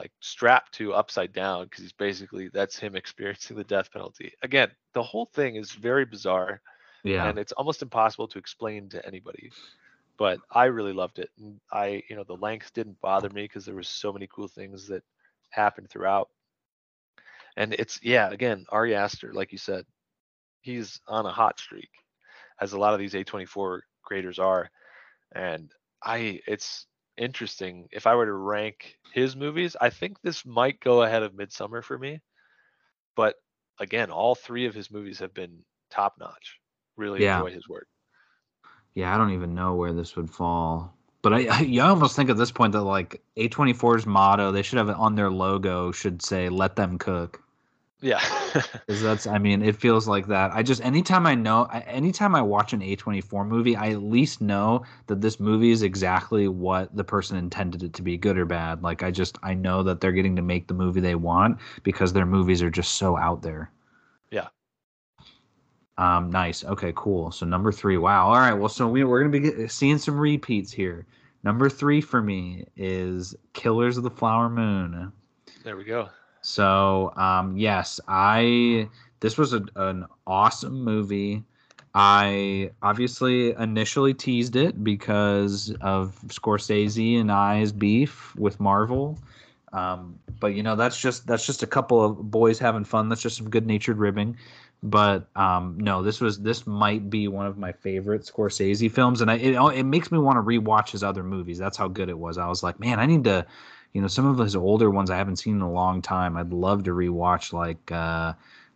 like 0.00 0.10
strapped 0.20 0.72
to 0.74 0.94
upside 0.94 1.32
down 1.32 1.64
because 1.64 1.82
he's 1.82 1.92
basically 1.92 2.48
that's 2.48 2.78
him 2.78 2.96
experiencing 3.02 3.56
the 3.56 3.64
death 3.64 3.92
penalty. 3.92 4.32
Again, 4.42 4.70
the 4.94 5.02
whole 5.02 5.26
thing 5.26 5.56
is 5.56 5.72
very 5.72 6.04
bizarre 6.06 6.62
Yeah. 7.04 7.28
and 7.28 7.38
it's 7.38 7.52
almost 7.52 7.82
impossible 7.82 8.26
to 8.28 8.38
explain 8.38 8.88
to 8.90 9.06
anybody. 9.06 9.50
But 10.22 10.42
I 10.52 10.66
really 10.66 10.94
loved 10.94 11.20
it, 11.20 11.30
and 11.38 11.60
I, 11.72 12.04
you 12.10 12.16
know, 12.16 12.24
the 12.24 12.36
length 12.36 12.74
didn't 12.74 13.00
bother 13.02 13.30
me 13.30 13.44
because 13.44 13.66
there 13.66 13.76
was 13.76 13.88
so 13.88 14.12
many 14.12 14.28
cool 14.34 14.48
things 14.48 14.88
that 14.88 15.04
happened 15.50 15.90
throughout. 15.90 16.30
And 17.56 17.74
it's 17.74 18.00
yeah, 18.02 18.30
again, 18.30 18.66
Ari 18.70 18.94
Aster, 18.94 19.32
like 19.34 19.52
you 19.52 19.58
said, 19.58 19.84
he's 20.62 21.00
on 21.08 21.26
a 21.26 21.32
hot 21.32 21.58
streak, 21.60 21.90
as 22.60 22.72
a 22.72 22.78
lot 22.78 22.94
of 22.94 23.00
these 23.00 23.14
A24 23.14 23.82
graders 24.04 24.38
are. 24.38 24.70
And 25.34 25.72
I, 26.04 26.40
it's 26.46 26.86
interesting. 27.16 27.88
If 27.92 28.06
I 28.06 28.14
were 28.16 28.26
to 28.26 28.32
rank 28.32 28.98
his 29.12 29.36
movies, 29.36 29.76
I 29.80 29.90
think 29.90 30.20
this 30.22 30.46
might 30.46 30.80
go 30.80 31.02
ahead 31.02 31.22
of 31.22 31.32
Midsommar 31.34 31.84
for 31.84 31.98
me. 31.98 32.20
But 33.16 33.36
again, 33.78 34.10
all 34.10 34.34
three 34.34 34.66
of 34.66 34.74
his 34.74 34.90
movies 34.90 35.20
have 35.20 35.34
been 35.34 35.64
top 35.90 36.16
notch. 36.18 36.60
Really 36.96 37.24
Yeah. 37.24 37.44
enjoy 37.44 37.50
his 37.52 37.68
work. 37.68 37.88
Yeah, 38.94 39.14
I 39.14 39.18
don't 39.18 39.32
even 39.32 39.54
know 39.54 39.74
where 39.74 39.92
this 39.92 40.16
would 40.16 40.30
fall. 40.30 40.94
But 41.22 41.32
I, 41.32 41.46
I, 41.46 41.60
you 41.60 41.82
almost 41.82 42.16
think 42.16 42.30
at 42.30 42.36
this 42.36 42.50
point 42.50 42.72
that 42.72 42.82
like 42.82 43.22
A24's 43.36 44.06
motto, 44.06 44.50
they 44.52 44.62
should 44.62 44.78
have 44.78 44.88
it 44.88 44.96
on 44.96 45.14
their 45.14 45.30
logo, 45.30 45.92
should 45.92 46.20
say 46.20 46.48
"Let 46.48 46.76
them 46.76 46.98
cook." 46.98 47.42
Yeah. 48.02 48.20
Because 48.86 49.00
that's, 49.00 49.26
I 49.26 49.38
mean, 49.38 49.62
it 49.62 49.76
feels 49.76 50.06
like 50.06 50.26
that. 50.26 50.50
I 50.52 50.62
just 50.62 50.84
anytime 50.84 51.26
I 51.26 51.34
know, 51.34 51.64
anytime 51.86 52.34
I 52.34 52.42
watch 52.42 52.74
an 52.74 52.80
A24 52.80 53.46
movie, 53.46 53.76
I 53.76 53.92
at 53.92 54.02
least 54.02 54.42
know 54.42 54.82
that 55.06 55.22
this 55.22 55.40
movie 55.40 55.70
is 55.70 55.82
exactly 55.82 56.48
what 56.48 56.94
the 56.94 57.04
person 57.04 57.38
intended 57.38 57.82
it 57.82 57.94
to 57.94 58.02
be, 58.02 58.18
good 58.18 58.36
or 58.36 58.44
bad. 58.44 58.82
Like 58.82 59.02
I 59.02 59.10
just, 59.10 59.38
I 59.42 59.54
know 59.54 59.82
that 59.84 60.02
they're 60.02 60.12
getting 60.12 60.36
to 60.36 60.42
make 60.42 60.66
the 60.66 60.74
movie 60.74 61.00
they 61.00 61.14
want 61.14 61.58
because 61.82 62.12
their 62.12 62.26
movies 62.26 62.60
are 62.60 62.70
just 62.70 62.94
so 62.94 63.16
out 63.16 63.40
there. 63.40 63.70
Yeah. 64.30 64.48
Um, 65.98 66.30
nice. 66.30 66.64
Okay, 66.64 66.92
cool. 66.96 67.30
So 67.30 67.46
number 67.46 67.70
three. 67.70 67.98
Wow. 67.98 68.28
All 68.28 68.36
right. 68.36 68.54
Well, 68.54 68.68
so 68.68 68.88
we 68.88 69.04
we're 69.04 69.22
gonna 69.22 69.40
be 69.40 69.68
seeing 69.68 69.98
some 69.98 70.18
repeats 70.18 70.72
here. 70.72 71.06
Number 71.44 71.68
three 71.68 72.00
for 72.00 72.22
me 72.22 72.64
is 72.76 73.34
Killers 73.52 73.96
of 73.96 74.04
the 74.04 74.10
Flower 74.10 74.48
Moon. 74.48 75.12
there 75.64 75.76
we 75.76 75.84
go. 75.84 76.08
So, 76.40 77.12
um, 77.16 77.56
yes, 77.56 78.00
I 78.08 78.88
this 79.20 79.38
was 79.38 79.52
a, 79.52 79.64
an 79.76 80.06
awesome 80.26 80.82
movie. 80.82 81.44
I 81.94 82.70
obviously 82.82 83.52
initially 83.52 84.14
teased 84.14 84.56
it 84.56 84.82
because 84.82 85.74
of 85.82 86.18
Scorsese 86.26 87.20
and 87.20 87.30
I's 87.30 87.70
beef 87.70 88.34
with 88.36 88.58
Marvel. 88.58 89.18
Um, 89.72 90.18
but 90.40 90.54
you 90.54 90.62
know 90.62 90.76
that's 90.76 91.00
just 91.00 91.26
that's 91.26 91.46
just 91.46 91.62
a 91.62 91.66
couple 91.66 92.04
of 92.04 92.30
boys 92.30 92.58
having 92.58 92.84
fun. 92.84 93.08
That's 93.08 93.22
just 93.22 93.36
some 93.36 93.48
good 93.48 93.66
natured 93.66 93.98
ribbing. 93.98 94.36
But 94.82 95.28
um, 95.36 95.76
no, 95.78 96.02
this 96.02 96.20
was 96.20 96.40
this 96.40 96.66
might 96.66 97.08
be 97.08 97.28
one 97.28 97.46
of 97.46 97.56
my 97.56 97.70
favorite 97.70 98.22
Scorsese 98.22 98.90
films, 98.90 99.20
and 99.20 99.30
I, 99.30 99.36
it 99.36 99.54
it 99.78 99.84
makes 99.84 100.10
me 100.10 100.18
want 100.18 100.36
to 100.38 100.42
rewatch 100.42 100.90
his 100.90 101.04
other 101.04 101.22
movies. 101.22 101.56
That's 101.56 101.76
how 101.76 101.86
good 101.86 102.08
it 102.08 102.18
was. 102.18 102.36
I 102.36 102.48
was 102.48 102.64
like, 102.64 102.80
man, 102.80 102.98
I 102.98 103.06
need 103.06 103.22
to 103.24 103.46
you 103.92 104.00
know 104.00 104.08
some 104.08 104.26
of 104.26 104.38
his 104.38 104.56
older 104.56 104.90
ones 104.90 105.08
I 105.08 105.16
haven't 105.16 105.36
seen 105.36 105.54
in 105.56 105.60
a 105.62 105.70
long 105.70 106.02
time. 106.02 106.36
I'd 106.36 106.52
love 106.52 106.82
to 106.84 106.90
rewatch 106.90 107.52
like 107.52 107.92
uh, 107.92 108.32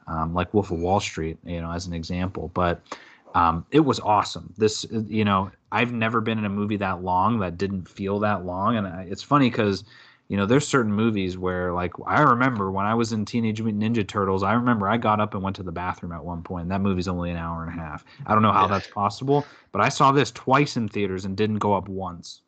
um, 0.07 0.33
like 0.33 0.55
Wolf 0.55 0.71
of 0.71 0.79
Wall 0.79 1.01
Street, 1.01 1.39
you 1.45 1.61
know, 1.61 1.73
as 1.73 1.89
an 1.89 1.93
example. 1.93 2.53
But 2.55 2.83
um, 3.35 3.67
it 3.73 3.81
was 3.81 3.99
awesome. 3.99 4.55
This, 4.57 4.87
you 5.09 5.25
know, 5.25 5.51
I've 5.73 5.93
never 5.93 6.21
been 6.21 6.39
in 6.39 6.45
a 6.45 6.51
movie 6.51 6.77
that 6.77 7.03
long 7.03 7.41
that 7.41 7.59
didn't 7.59 7.89
feel 7.89 8.21
that 8.21 8.45
long, 8.45 8.77
and 8.77 8.87
I, 8.87 9.09
it's 9.11 9.23
funny 9.23 9.51
because. 9.51 9.83
You 10.29 10.37
know, 10.37 10.47
there's 10.47 10.67
certain 10.67 10.93
movies 10.93 11.39
where, 11.39 11.73
like, 11.73 11.93
I 12.05 12.21
remember 12.23 12.71
when 12.73 12.85
I 12.85 12.95
was 12.95 13.13
in 13.13 13.25
Teenage 13.25 13.63
Mutant 13.63 13.83
Ninja 13.83 14.07
Turtles, 14.07 14.43
I 14.43 14.55
remember 14.55 14.89
I 14.89 14.97
got 14.97 15.21
up 15.21 15.35
and 15.35 15.43
went 15.43 15.55
to 15.57 15.63
the 15.63 15.71
bathroom 15.73 16.13
at 16.13 16.25
one 16.25 16.43
point. 16.43 16.69
That 16.69 16.81
movie's 16.81 17.07
only 17.07 17.31
an 17.31 17.37
hour 17.37 17.63
and 17.65 17.73
a 17.73 17.81
half. 17.81 18.05
I 18.27 18.35
don't 18.35 18.43
know 18.43 18.53
how 18.53 18.63
Yeah. 18.63 18.69
that's 18.69 18.89
possible, 18.89 19.47
but 19.71 19.81
I 19.83 19.89
saw 19.89 20.11
this 20.11 20.33
twice 20.33 20.77
in 20.77 20.89
theaters 20.89 21.25
and 21.27 21.37
didn't 21.37 21.59
go 21.59 21.75
up 21.75 21.89
once 21.89 22.43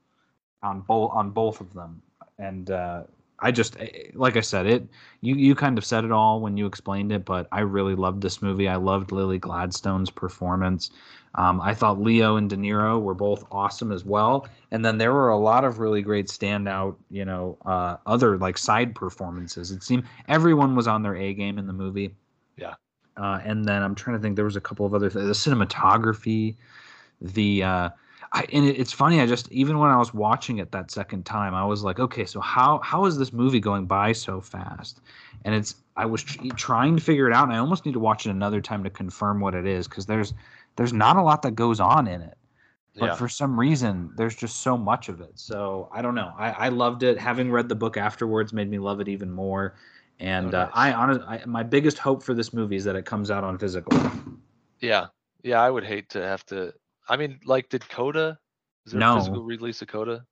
on 0.63 0.81
both 0.81 1.13
on 1.13 1.31
both 1.31 1.61
of 1.61 1.73
them 1.73 2.03
and 2.39 2.71
uh, 2.71 3.05
I 3.41 3.51
just 3.51 3.79
eh, 3.79 4.11
like 4.15 4.37
I 4.37 4.41
said 4.41 4.67
it. 4.67 4.87
You 5.21 5.35
you 5.37 5.55
kind 5.55 5.79
of 5.79 5.85
said 5.85 6.05
it 6.05 6.13
all 6.13 6.41
when 6.41 6.57
you 6.57 6.67
explained 6.67 7.13
it, 7.13 7.25
but 7.25 7.49
I 7.53 7.61
really 7.61 7.95
loved 7.95 8.23
this 8.23 8.43
movie. 8.43 8.69
I 8.69 8.77
loved 8.77 9.13
Lily 9.13 9.39
Gladstone's 9.39 10.11
performance. 10.11 10.91
Um, 11.35 11.61
I 11.61 11.75
thought 11.75 12.01
Leo 12.01 12.37
and 12.37 12.49
De 12.51 12.57
Niro 12.57 13.01
were 13.01 13.15
both 13.15 13.45
awesome 13.53 13.93
as 13.93 14.05
well, 14.05 14.49
and 14.71 14.85
then 14.85 14.99
there 14.99 15.13
were 15.13 15.29
a 15.29 15.39
lot 15.39 15.65
of 15.65 15.79
really 15.79 16.03
great 16.03 16.27
standout, 16.27 16.97
you 17.11 17.25
know, 17.25 17.59
uh, 17.65 17.97
other 18.07 18.39
like 18.39 18.59
side 18.59 18.95
performances. 18.95 19.71
It 19.71 19.83
seemed 19.83 20.05
everyone 20.27 20.75
was 20.75 20.89
on 20.89 21.03
their 21.03 21.17
A 21.17 21.35
game 21.35 21.59
in 21.59 21.67
the 21.67 21.73
movie. 21.73 22.15
Yeah. 22.57 22.75
Uh, 23.17 23.41
and 23.45 23.65
then 23.65 23.83
I'm 23.83 23.95
trying 23.95 24.17
to 24.17 24.23
think. 24.23 24.37
There 24.37 24.45
was 24.45 24.57
a 24.57 24.61
couple 24.61 24.87
of 24.87 24.95
other 24.95 25.11
things. 25.11 25.27
The 25.27 25.51
cinematography, 25.51 26.57
the 27.21 27.63
uh, 27.63 27.89
I, 28.33 28.47
and 28.53 28.67
it, 28.67 28.79
it's 28.79 28.93
funny. 28.93 29.21
I 29.21 29.27
just 29.27 29.51
even 29.53 29.79
when 29.79 29.91
I 29.91 29.97
was 29.97 30.13
watching 30.13 30.59
it 30.59 30.73
that 30.73 30.91
second 30.91 31.25
time, 31.25 31.55
I 31.55 31.65
was 31.65 31.83
like, 31.83 31.99
okay, 31.99 32.25
so 32.25 32.41
how 32.41 32.79
how 32.81 33.07
is 33.07 33.19
this 33.19 33.33
movie 33.33 33.61
going 33.61 33.87
by 33.87 34.13
so 34.13 34.41
fast? 34.41 35.01
And 35.45 35.55
it's 35.55 35.77
I 35.97 36.07
was 36.07 36.23
tr- 36.23 36.49
trying 36.57 36.97
to 36.97 37.03
figure 37.03 37.29
it 37.29 37.35
out, 37.35 37.45
and 37.45 37.53
I 37.53 37.59
almost 37.59 37.87
need 37.87 37.93
to 37.93 38.01
watch 38.01 38.27
it 38.27 38.31
another 38.31 38.61
time 38.61 38.85
to 38.85 38.91
confirm 38.91 39.41
what 39.41 39.55
it 39.55 39.67
is 39.67 39.89
because 39.89 40.07
there's 40.07 40.35
there's 40.77 40.93
not 40.93 41.17
a 41.17 41.23
lot 41.23 41.43
that 41.43 41.53
goes 41.53 41.81
on 41.81 42.07
in 42.07 42.21
it, 42.21 42.37
but 42.99 43.07
Yeah. 43.07 43.15
for 43.15 43.29
some 43.29 43.59
reason 43.59 44.13
there's 44.17 44.37
just 44.37 44.61
so 44.61 44.77
much 44.77 45.09
of 45.09 45.21
it. 45.21 45.33
So 45.39 45.89
I 45.93 46.03
don't 46.03 46.15
know. 46.15 46.33
I, 46.37 46.51
I 46.51 46.69
loved 46.69 47.03
it. 47.03 47.19
Having 47.19 47.51
read 47.51 47.69
the 47.69 47.75
book 47.77 47.97
afterwards 47.97 48.53
made 48.53 48.69
me 48.71 48.79
love 48.79 49.01
it 49.01 49.09
even 49.09 49.31
more. 49.31 49.75
And 50.21 50.55
Oh, 50.55 50.63
uh. 50.63 50.71
I 50.75 50.93
honestly, 50.93 51.25
I, 51.27 51.45
my 51.47 51.63
biggest 51.63 51.99
hope 51.99 52.23
for 52.23 52.35
this 52.35 52.53
movie 52.53 52.77
is 52.77 52.85
that 52.85 52.97
it 52.97 53.05
comes 53.07 53.31
out 53.31 53.45
on 53.45 53.59
physical. 53.59 53.97
Yeah. 54.81 55.09
Yeah, 55.43 55.61
I 55.63 55.71
would 55.71 55.85
hate 55.85 56.11
to 56.11 56.23
have 56.23 56.45
to 56.47 56.75
I 57.09 57.17
mean, 57.17 57.41
like 57.45 57.69
did 57.69 57.89
Coda 57.89 58.39
is 58.87 58.93
there 58.93 59.01
No. 59.01 59.17
a 59.17 59.21
physical 59.21 59.45
release 59.45 59.83
of 59.83 59.89
Coda? 59.89 60.25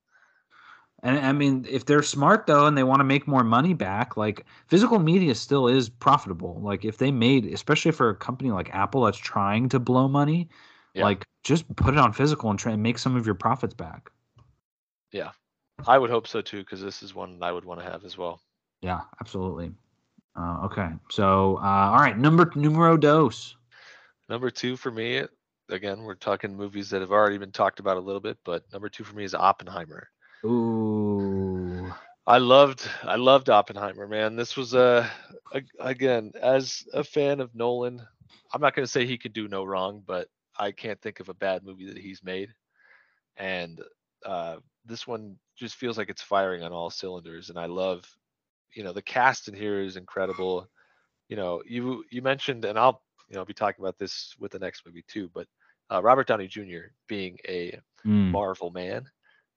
And 1.03 1.19
I 1.19 1.33
mean, 1.33 1.67
if 1.69 1.85
they're 1.85 2.03
smart 2.03 2.47
though, 2.47 2.67
and 2.67 2.77
they 2.77 2.83
want 2.83 3.01
to 3.01 3.05
make 3.05 3.29
more 3.29 3.45
money 3.45 3.75
back, 3.75 4.17
like 4.17 4.47
physical 4.67 4.99
media 4.99 5.35
still 5.35 5.69
is 5.69 5.89
profitable. 5.89 6.59
Like 6.63 6.85
if 6.85 6.99
they 6.99 7.11
made, 7.11 7.45
especially 7.47 7.93
for 7.93 8.09
a 8.09 8.15
company 8.17 8.51
like 8.51 8.75
Apple 8.75 9.03
that's 9.03 9.19
trying 9.19 9.69
to 9.71 9.79
blow 9.79 10.09
money, 10.09 10.49
Yeah. 10.95 11.05
like 11.05 11.25
just 11.45 11.65
put 11.77 11.95
it 11.95 11.99
on 11.99 12.13
physical 12.13 12.51
and 12.51 12.59
try 12.59 12.73
and 12.73 12.83
make 12.83 12.99
some 12.99 13.15
of 13.15 13.27
your 13.27 13.35
profits 13.35 13.75
back. 13.75 14.11
Yeah, 15.13 15.31
I 15.87 15.99
would 15.99 16.11
hope 16.11 16.27
so 16.27 16.41
too, 16.41 16.61
because 16.61 16.81
this 16.81 17.03
is 17.03 17.15
one 17.15 17.39
I 17.43 17.53
would 17.53 17.65
want 17.65 17.81
to 17.81 17.87
have 17.87 18.05
as 18.05 18.17
well. 18.19 18.41
Yeah, 18.81 19.03
absolutely. 19.21 19.73
Uh, 20.35 20.63
okay, 20.65 20.89
so 21.11 21.59
uh, 21.59 21.91
all 21.93 21.99
right, 21.99 22.19
number 22.19 22.51
numero 22.55 22.97
dos. 22.97 23.57
Number 24.29 24.51
two 24.51 24.77
for 24.77 24.91
me, 24.91 25.23
again, 25.69 26.03
we're 26.03 26.15
talking 26.15 26.57
movies 26.57 26.91
that 26.91 27.01
have 27.01 27.13
already 27.13 27.39
been 27.39 27.53
talked 27.53 27.81
about 27.81 27.97
a 27.97 28.01
little 28.01 28.21
bit, 28.21 28.39
but 28.45 28.65
number 28.73 28.89
two 28.89 29.05
for 29.05 29.17
me 29.17 29.25
is 29.25 29.35
Oppenheimer. 29.35 30.09
Ooh, 30.45 31.93
I 32.27 32.39
loved 32.39 32.89
I 33.03 33.17
loved 33.17 33.51
Oppenheimer, 33.51 34.07
man. 34.07 34.37
This 34.37 34.57
was 34.57 34.75
a, 34.75 35.11
a 35.53 35.63
again 35.81 36.33
as 36.41 36.85
a 36.93 37.05
fan 37.05 37.41
of 37.41 37.55
Nolan. 37.55 38.03
I'm 38.53 38.61
not 38.61 38.75
going 38.75 38.85
to 38.85 38.91
say 38.91 39.07
he 39.07 39.19
could 39.19 39.33
do 39.33 39.49
no 39.49 39.65
wrong, 39.65 40.03
but 40.07 40.29
I 40.59 40.73
can't 40.73 41.01
think 41.01 41.21
of 41.21 41.29
a 41.29 41.35
bad 41.35 41.65
movie 41.65 41.87
that 41.87 41.99
he's 41.99 42.23
made. 42.23 42.51
And 43.37 43.81
uh, 44.25 44.57
this 44.85 45.07
one 45.07 45.37
just 45.57 45.75
feels 45.77 45.99
like 45.99 46.11
it's 46.11 46.23
firing 46.23 46.63
on 46.63 46.73
all 46.73 46.91
cylinders, 46.91 47.51
and 47.51 47.59
I 47.59 47.67
love, 47.67 48.05
you 48.73 48.85
know, 48.85 48.93
the 48.93 49.03
cast 49.03 49.49
in 49.49 49.55
here 49.55 49.81
is 49.81 49.97
incredible. 49.97 50.69
You 51.29 51.37
know, 51.37 51.63
you 51.67 52.05
you 52.11 52.23
mentioned, 52.23 52.65
and 52.65 52.79
I'll 52.79 53.03
you 53.29 53.35
know 53.35 53.41
I'll 53.41 53.47
be 53.47 53.55
talking 53.55 53.85
about 53.85 53.99
this 53.99 54.35
with 54.39 54.53
the 54.53 54.59
next 54.59 54.87
movie 54.87 55.05
too, 55.09 55.31
but 55.35 55.47
uh, 55.91 56.03
Robert 56.03 56.27
Downey 56.27 56.49
Jr. 56.49 56.91
being 57.09 57.39
a 57.49 57.79
Mm. 58.07 58.31
Marvel 58.31 58.71
man, 58.71 59.05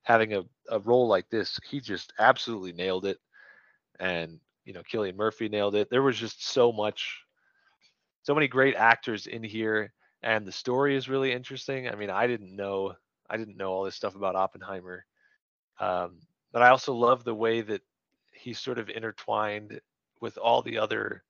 having 0.03 0.33
a, 0.33 0.43
a 0.69 0.79
role 0.79 1.07
like 1.07 1.29
this, 1.29 1.59
he 1.69 1.79
just 1.79 2.13
absolutely 2.19 2.73
nailed 2.73 3.05
it. 3.05 3.19
And, 3.99 4.39
you 4.65 4.73
know, 4.73 4.81
Cillian 4.81 5.15
Murphy 5.15 5.49
nailed 5.49 5.75
it. 5.75 5.89
There 5.89 6.01
was 6.01 6.17
just 6.17 6.47
so 6.47 6.71
much, 6.71 7.23
so 8.23 8.33
many 8.33 8.47
great 8.47 8.75
actors 8.75 9.27
in 9.27 9.43
here. 9.43 9.93
And 10.23 10.45
the 10.45 10.51
story 10.51 10.95
is 10.95 11.09
really 11.09 11.31
interesting. 11.31 11.87
I 11.87 11.95
mean, 11.95 12.09
I 12.09 12.27
didn't 12.27 12.55
know, 12.55 12.95
I 13.29 13.37
didn't 13.37 13.57
know 13.57 13.71
all 13.71 13.83
this 13.83 13.95
stuff 13.95 14.15
about 14.15 14.35
Oppenheimer. 14.35 15.05
Um, 15.79 16.19
but 16.51 16.61
I 16.61 16.69
also 16.69 16.93
love 16.93 17.23
the 17.23 17.35
way 17.35 17.61
that 17.61 17.81
he 18.33 18.53
sort 18.53 18.79
of 18.79 18.89
intertwined 18.89 19.79
with 20.21 20.37
all 20.37 20.61
the 20.61 20.79
other, 20.79 21.23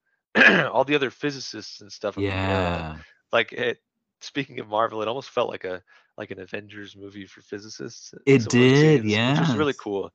all 0.71 0.83
the 0.85 0.95
other 0.95 1.09
physicists 1.11 1.81
and 1.81 1.91
stuff. 1.91 2.17
of 2.17 2.25
the 2.25 2.39
era 2.47 2.83
Yeah. 2.83 2.97
like 3.31 3.53
it 3.53 3.77
speaking 4.21 4.59
of 4.59 4.67
marvel 4.67 5.01
it 5.01 5.07
almost 5.07 5.29
felt 5.29 5.49
like 5.49 5.65
a 5.65 5.81
like 6.17 6.31
an 6.31 6.39
avengers 6.39 6.95
movie 6.95 7.25
for 7.25 7.41
physicists 7.41 8.13
It 8.25 8.47
of 8.47 8.57
the 8.57 8.67
did, 8.71 8.75
scenes, 8.75 9.19
which 9.25 9.39
was 9.39 9.55
really 9.55 9.73
cool 9.73 10.11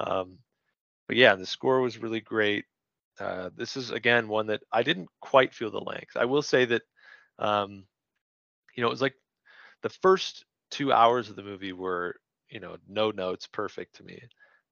um 0.00 0.38
but 1.06 1.16
yeah 1.16 1.34
the 1.34 1.46
score 1.46 1.80
was 1.80 1.98
really 1.98 2.20
great 2.20 2.64
uh 3.20 3.50
this 3.56 3.76
is 3.76 3.90
again 3.90 4.28
one 4.28 4.46
that 4.46 4.62
i 4.72 4.82
didn't 4.82 5.08
quite 5.20 5.54
feel 5.54 5.70
the 5.70 5.80
length 5.80 6.16
i 6.16 6.24
will 6.24 6.42
say 6.42 6.64
that 6.64 6.82
um 7.38 7.84
you 8.76 8.82
know 8.82 8.88
it 8.88 8.92
was 8.92 9.02
like 9.02 9.14
the 9.82 9.88
first 9.88 10.44
two 10.70 10.92
hours 10.92 11.28
of 11.30 11.36
the 11.36 11.42
movie 11.42 11.72
were 11.72 12.16
you 12.48 12.60
know 12.60 12.76
no 12.88 13.10
notes 13.10 13.46
perfect 13.46 13.96
to 13.96 14.04
me 14.04 14.20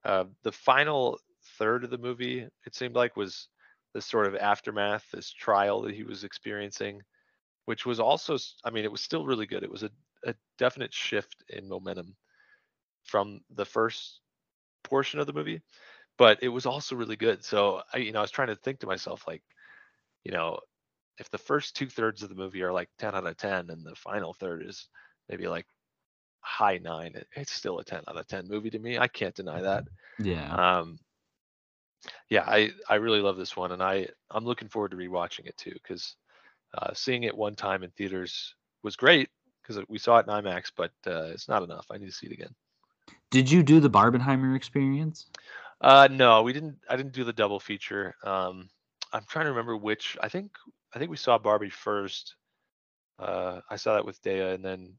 uh, 0.05 0.25
the 0.43 0.53
final 0.53 1.19
third 1.59 1.85
of 1.85 1.91
the 1.91 1.99
movie 1.99 2.41
it 2.67 2.75
seemed 2.75 2.95
like 2.95 3.17
was 3.17 3.49
this 3.95 4.07
sort 4.07 4.27
of 4.27 4.37
aftermath 4.37 5.11
this 5.13 5.31
trial 5.33 5.83
that 5.83 5.95
he 5.95 6.05
was 6.05 6.25
experiencing 6.25 7.01
which 7.67 7.85
was 7.87 8.01
also, 8.01 8.37
I 8.65 8.71
mean 8.71 8.85
it 8.85 8.93
was 8.93 9.03
still 9.03 9.27
really 9.27 9.47
good. 9.47 9.63
It 9.63 9.71
was 9.71 9.83
a, 9.83 9.91
a 10.25 10.35
definite 10.59 10.93
shift 10.95 11.45
in 11.51 11.69
momentum 11.69 12.17
from 13.05 13.41
the 13.51 13.65
first 13.65 14.21
portion 14.85 15.21
of 15.21 15.27
the 15.27 15.33
movie 15.33 15.61
but 16.19 16.43
it 16.43 16.49
was 16.49 16.67
also 16.67 16.97
really 16.97 17.17
good. 17.17 17.45
So 17.45 17.83
i 17.93 17.99
you 17.99 18.13
know 18.13 18.19
i 18.21 18.23
was 18.23 18.31
trying 18.31 18.49
to 18.49 18.57
think 18.57 18.81
to 18.81 18.87
myself 18.87 19.27
like 19.27 19.43
you 20.25 20.33
know 20.33 20.59
if 21.19 21.31
the 21.31 21.39
first 21.39 21.77
two 21.77 21.89
thirds 21.89 22.23
of 22.23 22.29
the 22.29 22.35
movie 22.35 22.63
are 22.63 22.73
like 22.73 22.89
10 22.99 23.15
out 23.15 23.27
of 23.27 23.37
10 23.37 23.71
and 23.71 23.85
the 23.85 23.95
final 23.97 24.33
third 24.35 24.65
is 24.67 24.89
maybe 25.29 25.49
like 25.49 25.67
high 26.41 26.79
nine 26.79 27.13
it- 27.15 27.29
it's 27.37 27.53
still 27.53 27.79
a 27.79 27.85
10 27.85 28.03
out 28.09 28.17
of 28.17 28.27
10 28.27 28.49
movie 28.49 28.71
to 28.71 28.79
me. 28.79 28.99
I 28.99 29.09
can't 29.09 29.35
deny 29.35 29.61
that. 29.63 29.85
Yeah. 30.19 30.59
um 30.81 30.99
yeah 32.31 32.43
i 32.47 32.71
i 32.89 32.95
really 32.97 33.21
love 33.21 33.37
this 33.37 33.57
one 33.57 33.73
and 33.73 33.83
i 33.83 34.07
i'm 34.31 34.45
looking 34.45 34.69
forward 34.69 34.91
to 34.91 34.97
rewatching 34.97 35.47
it 35.47 35.57
too 35.57 35.73
because 35.75 36.17
uh, 36.77 36.93
seeing 36.93 37.23
it 37.25 37.37
one 37.37 37.55
time 37.55 37.83
in 37.83 37.91
theaters 37.91 38.55
was 38.83 38.97
great 38.97 39.29
because 39.63 39.83
we 39.89 39.99
saw 39.99 40.19
it 40.19 40.27
in 40.27 40.33
imax 40.33 40.71
but 40.77 40.93
uh, 41.07 41.25
it's 41.33 41.49
not 41.49 41.63
enough 41.63 41.87
i 41.91 41.97
need 41.99 42.07
to 42.07 42.13
see 42.13 42.27
it 42.27 42.33
again 42.33 42.55
Did 43.31 43.51
you 43.51 43.63
do 43.63 43.81
the 43.81 43.91
Barbenheimer 43.91 44.55
experience? 44.57 45.27
uh 45.81 46.09
no 46.11 46.43
we 46.43 46.53
didn't 46.53 46.77
i 46.89 46.97
didn't 46.97 47.13
do 47.13 47.25
the 47.25 47.33
double 47.33 47.61
feature 47.61 48.15
um 48.25 48.69
i'm 49.13 49.25
trying 49.29 49.45
to 49.45 49.51
remember 49.51 49.77
which 49.77 50.17
i 50.21 50.29
think 50.29 50.51
i 50.95 50.99
think 50.99 51.11
we 51.11 51.17
saw 51.17 51.39
barbie 51.39 51.71
first 51.71 52.35
uh 53.19 53.61
i 53.71 53.77
saw 53.77 53.95
that 53.95 54.05
with 54.05 54.21
dea 54.23 54.41
and 54.41 54.65
then 54.65 54.93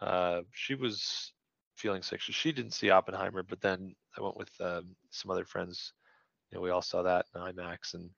uh 0.00 0.40
she 0.52 0.74
was 0.74 1.32
feeling 1.76 2.02
sick 2.02 2.20
so 2.22 2.32
she 2.32 2.52
didn't 2.52 2.72
see 2.72 2.90
oppenheimer 2.90 3.42
but 3.42 3.60
then 3.60 3.94
i 4.18 4.22
went 4.22 4.36
with 4.36 4.50
um, 4.60 4.94
some 5.10 5.30
other 5.30 5.44
friends 5.44 5.94
you 6.50 6.56
know 6.58 6.62
we 6.62 6.70
all 6.70 6.82
saw 6.82 7.02
that 7.02 7.26
in 7.34 7.40
imax 7.40 7.94
and 7.94 8.10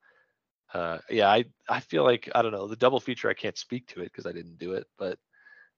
uh 0.75 0.99
yeah 1.11 1.29
i 1.29 1.45
i 1.69 1.81
feel 1.81 2.05
like 2.05 2.29
i 2.35 2.43
don't 2.43 2.53
know 2.53 2.67
the 2.67 2.77
double 2.77 3.01
feature 3.01 3.29
i 3.29 3.35
can't 3.35 3.59
speak 3.59 3.87
to 3.87 4.01
it 4.01 4.05
because 4.05 4.27
i 4.27 4.33
didn't 4.33 4.59
do 4.59 4.73
it 4.73 4.87
but 4.99 5.19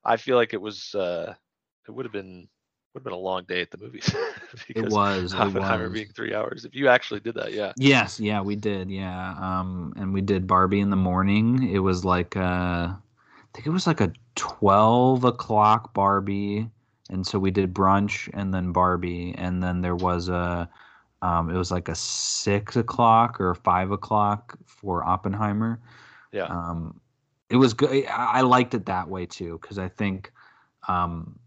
i 0.04 0.16
feel 0.16 0.36
like 0.36 0.54
it 0.54 0.60
was 0.60 0.94
uh 0.94 1.34
it 1.86 1.90
would 1.90 2.04
have 2.04 2.12
been 2.12 2.48
would 2.92 3.00
have 3.00 3.04
been 3.04 3.12
a 3.12 3.16
long 3.16 3.44
day 3.44 3.60
at 3.60 3.70
the 3.70 3.78
movies 3.78 4.14
It 4.68 4.88
was. 4.90 5.32
It 5.34 5.38
Oppenheimer 5.38 5.84
was. 5.84 5.92
being 5.92 6.08
three 6.14 6.32
hours. 6.34 6.64
If 6.64 6.74
you 6.74 6.88
actually 6.88 7.20
did 7.20 7.34
that, 7.34 7.52
yeah. 7.52 7.72
Yes, 7.76 8.20
yeah, 8.20 8.40
we 8.40 8.54
did. 8.56 8.90
Yeah. 8.90 9.34
Um 9.40 9.92
and 9.96 10.12
we 10.14 10.20
did 10.20 10.46
Barbie 10.46 10.80
in 10.80 10.90
the 10.90 10.96
morning. 10.96 11.68
It 11.68 11.80
was 11.80 12.04
like 12.04 12.36
uh 12.36 12.88
I 12.94 13.48
think 13.52 13.66
it 13.66 13.70
was 13.70 13.86
like 13.86 14.00
a 14.00 14.12
twelve 14.36 15.24
o'clock 15.24 15.92
Barbie. 15.92 16.70
And 17.10 17.26
so 17.26 17.38
we 17.38 17.50
did 17.50 17.74
brunch 17.74 18.30
and 18.32 18.54
then 18.54 18.72
Barbie. 18.72 19.34
And 19.36 19.62
then 19.62 19.80
there 19.80 19.96
was 19.96 20.28
a 20.28 20.68
um 21.24 21.50
it 21.50 21.56
was 21.56 21.70
like 21.70 21.88
a 21.88 21.94
six 21.94 22.76
o'clock 22.76 23.40
or 23.40 23.54
five 23.54 23.90
o'clock 23.90 24.58
for 24.66 25.04
Oppenheimer. 25.04 25.80
Yeah. 26.32 26.44
Um 26.44 27.00
it 27.50 27.56
was 27.56 27.74
good. 27.74 28.06
I 28.06 28.40
liked 28.42 28.74
it 28.74 28.86
that 28.86 29.08
way 29.08 29.26
too, 29.26 29.58
because 29.60 29.78
I 29.78 29.88
think 29.88 30.32
um 30.88 31.38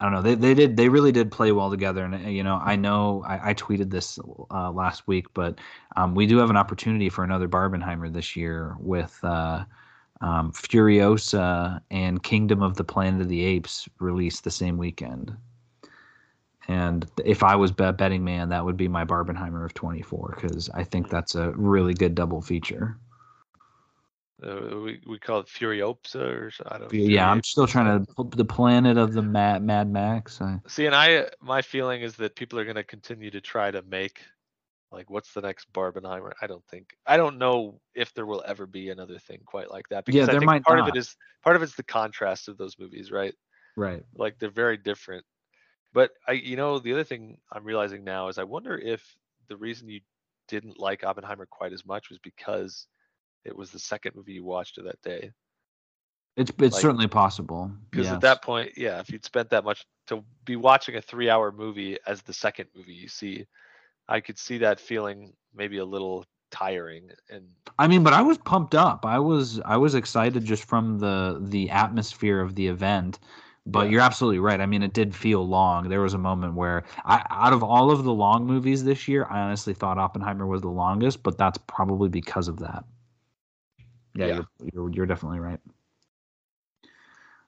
I 0.00 0.04
don't 0.04 0.12
know. 0.12 0.22
They 0.22 0.34
they 0.36 0.54
did 0.54 0.76
they 0.76 0.88
really 0.88 1.10
did 1.10 1.32
play 1.32 1.50
well 1.50 1.70
together, 1.70 2.04
and 2.04 2.32
you 2.32 2.44
know 2.44 2.60
I 2.62 2.76
know 2.76 3.24
I, 3.26 3.50
I 3.50 3.54
tweeted 3.54 3.90
this 3.90 4.18
uh, 4.50 4.70
last 4.70 5.08
week, 5.08 5.26
but 5.34 5.58
um, 5.96 6.14
we 6.14 6.26
do 6.26 6.38
have 6.38 6.50
an 6.50 6.56
opportunity 6.56 7.08
for 7.08 7.24
another 7.24 7.48
Barbenheimer 7.48 8.12
this 8.12 8.36
year 8.36 8.76
with 8.78 9.18
uh, 9.24 9.64
um, 10.20 10.52
Furiosa 10.52 11.80
and 11.90 12.22
Kingdom 12.22 12.62
of 12.62 12.76
the 12.76 12.84
Planet 12.84 13.22
of 13.22 13.28
the 13.28 13.44
Apes 13.44 13.88
released 13.98 14.44
the 14.44 14.52
same 14.52 14.78
weekend. 14.78 15.36
And 16.68 17.10
if 17.24 17.42
I 17.42 17.56
was 17.56 17.72
a 17.78 17.92
betting 17.94 18.24
man, 18.24 18.50
that 18.50 18.64
would 18.64 18.76
be 18.76 18.88
my 18.88 19.04
Barbenheimer 19.04 19.64
of 19.64 19.72
24 19.72 20.36
because 20.38 20.68
I 20.68 20.84
think 20.84 21.08
that's 21.08 21.34
a 21.34 21.50
really 21.52 21.94
good 21.94 22.14
double 22.14 22.42
feature. 22.42 22.98
Uh, 24.40 24.76
we 24.84 25.00
we 25.06 25.18
call 25.18 25.40
it 25.40 25.46
Furiosa 25.46 26.42
or 26.42 26.50
so- 26.50 26.68
I 26.70 26.78
don't. 26.78 26.92
Yeah, 26.92 27.28
I'm 27.28 27.42
still 27.42 27.66
trying 27.66 28.04
to 28.06 28.24
the 28.36 28.44
planet 28.44 28.96
of 28.96 29.12
the 29.12 29.22
Mad 29.22 29.62
Mad 29.62 29.90
Max. 29.90 30.40
I, 30.40 30.60
see. 30.68 30.86
And 30.86 30.94
I 30.94 31.28
my 31.40 31.62
feeling 31.62 32.02
is 32.02 32.16
that 32.16 32.36
people 32.36 32.58
are 32.58 32.64
going 32.64 32.76
to 32.76 32.84
continue 32.84 33.30
to 33.32 33.40
try 33.40 33.70
to 33.70 33.82
make 33.82 34.20
like 34.92 35.10
what's 35.10 35.32
the 35.32 35.40
next 35.40 35.72
Barbenheimer? 35.72 36.32
I 36.40 36.46
don't 36.46 36.64
think 36.68 36.90
I 37.06 37.16
don't 37.16 37.38
know 37.38 37.80
if 37.94 38.14
there 38.14 38.26
will 38.26 38.44
ever 38.46 38.66
be 38.66 38.90
another 38.90 39.18
thing 39.18 39.40
quite 39.44 39.70
like 39.70 39.88
that 39.88 40.04
because 40.04 40.18
Yeah, 40.18 40.24
I 40.24 40.26
there 40.26 40.40
think 40.40 40.46
might 40.46 40.62
part 40.64 40.78
of 40.80 40.88
it 40.88 40.96
is 40.96 41.16
part 41.42 41.56
of 41.56 41.62
it's 41.62 41.74
the 41.74 41.82
contrast 41.82 42.48
of 42.48 42.58
those 42.58 42.78
movies, 42.78 43.10
right? 43.10 43.34
right. 43.76 44.04
Like 44.14 44.38
they're 44.38 44.50
very 44.50 44.76
different. 44.76 45.24
But 45.98 46.12
I 46.28 46.32
you 46.34 46.54
know 46.54 46.78
the 46.78 46.92
other 46.92 47.02
thing 47.02 47.38
I'm 47.50 47.64
realizing 47.64 48.04
now 48.04 48.28
is 48.28 48.38
I 48.38 48.44
wonder 48.44 48.78
if 48.78 49.02
the 49.48 49.56
reason 49.56 49.88
you 49.88 50.00
didn't 50.46 50.78
like 50.78 51.02
Oppenheimer 51.02 51.44
quite 51.44 51.72
as 51.72 51.84
much 51.84 52.08
was 52.08 52.20
because 52.20 52.86
it 53.44 53.56
was 53.56 53.72
the 53.72 53.80
second 53.80 54.14
movie 54.14 54.34
you 54.34 54.44
watched 54.44 54.78
of 54.78 54.84
that 54.84 55.02
day. 55.02 55.32
It's 56.36 56.52
it's 56.52 56.74
Like- 56.74 56.82
certainly 56.82 57.08
possible. 57.08 57.72
Because 57.90 58.06
yes. 58.06 58.14
at 58.14 58.20
that 58.20 58.42
point, 58.42 58.74
yeah, 58.76 59.00
if 59.00 59.10
you'd 59.10 59.24
spent 59.24 59.50
that 59.50 59.64
much 59.64 59.84
to 60.06 60.24
be 60.44 60.54
watching 60.54 60.94
a 60.94 61.02
three 61.02 61.28
hour 61.28 61.50
movie 61.50 61.98
as 62.06 62.22
the 62.22 62.32
second 62.32 62.68
movie 62.76 62.94
you 62.94 63.08
see, 63.08 63.44
I 64.06 64.20
could 64.20 64.38
see 64.38 64.58
that 64.58 64.78
feeling 64.78 65.32
maybe 65.52 65.78
a 65.78 65.84
little 65.84 66.24
tiring. 66.52 67.10
And 67.28 67.48
I 67.76 67.88
mean, 67.88 68.04
but 68.04 68.12
I 68.12 68.22
was 68.22 68.38
pumped 68.38 68.76
up. 68.76 69.04
I 69.04 69.18
was 69.18 69.58
I 69.64 69.76
was 69.76 69.96
excited 69.96 70.44
just 70.44 70.62
from 70.62 71.00
the 71.00 71.40
the 71.42 71.70
atmosphere 71.70 72.40
of 72.40 72.54
the 72.54 72.68
event. 72.68 73.18
But 73.70 73.90
you're 73.90 74.00
absolutely 74.00 74.38
right. 74.38 74.60
I 74.60 74.66
mean, 74.66 74.82
it 74.82 74.94
did 74.94 75.14
feel 75.14 75.46
long. 75.46 75.90
There 75.90 76.00
was 76.00 76.14
a 76.14 76.18
moment 76.18 76.54
where 76.54 76.84
I 77.04 77.24
out 77.28 77.52
of 77.52 77.62
all 77.62 77.90
of 77.90 78.02
the 78.02 78.12
long 78.12 78.46
movies 78.46 78.82
this 78.82 79.06
year, 79.06 79.26
I 79.28 79.40
honestly 79.40 79.74
thought 79.74 79.98
Oppenheimer 79.98 80.46
was 80.46 80.62
the 80.62 80.68
longest, 80.68 81.22
but 81.22 81.36
that's 81.36 81.58
probably 81.66 82.08
because 82.08 82.48
of 82.48 82.58
that. 82.60 82.84
Yeah, 84.14 84.26
Yeah. 84.26 84.34
You're, 84.34 84.46
you're 84.72 84.90
you're 84.92 85.06
definitely 85.06 85.40
right. 85.40 85.60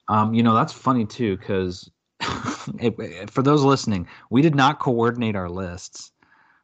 Um, 0.09 0.35
you 0.35 0.43
know, 0.43 0.55
that's 0.55 0.73
funny 0.75 1.07
too 1.07 1.39
cuz 1.39 1.91
for 3.31 3.43
those 3.43 3.63
listening, 3.65 4.07
we 4.29 4.43
did 4.43 4.55
not 4.55 4.79
coordinate 4.79 5.37
our 5.37 5.49
lists. 5.49 6.13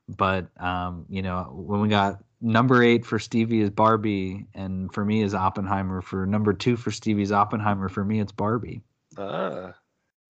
But 0.09 0.49
um, 0.63 1.07
you 1.09 1.23
know, 1.23 1.51
when 1.53 1.81
we 1.81 1.89
got 1.89 2.23
number 2.43 2.83
eight 2.83 3.07
for 3.07 3.19
Stevie 3.19 3.63
is 3.63 3.71
Barbie, 3.71 4.47
and 4.55 4.93
for 4.93 5.05
me 5.05 5.23
is 5.23 5.35
Oppenheimer. 5.35 6.03
For 6.03 6.27
number 6.27 6.53
two 6.53 6.77
for 6.77 6.91
Stevie's 6.91 7.33
Oppenheimer. 7.33 7.89
For 7.89 8.05
me, 8.05 8.21
it's 8.21 8.33
Barbie. 8.33 8.83
Ah, 9.17 9.75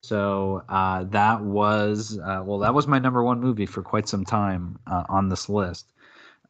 So 0.02 0.62
uh, 0.68 1.04
that 1.04 1.42
was 1.42 2.18
uh, 2.18 2.42
well, 2.44 2.58
that 2.60 2.74
was 2.74 2.86
my 2.86 2.98
number 2.98 3.22
one 3.22 3.40
movie 3.40 3.66
for 3.66 3.82
quite 3.82 4.08
some 4.08 4.24
time 4.24 4.78
uh, 4.86 5.04
on 5.08 5.28
this 5.28 5.48
list. 5.48 5.92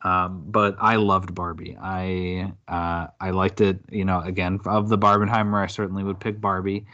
Um, 0.02 0.44
but 0.46 0.76
I 0.78 0.96
loved 0.96 1.34
Barbie. 1.34 1.76
I 1.80 2.52
uh, 2.68 3.08
I 3.20 3.30
liked 3.30 3.60
it. 3.60 3.80
You 3.90 4.04
know, 4.04 4.20
again 4.20 4.60
of 4.66 4.88
the 4.88 4.98
Barbenheimer, 4.98 5.62
I 5.62 5.66
certainly 5.68 6.04
would 6.04 6.20
pick 6.20 6.40
Barbie. 6.40 6.86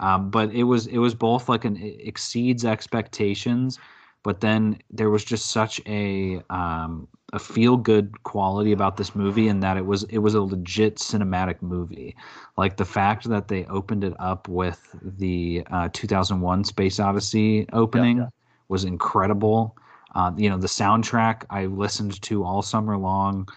Um, 0.00 0.30
but 0.30 0.52
it 0.52 0.64
was 0.64 0.86
it 0.86 0.98
was 0.98 1.14
both 1.14 1.48
like 1.48 1.64
an 1.64 1.76
exceeds 1.80 2.64
expectations, 2.64 3.78
but 4.22 4.40
then 4.40 4.80
there 4.90 5.10
was 5.10 5.24
just 5.24 5.50
such 5.50 5.80
a 5.86 6.42
um, 6.50 7.08
a 7.32 7.38
feel 7.38 7.76
good 7.76 8.22
quality 8.22 8.72
about 8.72 8.96
this 8.96 9.14
movie 9.14 9.48
and 9.48 9.62
that 9.62 9.76
it 9.76 9.84
was 9.86 10.04
it 10.04 10.18
was 10.18 10.34
a 10.34 10.40
legit 10.42 10.96
cinematic 10.96 11.60
movie. 11.62 12.16
Like 12.56 12.76
the 12.76 12.84
fact 12.84 13.28
that 13.28 13.48
they 13.48 13.64
opened 13.66 14.04
it 14.04 14.14
up 14.18 14.48
with 14.48 14.94
the 15.02 15.64
uh, 15.70 15.88
2001 15.92 16.64
space 16.64 17.00
odyssey 17.00 17.66
opening 17.72 18.18
Yeah, 18.18 18.24
yeah. 18.24 18.28
was 18.68 18.84
incredible. 18.84 19.76
Uh, 20.14 20.32
you 20.36 20.48
know 20.48 20.56
the 20.56 20.66
soundtrack 20.68 21.44
i 21.50 21.66
listened 21.66 22.20
to 22.22 22.44
all 22.44 22.62
summer 22.62 22.96
long. 22.96 23.48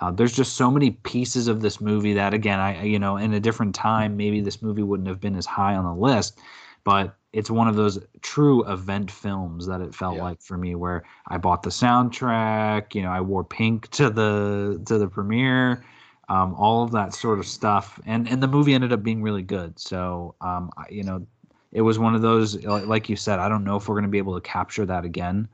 Uh, 0.00 0.10
there's 0.10 0.34
just 0.34 0.54
so 0.56 0.70
many 0.70 0.90
pieces 0.90 1.48
of 1.48 1.60
this 1.60 1.80
movie 1.80 2.12
that 2.14 2.34
again 2.34 2.58
i 2.60 2.80
I- 2.80 2.82
you 2.84 2.98
know 2.98 3.16
in 3.16 3.32
a 3.32 3.40
different 3.40 3.74
time 3.74 4.16
maybe 4.16 4.40
this 4.40 4.60
movie 4.62 4.82
wouldn't 4.82 5.08
have 5.08 5.20
been 5.20 5.36
as 5.36 5.46
high 5.46 5.74
on 5.76 5.84
the 5.84 5.94
list 5.94 6.38
but 6.84 7.16
it's 7.32 7.50
one 7.50 7.66
of 7.68 7.74
those 7.76 7.98
true 8.22 8.64
event 8.70 9.10
films 9.10 9.66
that 9.66 9.80
it 9.80 9.94
felt 9.94 10.16
Yeah. 10.16 10.22
like 10.22 10.40
for 10.42 10.56
me 10.56 10.74
where 10.74 11.02
i 11.28 11.36
bought 11.36 11.62
the 11.62 11.70
soundtrack 11.70 12.94
you 12.94 13.02
know 13.02 13.10
i 13.10 13.20
wore 13.20 13.44
pink 13.44 13.88
to 13.90 14.10
the 14.10 14.80
to 14.86 14.98
the 14.98 15.08
premiere 15.08 15.84
um, 16.28 16.54
all 16.54 16.82
of 16.82 16.92
that 16.92 17.14
sort 17.14 17.38
of 17.38 17.46
stuff. 17.46 18.00
And 18.06 18.28
and 18.28 18.42
the 18.42 18.48
movie 18.48 18.74
ended 18.74 18.92
up 18.92 19.02
being 19.02 19.22
really 19.22 19.42
good. 19.42 19.78
So 19.78 20.34
um, 20.40 20.70
I, 20.76 20.84
you 20.90 21.04
know 21.04 21.26
it 21.72 21.82
was 21.82 21.98
one 21.98 22.14
of 22.14 22.22
those 22.22 22.64
like 22.64 23.08
you 23.08 23.16
said 23.16 23.40
i 23.40 23.48
don't 23.48 23.64
know 23.64 23.76
if 23.76 23.88
we're 23.88 23.96
going 23.96 24.04
to 24.04 24.08
be 24.10 24.18
able 24.18 24.34
to 24.34 24.40
capture 24.40 24.86
that 24.86 25.04
again. 25.04 25.48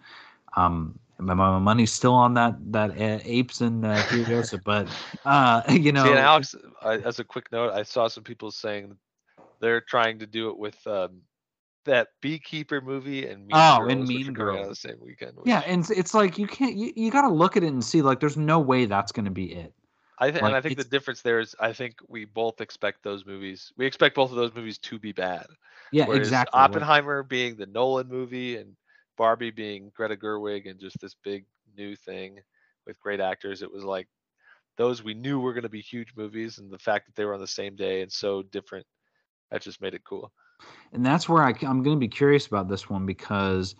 Um 0.57 0.99
my, 1.19 1.35
my 1.35 1.59
money's 1.59 1.93
still 1.93 2.15
on 2.15 2.35
that 2.35 2.57
that 2.73 2.91
uh, 2.93 3.21
apes 3.25 3.61
and 3.61 3.85
uh, 3.85 4.03
Furiosa, 4.03 4.63
but 4.63 4.89
uh 5.25 5.63
you 5.71 5.93
know 5.93 6.03
See, 6.03 6.11
and 6.13 6.19
Alex, 6.19 6.55
I, 6.83 6.99
as 6.99 7.19
a 7.19 7.25
quick 7.25 7.51
note, 7.53 7.73
I 7.73 7.83
saw 7.83 8.09
some 8.09 8.25
people 8.25 8.51
saying 8.51 8.97
they're 9.61 9.81
trying 9.81 10.19
to 10.21 10.27
do 10.27 10.51
it 10.51 10.59
with 10.59 10.85
um, 10.87 11.23
that 11.85 12.09
Beekeeper 12.21 12.81
movie 12.81 13.27
and 13.27 13.47
Mean 13.47 13.57
Oh, 13.57 13.79
Girls, 13.79 13.93
and 13.93 14.09
Mean 14.09 14.29
are 14.29 14.33
coming 14.33 14.55
out 14.55 14.65
Girls. 14.65 14.69
the 14.69 14.89
same 14.89 14.99
weekend. 15.01 15.39
yeah 15.45 15.63
and 15.67 15.81
it's, 15.81 15.91
it's 15.91 16.15
like 16.15 16.39
you 16.39 16.47
can't 16.47 16.77
you, 16.77 16.93
you 16.97 17.11
got 17.11 17.23
to 17.23 17.29
look 17.29 17.57
at 17.57 17.63
it 17.63 17.69
and 17.69 17.85
see 17.85 18.03
like 18.03 18.21
there's 18.21 18.37
no 18.37 18.59
way 18.59 18.85
that's 18.87 19.13
going 19.13 19.25
to 19.25 19.31
be 19.31 19.53
it 19.53 19.73
I 20.23 20.31
think, 20.31 20.43
like, 20.43 20.51
and 20.51 20.57
I 20.57 20.61
think 20.61 20.77
the 20.77 20.85
difference 20.85 21.23
there 21.23 21.41
is, 21.41 21.57
I 21.59 21.73
think 21.73 21.95
we 22.07 22.27
both 22.27 22.61
expect 22.61 23.03
those 23.03 23.25
movies. 23.25 23.73
We 23.79 23.87
expect 23.87 24.15
both 24.15 24.29
of 24.31 24.37
those 24.37 24.55
movies 24.55 24.77
to 24.77 24.99
be 24.99 25.13
bad. 25.13 25.47
yeah 25.93 26.05
Whereas 26.05 26.21
exactly 26.21 26.61
Oppenheimer 26.61 27.23
being 27.23 27.57
the 27.57 27.65
Nolan 27.65 28.07
movie 28.09 28.59
and 28.59 28.77
Barbie 29.17 29.51
being 29.51 29.91
Greta 29.97 30.17
Gerwig 30.17 30.69
and 30.69 30.79
just 30.79 31.01
this 31.01 31.17
big 31.25 31.47
new 31.75 31.97
thing 31.97 32.39
with 32.87 33.01
great 33.01 33.21
actors, 33.21 33.63
it 33.63 33.73
was 33.73 33.83
like 33.83 34.09
those 34.77 35.03
we 35.03 35.15
knew 35.15 35.41
were 35.41 35.55
going 35.55 35.63
to 35.63 35.71
be 35.71 35.81
huge 35.81 36.13
movies, 36.15 36.59
and 36.59 36.71
the 36.71 36.79
fact 36.79 37.07
that 37.07 37.15
they 37.17 37.25
were 37.25 37.35
on 37.35 37.41
the 37.41 37.47
same 37.47 37.75
day 37.75 38.03
and 38.03 38.13
so 38.13 38.43
different, 38.43 38.87
that 39.51 39.63
just 39.63 39.81
made 39.81 39.95
it 39.95 40.05
cool. 40.05 40.33
and 40.93 41.05
that's 41.05 41.29
where 41.29 41.43
I, 41.43 41.51
am 41.63 41.83
going 41.83 41.97
to 41.97 42.01
be 42.01 42.09
curious 42.09 42.47
about 42.47 42.69
this 42.69 42.89
one 42.89 43.07
because 43.07 43.75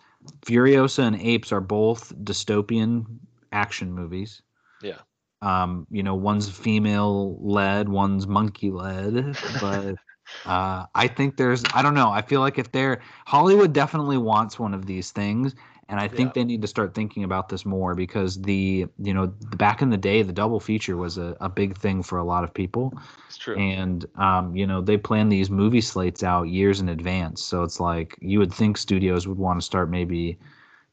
Furiosa 0.45 1.03
and 1.05 1.19
Apes 1.21 1.51
are 1.51 1.61
both 1.61 2.13
dystopian 2.23 3.05
action 3.51 3.91
movies. 3.91 4.41
Yeah. 4.81 4.99
Um, 5.41 5.87
you 5.89 6.03
know, 6.03 6.15
one's 6.15 6.49
female 6.49 7.37
led, 7.41 7.89
one's 7.89 8.27
monkey 8.27 8.69
led, 8.69 9.35
but 9.59 9.95
uh, 10.45 10.85
I 10.93 11.07
think 11.07 11.37
there's, 11.37 11.63
I 11.73 11.81
don't 11.81 11.95
know. 11.95 12.11
I 12.11 12.21
feel 12.21 12.41
like 12.41 12.59
if 12.59 12.71
they're 12.71 13.01
Hollywood 13.25 13.73
definitely 13.73 14.17
wants 14.17 14.59
one 14.59 14.73
of 14.73 14.85
these 14.85 15.11
things, 15.11 15.55
and 15.91 15.99
I 15.99 16.07
think 16.07 16.29
Yeah. 16.29 16.41
they 16.41 16.45
need 16.45 16.61
to 16.63 16.67
start 16.67 16.95
thinking 16.95 17.23
about 17.23 17.49
this 17.49 17.65
more 17.65 17.95
because 17.95 18.41
the, 18.41 18.87
you 18.97 19.13
know, 19.13 19.27
back 19.57 19.81
in 19.83 19.91
the 19.91 19.97
day, 19.97 20.23
the 20.23 20.33
double 20.33 20.59
feature 20.59 20.97
was 20.97 21.17
a, 21.19 21.37
a 21.41 21.49
big 21.49 21.77
thing 21.77 22.03
for 22.03 22.17
a 22.17 22.23
lot 22.23 22.43
of 22.45 22.53
people 22.53 22.93
It's 23.27 23.37
true. 23.37 23.57
and 23.57 24.05
um, 24.15 24.55
you 24.55 24.65
know 24.67 24.81
they 24.81 24.97
plan 24.97 25.29
these 25.29 25.49
movie 25.51 25.81
slates 25.81 26.23
out 26.23 26.43
years 26.49 26.79
in 26.81 26.89
advance 26.89 27.43
so 27.43 27.63
it's 27.63 27.79
like 27.79 28.17
you 28.21 28.39
would 28.39 28.53
think 28.53 28.77
studios 28.77 29.27
would 29.27 29.37
want 29.37 29.59
to 29.59 29.65
start 29.65 29.89
maybe 29.89 30.39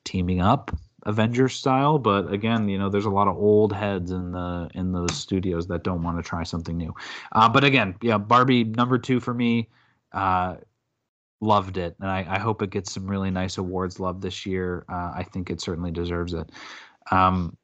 teaming 0.05 0.41
up 0.41 0.71
avengers 1.07 1.55
style 1.55 1.99
but 1.99 2.33
again 2.33 2.69
you 2.69 2.79
know 2.79 2.89
there's 2.91 3.07
a 3.07 3.11
lot 3.11 3.29
of 3.29 3.37
old 3.37 3.73
heads 3.73 4.11
in 4.11 4.33
the 4.33 4.69
in 4.75 4.93
those 4.93 5.15
studios 5.17 5.67
that 5.69 5.85
don't 5.85 6.03
want 6.03 6.17
to 6.17 6.23
try 6.29 6.43
something 6.43 6.77
new 6.77 6.95
uh, 7.33 7.49
but 7.49 7.65
again 7.65 7.95
yeah 8.03 8.19
barbie 8.19 8.65
number 8.65 8.99
two 8.99 9.21
for 9.21 9.35
me 9.35 9.69
uh, 10.13 10.57
loved 11.41 11.77
it 11.79 11.95
and 12.01 12.11
I, 12.11 12.27
I 12.29 12.39
hope 12.39 12.63
it 12.63 12.71
gets 12.71 12.93
some 12.93 13.07
really 13.07 13.31
nice 13.31 13.59
awards 13.59 14.01
love 14.01 14.21
this 14.21 14.45
year 14.45 14.85
uh, 14.89 15.13
i 15.15 15.23
think 15.23 15.51
it 15.51 15.61
certainly 15.61 15.91
deserves 15.91 16.35
it 16.35 16.51
um, 17.11 17.57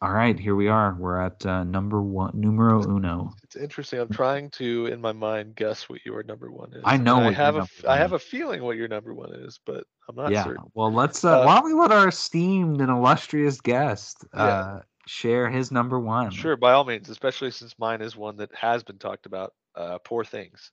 all 0.00 0.12
right 0.12 0.38
here 0.38 0.54
we 0.54 0.68
are 0.68 0.96
we're 0.98 1.20
at 1.20 1.44
uh, 1.44 1.64
number 1.64 2.00
one 2.02 2.30
numero 2.34 2.82
uno 2.82 3.34
It's 3.44 3.56
interesting. 3.56 3.98
I'm 3.98 4.08
trying 4.10 4.50
to, 4.50 4.86
in 4.86 5.00
my 5.00 5.12
mind, 5.12 5.56
guess 5.56 5.88
what 5.88 6.04
your 6.04 6.22
number 6.22 6.50
one 6.52 6.72
is. 6.72 6.82
I 6.84 6.96
know 6.98 7.18
I 7.18 7.32
have 7.32 7.56
a, 7.56 7.66
I 7.88 7.96
have 7.96 8.12
a 8.12 8.18
feeling 8.18 8.62
what 8.62 8.76
your 8.76 8.88
number 8.88 9.12
one 9.12 9.32
is, 9.34 9.58
but 9.66 9.84
I'm 10.08 10.14
not 10.14 10.30
yeah. 10.30 10.44
certain. 10.44 10.64
Well, 10.74 10.92
let's. 10.92 11.24
Uh, 11.24 11.40
Uh, 11.40 11.44
why 11.46 11.54
don't 11.56 11.64
we 11.64 11.72
let 11.74 11.90
our 11.90 12.08
esteemed 12.08 12.80
and 12.80 12.90
illustrious 12.90 13.60
guest 13.60 14.24
Yeah. 14.34 14.42
uh, 14.44 14.80
share 15.06 15.48
his 15.50 15.72
number 15.72 15.98
one? 15.98 16.30
Sure, 16.30 16.56
by 16.56 16.72
all 16.72 16.84
means, 16.84 17.08
especially 17.08 17.50
since 17.50 17.74
mine 17.78 18.00
is 18.00 18.14
one 18.16 18.36
that 18.36 18.54
has 18.54 18.84
been 18.84 18.98
talked 18.98 19.26
about. 19.26 19.54
Uh, 19.74 19.98
Poor 20.04 20.24
Things. 20.24 20.70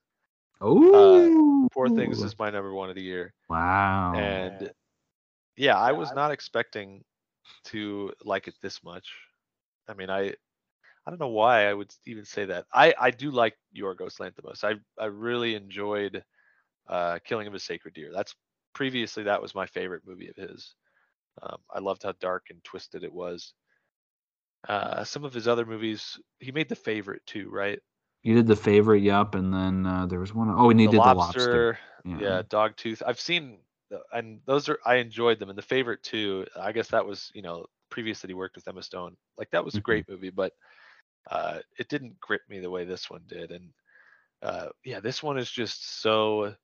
Oh, 0.61 1.67
Poor 1.73 1.89
Things 1.89 2.23
is 2.23 2.37
my 2.39 2.49
number 2.49 2.73
one 2.73 2.89
of 2.89 2.95
the 2.95 3.01
year, 3.01 3.33
wow. 3.49 4.13
and 4.13 4.71
yeah, 5.57 5.77
I 5.77 5.93
was 5.93 6.13
not 6.13 6.31
expecting 6.31 7.03
to 7.65 8.13
like 8.23 8.47
it 8.47 8.55
this 8.61 8.83
much. 8.83 9.11
I 9.87 9.93
mean, 9.95 10.09
I 10.09 10.29
I 11.05 11.11
don't 11.11 11.19
know 11.19 11.29
why 11.29 11.67
I 11.67 11.73
would 11.73 11.91
even 12.05 12.25
say 12.25 12.45
that. 12.45 12.65
I 12.73 12.93
I 12.99 13.11
do 13.11 13.31
like 13.31 13.55
Yorgos 13.75 14.19
Lanthimos. 14.19 14.63
I 14.63 14.75
I 15.01 15.07
really 15.07 15.55
enjoyed 15.55 16.23
uh, 16.87 17.19
Killing 17.25 17.47
of 17.47 17.53
a 17.55 17.59
Sacred 17.59 17.93
Deer. 17.95 18.11
That's 18.13 18.35
previously 18.73 19.23
that 19.23 19.41
was 19.41 19.55
my 19.55 19.65
favorite 19.67 20.03
movie 20.05 20.29
of 20.29 20.35
his. 20.37 20.75
Um, 21.41 21.59
I 21.73 21.79
loved 21.79 22.03
how 22.03 22.13
dark 22.13 22.47
and 22.51 22.63
twisted 22.63 23.03
it 23.03 23.13
was. 23.13 23.53
Uh, 24.67 25.03
some 25.03 25.23
of 25.23 25.33
his 25.33 25.47
other 25.47 25.65
movies, 25.65 26.19
he 26.39 26.51
made 26.51 26.69
The 26.69 26.75
Favorite 26.75 27.25
too, 27.25 27.49
right? 27.49 27.79
You 28.25 28.35
did 28.35 28.47
the 28.47 28.57
favorite, 28.57 29.03
yup, 29.03 29.35
and 29.35 29.53
then 29.53 29.87
uh, 29.87 30.07
there 30.07 30.19
was 30.21 30.35
one. 30.35 30.49
Oh, 30.51 30.69
and 30.71 30.79
he 30.81 30.87
the 30.87 30.91
did 30.91 31.05
lobster, 31.05 31.05
the 31.05 31.15
lobster. 31.15 31.79
yeah, 32.17 32.43
Dogtooth. 32.43 33.01
I've 33.05 33.19
seen, 33.19 33.59
and 34.13 34.41
those 34.45 34.69
are 34.69 34.79
I 34.85 34.95
enjoyed 34.95 35.39
them. 35.39 35.49
And 35.49 35.57
The 35.57 35.63
Favorite 35.63 36.03
too. 36.03 36.45
I 36.59 36.71
guess 36.73 36.89
that 36.89 37.05
was 37.05 37.31
you 37.33 37.41
know 37.43 37.65
previous 37.89 38.21
that 38.21 38.29
he 38.29 38.35
worked 38.35 38.55
with 38.55 38.67
Emma 38.67 38.83
Stone. 38.83 39.17
Like 39.37 39.51
that 39.51 39.65
was 39.65 39.77
a 39.77 39.81
Mhm. 39.81 40.03
great 40.03 40.07
movie, 40.09 40.31
but 40.31 40.53
uh, 41.29 41.59
it 41.79 41.89
didn't 41.89 42.19
grip 42.19 42.41
me 42.49 42.59
the 42.59 42.71
way 42.71 42.85
this 42.85 43.09
one 43.09 43.23
did. 43.27 43.51
And 43.51 43.71
uh, 44.43 44.69
yeah, 44.83 44.99
this 44.99 45.23
one 45.23 45.37
is 45.37 45.51
just 45.51 46.01
so. 46.01 46.55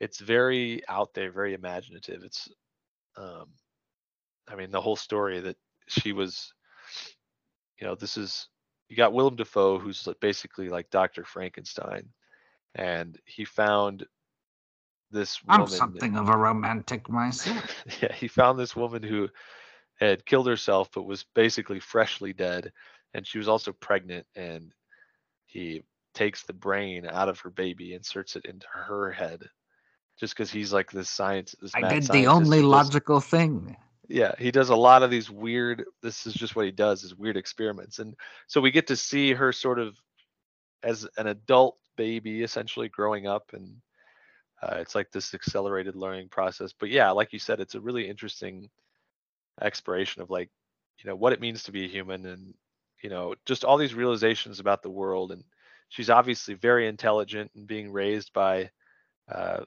It's 0.00 0.20
very 0.20 0.82
out 0.88 1.14
there, 1.14 1.32
very 1.32 1.54
imaginative. 1.54 2.22
It's, 2.24 2.48
um, 3.16 3.46
I 4.48 4.56
mean, 4.56 4.70
the 4.70 4.80
whole 4.80 4.96
story 4.96 5.40
that 5.40 5.56
she 5.88 6.12
was, 6.12 6.52
you 7.80 7.86
know, 7.86 7.94
this 7.94 8.16
is 8.18 8.48
you 8.92 8.96
got 8.96 9.14
Willem 9.14 9.36
Dafoe, 9.36 9.78
who's 9.78 10.06
basically 10.20 10.68
like 10.68 10.90
Dr. 10.90 11.24
Frankenstein, 11.24 12.10
and 12.74 13.18
he 13.24 13.46
found 13.46 14.04
this 15.10 15.42
woman 15.42 15.62
I'm 15.62 15.68
something 15.68 16.14
of 16.14 16.28
a 16.28 16.36
romantic 16.36 17.08
myself. 17.08 17.86
yeah, 18.02 18.12
he 18.12 18.28
found 18.28 18.58
this 18.58 18.76
woman 18.76 19.02
who 19.02 19.30
had 19.98 20.26
killed 20.26 20.46
herself 20.46 20.90
but 20.94 21.04
was 21.04 21.24
basically 21.34 21.80
freshly 21.80 22.34
dead, 22.34 22.70
and 23.14 23.26
she 23.26 23.38
was 23.38 23.48
also 23.48 23.72
pregnant. 23.72 24.26
And 24.36 24.74
he 25.46 25.80
takes 26.12 26.42
the 26.42 26.52
brain 26.52 27.06
out 27.06 27.30
of 27.30 27.40
her 27.40 27.50
baby, 27.50 27.94
inserts 27.94 28.36
it 28.36 28.44
into 28.44 28.66
her 28.70 29.10
head, 29.10 29.42
just 30.20 30.36
because 30.36 30.50
he's 30.50 30.74
like 30.74 30.90
this 30.90 31.08
science. 31.08 31.54
This 31.62 31.74
I 31.74 31.80
did 31.80 32.02
the 32.08 32.26
only 32.26 32.60
logical 32.60 33.20
thing. 33.20 33.74
Yeah 34.08 34.32
he 34.38 34.50
does 34.50 34.70
a 34.70 34.76
lot 34.76 35.02
of 35.02 35.10
these 35.10 35.30
weird 35.30 35.84
this 36.02 36.26
is 36.26 36.34
just 36.34 36.56
what 36.56 36.64
he 36.64 36.72
does 36.72 37.04
is 37.04 37.14
weird 37.14 37.36
experiments 37.36 37.98
and 37.98 38.14
so 38.46 38.60
we 38.60 38.70
get 38.70 38.86
to 38.86 38.96
see 38.96 39.32
her 39.32 39.52
sort 39.52 39.78
of 39.78 39.96
as 40.82 41.06
an 41.16 41.28
adult 41.28 41.76
baby 41.96 42.42
essentially 42.42 42.88
growing 42.88 43.26
up 43.26 43.52
and 43.52 43.76
uh, 44.62 44.76
it's 44.76 44.94
like 44.94 45.10
this 45.10 45.34
accelerated 45.34 45.94
learning 45.94 46.28
process 46.28 46.72
but 46.72 46.88
yeah 46.88 47.10
like 47.10 47.32
you 47.32 47.38
said 47.38 47.60
it's 47.60 47.74
a 47.74 47.80
really 47.80 48.08
interesting 48.08 48.68
exploration 49.60 50.22
of 50.22 50.30
like 50.30 50.50
you 50.98 51.08
know 51.08 51.16
what 51.16 51.32
it 51.32 51.40
means 51.40 51.62
to 51.62 51.72
be 51.72 51.84
a 51.84 51.88
human 51.88 52.26
and 52.26 52.54
you 53.02 53.10
know 53.10 53.34
just 53.46 53.64
all 53.64 53.76
these 53.76 53.94
realizations 53.94 54.60
about 54.60 54.82
the 54.82 54.90
world 54.90 55.32
and 55.32 55.44
she's 55.88 56.10
obviously 56.10 56.54
very 56.54 56.88
intelligent 56.88 57.50
and 57.54 57.66
being 57.66 57.92
raised 57.92 58.32
by 58.32 58.70
uh, 59.30 59.60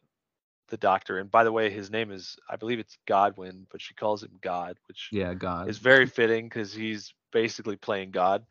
the 0.70 0.78
doctor 0.78 1.20
and 1.20 1.30
by 1.30 1.44
the 1.44 1.52
way 1.52 1.70
his 1.70 1.92
name 1.92 2.12
is 2.12 2.38
i 2.50 2.56
believe 2.56 2.80
it's 2.80 2.98
godwin 3.08 3.68
but 3.72 3.82
she 3.82 3.94
calls 3.94 4.24
him 4.24 4.32
god 4.42 4.78
which 4.88 5.10
Yeah, 5.12 5.34
God. 5.34 5.70
is 5.70 5.78
very 5.78 6.06
fitting 6.06 6.46
because 6.46 6.74
he's 6.74 7.14
basically 7.32 7.76
playing 7.76 8.12
god 8.12 8.46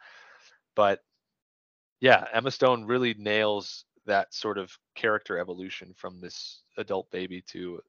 but 0.77 1.01
yeah 2.01 2.24
emma 2.32 2.51
stone 2.51 2.85
really 2.85 3.15
nails 3.15 3.85
that 4.07 4.32
sort 4.32 4.59
of 4.59 4.77
character 4.95 5.39
evolution 5.39 5.95
from 5.97 6.20
this 6.20 6.62
adult 6.77 7.11
baby 7.11 7.43
to 7.49 7.81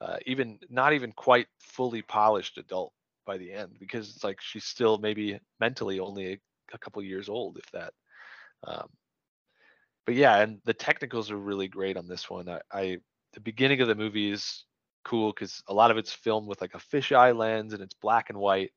uh, 0.00 0.18
even 0.26 0.58
not 0.68 0.92
even 0.92 1.10
quite 1.12 1.46
fully 1.58 2.02
polished 2.02 2.58
adult 2.58 2.92
by 3.24 3.38
the 3.38 3.52
end 3.52 3.76
because 3.80 4.10
it's 4.10 4.24
like 4.24 4.40
she's 4.40 4.64
still 4.64 4.98
maybe 4.98 5.38
mentally 5.58 5.98
only 5.98 6.32
a, 6.32 6.38
a 6.74 6.78
couple 6.78 7.02
years 7.02 7.28
old 7.28 7.56
if 7.58 7.70
that 7.72 7.92
um, 8.64 8.88
but 10.04 10.14
yeah 10.14 10.38
and 10.38 10.60
the 10.64 10.74
technicals 10.74 11.30
are 11.30 11.38
really 11.38 11.68
great 11.68 11.96
on 11.96 12.06
this 12.06 12.28
one 12.30 12.48
I, 12.48 12.60
I 12.72 12.98
the 13.36 13.40
beginning 13.40 13.82
of 13.82 13.86
the 13.86 13.94
movie 13.94 14.32
is 14.32 14.64
cool 15.04 15.30
because 15.30 15.62
a 15.68 15.74
lot 15.74 15.90
of 15.90 15.98
it's 15.98 16.12
filmed 16.12 16.48
with 16.48 16.60
like 16.62 16.74
a 16.74 16.78
fisheye 16.78 17.36
lens 17.36 17.74
and 17.74 17.82
it's 17.82 17.94
black 17.94 18.30
and 18.30 18.38
white. 18.38 18.72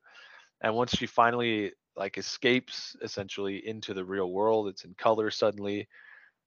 And 0.60 0.74
once 0.74 0.94
she 0.94 1.06
finally 1.06 1.72
like 1.96 2.18
escapes 2.18 2.94
essentially 3.02 3.66
into 3.66 3.94
the 3.94 4.04
real 4.04 4.30
world, 4.30 4.68
it's 4.68 4.84
in 4.84 4.94
color 4.94 5.30
suddenly, 5.30 5.88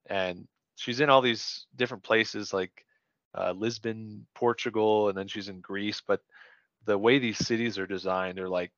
and 0.06 0.48
she's 0.76 0.99
in 0.99 1.10
all 1.10 1.22
these 1.22 1.65
different 1.76 2.03
places 2.03 2.53
like 2.53 2.85
uh, 3.35 3.52
Lisbon, 3.52 4.27
Portugal, 4.35 5.10
and 5.10 5.18
then 5.18 5.27
she's 5.27 5.49
in 5.49 5.60
Greece. 5.60 6.02
But 6.06 6.22
the 6.85 6.98
way 6.98 7.18
these 7.18 7.40
cities 7.40 7.80
are 7.80 7.88
designed 7.88 8.40
are 8.40 8.49
like 8.49 8.72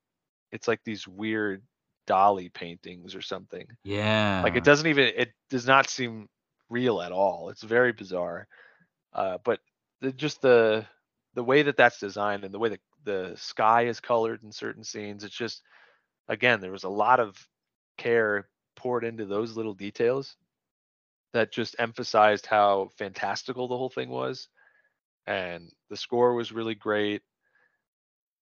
it's 0.53 0.67
like 0.67 0.79
these 0.85 1.05
weird 1.05 1.61
Dali 2.07 2.53
paintings 2.53 3.15
or 3.15 3.21
something. 3.21 3.67
Yeah. 3.83 4.41
Like 4.43 4.55
it 4.55 4.63
doesn't 4.63 4.87
even 4.87 5.11
it 5.17 5.33
does 5.49 5.67
not 5.67 5.89
seem 5.89 6.29
real 6.69 7.01
at 7.01 7.11
all. 7.11 7.49
It's 7.49 7.63
very 7.63 7.91
bizarre. 7.91 8.47
Uh, 9.15 9.39
but 9.45 9.61
the, 10.01 10.13
just 10.13 10.41
the 10.41 10.85
the 11.35 11.43
way 11.43 11.63
that 11.63 11.77
that's 11.77 11.99
designed 11.99 12.45
and 12.45 12.53
the 12.53 12.59
way 12.59 12.69
that 12.69 12.81
the 13.05 13.33
sky 13.37 13.87
is 13.87 14.01
colored 14.01 14.43
in 14.43 14.51
certain 14.51 14.83
scenes, 14.83 15.23
it's 15.23 15.35
just 15.35 15.63
again 16.27 16.61
there 16.61 16.71
was 16.73 16.83
a 16.83 16.89
lot 16.89 17.19
of 17.21 17.37
care 17.97 18.49
poured 18.75 19.05
into 19.05 19.25
those 19.25 19.57
little 19.57 19.73
details 19.73 20.35
that 21.33 21.51
just 21.51 21.75
emphasized 21.79 22.45
how 22.45 22.89
fantastical 22.97 23.67
the 23.67 23.77
whole 23.77 23.89
thing 23.89 24.09
was. 24.09 24.49
And 25.27 25.71
the 25.89 25.97
score 25.97 26.33
was 26.35 26.51
really 26.53 26.75
great. 26.75 27.21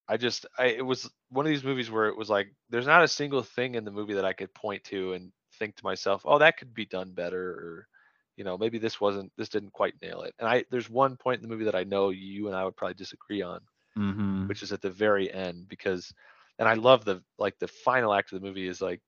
I 0.07 0.17
just 0.17 0.45
I, 0.57 0.65
it 0.67 0.85
was 0.85 1.09
one 1.29 1.45
of 1.45 1.49
these 1.49 1.63
movies 1.63 1.89
where 1.91 2.07
it 2.07 2.17
was 2.17 2.29
like 2.29 2.53
there's 2.69 2.87
not 2.87 3.03
a 3.03 3.07
single 3.07 3.43
thing 3.43 3.75
in 3.75 3.85
the 3.85 3.91
movie 3.91 4.15
that 4.15 4.25
i 4.25 4.33
could 4.33 4.53
point 4.53 4.83
to 4.85 5.13
and 5.13 5.31
think 5.59 5.75
to 5.77 5.85
myself 5.85 6.23
oh 6.25 6.39
that 6.39 6.57
could 6.57 6.73
be 6.73 6.85
done 6.85 7.13
better 7.13 7.51
or 7.51 7.87
you 8.35 8.43
know 8.43 8.57
maybe 8.57 8.77
this 8.77 8.99
wasn't 8.99 9.31
this 9.37 9.49
didn't 9.49 9.73
quite 9.73 9.93
nail 10.01 10.21
it. 10.21 10.33
And 10.39 10.47
i 10.47 10.63
there's 10.71 10.89
one 10.89 11.15
point 11.17 11.41
in 11.41 11.47
the 11.47 11.53
movie 11.53 11.65
that 11.65 11.75
i 11.75 11.83
know 11.83 12.09
you 12.09 12.47
and 12.47 12.55
i 12.55 12.63
would 12.63 12.75
probably 12.75 12.95
disagree 12.95 13.41
on 13.41 13.59
Mm-hmm. 13.97 14.47
which 14.47 14.63
is 14.63 14.71
at 14.71 14.81
the 14.81 14.89
very 14.89 15.31
end 15.31 15.67
because 15.69 16.11
and 16.57 16.67
i 16.67 16.73
love 16.73 17.05
the 17.05 17.21
like 17.37 17.59
the 17.59 17.67
final 17.67 18.11
act 18.11 18.33
of 18.33 18.41
the 18.41 18.47
movie 18.47 18.67
is 18.67 18.81
like 18.81 19.01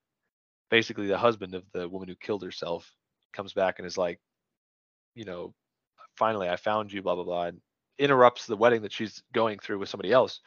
basically 0.69 1.07
the 1.07 1.17
husband 1.17 1.55
of 1.55 1.63
the 1.73 1.89
woman 1.89 2.07
who 2.07 2.15
killed 2.15 2.43
herself 2.43 2.91
comes 3.33 3.51
back 3.51 3.79
and 3.79 3.87
is 3.87 3.97
like 3.97 4.19
you 5.15 5.25
know 5.25 5.55
finally 6.17 6.47
i 6.47 6.55
found 6.55 6.93
you 6.93 7.01
blah 7.01 7.15
blah 7.15 7.23
blah 7.23 7.45
and 7.45 7.61
interrupts 7.97 8.45
the 8.45 8.55
wedding 8.55 8.81
that 8.81 8.91
she's 8.91 9.23
going 9.33 9.59
through 9.59 9.79
with 9.79 9.89
somebody 9.89 10.11
else. 10.11 10.41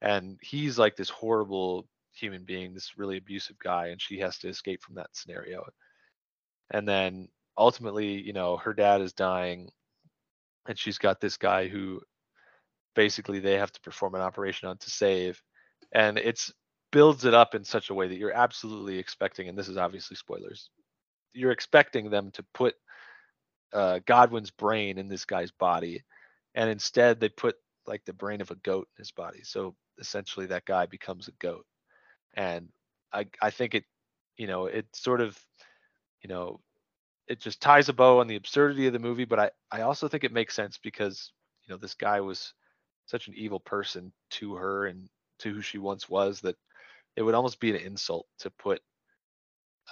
And 0.00 0.38
he's 0.42 0.78
like 0.78 0.96
this 0.96 1.08
horrible 1.08 1.86
human 2.12 2.44
being 2.44 2.74
this 2.74 2.96
really 2.96 3.16
abusive 3.16 3.58
guy 3.58 3.88
and 3.88 4.00
she 4.00 4.18
has 4.18 4.38
to 4.38 4.48
escape 4.48 4.82
from 4.82 4.94
that 4.96 5.08
scenario. 5.12 5.64
And 6.70 6.86
then 6.86 7.28
ultimately 7.56 8.20
you 8.20 8.32
know 8.32 8.56
her 8.56 8.72
dad 8.72 9.00
is 9.00 9.12
dying 9.12 9.70
and 10.68 10.78
she's 10.78 10.98
got 10.98 11.20
this 11.20 11.36
guy 11.36 11.68
who 11.68 12.00
basically 12.94 13.38
they 13.40 13.54
have 13.54 13.72
to 13.72 13.80
perform 13.80 14.14
an 14.14 14.20
operation 14.20 14.68
on 14.68 14.76
to 14.78 14.90
save 14.90 15.40
and 15.92 16.18
it's 16.18 16.52
builds 16.92 17.24
it 17.24 17.34
up 17.34 17.54
in 17.54 17.64
such 17.64 17.90
a 17.90 17.94
way 17.94 18.06
that 18.06 18.18
you're 18.18 18.32
absolutely 18.32 18.98
expecting 18.98 19.48
and 19.48 19.58
this 19.58 19.68
is 19.68 19.76
obviously 19.76 20.16
spoilers 20.16 20.70
you're 21.32 21.50
expecting 21.50 22.08
them 22.08 22.30
to 22.30 22.44
put 22.54 22.74
uh, 23.72 23.98
godwin's 24.06 24.50
brain 24.50 24.98
in 24.98 25.08
this 25.08 25.24
guy's 25.24 25.50
body 25.50 26.02
and 26.54 26.70
instead 26.70 27.18
they 27.18 27.28
put 27.28 27.56
like 27.86 28.04
the 28.04 28.12
brain 28.12 28.40
of 28.40 28.50
a 28.50 28.56
goat 28.56 28.86
in 28.96 29.02
his 29.02 29.10
body 29.10 29.40
so 29.42 29.74
essentially 29.98 30.46
that 30.46 30.64
guy 30.64 30.86
becomes 30.86 31.28
a 31.28 31.32
goat 31.40 31.66
and 32.34 32.68
i 33.12 33.26
i 33.42 33.50
think 33.50 33.74
it 33.74 33.84
you 34.36 34.46
know 34.46 34.66
it 34.66 34.86
sort 34.94 35.20
of 35.20 35.36
you 36.22 36.28
know 36.28 36.60
it 37.28 37.40
just 37.40 37.60
ties 37.60 37.88
a 37.88 37.92
bow 37.92 38.20
on 38.20 38.26
the 38.26 38.36
absurdity 38.36 38.86
of 38.86 38.92
the 38.92 38.98
movie 38.98 39.24
but 39.24 39.38
i 39.38 39.50
i 39.70 39.80
also 39.82 40.08
think 40.08 40.24
it 40.24 40.32
makes 40.32 40.54
sense 40.54 40.78
because 40.78 41.32
you 41.66 41.72
know 41.72 41.78
this 41.78 41.94
guy 41.94 42.20
was 42.20 42.52
such 43.06 43.28
an 43.28 43.34
evil 43.36 43.60
person 43.60 44.12
to 44.30 44.54
her 44.54 44.86
and 44.86 45.08
to 45.38 45.52
who 45.52 45.60
she 45.60 45.78
once 45.78 46.08
was 46.08 46.40
that 46.40 46.56
it 47.16 47.22
would 47.22 47.34
almost 47.34 47.60
be 47.60 47.70
an 47.70 47.76
insult 47.76 48.26
to 48.38 48.50
put 48.50 48.80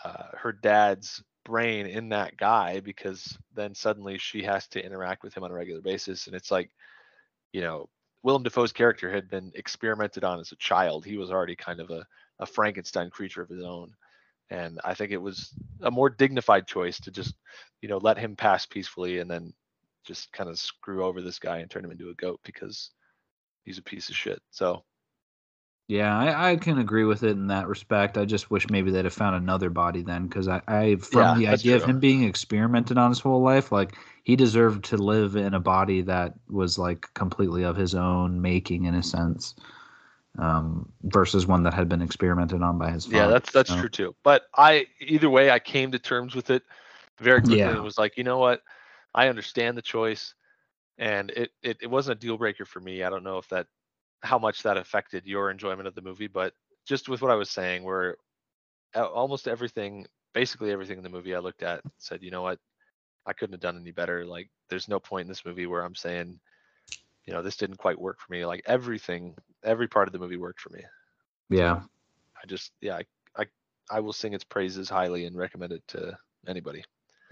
uh, 0.05 0.29
her 0.37 0.53
dad's 0.53 1.23
brain 1.45 1.87
in 1.87 2.09
that 2.11 2.37
guy 2.37 2.81
because 2.81 3.37
then 3.55 3.75
suddenly 3.75 4.19
she 4.19 4.43
has 4.43 4.67
to 4.69 4.85
interact 4.85 5.23
with 5.23 5.35
him 5.35 5.45
on 5.45 5.51
a 5.51 5.55
regular 5.55 5.81
basis. 5.81 6.27
And 6.27 6.37
it's 6.37 6.51
like 6.51 6.71
you 7.53 7.61
know 7.61 7.89
Willem 8.23 8.43
Dafoe's 8.43 8.73
character 8.73 9.13
had 9.13 9.29
been 9.29 9.53
experimented 9.55 10.25
on 10.25 10.41
as 10.41 10.53
a 10.53 10.57
child. 10.57 11.05
He 11.05 11.17
was 11.17 11.31
already 11.31 11.57
kind 11.57 11.81
of 11.81 11.91
a, 11.91 12.07
a 12.39 12.47
Frankenstein 12.47 13.11
creature 13.11 13.43
of 13.43 13.49
his 13.49 13.65
own 13.65 13.93
and 14.53 14.81
I 14.85 14.95
think 14.95 15.13
it 15.13 15.23
was 15.23 15.53
a 15.83 15.91
more 15.91 16.11
dignified 16.11 16.67
choice 16.67 17.01
to 17.01 17.11
just 17.11 17.35
you 17.81 17.89
know 17.89 17.99
let 17.99 18.19
him 18.19 18.37
pass 18.37 18.67
peacefully 18.67 19.19
and 19.19 19.31
then 19.31 19.55
just 20.05 20.33
kind 20.33 20.51
of 20.51 20.59
screw 20.59 21.05
over 21.05 21.23
this 21.23 21.39
guy 21.39 21.59
and 21.59 21.71
turn 21.71 21.85
him 21.85 21.93
into 21.93 22.11
a 22.11 22.15
goat 22.15 22.41
because 22.45 22.91
he's 23.65 23.79
a 23.79 23.83
piece 23.83 24.11
of 24.11 24.17
shit. 24.17 24.41
So 24.51 24.85
Yeah, 25.89 26.17
I, 26.19 26.53
I 26.53 26.57
can 26.57 26.79
agree 26.79 27.05
with 27.05 27.23
it 27.23 27.33
in 27.33 27.49
that 27.49 27.69
respect. 27.69 28.17
I 28.17 28.25
just 28.25 28.51
wish 28.51 28.71
maybe 28.71 28.91
they'd 28.91 29.05
have 29.05 29.13
found 29.13 29.37
another 29.37 29.69
body 29.69 30.03
then, 30.03 30.27
because 30.27 30.49
I, 30.49 30.63
I 30.67 30.97
from 30.97 31.35
Yeah, 31.35 31.35
the 31.35 31.49
idea 31.49 31.77
of 31.77 31.85
him 31.85 32.01
being 32.01 32.23
experimented 32.25 32.97
on 32.97 33.11
his 33.11 33.21
whole 33.21 33.43
life, 33.43 33.71
like 33.73 33.97
he 34.23 34.35
deserved 34.37 34.85
to 34.87 34.97
live 34.97 35.37
in 35.37 35.53
a 35.55 35.61
body 35.61 36.01
that 36.03 36.35
was 36.49 36.79
like 36.79 37.07
completely 37.15 37.65
of 37.65 37.77
his 37.77 37.95
own 37.95 38.41
making, 38.41 38.85
in 38.85 38.95
a 38.95 39.03
sense, 39.03 39.55
um, 40.39 40.91
versus 41.05 41.47
one 41.47 41.63
that 41.65 41.75
had 41.75 41.89
been 41.89 42.03
experimented 42.03 42.63
on 42.63 42.79
by 42.79 42.91
his 42.91 43.05
father. 43.05 43.17
yeah, 43.17 43.27
that's 43.29 43.53
that's 43.53 43.71
so- 43.71 43.81
true 43.81 43.89
too. 43.89 44.15
But 44.25 44.43
I 44.57 44.87
either 45.01 45.29
way, 45.31 45.51
I 45.51 45.59
came 45.59 45.93
to 45.93 45.99
terms 45.99 46.35
with 46.35 46.51
it 46.51 46.63
very 47.19 47.41
quickly 47.41 47.59
Yeah. 47.59 47.71
and 47.75 47.83
was 47.83 47.99
like, 47.99 48.17
you 48.17 48.25
know 48.25 48.39
what, 48.39 48.63
I 49.15 49.29
understand 49.29 49.77
the 49.77 49.83
choice, 49.83 50.35
and 50.99 51.31
it, 51.33 51.51
it 51.63 51.77
it 51.83 51.87
wasn't 51.91 52.19
a 52.19 52.21
deal 52.27 52.39
breaker 52.39 52.65
for 52.65 52.81
me. 52.81 53.03
I 53.03 53.11
don't 53.11 53.25
know 53.25 53.39
if 53.39 53.49
that 53.49 53.67
how 54.23 54.39
much 54.39 54.63
that 54.63 54.77
affected 54.77 55.27
your 55.27 55.51
enjoyment 55.51 55.87
of 55.89 55.95
the 55.95 56.03
movie, 56.03 56.29
but 56.29 56.55
just 56.87 57.09
with 57.09 57.21
what 57.23 57.31
I 57.31 57.35
was 57.37 57.51
saying, 57.51 57.83
where 57.85 58.17
almost 58.95 59.49
everything, 59.49 60.07
basically 60.33 60.71
everything 60.71 60.97
in 60.99 61.03
the 61.05 61.09
movie 61.11 61.35
I 61.35 61.39
looked 61.41 61.63
at 61.63 61.81
said, 61.99 62.23
you 62.23 62.31
know 62.31 62.43
what, 62.43 62.59
I 63.27 63.33
couldn't 63.33 63.55
have 63.55 63.61
done 63.61 63.77
any 63.81 63.91
better. 63.91 64.25
Like, 64.25 64.49
there's 64.71 64.89
no 64.89 64.99
point 65.01 65.23
in 65.23 65.29
this 65.29 65.45
movie 65.45 65.67
where 65.67 65.83
I'm 65.83 65.95
saying, 65.95 66.39
you 67.27 67.33
know, 67.33 67.43
this 67.43 67.57
didn't 67.57 67.77
quite 67.77 68.01
work 68.01 68.19
for 68.21 68.33
me. 68.33 68.45
Like 68.45 68.63
everything, 68.67 69.35
every 69.63 69.89
part 69.89 70.09
of 70.09 70.13
the 70.13 70.19
movie 70.19 70.37
worked 70.37 70.61
for 70.61 70.71
me. 70.71 70.81
Yeah, 71.51 71.81
I 72.43 72.47
just, 72.47 72.73
yeah, 72.81 72.97
I, 72.97 73.05
I, 73.37 73.45
I 73.91 74.01
will 74.01 74.13
sing 74.13 74.33
its 74.33 74.45
praises 74.45 74.89
highly 74.89 75.27
and 75.27 75.37
recommend 75.37 75.73
it 75.73 75.83
to 75.89 76.17
anybody. 76.47 76.83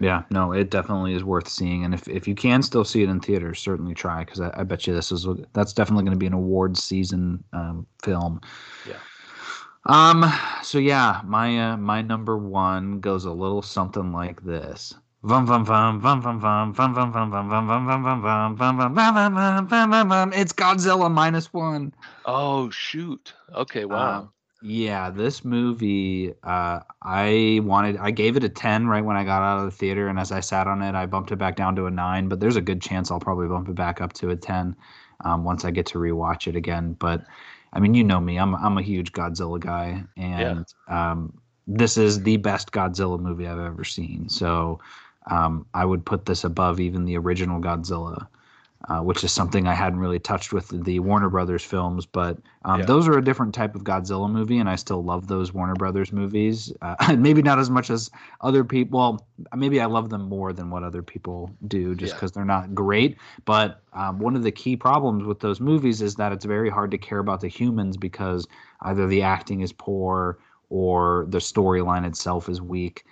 yeah, 0.00 0.22
no, 0.30 0.52
it 0.52 0.70
definitely 0.70 1.14
is 1.14 1.24
worth 1.24 1.48
seeing, 1.48 1.84
and 1.84 1.92
if 1.92 2.08
if 2.08 2.26
you 2.26 2.34
can 2.34 2.62
still 2.62 2.84
see 2.84 3.02
it 3.02 3.08
in 3.10 3.20
theaters, 3.20 3.58
certainly 3.60 3.94
try, 3.94 4.24
because 4.24 4.40
I, 4.40 4.50
I 4.54 4.64
bet 4.64 4.86
you 4.86 4.94
this 4.94 5.12
is 5.12 5.26
that's 5.52 5.72
definitely 5.74 6.04
going 6.04 6.14
to 6.14 6.18
be 6.18 6.26
an 6.26 6.32
awards 6.32 6.82
season 6.82 7.44
um, 7.52 7.86
film. 8.02 8.40
Yeah. 8.88 8.96
Um. 9.86 10.24
So 10.62 10.78
yeah, 10.78 11.20
my 11.24 11.72
uh, 11.72 11.76
my 11.76 12.02
number 12.02 12.38
one 12.38 13.00
goes 13.00 13.24
a 13.24 13.32
little 13.32 13.62
something 13.62 14.12
like 14.12 14.42
this. 14.42 14.94
Vum 15.22 15.46
vum 15.46 15.66
vum 15.66 16.00
vum 16.00 16.22
vum 16.22 16.40
vum 16.40 16.72
vum 16.72 16.94
vum 16.94 17.12
vum 17.12 17.30
vum 17.30 17.52
vum 17.52 18.22
vum 18.22 18.56
vum 18.56 19.68
vum 19.68 19.90
vum 19.90 20.08
vum. 20.08 20.32
It's 20.32 20.52
Godzilla 20.52 21.10
minus 21.12 21.52
one. 21.52 21.92
Oh 22.24 22.70
shoot. 22.70 23.34
Okay. 23.54 23.84
Wow. 23.84 24.20
Um, 24.20 24.32
yeah, 24.62 25.10
this 25.10 25.44
movie, 25.44 26.34
uh, 26.42 26.80
I 27.02 27.60
wanted, 27.62 27.96
I 27.96 28.10
gave 28.10 28.36
it 28.36 28.44
a 28.44 28.48
10 28.48 28.88
right 28.88 29.02
when 29.02 29.16
I 29.16 29.24
got 29.24 29.42
out 29.42 29.58
of 29.58 29.64
the 29.64 29.70
theater. 29.70 30.08
And 30.08 30.18
as 30.18 30.32
I 30.32 30.40
sat 30.40 30.66
on 30.66 30.82
it, 30.82 30.94
I 30.94 31.06
bumped 31.06 31.32
it 31.32 31.36
back 31.36 31.56
down 31.56 31.76
to 31.76 31.86
a 31.86 31.90
nine, 31.90 32.28
but 32.28 32.40
there's 32.40 32.56
a 32.56 32.60
good 32.60 32.82
chance 32.82 33.10
I'll 33.10 33.20
probably 33.20 33.48
bump 33.48 33.68
it 33.70 33.74
back 33.74 34.02
up 34.02 34.12
to 34.14 34.30
a 34.30 34.36
10 34.36 34.76
um, 35.24 35.44
once 35.44 35.64
I 35.64 35.70
get 35.70 35.86
to 35.86 35.98
rewatch 35.98 36.46
it 36.46 36.56
again. 36.56 36.94
But 36.98 37.24
I 37.72 37.80
mean, 37.80 37.94
you 37.94 38.04
know 38.04 38.20
me, 38.20 38.38
I'm, 38.38 38.54
I'm 38.54 38.76
a 38.76 38.82
huge 38.82 39.12
Godzilla 39.12 39.60
guy. 39.60 40.02
And 40.18 40.66
um, 40.88 41.38
this 41.66 41.96
is 41.96 42.22
the 42.22 42.36
best 42.36 42.70
Godzilla 42.70 43.18
movie 43.18 43.46
I've 43.46 43.58
ever 43.58 43.84
seen. 43.84 44.28
So 44.28 44.78
um, 45.26 45.66
I 45.74 45.84
would 45.84 46.04
put 46.04 46.26
this 46.26 46.44
above 46.44 46.80
even 46.80 47.04
the 47.04 47.16
original 47.18 47.60
Godzilla. 47.60 48.26
Uh, 48.88 49.02
which 49.02 49.22
is 49.22 49.30
something 49.30 49.68
I 49.68 49.74
hadn't 49.74 49.98
really 49.98 50.18
touched 50.18 50.54
with 50.54 50.70
the 50.84 51.00
Warner 51.00 51.28
Brothers 51.28 51.62
films, 51.62 52.06
but 52.06 52.38
um, 52.64 52.80
Yeah. 52.80 52.86
those 52.86 53.06
are 53.08 53.18
a 53.18 53.22
different 53.22 53.54
type 53.54 53.74
of 53.74 53.84
Godzilla 53.84 54.28
movie, 54.28 54.56
and 54.58 54.70
I 54.70 54.76
still 54.76 55.04
love 55.04 55.26
those 55.26 55.52
Warner 55.52 55.74
Brothers 55.74 56.14
movies. 56.14 56.72
Uh, 56.80 57.14
maybe 57.18 57.42
not 57.42 57.58
as 57.58 57.68
much 57.68 57.90
as 57.90 58.10
other 58.40 58.64
people. 58.64 58.98
Well, 58.98 59.26
maybe 59.54 59.82
I 59.82 59.84
love 59.84 60.08
them 60.08 60.22
more 60.22 60.54
than 60.54 60.70
what 60.70 60.82
other 60.82 61.02
people 61.02 61.54
do, 61.68 61.94
just 61.94 62.12
Yeah. 62.12 62.16
because 62.16 62.32
they're 62.32 62.46
not 62.46 62.74
great. 62.74 63.18
But 63.44 63.82
um, 63.92 64.18
one 64.18 64.34
of 64.34 64.44
the 64.44 64.50
key 64.50 64.76
problems 64.78 65.24
with 65.24 65.40
those 65.40 65.60
movies 65.60 66.00
is 66.00 66.14
that 66.14 66.32
it's 66.32 66.46
very 66.46 66.70
hard 66.70 66.90
to 66.92 66.98
care 66.98 67.18
about 67.18 67.42
the 67.42 67.48
humans 67.48 67.98
because 67.98 68.48
either 68.80 69.06
the 69.06 69.20
acting 69.20 69.60
is 69.60 69.74
poor 69.74 70.38
or 70.70 71.26
the 71.28 71.38
storyline 71.38 72.06
itself 72.06 72.48
is 72.48 72.62
weak. 72.62 73.04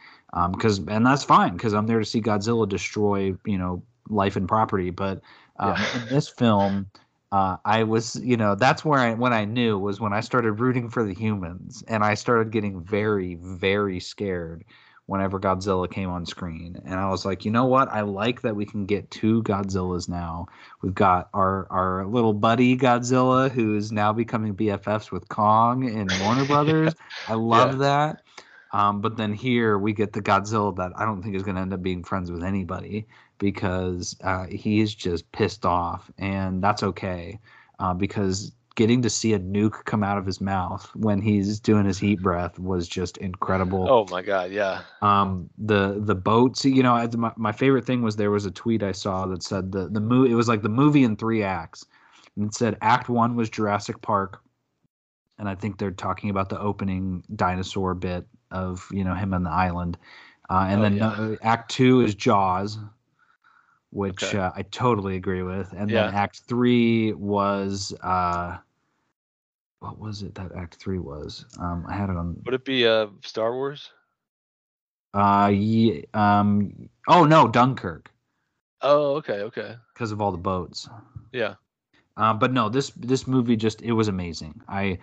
Because 0.52 0.78
and 0.78 1.06
that's 1.06 1.24
fine 1.24 1.54
because 1.54 1.72
I'm 1.74 1.86
there 1.86 1.98
to 1.98 2.04
see 2.04 2.20
Godzilla 2.20 2.68
destroy 2.68 3.34
you 3.46 3.58
know 3.58 3.82
life 4.08 4.36
and 4.36 4.48
property, 4.48 4.90
but 4.90 5.20
um, 5.58 5.82
Yeah. 5.82 5.88
in 5.94 6.08
this 6.08 6.28
film 6.28 6.90
uh, 7.30 7.56
I 7.64 7.82
was, 7.82 8.16
you 8.22 8.36
know, 8.36 8.54
that's 8.54 8.84
where 8.84 9.00
I 9.00 9.14
when 9.14 9.32
I 9.34 9.44
knew 9.44 9.78
was 9.78 10.00
when 10.00 10.12
I 10.14 10.20
started 10.20 10.52
rooting 10.52 10.88
for 10.88 11.04
the 11.04 11.12
humans, 11.14 11.82
and 11.88 12.02
I 12.02 12.14
started 12.14 12.52
getting 12.52 12.82
very, 12.82 13.34
very 13.36 14.00
scared 14.00 14.64
whenever 15.06 15.38
Godzilla 15.40 15.90
came 15.90 16.08
on 16.10 16.24
screen. 16.26 16.76
And 16.84 16.94
I 16.94 17.08
was 17.10 17.24
like, 17.26 17.44
you 17.44 17.50
know 17.50 17.66
what? 17.66 17.88
I 17.88 18.00
like 18.02 18.42
that 18.42 18.56
we 18.56 18.64
can 18.66 18.86
get 18.86 19.10
two 19.10 19.42
Godzillas 19.42 20.08
now. 20.08 20.46
We've 20.82 20.94
got 20.94 21.28
our 21.34 21.66
our 21.70 22.06
little 22.06 22.32
buddy 22.34 22.76
Godzilla 22.78 23.50
who 23.50 23.76
is 23.76 23.92
now 23.92 24.12
becoming 24.12 24.54
BFFs 24.54 25.10
with 25.10 25.28
Kong 25.28 25.86
and 25.88 26.18
Warner 26.18 26.44
Brothers. 26.46 26.94
I 27.26 27.34
love 27.34 27.72
Yeah. 27.72 27.78
that. 27.78 28.22
Um, 28.72 29.00
but 29.00 29.16
then 29.16 29.32
here 29.32 29.78
we 29.78 29.92
get 29.92 30.12
the 30.12 30.20
Godzilla 30.20 30.76
that 30.76 30.92
I 30.96 31.04
don't 31.04 31.22
think 31.22 31.34
is 31.34 31.42
going 31.42 31.54
to 31.54 31.62
end 31.62 31.72
up 31.72 31.82
being 31.82 32.04
friends 32.04 32.30
with 32.30 32.44
anybody 32.44 33.06
because 33.38 34.16
uh, 34.22 34.46
he's 34.46 34.94
just 34.94 35.30
pissed 35.32 35.64
off, 35.64 36.10
and 36.18 36.62
that's 36.62 36.82
okay 36.82 37.38
uh, 37.78 37.94
because 37.94 38.52
getting 38.78 39.02
to 39.02 39.10
see 39.10 39.32
a 39.32 39.40
nuke 39.40 39.84
come 39.86 40.04
out 40.04 40.18
of 40.18 40.24
his 40.24 40.40
mouth 40.40 40.88
when 40.94 41.20
he's 41.20 41.58
doing 41.58 41.84
his 41.84 41.98
heat 41.98 42.20
breath 42.20 42.56
was 42.60 42.86
just 42.86 43.16
incredible. 43.16 43.88
Oh 43.90 44.06
my 44.08 44.22
god, 44.22 44.52
yeah. 44.52 44.82
Um, 45.02 45.50
the 45.58 45.96
the 45.98 46.14
boats, 46.14 46.64
you 46.64 46.82
know, 46.82 47.08
my, 47.16 47.32
my 47.36 47.52
favorite 47.52 47.84
thing 47.84 48.02
was 48.02 48.14
there 48.14 48.30
was 48.30 48.46
a 48.46 48.52
tweet 48.52 48.84
I 48.84 48.92
saw 48.92 49.26
that 49.26 49.42
said 49.42 49.72
the 49.72 49.88
the 49.88 50.00
movie 50.00 50.30
it 50.30 50.36
was 50.36 50.46
like 50.46 50.62
the 50.62 50.68
movie 50.68 51.02
in 51.02 51.16
three 51.16 51.42
acts, 51.42 51.86
and 52.36 52.46
it 52.46 52.54
said 52.54 52.76
Act 52.80 53.08
One 53.08 53.34
was 53.34 53.50
Jurassic 53.50 54.00
Park, 54.00 54.42
and 55.38 55.48
I 55.48 55.56
think 55.56 55.78
they're 55.78 55.90
talking 55.90 56.30
about 56.30 56.48
the 56.48 56.60
opening 56.60 57.24
dinosaur 57.34 57.94
bit 57.94 58.26
of 58.50 58.86
you 58.92 59.04
know 59.04 59.14
him 59.14 59.34
on 59.34 59.42
the 59.44 59.50
island, 59.50 59.98
uh, 60.50 60.66
and 60.68 60.80
Oh, 60.80 60.82
then 60.82 60.96
yeah. 60.96 61.08
uh, 61.08 61.36
Act 61.42 61.70
Two 61.70 62.00
is 62.02 62.14
Jaws, 62.14 62.78
which 63.90 64.22
Okay. 64.22 64.38
uh, 64.38 64.50
I 64.54 64.62
totally 64.62 65.16
agree 65.16 65.42
with, 65.42 65.72
and 65.72 65.90
then 65.90 66.14
Act 66.14 66.42
Three 66.48 67.12
was 67.12 67.94
uh, 68.02 68.58
what 69.80 69.98
was 69.98 70.22
it 70.22 70.34
that 70.34 70.52
Act 70.56 70.76
Three 70.76 70.98
was? 70.98 71.44
Um, 71.60 71.84
I 71.88 71.94
had 71.94 72.10
it 72.10 72.16
on 72.16 72.36
Would 72.44 72.54
it 72.54 72.64
be 72.64 72.86
uh 72.86 73.08
Star 73.22 73.52
Wars? 73.54 73.90
uh, 75.14 75.50
yeah, 75.52 76.02
um, 76.14 76.88
oh 77.08 77.24
no, 77.24 77.48
Dunkirk. 77.48 78.10
Oh, 78.80 79.16
okay, 79.16 79.40
okay. 79.40 79.74
because 79.92 80.12
of 80.12 80.20
all 80.20 80.30
the 80.30 80.38
boats. 80.38 80.88
Yeah. 81.32 81.54
Uh, 82.18 82.34
but 82.34 82.52
no, 82.52 82.68
this 82.68 82.90
this 82.96 83.28
movie 83.28 83.56
just 83.56 83.82
it 83.82 83.92
was 83.92 84.08
amazing. 84.08 84.60
I 84.68 84.98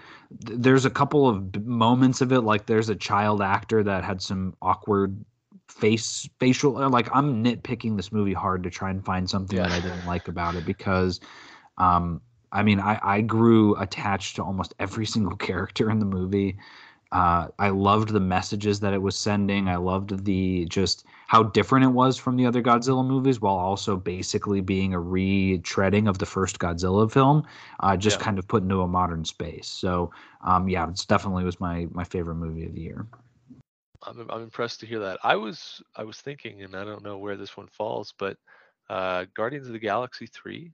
th- 0.45 0.59
there's 0.59 0.85
a 0.85 0.91
couple 0.91 1.29
of 1.29 1.51
b- 1.53 1.61
moments 1.61 2.21
of 2.21 2.33
it, 2.33 2.41
like 2.41 2.67
there's 2.67 2.89
a 2.89 2.95
child 2.95 3.41
actor 3.41 3.83
that 3.83 4.03
had 4.03 4.21
some 4.21 4.55
awkward 4.61 5.23
face 5.69 6.29
facial. 6.41 6.77
uh, 6.77 6.89
Like 6.89 7.09
I'm 7.15 7.43
nitpicking 7.43 7.97
this 7.97 8.11
movie 8.11 8.33
hard 8.33 8.63
to 8.63 8.69
try 8.69 8.91
and 8.91 9.03
find 9.05 9.29
something 9.29 9.61
that 9.61 9.71
I 9.71 9.79
didn't 9.79 10.05
like 10.05 10.27
about 10.27 10.57
it 10.57 10.65
because, 10.65 11.21
um, 11.77 12.21
I 12.51 12.63
mean, 12.63 12.79
I 12.81 12.99
I 13.03 13.21
grew 13.21 13.75
attached 13.77 14.37
to 14.37 14.43
almost 14.43 14.73
every 14.79 15.05
single 15.15 15.37
character 15.37 15.89
in 15.91 15.99
the 15.99 16.05
movie. 16.05 16.57
Uh, 17.11 17.47
I 17.59 17.69
loved 17.69 18.09
the 18.09 18.19
messages 18.19 18.79
that 18.81 18.93
it 18.93 19.01
was 19.01 19.17
sending. 19.17 19.67
I 19.69 19.77
loved 19.77 20.25
the 20.25 20.65
just 20.65 21.05
how 21.27 21.43
different 21.43 21.85
it 21.85 21.89
was 21.89 22.17
from 22.17 22.35
the 22.35 22.45
other 22.45 22.61
Godzilla 22.61 23.05
movies, 23.05 23.39
while 23.39 23.55
also 23.55 23.95
basically 23.95 24.61
being 24.61 24.93
a 24.93 24.99
retreading 24.99 26.09
of 26.09 26.17
the 26.19 26.25
first 26.25 26.59
Godzilla 26.59 27.11
film, 27.11 27.43
uh, 27.79 27.95
just 27.95 28.19
Yeah. 28.19 28.23
kind 28.23 28.37
of 28.39 28.47
put 28.47 28.63
into 28.63 28.81
a 28.81 28.87
modern 28.87 29.23
space. 29.25 29.67
So, 29.67 30.11
um, 30.43 30.67
yeah, 30.67 30.89
it's 30.89 31.05
definitely 31.05 31.43
was 31.43 31.59
my 31.59 31.87
my 31.91 32.03
favorite 32.03 32.35
movie 32.35 32.65
of 32.65 32.73
the 32.73 32.81
year. 32.81 33.05
I'm 34.03 34.29
I'm 34.29 34.43
impressed 34.43 34.79
to 34.81 34.85
hear 34.85 34.99
that. 34.99 35.19
I 35.23 35.35
was 35.35 35.81
I 35.95 36.03
was 36.03 36.19
thinking, 36.21 36.61
and 36.63 36.75
I 36.75 36.83
don't 36.83 37.03
know 37.03 37.17
where 37.17 37.37
this 37.37 37.57
one 37.57 37.67
falls, 37.67 38.13
but 38.17 38.37
uh 38.89 39.25
Guardians 39.35 39.67
of 39.67 39.73
the 39.73 39.79
Galaxy 39.79 40.27
three 40.27 40.73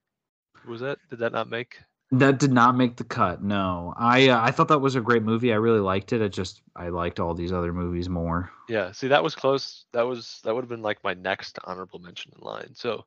was 0.67 0.81
that? 0.81 0.99
Did 1.09 1.19
that 1.19 1.33
not 1.33 1.49
make? 1.49 1.77
That 2.13 2.39
did 2.39 2.51
not 2.51 2.75
make 2.75 2.97
the 2.97 3.05
cut. 3.05 3.41
No, 3.41 3.93
I 3.95 4.27
uh, 4.27 4.41
I 4.41 4.51
thought 4.51 4.67
that 4.67 4.79
was 4.79 4.95
a 4.95 5.01
great 5.01 5.23
movie. 5.23 5.53
I 5.53 5.55
really 5.55 5.79
liked 5.79 6.11
it. 6.11 6.21
I 6.21 6.27
just 6.27 6.61
I 6.75 6.89
liked 6.89 7.21
all 7.21 7.33
these 7.33 7.53
other 7.53 7.71
movies 7.71 8.09
more. 8.09 8.51
Yeah. 8.67 8.91
See, 8.91 9.07
that 9.07 9.23
was 9.23 9.33
close. 9.33 9.85
That 9.93 10.01
was 10.01 10.41
that 10.43 10.53
would 10.53 10.61
have 10.61 10.69
been 10.69 10.81
like 10.81 11.01
my 11.05 11.13
next 11.13 11.57
honorable 11.63 11.99
mention 11.99 12.33
in 12.38 12.45
line. 12.45 12.71
So 12.73 13.05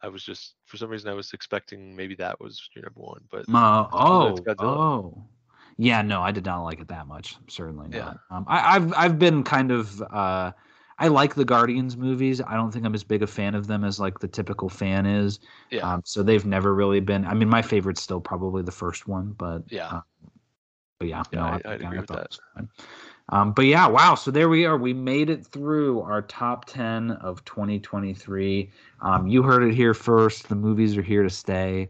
I 0.00 0.06
was 0.08 0.22
just 0.22 0.54
for 0.64 0.76
some 0.76 0.90
reason 0.90 1.10
I 1.10 1.14
was 1.14 1.32
expecting 1.32 1.96
maybe 1.96 2.14
that 2.16 2.40
was 2.40 2.70
your 2.72 2.84
number 2.84 3.00
one, 3.00 3.22
but 3.32 3.48
Uh, 3.52 3.88
oh, 3.92 4.38
oh, 4.60 5.24
yeah. 5.76 6.02
No, 6.02 6.22
I 6.22 6.30
did 6.30 6.44
not 6.44 6.62
like 6.62 6.78
it 6.78 6.86
that 6.88 7.08
much. 7.08 7.36
Certainly 7.48 7.88
not. 7.88 7.96
Yeah. 8.30 8.36
Um, 8.36 8.44
I, 8.46 8.76
I've 8.76 8.94
I've 8.94 9.18
been 9.18 9.42
kind 9.42 9.72
of 9.72 10.00
uh, 10.02 10.52
I 10.98 11.08
like 11.08 11.34
the 11.34 11.44
Guardians 11.44 11.96
movies. 11.96 12.40
I 12.40 12.54
don't 12.54 12.70
think 12.72 12.86
I'm 12.86 12.94
as 12.94 13.04
big 13.04 13.22
a 13.22 13.26
fan 13.26 13.54
of 13.54 13.66
them 13.66 13.84
as 13.84 14.00
like 14.00 14.18
the 14.18 14.28
typical 14.28 14.68
fan 14.68 15.04
is. 15.06 15.40
yeah, 15.70 15.80
Um, 15.94 16.02
so 16.04 16.22
they've 16.22 16.46
never 16.46 16.74
really 16.74 17.00
been. 17.00 17.26
I 17.26 17.34
mean, 17.34 17.48
my 17.48 17.62
favorite's 17.62 18.02
still 18.02 18.20
probably 18.20 18.62
the 18.62 18.72
first 18.72 19.06
one, 19.06 19.34
but 19.36 19.62
yeah. 19.68 19.88
uh, 19.88 20.00
but 20.98 21.08
yeah, 21.08 21.22
Yeah, 21.32 21.40
no, 21.40 21.46
I- 21.46 21.60
I, 21.64 21.70
I 21.70 21.74
agree 21.74 21.98
with 21.98 22.06
that. 22.08 22.38
Um, 23.28 23.52
but 23.52 23.66
yeah, 23.66 23.88
wow. 23.88 24.14
So 24.14 24.30
there 24.30 24.48
we 24.48 24.66
are. 24.66 24.76
We 24.78 24.94
made 24.94 25.30
it 25.30 25.44
through 25.44 26.00
our 26.02 26.22
top 26.22 26.64
10 26.66 27.10
of 27.10 27.44
2023. 27.44 28.70
Um, 29.02 29.26
you 29.26 29.42
heard 29.42 29.64
it 29.64 29.74
here 29.74 29.94
first. 29.94 30.48
The 30.48 30.54
movies 30.54 30.96
are 30.96 31.02
here 31.02 31.24
to 31.24 31.30
stay. 31.30 31.88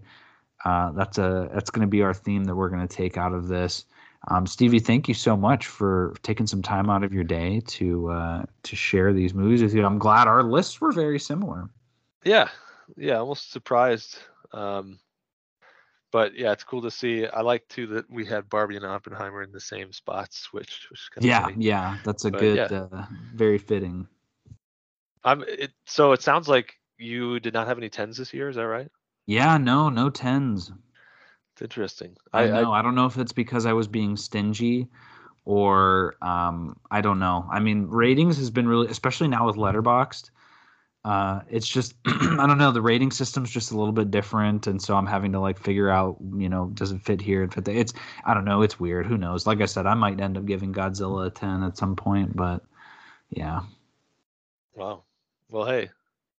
Uh, 0.64 0.92
that's 0.92 1.18
a 1.18 1.48
that's 1.52 1.70
going 1.70 1.82
to 1.86 1.90
be 1.90 2.02
our 2.02 2.14
theme 2.14 2.44
that 2.44 2.56
we're 2.56 2.70
going 2.70 2.86
to 2.86 2.96
take 2.96 3.18
out 3.18 3.34
of 3.34 3.48
this. 3.48 3.84
Um, 4.28 4.46
Stevie, 4.46 4.80
thank 4.80 5.08
you 5.08 5.14
so 5.14 5.36
much 5.36 5.66
for 5.66 6.14
taking 6.22 6.46
some 6.46 6.62
time 6.62 6.90
out 6.90 7.04
of 7.04 7.14
your 7.14 7.24
day 7.24 7.60
to 7.60 8.10
uh, 8.10 8.44
to 8.64 8.76
share 8.76 9.12
these 9.12 9.34
movies 9.34 9.62
with 9.62 9.74
you. 9.74 9.84
I'm 9.84 9.98
glad 9.98 10.26
our 10.26 10.42
lists 10.42 10.80
were 10.80 10.92
very 10.92 11.18
similar. 11.20 11.70
Yeah, 12.24 12.48
yeah, 12.96 13.18
almost 13.18 13.52
surprised. 13.52 14.18
Um, 14.52 14.98
but 16.10 16.34
yeah, 16.34 16.52
it's 16.52 16.64
cool 16.64 16.82
to 16.82 16.90
see. 16.90 17.26
I 17.26 17.42
like 17.42 17.68
too 17.68 17.86
that 17.88 18.10
we 18.10 18.24
had 18.24 18.48
Barbie 18.48 18.76
and 18.76 18.84
Oppenheimer 18.84 19.42
in 19.42 19.52
the 19.52 19.60
same 19.60 19.92
spots, 19.92 20.52
which 20.52 20.88
was 20.90 21.08
kind 21.14 21.24
of 21.24 21.28
Yeah, 21.28 21.44
funny. 21.44 21.56
yeah, 21.58 21.96
that's 22.04 22.24
a 22.24 22.30
But 22.30 22.40
good, 22.40 22.56
yeah. 22.56 22.78
uh, 22.92 23.06
very 23.34 23.58
fitting. 23.58 24.08
I'm. 25.22 25.42
It, 25.42 25.72
so 25.86 26.12
it 26.12 26.22
sounds 26.22 26.48
like 26.48 26.74
you 26.98 27.38
did 27.38 27.54
not 27.54 27.68
have 27.68 27.78
any 27.78 27.90
tens 27.90 28.16
this 28.16 28.32
year. 28.32 28.48
Is 28.48 28.56
that 28.56 28.66
right? 28.66 28.88
Yeah, 29.26 29.58
no, 29.58 29.88
no 29.88 30.10
tens. 30.10 30.72
It's 31.56 31.62
interesting. 31.62 32.14
I, 32.34 32.42
I, 32.42 32.62
know. 32.62 32.72
I, 32.72 32.82
don't 32.82 32.94
know 32.94 33.06
if 33.06 33.16
it's 33.16 33.32
because 33.32 33.64
I 33.64 33.72
was 33.72 33.88
being 33.88 34.18
stingy 34.18 34.88
or 35.46 36.16
um, 36.20 36.78
I 36.90 37.00
don't 37.00 37.18
know. 37.18 37.48
I 37.50 37.60
mean, 37.60 37.86
ratings 37.86 38.36
has 38.36 38.50
been 38.50 38.68
really, 38.68 38.88
especially 38.88 39.28
now 39.28 39.46
with 39.46 39.56
Letterboxd. 39.56 40.28
Uh, 41.02 41.40
it's 41.48 41.66
just 41.66 41.94
I 42.06 42.46
don't 42.46 42.58
know. 42.58 42.72
The 42.72 42.82
rating 42.82 43.10
system's 43.10 43.50
just 43.50 43.70
a 43.70 43.78
little 43.78 43.94
bit 43.94 44.10
different, 44.10 44.66
and 44.66 44.82
so 44.82 44.96
I'm 44.96 45.06
having 45.06 45.32
to 45.32 45.40
like 45.40 45.58
figure 45.58 45.88
out, 45.88 46.18
you 46.36 46.50
know, 46.50 46.66
does 46.74 46.92
it 46.92 47.00
fit 47.00 47.22
here 47.22 47.42
and 47.42 47.54
fit 47.54 47.64
there? 47.64 47.76
It's 47.76 47.94
I 48.26 48.34
don't 48.34 48.44
know. 48.44 48.60
It's 48.60 48.78
weird. 48.78 49.06
Who 49.06 49.16
knows? 49.16 49.46
Like 49.46 49.62
I 49.62 49.66
said, 49.66 49.86
I 49.86 49.94
might 49.94 50.20
end 50.20 50.36
up 50.36 50.44
giving 50.44 50.74
Godzilla 50.74 51.28
a 51.28 51.30
ten 51.30 51.62
at 51.62 51.78
some 51.78 51.96
point, 51.96 52.36
but 52.36 52.64
yeah, 53.30 53.60
wow. 54.74 55.04
Well, 55.48 55.64
hey, 55.64 55.88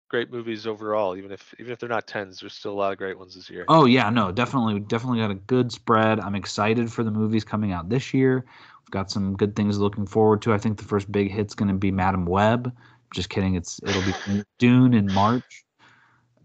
great 0.08 0.32
movies 0.32 0.66
overall. 0.66 1.16
Even 1.16 1.32
if 1.32 1.54
even 1.58 1.72
if 1.72 1.78
they're 1.78 1.88
not 1.88 2.06
tens, 2.06 2.40
there's 2.40 2.54
still 2.54 2.72
a 2.72 2.74
lot 2.74 2.92
of 2.92 2.98
great 2.98 3.18
ones 3.18 3.34
this 3.34 3.50
year. 3.50 3.64
Oh 3.68 3.84
yeah, 3.86 4.10
no, 4.10 4.32
definitely, 4.32 4.80
definitely 4.80 5.20
got 5.20 5.30
a 5.30 5.34
good 5.34 5.72
spread. 5.72 6.20
I'm 6.20 6.34
excited 6.34 6.92
for 6.92 7.04
the 7.04 7.10
movies 7.10 7.44
coming 7.44 7.72
out 7.72 7.88
this 7.88 8.14
year. 8.14 8.44
We've 8.82 8.90
got 8.90 9.10
some 9.10 9.36
good 9.36 9.56
things 9.56 9.78
looking 9.78 10.06
forward 10.06 10.42
to. 10.42 10.52
I 10.52 10.58
think 10.58 10.78
the 10.78 10.84
first 10.84 11.10
big 11.10 11.30
hit's 11.30 11.54
going 11.54 11.68
to 11.68 11.74
be 11.74 11.90
Madame 11.90 12.26
Web. 12.26 12.72
Just 13.14 13.30
kidding. 13.30 13.54
It's 13.54 13.80
it'll 13.84 14.02
be 14.02 14.42
Dune 14.58 14.94
in 15.00 15.12
March. 15.12 15.64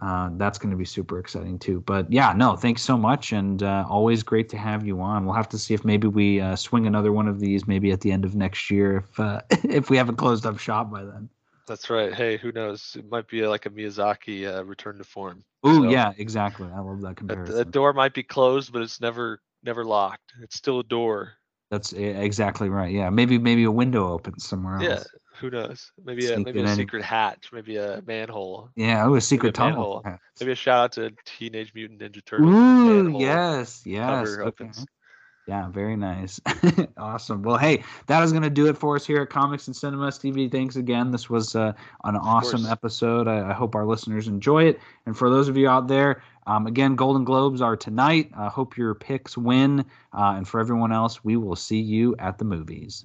Uh, 0.02 0.32
that's 0.38 0.58
going 0.58 0.72
to 0.72 0.78
be 0.78 0.86
super 0.86 1.20
exciting 1.20 1.60
too. 1.60 1.82
But 1.82 2.12
yeah, 2.12 2.34
no, 2.36 2.56
thanks 2.56 2.82
so 2.82 2.98
much, 2.98 3.34
and 3.34 3.62
uh, 3.62 3.86
always 3.88 4.24
great 4.24 4.50
to 4.50 4.58
have 4.58 4.84
you 4.84 5.00
on. 5.00 5.26
We'll 5.26 5.36
have 5.36 5.50
to 5.50 5.60
see 5.60 5.76
if 5.76 5.86
maybe 5.86 6.08
we 6.08 6.42
uh, 6.42 6.56
swing 6.56 6.88
another 6.88 7.12
one 7.12 7.28
of 7.28 7.40
these 7.40 7.68
maybe 7.68 7.92
at 7.92 8.02
the 8.02 8.12
end 8.12 8.26
of 8.26 8.34
next 8.34 8.72
year 8.72 8.98
if 8.98 9.20
uh, 9.20 9.42
if 9.64 9.92
we 9.92 9.98
haven't 9.98 10.16
closed 10.16 10.46
up 10.46 10.58
shop 10.58 10.92
by 10.92 11.04
then. 11.04 11.30
That's 11.68 11.90
right. 11.90 12.14
Hey, 12.14 12.38
who 12.38 12.52
knows? 12.52 12.96
It 12.98 13.10
might 13.10 13.28
be 13.28 13.46
like 13.46 13.66
a 13.66 13.70
Miyazaki 13.70 14.54
uh, 14.54 14.66
return 14.66 14.98
to 14.98 15.04
form. 15.04 15.44
Ooh, 15.66 15.84
So, 15.84 15.90
yeah, 15.90 16.12
exactly. 16.18 16.68
I 16.74 16.80
love 16.80 17.02
that 17.02 17.18
comparison. 17.18 17.56
The 17.56 17.66
door 17.66 17.94
might 17.94 18.14
be 18.14 18.24
closed, 18.24 18.74
but 18.74 18.82
it's 18.82 19.00
never 19.00 19.42
never 19.64 19.86
locked. 19.86 20.34
It's 20.42 20.56
still 20.56 20.80
a 20.80 20.84
door. 20.84 21.34
That's 21.70 21.94
exactly 21.94 22.68
right. 22.68 22.92
Yeah, 22.92 23.10
maybe 23.10 23.38
maybe 23.38 23.64
a 23.64 23.72
window 23.72 24.12
opens 24.12 24.46
somewhere 24.46 24.76
else. 24.76 24.84
Yeah. 24.84 25.04
Who 25.40 25.50
knows? 25.50 25.92
Maybe 26.04 26.30
a 26.32 26.38
maybe 26.38 26.60
a 26.60 26.66
in. 26.66 26.76
secret 26.76 27.04
hatch. 27.04 27.50
Maybe 27.54 27.78
a 27.78 28.04
manhole. 28.06 28.70
Yeah, 28.76 29.06
oh, 29.06 29.16
a 29.16 29.22
secret 29.22 29.50
a 29.50 29.52
tunnel. 29.54 30.04
Maybe 30.40 30.52
a 30.52 30.56
shout 30.56 30.84
out 30.84 30.92
to 30.94 31.12
Teenage 31.26 31.74
Mutant 31.74 32.02
Ninja 32.02 32.24
Turtles. 32.26 32.54
Ooh, 32.54 33.18
yes, 33.18 33.82
yes. 33.86 34.06
cover 34.06 34.42
okay. 34.42 34.48
opens. 34.48 34.86
Yeah, 35.52 35.68
very 35.68 35.98
nice. 35.98 36.40
awesome. 36.98 37.42
Well, 37.42 37.58
hey, 37.58 37.84
that 38.08 38.24
is 38.24 38.32
going 38.32 38.44
to 38.44 38.50
do 38.50 38.68
it 38.68 38.78
for 38.78 38.96
us 38.96 39.06
here 39.06 39.24
at 39.24 39.30
Comics 39.30 39.68
and 39.68 39.76
Cinema. 39.76 40.10
Stevie, 40.10 40.48
thanks 40.48 40.78
again. 40.78 41.12
This 41.12 41.30
was 41.30 41.58
uh, 41.58 41.74
an 42.06 42.16
awesome 42.16 42.66
episode. 42.66 43.28
I, 43.28 43.50
I 43.50 43.52
hope 43.52 43.76
our 43.76 43.86
listeners 43.86 44.30
enjoy 44.30 44.64
it. 44.64 44.80
And 45.06 45.18
for 45.18 45.30
those 45.30 45.50
of 45.50 45.58
you 45.58 45.68
out 45.68 45.90
there, 45.90 46.24
um, 46.48 46.68
again, 46.68 46.96
Golden 46.96 47.26
Globes 47.26 47.60
are 47.62 47.76
tonight. 47.76 48.32
I 48.34 48.48
hope 48.48 48.78
your 48.78 48.96
picks 48.96 49.38
win. 49.38 49.82
Uh, 50.14 50.36
and 50.38 50.48
for 50.48 50.62
everyone 50.62 50.94
else, 50.94 51.22
we 51.22 51.36
will 51.36 51.58
see 51.58 51.82
you 51.82 52.16
at 52.18 52.38
the 52.38 52.46
movies. 52.46 53.04